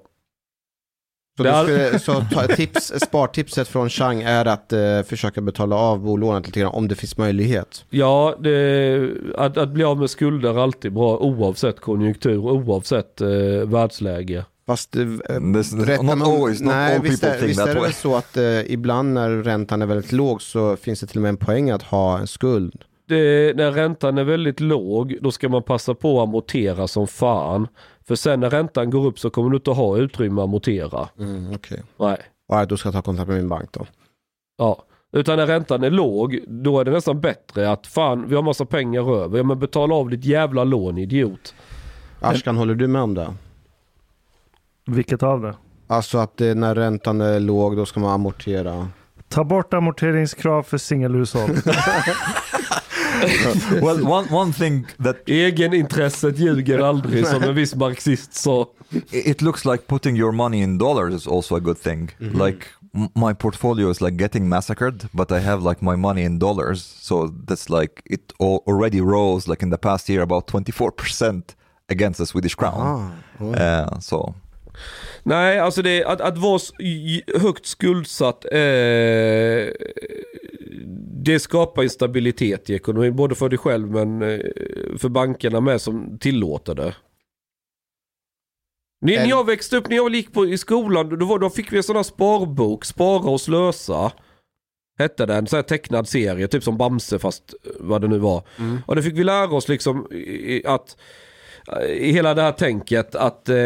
så, 1.38 1.44
är- 1.44 1.64
skulle, 1.64 1.98
så 1.98 2.12
ta, 2.34 2.46
tips, 2.56 2.92
spartipset 3.06 3.68
från 3.68 3.88
Chang 3.90 4.22
är 4.22 4.44
att 4.46 4.72
eh, 4.72 5.02
försöka 5.02 5.40
betala 5.40 5.76
av 5.76 5.98
bolånet 6.00 6.46
lite 6.46 6.60
grann 6.60 6.72
om 6.72 6.88
det 6.88 6.94
finns 6.94 7.16
möjlighet. 7.18 7.84
Ja, 7.90 8.34
det, 8.40 9.10
att, 9.36 9.56
att 9.56 9.68
bli 9.68 9.84
av 9.84 9.98
med 9.98 10.10
skulder 10.10 10.50
är 10.50 10.58
alltid 10.62 10.92
bra 10.92 11.16
oavsett 11.18 11.80
konjunktur, 11.80 12.38
oavsett 12.38 13.20
eh, 13.20 13.28
världsläge. 13.66 14.44
Fast 14.73 14.97
eh, 14.97 15.03
This- 15.03 15.85
rätt- 15.85 16.03
not 16.03 16.23
always, 16.23 16.61
not 16.61 16.73
nej, 16.73 16.97
all 16.97 17.03
visst 17.03 17.24
är, 17.24 17.31
think 17.39 17.49
visst 17.51 17.61
that 17.61 17.69
är 17.69 17.74
det 17.74 17.81
väl 17.81 17.93
så 17.93 18.16
att 18.16 18.36
eh, 18.36 18.73
ibland 18.73 19.15
när 19.15 19.31
räntan 19.31 19.82
är 19.82 19.86
väldigt 19.86 20.12
låg 20.12 20.43
så 20.43 20.77
finns 20.77 21.01
det 21.01 21.07
till 21.07 21.19
och 21.19 21.23
med 21.23 21.28
en 21.28 21.36
poäng 21.36 21.70
att 21.70 21.82
ha 21.82 22.19
en 22.19 22.27
skuld. 22.27 22.85
Det, 23.09 23.57
när 23.57 23.73
räntan 23.73 24.19
är 24.19 24.24
väldigt 24.24 24.61
låg, 24.61 25.16
då 25.20 25.31
ska 25.31 25.49
man 25.49 25.62
passa 25.62 25.94
på 25.94 26.20
att 26.23 26.28
amortera 26.28 26.89
som 26.89 27.07
fan. 27.07 27.69
För 28.07 28.15
sen 28.15 28.40
när 28.40 28.51
räntan 28.51 28.90
går 28.90 29.07
upp 29.07 29.19
så 29.19 29.31
kommer 29.31 29.51
du 29.51 29.57
inte 29.57 29.70
ha 29.70 29.97
utrymme 29.97 30.40
att 30.40 30.44
amortera. 30.44 31.09
Mm, 31.19 31.53
Okej, 31.55 31.82
Nej. 32.01 32.16
okay. 32.49 32.66
då 32.66 32.77
ska 32.77 32.86
jag 32.86 32.94
ta 32.94 33.03
kontakt 33.03 33.28
med 33.28 33.36
min 33.36 33.49
bank 33.49 33.69
då. 33.73 33.86
Ja. 34.59 34.85
Utan 35.12 35.36
när 35.36 35.47
räntan 35.47 35.85
är 35.85 35.90
låg, 35.90 36.39
då 36.49 36.81
är 36.81 36.85
det 36.85 36.90
nästan 36.90 37.20
bättre 37.20 37.70
att 37.70 37.86
fan, 37.86 38.28
vi 38.28 38.35
har 38.35 38.43
massa 38.43 38.65
pengar 38.65 39.15
över. 39.23 39.39
Ja 39.39 39.44
men 39.44 39.59
betala 39.59 39.94
av 39.94 40.11
ditt 40.11 40.24
jävla 40.24 40.65
lån 40.65 40.99
idiot. 40.99 41.55
Ashkan, 42.20 42.57
håller 42.57 42.74
du 42.74 42.86
med 42.86 43.03
om 43.03 43.15
det? 43.15 43.35
Vilket 44.86 45.22
av 45.22 45.40
det? 45.42 45.54
Alltså 45.86 46.18
att 46.18 46.40
eh, 46.40 46.54
när 46.54 46.74
räntan 46.74 47.20
är 47.20 47.40
låg 47.40 47.76
då 47.76 47.86
ska 47.86 48.00
man 48.00 48.10
amortera. 48.12 48.88
Ta 49.28 49.44
bort 49.44 49.74
amorteringskrav 49.74 50.62
för 50.62 50.78
singelhushåll. 50.78 51.50
well, 53.82 54.06
one, 54.06 54.26
one 54.30 54.52
thing 54.52 54.86
that 54.98 55.28
Egenintresset 55.28 56.38
ljuger 56.38 56.78
aldrig 56.78 57.26
som 57.26 57.42
en 57.42 57.54
viss 57.54 57.74
marxist 57.74 58.34
sa. 58.34 58.66
it 59.10 59.42
looks 59.42 59.64
like 59.64 59.86
putting 59.86 60.16
your 60.16 60.32
money 60.32 60.62
in 60.62 60.78
dollars 60.78 61.14
is 61.14 61.26
also 61.26 61.56
a 61.56 61.60
good 61.60 61.78
thing. 61.78 62.10
Like 62.18 62.66
m- 62.94 63.09
my 63.14 63.34
portfolio 63.34 63.90
is 63.90 64.00
like 64.00 64.16
getting 64.16 64.48
massacred, 64.48 65.09
but 65.12 65.30
I 65.32 65.38
have 65.40 65.62
like 65.70 65.84
my 65.84 65.96
money 65.96 66.22
in 66.24 66.38
dollars, 66.38 66.82
so 67.00 67.28
that's 67.46 67.70
like 67.70 68.02
it 68.04 68.32
al- 68.40 68.62
already 68.66 69.00
rose 69.00 69.50
like 69.50 69.62
in 69.62 69.70
the 69.70 69.78
past 69.78 70.09
year 70.09 70.22
about 70.22 70.46
24% 70.46 71.42
against 71.88 72.18
the 72.18 72.26
Swedish 72.26 72.54
crown. 72.54 72.80
Ah, 72.80 73.10
oj. 73.40 73.56
Uh, 73.56 73.98
so 74.00 74.34
Nej, 75.23 75.59
alltså 75.59 75.82
det, 75.82 76.05
att, 76.05 76.20
att 76.20 76.39
vara 76.39 76.61
högt 77.40 77.66
skuldsatt, 77.66 78.44
eh, 78.44 79.73
det 81.24 81.40
skapar 81.40 81.82
instabilitet 81.82 82.70
i 82.70 82.74
ekonomin. 82.74 83.16
Både 83.16 83.35
för 83.35 83.49
dig 83.49 83.59
själv 83.59 83.90
men 83.90 84.23
eh, 84.23 84.40
för 84.99 85.09
bankerna 85.09 85.61
med 85.61 85.81
som 85.81 86.19
tillåter 86.19 86.74
det. 86.74 86.94
När, 89.01 89.16
när 89.16 89.28
jag 89.28 89.47
växte 89.47 89.77
upp, 89.77 89.89
när 89.89 89.97
jag 89.97 90.15
gick 90.15 90.32
på, 90.32 90.47
i 90.47 90.59
skolan, 90.59 91.19
då, 91.19 91.27
var, 91.27 91.39
då 91.39 91.51
fick 91.51 91.73
vi 91.73 91.77
en 91.77 91.82
sån 91.82 91.97
här 91.97 92.03
sparbok, 92.03 92.85
Spara 92.85 93.31
och 93.31 93.40
slösa. 93.40 94.12
Hette 94.99 95.27
den, 95.27 95.47
så 95.47 95.57
här 95.57 95.62
tecknad 95.62 96.09
serie, 96.09 96.49
typ 96.49 96.65
som 96.65 96.77
Bamse 96.77 97.19
fast 97.19 97.55
eh, 97.65 97.70
vad 97.81 98.01
det 98.01 98.09
nu 98.09 98.19
var. 98.19 98.43
Och 98.86 98.97
det 98.97 99.03
fick 99.03 99.19
vi 99.19 99.24
lära 99.24 99.51
oss 99.51 99.69
liksom 99.69 100.09
att 100.65 100.97
i 101.89 102.12
hela 102.12 102.34
det 102.34 102.43
här 102.43 102.52
tänket 102.52 103.14
att 103.14 103.48
eh, 103.48 103.56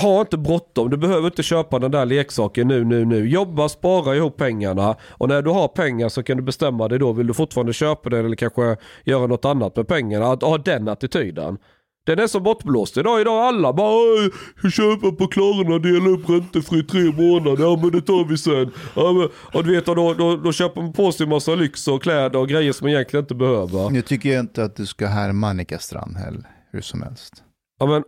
ha 0.00 0.20
inte 0.20 0.38
bråttom. 0.38 0.90
Du 0.90 0.96
behöver 0.96 1.26
inte 1.26 1.42
köpa 1.42 1.78
den 1.78 1.90
där 1.90 2.06
leksaken 2.06 2.68
nu, 2.68 2.84
nu, 2.84 3.04
nu. 3.04 3.28
Jobba, 3.28 3.68
spara 3.68 4.16
ihop 4.16 4.36
pengarna 4.36 4.96
och 5.10 5.28
när 5.28 5.42
du 5.42 5.50
har 5.50 5.68
pengar 5.68 6.08
så 6.08 6.22
kan 6.22 6.36
du 6.36 6.42
bestämma 6.42 6.88
dig 6.88 6.98
då. 6.98 7.12
Vill 7.12 7.26
du 7.26 7.34
fortfarande 7.34 7.72
köpa 7.72 8.08
den 8.10 8.24
eller 8.26 8.36
kanske 8.36 8.76
göra 9.04 9.26
något 9.26 9.44
annat 9.44 9.76
med 9.76 9.88
pengarna? 9.88 10.32
Att 10.32 10.42
ha 10.42 10.58
den 10.58 10.88
attityden. 10.88 11.58
Den 12.06 12.18
är 12.18 12.26
så 12.26 12.40
bortblåst 12.40 12.96
idag. 12.96 13.20
Idag 13.20 13.44
är 13.44 13.48
alla 13.48 13.72
bara 13.72 14.30
köpa 14.30 14.36
jag 14.62 14.72
köper 14.72 15.10
på 15.10 15.26
Klarna, 15.26 15.78
dela 15.78 16.08
upp 16.08 16.30
räntefri 16.30 16.82
tre 16.82 17.02
månader. 17.02 17.64
Ja 17.64 17.78
men 17.82 17.90
det 17.90 18.00
tar 18.00 18.28
vi 18.28 18.38
sen. 18.38 18.70
Ja, 18.94 19.12
men, 19.12 19.28
och 19.52 19.64
du 19.64 19.74
vet, 19.74 19.88
och 19.88 19.96
då, 19.96 20.14
då, 20.14 20.36
då 20.36 20.52
köper 20.52 20.82
man 20.82 20.92
på 20.92 21.12
sig 21.12 21.26
massa 21.26 21.54
lyx 21.54 21.88
och 21.88 22.02
kläder 22.02 22.38
och 22.38 22.48
grejer 22.48 22.72
som 22.72 22.84
man 22.84 22.94
egentligen 22.94 23.24
inte 23.24 23.34
behöver. 23.34 23.90
Nu 23.90 24.02
tycker 24.02 24.28
jag 24.28 24.40
inte 24.40 24.64
att 24.64 24.76
du 24.76 24.86
ska 24.86 25.06
härma 25.06 25.48
Annika 25.48 25.78
Strandhäll 25.78 26.44
hur 26.72 26.80
som 26.80 27.02
helst. 27.02 27.42
Ja 27.78 27.86
men... 27.86 28.04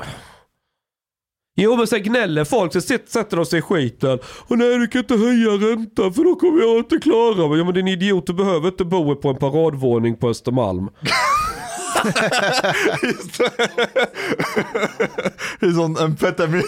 Jo 1.60 1.76
men 1.76 1.86
sen 1.86 2.02
gnäller 2.02 2.44
folk, 2.44 2.72
så 2.72 2.80
sätter 2.80 3.36
de 3.36 3.47
sig 3.47 3.59
i 3.59 3.62
skiten. 3.62 4.18
Och 4.47 4.59
nej 4.59 4.78
du 4.78 4.86
kan 4.89 4.98
inte 5.01 5.14
höja 5.14 5.51
räntan 5.51 6.12
för 6.14 6.24
då 6.24 6.35
kommer 6.35 6.60
jag 6.62 6.78
inte 6.78 6.98
klara 6.98 7.48
mig. 7.48 7.59
Ja 7.59 7.64
men 7.64 7.74
din 7.74 7.89
idiot, 7.89 8.26
du 8.26 8.32
behöver 8.32 8.68
inte 8.68 8.85
bo 8.85 9.16
på 9.16 9.28
en 9.28 9.36
paradvåning 9.36 10.16
på 10.16 10.28
Östermalm. 10.28 10.89
he's 15.60 15.78
on 15.78 15.97
amphetamine 15.98 16.62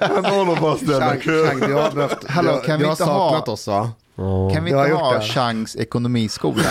and 0.00 0.26
all 0.26 0.50
of 0.50 0.62
us 0.62 0.80
there 0.80 1.00
Chang, 1.00 1.14
like, 1.14 1.24
Chang, 1.24 1.60
du 1.60 1.74
har 1.74 1.90
behövt, 1.90 2.24
Hallå, 2.30 2.56
kan 2.66 2.78
vi 2.78 2.84
har 2.84 2.92
inte 2.92 3.04
ha- 3.04 3.30
saknat 3.30 3.48
oss 3.48 3.66
va? 3.66 3.90
Kan 4.54 4.64
vi 4.64 4.72
har 4.72 4.84
inte 4.84 4.96
ha 4.96 5.14
det. 5.18 5.24
Changs 5.24 5.76
ekonomiskola? 5.76 6.62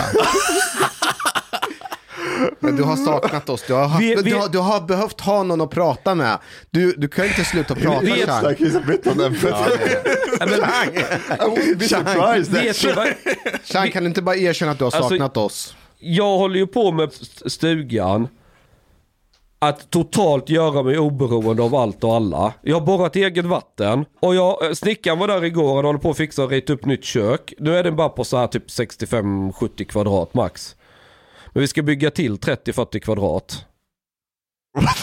Men 2.60 2.76
du 2.76 2.82
har 2.82 2.96
saknat 2.96 3.48
oss, 3.48 3.64
du 3.66 3.72
har, 3.72 3.86
haft, 3.88 4.02
Vi- 4.02 4.14
vi- 4.14 4.30
Du, 4.30 4.36
har, 4.36 4.48
du 4.48 4.58
har 4.58 4.80
behövt 4.80 5.20
ha 5.20 5.42
någon 5.42 5.60
att 5.60 5.70
prata 5.70 6.14
med. 6.14 6.38
Du, 6.70 6.92
du 6.92 7.08
kan 7.08 7.24
inte 7.26 7.44
sluta 7.44 7.74
prata 7.74 8.00
Vi- 8.00 8.12
vi- 8.12 8.26
Chang. 8.26 8.48
like 8.48 8.64
he's 8.64 8.78
a 8.78 8.82
bit 8.86 9.06
on 9.06 9.20
amphetamine. 9.24 9.88
Ja, 10.40 10.46
men, 10.46 10.58
I 10.58 11.42
wouldn't 11.50 11.76
be 11.78 11.84
surprised. 12.74 13.14
Chang, 13.64 13.90
kan 13.90 14.02
du 14.02 14.08
inte 14.08 14.22
bara 14.22 14.36
erkänna 14.36 14.72
att 14.72 14.78
du 14.78 14.84
har 14.84 14.92
Alltså- 14.92 15.08
saknat 15.08 15.36
oss? 15.36 15.76
Jag 15.98 16.38
håller 16.38 16.56
ju 16.58 16.66
på 16.66 16.92
med 16.92 17.08
st- 17.12 17.50
stugan. 17.50 18.28
Att 19.58 19.90
totalt 19.90 20.48
göra 20.48 20.82
mig 20.82 20.98
oberoende 20.98 21.62
av 21.62 21.74
allt 21.74 22.04
och 22.04 22.14
alla. 22.14 22.52
Jag 22.62 22.80
har 22.80 22.86
borrat 22.86 23.16
eget 23.16 23.44
vatten. 23.44 24.04
Och 24.20 24.34
jag, 24.34 24.64
eh, 24.66 24.72
snickaren 24.72 25.18
var 25.18 25.28
där 25.28 25.44
igår 25.44 25.76
och 25.78 25.82
håller 25.84 25.98
på 25.98 26.10
att 26.10 26.16
fixa 26.16 26.44
och 26.44 26.50
rita 26.50 26.72
upp 26.72 26.84
nytt 26.84 27.04
kök. 27.04 27.54
Nu 27.58 27.76
är 27.76 27.82
den 27.84 27.96
bara 27.96 28.08
på 28.08 28.24
så 28.24 28.36
här 28.36 28.46
typ 28.46 28.70
65-70 28.70 29.84
kvadrat 29.84 30.34
max. 30.34 30.75
Men 31.56 31.60
vi 31.60 31.68
ska 31.68 31.82
bygga 31.82 32.10
till 32.10 32.36
30-40 32.36 32.98
kvadrat. 32.98 33.64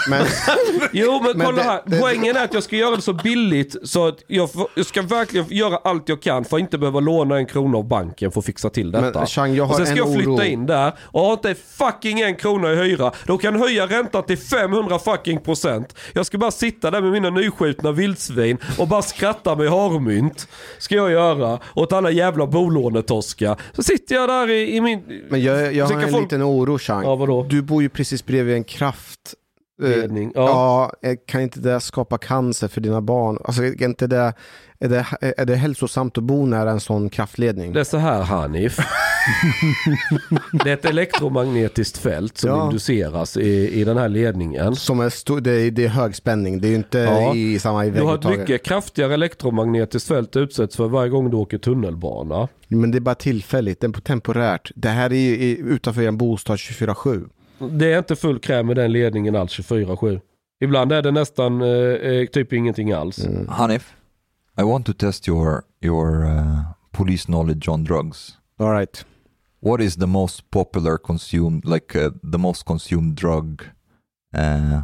Men, 0.09 0.25
Jo 0.93 1.21
men, 1.23 1.37
Men 1.37 1.45
kolla 1.45 1.57
det- 1.57 1.63
här. 1.63 1.81
det- 1.85 1.99
Poängen 1.99 2.35
är 2.37 2.43
att 2.43 2.53
jag 2.53 2.63
ska 2.63 2.75
göra 2.75 2.95
det 2.95 3.01
så 3.01 3.13
billigt 3.13 3.75
så 3.83 4.07
att 4.07 4.23
jag, 4.27 4.49
jag 4.75 4.85
ska 4.85 5.01
verkligen 5.01 5.45
göra 5.49 5.77
allt 5.83 6.09
jag 6.09 6.21
kan 6.21 6.45
för 6.45 6.57
att 6.57 6.61
inte 6.61 6.77
behöva 6.77 6.99
låna 6.99 7.37
en 7.37 7.45
krona 7.45 7.77
av 7.77 7.87
banken 7.87 8.31
för 8.31 8.39
att 8.39 8.45
fixa 8.45 8.69
till 8.69 8.91
detta. 8.91 9.19
Men, 9.19 9.27
Chang, 9.27 9.53
jag 9.55 9.63
har 9.65 9.71
och 9.71 9.77
sen 9.77 9.85
ska 9.85 9.95
jag 9.95 10.13
flytta 10.13 10.29
oro. 10.31 10.43
in 10.43 10.65
där 10.65 10.93
och 11.01 11.21
har 11.21 11.33
inte 11.33 11.55
fucking 11.55 12.19
en 12.21 12.35
krona 12.35 12.71
i 12.73 12.75
hyra. 12.75 13.11
Då 13.25 13.37
kan 13.37 13.55
höja 13.59 13.87
räntan 13.87 14.23
till 14.23 14.37
500 14.37 14.99
fucking 14.99 15.39
procent. 15.39 15.95
Jag 16.13 16.25
ska 16.25 16.37
bara 16.37 16.51
sitta 16.51 16.91
där 16.91 17.01
med 17.01 17.11
mina 17.11 17.29
nyskjutna 17.29 17.91
vildsvin 17.91 18.57
och 18.77 18.87
bara 18.87 19.01
skratta 19.01 19.55
med 19.55 19.69
harmynt. 19.69 20.47
Ska 20.79 20.95
jag 20.95 21.11
göra 21.11 21.59
åt 21.75 21.93
alla 21.93 22.11
jävla 22.11 22.47
bolånetoskar. 22.47 23.57
Så 23.73 23.83
sitter 23.83 24.15
jag 24.15 24.29
där 24.29 24.49
i, 24.49 24.75
i 24.75 24.81
min... 24.81 25.03
men 25.29 25.41
jag, 25.43 25.73
jag 25.73 25.85
har 25.85 26.01
en 26.01 26.09
folk- 26.11 26.23
liten 26.23 26.43
oro 26.43 26.77
Chang. 26.77 27.03
Ja, 27.03 27.15
vadå? 27.15 27.43
Du 27.49 27.61
bor 27.61 27.81
ju 27.81 27.89
precis 27.89 28.25
bredvid 28.25 28.55
en 28.55 28.63
kraft. 28.63 29.19
Eh, 29.83 29.89
Ledning, 29.89 30.31
ja. 30.35 30.91
Ja. 31.01 31.09
eh, 31.09 31.15
kan 31.27 31.41
inte 31.41 31.59
det 31.59 31.79
skapa 31.79 32.17
cancer 32.17 32.67
för 32.67 32.81
dina 32.81 33.01
barn? 33.01 33.37
Alltså, 33.45 33.63
är, 33.63 33.83
inte 33.83 34.07
det, 34.07 34.33
är, 34.79 34.89
det, 34.89 35.05
är 35.37 35.45
det 35.45 35.55
hälsosamt 35.55 36.17
att 36.17 36.23
bo 36.23 36.45
nära 36.45 36.71
en 36.71 36.79
sån 36.79 37.09
kraftledning? 37.09 37.73
Det 37.73 37.79
är 37.79 37.83
så 37.83 37.97
här 37.97 38.21
Hanif. 38.21 38.77
det 40.63 40.69
är 40.69 40.73
ett 40.73 40.85
elektromagnetiskt 40.85 41.97
fält 41.97 42.37
som 42.37 42.49
Ja. 42.49 42.65
induceras 42.65 43.37
i, 43.37 43.79
i 43.81 43.83
den 43.83 43.97
här 43.97 44.09
ledningen. 44.09 44.75
Som 44.75 44.99
är 44.99 45.09
stor, 45.09 45.41
det, 45.41 45.51
är, 45.51 45.71
det 45.71 45.83
är 45.85 45.89
högspänning, 45.89 46.61
det 46.61 46.67
är 46.67 46.69
ju 46.69 46.75
inte 46.75 46.99
Ja. 46.99 47.35
i 47.35 47.59
samma 47.59 47.85
Du 47.85 48.01
har 48.01 48.15
ett 48.15 48.39
mycket 48.39 48.63
kraftigare 48.65 49.13
elektromagnetiskt 49.13 50.07
fält 50.07 50.35
utsätts 50.35 50.75
för 50.75 50.87
varje 50.87 51.09
gång 51.09 51.29
du 51.29 51.37
åker 51.37 51.57
tunnelbana. 51.57 52.47
Men 52.67 52.91
det 52.91 52.97
är 52.97 52.99
bara 52.99 53.15
tillfälligt, 53.15 53.79
det 53.81 53.87
är 53.87 54.01
temporärt. 54.01 54.71
Det 54.75 54.89
här 54.89 55.13
är 55.13 55.15
ju 55.17 55.55
utanför 55.55 56.01
en 56.01 56.17
bostad 56.17 56.55
24-7. 56.57 57.29
Det 57.59 57.93
är 57.93 57.97
inte 57.97 58.15
full 58.15 58.39
kräm 58.39 58.67
med 58.67 58.75
den 58.75 58.91
ledningen 58.91 59.35
alls 59.35 59.59
24-7. 59.59 60.21
Ibland 60.63 60.91
är 60.91 61.01
det 61.01 61.11
nästan 61.11 61.61
eh, 61.61 61.67
eh, 61.67 62.27
typ 62.27 62.53
ingenting 62.53 62.91
alls. 62.91 63.25
Hanif, 63.49 63.93
I 64.59 64.63
want 64.63 64.85
to 64.85 64.93
test 64.93 65.27
your 65.27 65.63
your 65.81 66.25
uh, 66.25 66.59
police 66.91 67.25
knowledge 67.25 67.69
on 67.69 67.83
drugs. 67.83 68.37
All 68.59 68.71
right. 68.71 69.05
What 69.61 69.81
is 69.81 69.95
the 69.95 70.05
most 70.07 70.49
popular 70.51 70.97
consumed, 70.97 71.65
like 71.65 71.99
uh, 72.05 72.11
the 72.31 72.37
most 72.37 72.65
consumed 72.65 73.15
drug, 73.15 73.61
uh, 74.37 74.81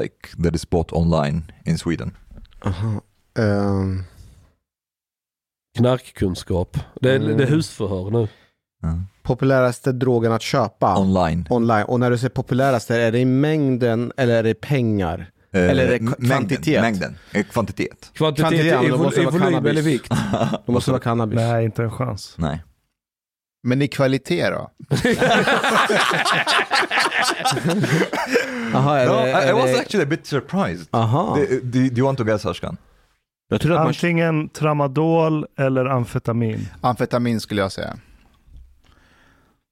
like 0.00 0.28
that 0.42 0.54
is 0.54 0.70
bought 0.70 0.92
online 0.92 1.52
in 1.64 1.78
Sweden? 1.78 2.16
Aha. 2.64 3.00
Ehm, 3.38 4.04
knarkkunskap. 5.78 6.76
Det 7.00 7.10
är, 7.10 7.16
Mm. 7.20 7.36
det 7.36 7.42
är 7.44 7.48
husförhör 7.48 8.10
nu. 8.10 8.28
Populäraste 9.26 9.92
drogen 9.92 10.32
att 10.32 10.42
köpa 10.42 10.98
Online. 10.98 11.46
online. 11.50 11.84
Och 11.84 12.00
när 12.00 12.10
du 12.10 12.18
säger 12.18 12.30
populäraste, 12.30 12.96
är 13.00 13.12
det 13.12 13.18
i 13.18 13.24
mängden 13.24 14.12
eller 14.16 14.34
är 14.36 14.42
det 14.42 14.50
i 14.50 14.54
pengar? 14.54 15.30
Eller 15.52 15.84
är 15.84 15.98
det 15.98 16.04
Eh, 16.04 16.12
kvantitet? 16.28 16.80
Mängden. 16.80 17.16
Eh, 17.32 17.44
Kvantitet. 17.44 18.10
Kvantitet 18.14 18.48
Kvantitet, 18.50 18.66
i, 18.72 18.74
men 18.76 18.84
det 18.84 18.90
vol- 18.90 19.02
måste 19.04 19.20
i 19.20 19.24
vara 19.24 19.32
volym 19.32 19.46
cannabis. 19.48 19.70
eller 19.70 19.82
vikt. 19.82 20.08
Det 20.66 20.72
måste 20.72 20.90
vara 20.90 21.00
cannabis. 21.00 21.36
Nej, 21.36 21.64
inte 21.64 21.82
en 21.82 21.90
chans. 21.90 22.34
Nej. 22.38 22.62
Men 23.62 23.82
i 23.82 23.88
kvalitet 23.88 24.50
då? 24.50 24.70
Aha, 28.74 28.96
är 28.96 29.06
No, 29.06 29.12
det, 29.12 29.30
är 29.32 29.48
I 29.48 29.52
was 29.52 29.64
det... 29.64 29.78
actually 29.80 30.02
a 30.04 30.08
bit 30.10 30.26
surprised. 30.26 30.86
Aha. 30.90 31.36
Do, 31.36 31.44
do, 31.62 31.78
do 31.88 31.96
you 31.96 32.04
want 32.06 32.18
to 32.18 32.24
guess 32.24 32.46
Ashkan? 32.46 32.76
Att 33.50 33.64
man... 33.64 33.78
Antingen 33.86 34.48
tramadol 34.48 35.46
eller 35.58 35.84
amfetamin. 35.84 36.68
Amfetamin 36.80 37.40
skulle 37.40 37.60
jag 37.60 37.72
säga. 37.72 37.96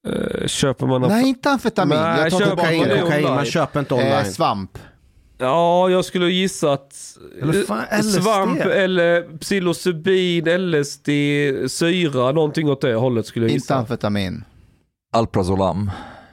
Eh, 0.06 0.46
köper 0.46 0.86
man... 0.86 1.02
Nej, 1.02 1.28
inte 1.28 1.50
amfetamin. 1.50 1.98
Nej, 1.98 2.20
jag 2.22 2.30
tar 2.30 2.38
tillbaka 2.38 2.68
Kokain, 2.72 3.00
kokain, 3.02 3.24
man 3.24 3.44
köper 3.44 3.80
inte 3.80 3.94
Eh, 3.94 4.00
online. 4.00 4.32
svamp. 4.32 4.78
Ja, 5.38 5.88
jag 5.90 6.04
skulle 6.04 6.26
gissa 6.30 6.72
att 6.72 6.94
Eller 7.42 7.62
fan, 7.62 7.84
eh, 7.90 7.98
LSD. 7.98 8.22
svamp 8.22 8.60
eller 8.60 9.38
psilocybin, 9.38 10.44
LSD, 10.44 11.08
syra, 11.70 12.32
någonting 12.32 12.68
åt 12.70 12.80
det 12.80 12.94
hållet 12.94 13.26
skulle 13.26 13.44
jag 13.46 13.50
Inte 13.50 13.54
gissa. 13.56 13.74
amfetamin. 13.76 14.44
Alprazolam. 15.12 15.90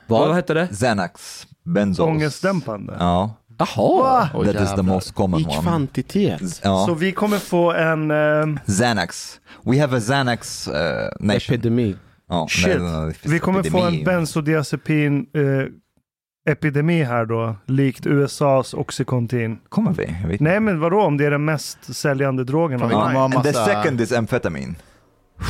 Vad 0.07 0.35
hette 0.35 0.53
det? 0.53 0.67
Xanax. 0.67 1.47
Benzos. 1.65 2.05
Ångestdämpande. 2.05 2.95
Ja. 2.99 3.35
Jaha. 3.57 4.29
Oj, 4.33 4.53
that 4.53 4.61
is 4.63 4.75
the 4.75 4.81
most 4.81 5.13
common 5.15 5.41
I 5.41 5.45
one. 5.45 5.61
kvantitet. 5.61 6.61
Ja. 6.63 6.85
Så 6.87 6.93
vi 6.93 7.11
kommer 7.11 7.37
få 7.37 7.71
en... 7.71 8.11
Eh, 8.11 8.45
Xanax. 8.67 9.39
We 9.63 9.79
have 9.81 9.97
a 9.97 9.99
Xanax 9.99 10.67
uh, 10.67 10.73
nation. 11.19 11.55
Epidemi. 11.55 11.95
Ja, 12.31 12.47
Shit. 12.49 12.67
nej, 12.81 12.91
nej, 13.05 13.13
vi 13.23 13.39
kommer 13.39 13.63
få 13.63 13.77
en 13.77 13.83
epidemi. 13.87 14.05
bensodiazepin 14.05 15.25
eh, 15.33 16.51
epidemi 16.53 17.03
här 17.03 17.25
då, 17.25 17.55
likt 17.65 18.05
USAs 18.05 18.73
Oxycontin. 18.73 19.59
Kommer 19.69 19.91
vi? 19.93 20.03
Jag 20.21 20.27
vet 20.27 20.31
inte. 20.31 20.43
Nej 20.43 20.59
men 20.59 20.79
vadå 20.79 21.01
om 21.01 21.17
det 21.17 21.25
är 21.25 21.31
den 21.31 21.45
mest 21.45 21.95
säljande 21.95 22.43
drogen 22.43 22.79
vi 22.79 22.81
kommer 22.93 22.95
ha 23.13 23.23
And 23.23 23.33
the 23.33 23.37
massa, 23.39 23.65
second 23.65 24.01
is 24.01 24.11
amphetamine. 24.11 24.75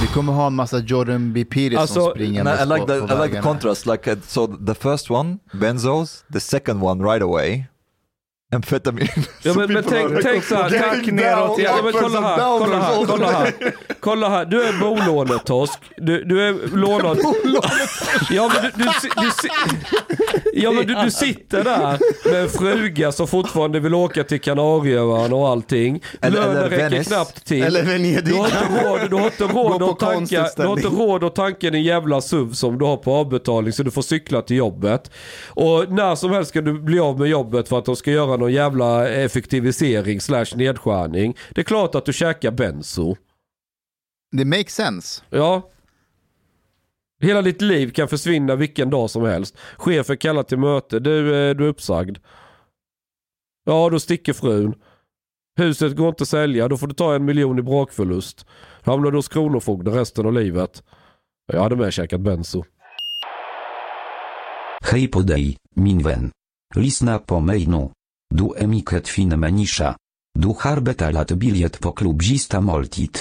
vi 0.01 0.07
kommer 0.07 0.33
ha 0.33 0.47
en 0.47 0.53
massa 0.55 0.77
Jordan 0.79 1.33
B. 1.33 1.45
Peterson 1.45 1.81
Alltså, 1.81 2.09
springande 2.09 2.51
And 2.59 2.71
I 2.71 2.73
like 2.73 2.79
på, 2.85 3.07
the, 3.07 3.15
på 3.15 3.23
I 3.23 3.27
like 3.27 3.35
the 3.35 3.41
contrast. 3.41 3.85
Like 3.85 4.11
uh, 4.11 4.17
so, 4.21 4.47
the 4.67 4.75
first 4.75 5.11
one, 5.11 5.37
benzos. 5.53 6.23
The 6.33 6.39
second 6.39 6.83
one, 6.83 7.03
right 7.13 7.21
away, 7.23 7.63
amphetamine. 8.51 9.09
Ja, 9.43 9.53
men, 9.53 9.73
men 9.73 9.83
tänk, 9.83 10.23
tänk 10.23 10.43
så 10.43 10.55
här. 10.55 10.69
Tänk, 10.69 11.11
neråt. 11.11 11.59
ja, 11.59 11.79
men 11.83 11.93
kolla 11.93 12.21
här, 12.21 12.59
kolla 12.59 12.79
här, 12.79 13.05
kolla 13.05 13.31
här. 13.31 13.53
Kolla 13.99 14.29
här, 14.29 14.45
du 14.45 14.63
är 14.63 14.79
bolånetorsk. 14.79 15.79
Du, 15.97 16.23
du 16.23 16.47
är 16.47 16.75
lånad... 16.77 17.19
Ja 18.31 18.51
men 18.53 18.71
du, 18.75 18.83
du, 18.83 18.89
du, 19.21 19.29
ja, 20.53 20.71
men 20.71 20.87
du, 20.87 20.95
du 20.95 21.11
sitter 21.11 21.63
där 21.63 21.99
med 22.31 22.41
en 22.41 22.49
fruga 22.49 23.11
som 23.11 23.27
fortfarande 23.27 23.79
vill 23.79 23.93
åka 23.93 24.23
till 24.23 24.41
Kanarieöarna 24.41 25.35
och 25.35 25.49
allting. 25.49 26.03
Lönen 26.21 26.69
räcker 26.69 27.03
knappt 27.03 27.45
till. 27.45 27.63
Eller 27.63 27.83
Venedig. 27.83 28.25
Du 28.25 28.33
har 28.33 28.45
inte 28.45 28.83
råd, 28.83 29.09
du 29.09 29.15
har 29.15 29.25
inte 29.25 29.43
råd, 29.43 29.83
att, 29.83 29.99
tanka, 29.99 30.49
du 30.57 30.63
har 30.63 30.73
inte 30.73 30.87
råd 30.87 31.23
att 31.23 31.35
tanka 31.35 31.69
din 31.69 31.83
jävla 31.83 32.21
SUV 32.21 32.53
som 32.53 32.77
du 32.77 32.85
har 32.85 32.97
på 32.97 33.13
avbetalning 33.13 33.73
så 33.73 33.83
du 33.83 33.91
får 33.91 34.01
cykla 34.01 34.41
till 34.41 34.57
jobbet. 34.57 35.11
Och 35.47 35.91
när 35.91 36.15
som 36.15 36.31
helst 36.31 36.49
ska 36.49 36.61
du 36.61 36.79
bli 36.79 36.99
av 36.99 37.19
med 37.19 37.29
jobbet 37.29 37.69
för 37.69 37.77
att 37.79 37.85
de 37.85 37.95
ska 37.95 38.11
göra 38.11 38.37
någon 38.41 38.53
jävla 38.53 39.09
effektivisering 39.09 40.21
slash 40.21 40.55
nedskärning. 40.55 41.37
Det 41.49 41.61
är 41.61 41.65
klart 41.65 41.95
att 41.95 42.05
du 42.05 42.13
käkar 42.13 42.51
benzo. 42.51 43.15
Det 44.31 44.45
makes 44.45 44.75
sense. 44.75 45.23
Ja. 45.29 45.69
Hela 47.21 47.41
ditt 47.41 47.61
liv 47.61 47.91
kan 47.91 48.07
försvinna 48.07 48.55
vilken 48.55 48.89
dag 48.89 49.09
som 49.09 49.23
helst. 49.23 49.57
Chefen 49.77 50.17
kallar 50.17 50.43
till 50.43 50.57
möte. 50.59 50.99
Du, 50.99 51.19
eh, 51.19 51.55
du 51.55 51.63
är 51.65 51.69
uppsagd. 51.69 52.17
Ja, 53.65 53.89
då 53.89 53.99
sticker 53.99 54.33
frun. 54.33 54.75
Huset 55.57 55.95
går 55.95 56.09
inte 56.09 56.21
att 56.21 56.27
sälja. 56.27 56.67
Då 56.67 56.77
får 56.77 56.87
du 56.87 56.93
ta 56.93 57.15
en 57.15 57.25
miljon 57.25 57.59
i 57.59 57.61
brakförlust. 57.61 58.45
Hamnar 58.81 59.11
du 59.11 59.17
hos 59.17 59.27
Kronofogden 59.27 59.93
resten 59.93 60.25
av 60.25 60.33
livet. 60.33 60.83
Jag 61.53 61.61
hade 61.61 61.75
med 61.75 61.93
käkat 61.93 62.21
benzo. 62.21 62.63
Hej 64.91 65.07
på 65.07 65.19
dig, 65.19 65.57
min 65.75 65.99
vän. 65.99 66.31
Lyssna 66.75 67.19
på 67.19 67.39
mig 67.39 67.67
nu. 67.67 67.89
Du 68.31 68.53
är 68.57 68.67
mycket 68.67 69.07
fin 69.07 69.39
människa. 69.39 69.95
Du 70.39 70.47
har 70.59 70.79
betalat 70.79 71.31
bilet 71.31 71.79
på 71.79 71.91
klubbzista 71.91 72.61
måltid. 72.61 73.17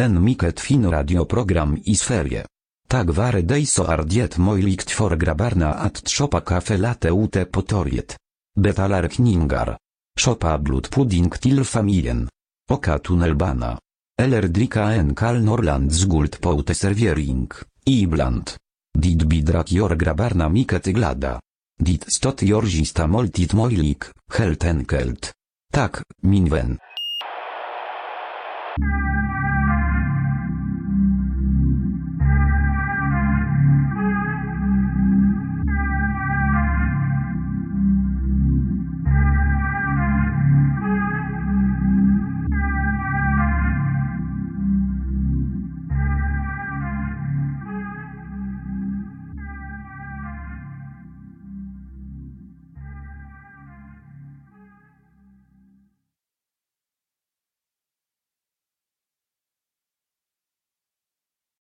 En 0.00 0.24
mycket 0.24 0.60
fin 0.60 0.90
radioprogram 0.90 1.78
i 1.84 1.94
Sverige. 1.94 2.46
Tak 2.88 3.10
vare 3.10 3.42
dig 3.42 3.66
så 3.66 3.84
är 3.84 4.02
det 4.02 4.38
möjligt 4.38 4.90
för 4.90 5.16
grabbarna 5.16 5.72
att 5.74 6.08
shoppa 6.08 6.40
kaffe 6.40 6.76
latte 6.76 7.08
ute 7.08 7.44
på 7.44 7.62
torget. 7.62 8.16
Betalar 8.60 9.08
kningar. 9.08 9.76
Shoppa 10.20 10.58
blodpudding 10.58 11.30
till 11.30 11.64
familjen. 11.64 12.28
Oka 12.70 12.98
tunnelbana. 12.98 13.78
Eller 14.22 14.42
dricka 14.42 14.82
en 14.82 15.14
kall 15.14 15.44
Norrlands 15.44 16.04
guld 16.04 16.40
på 16.40 16.60
uteservering. 16.60 17.48
Ibland. 17.84 18.50
Dit 18.98 19.22
bidrak 19.22 19.72
jor 19.72 19.94
grabbarna 19.94 20.48
mycket 20.48 20.84
glada. 20.84 21.40
Dit 21.78 22.04
stot 22.16 22.42
jorzista 22.42 23.06
måltid 23.06 23.54
möjlig, 23.54 24.02
helt 24.34 24.64
enkelt. 24.64 25.32
Tak, 25.72 26.02
min 26.22 26.50
vän. 26.50 26.78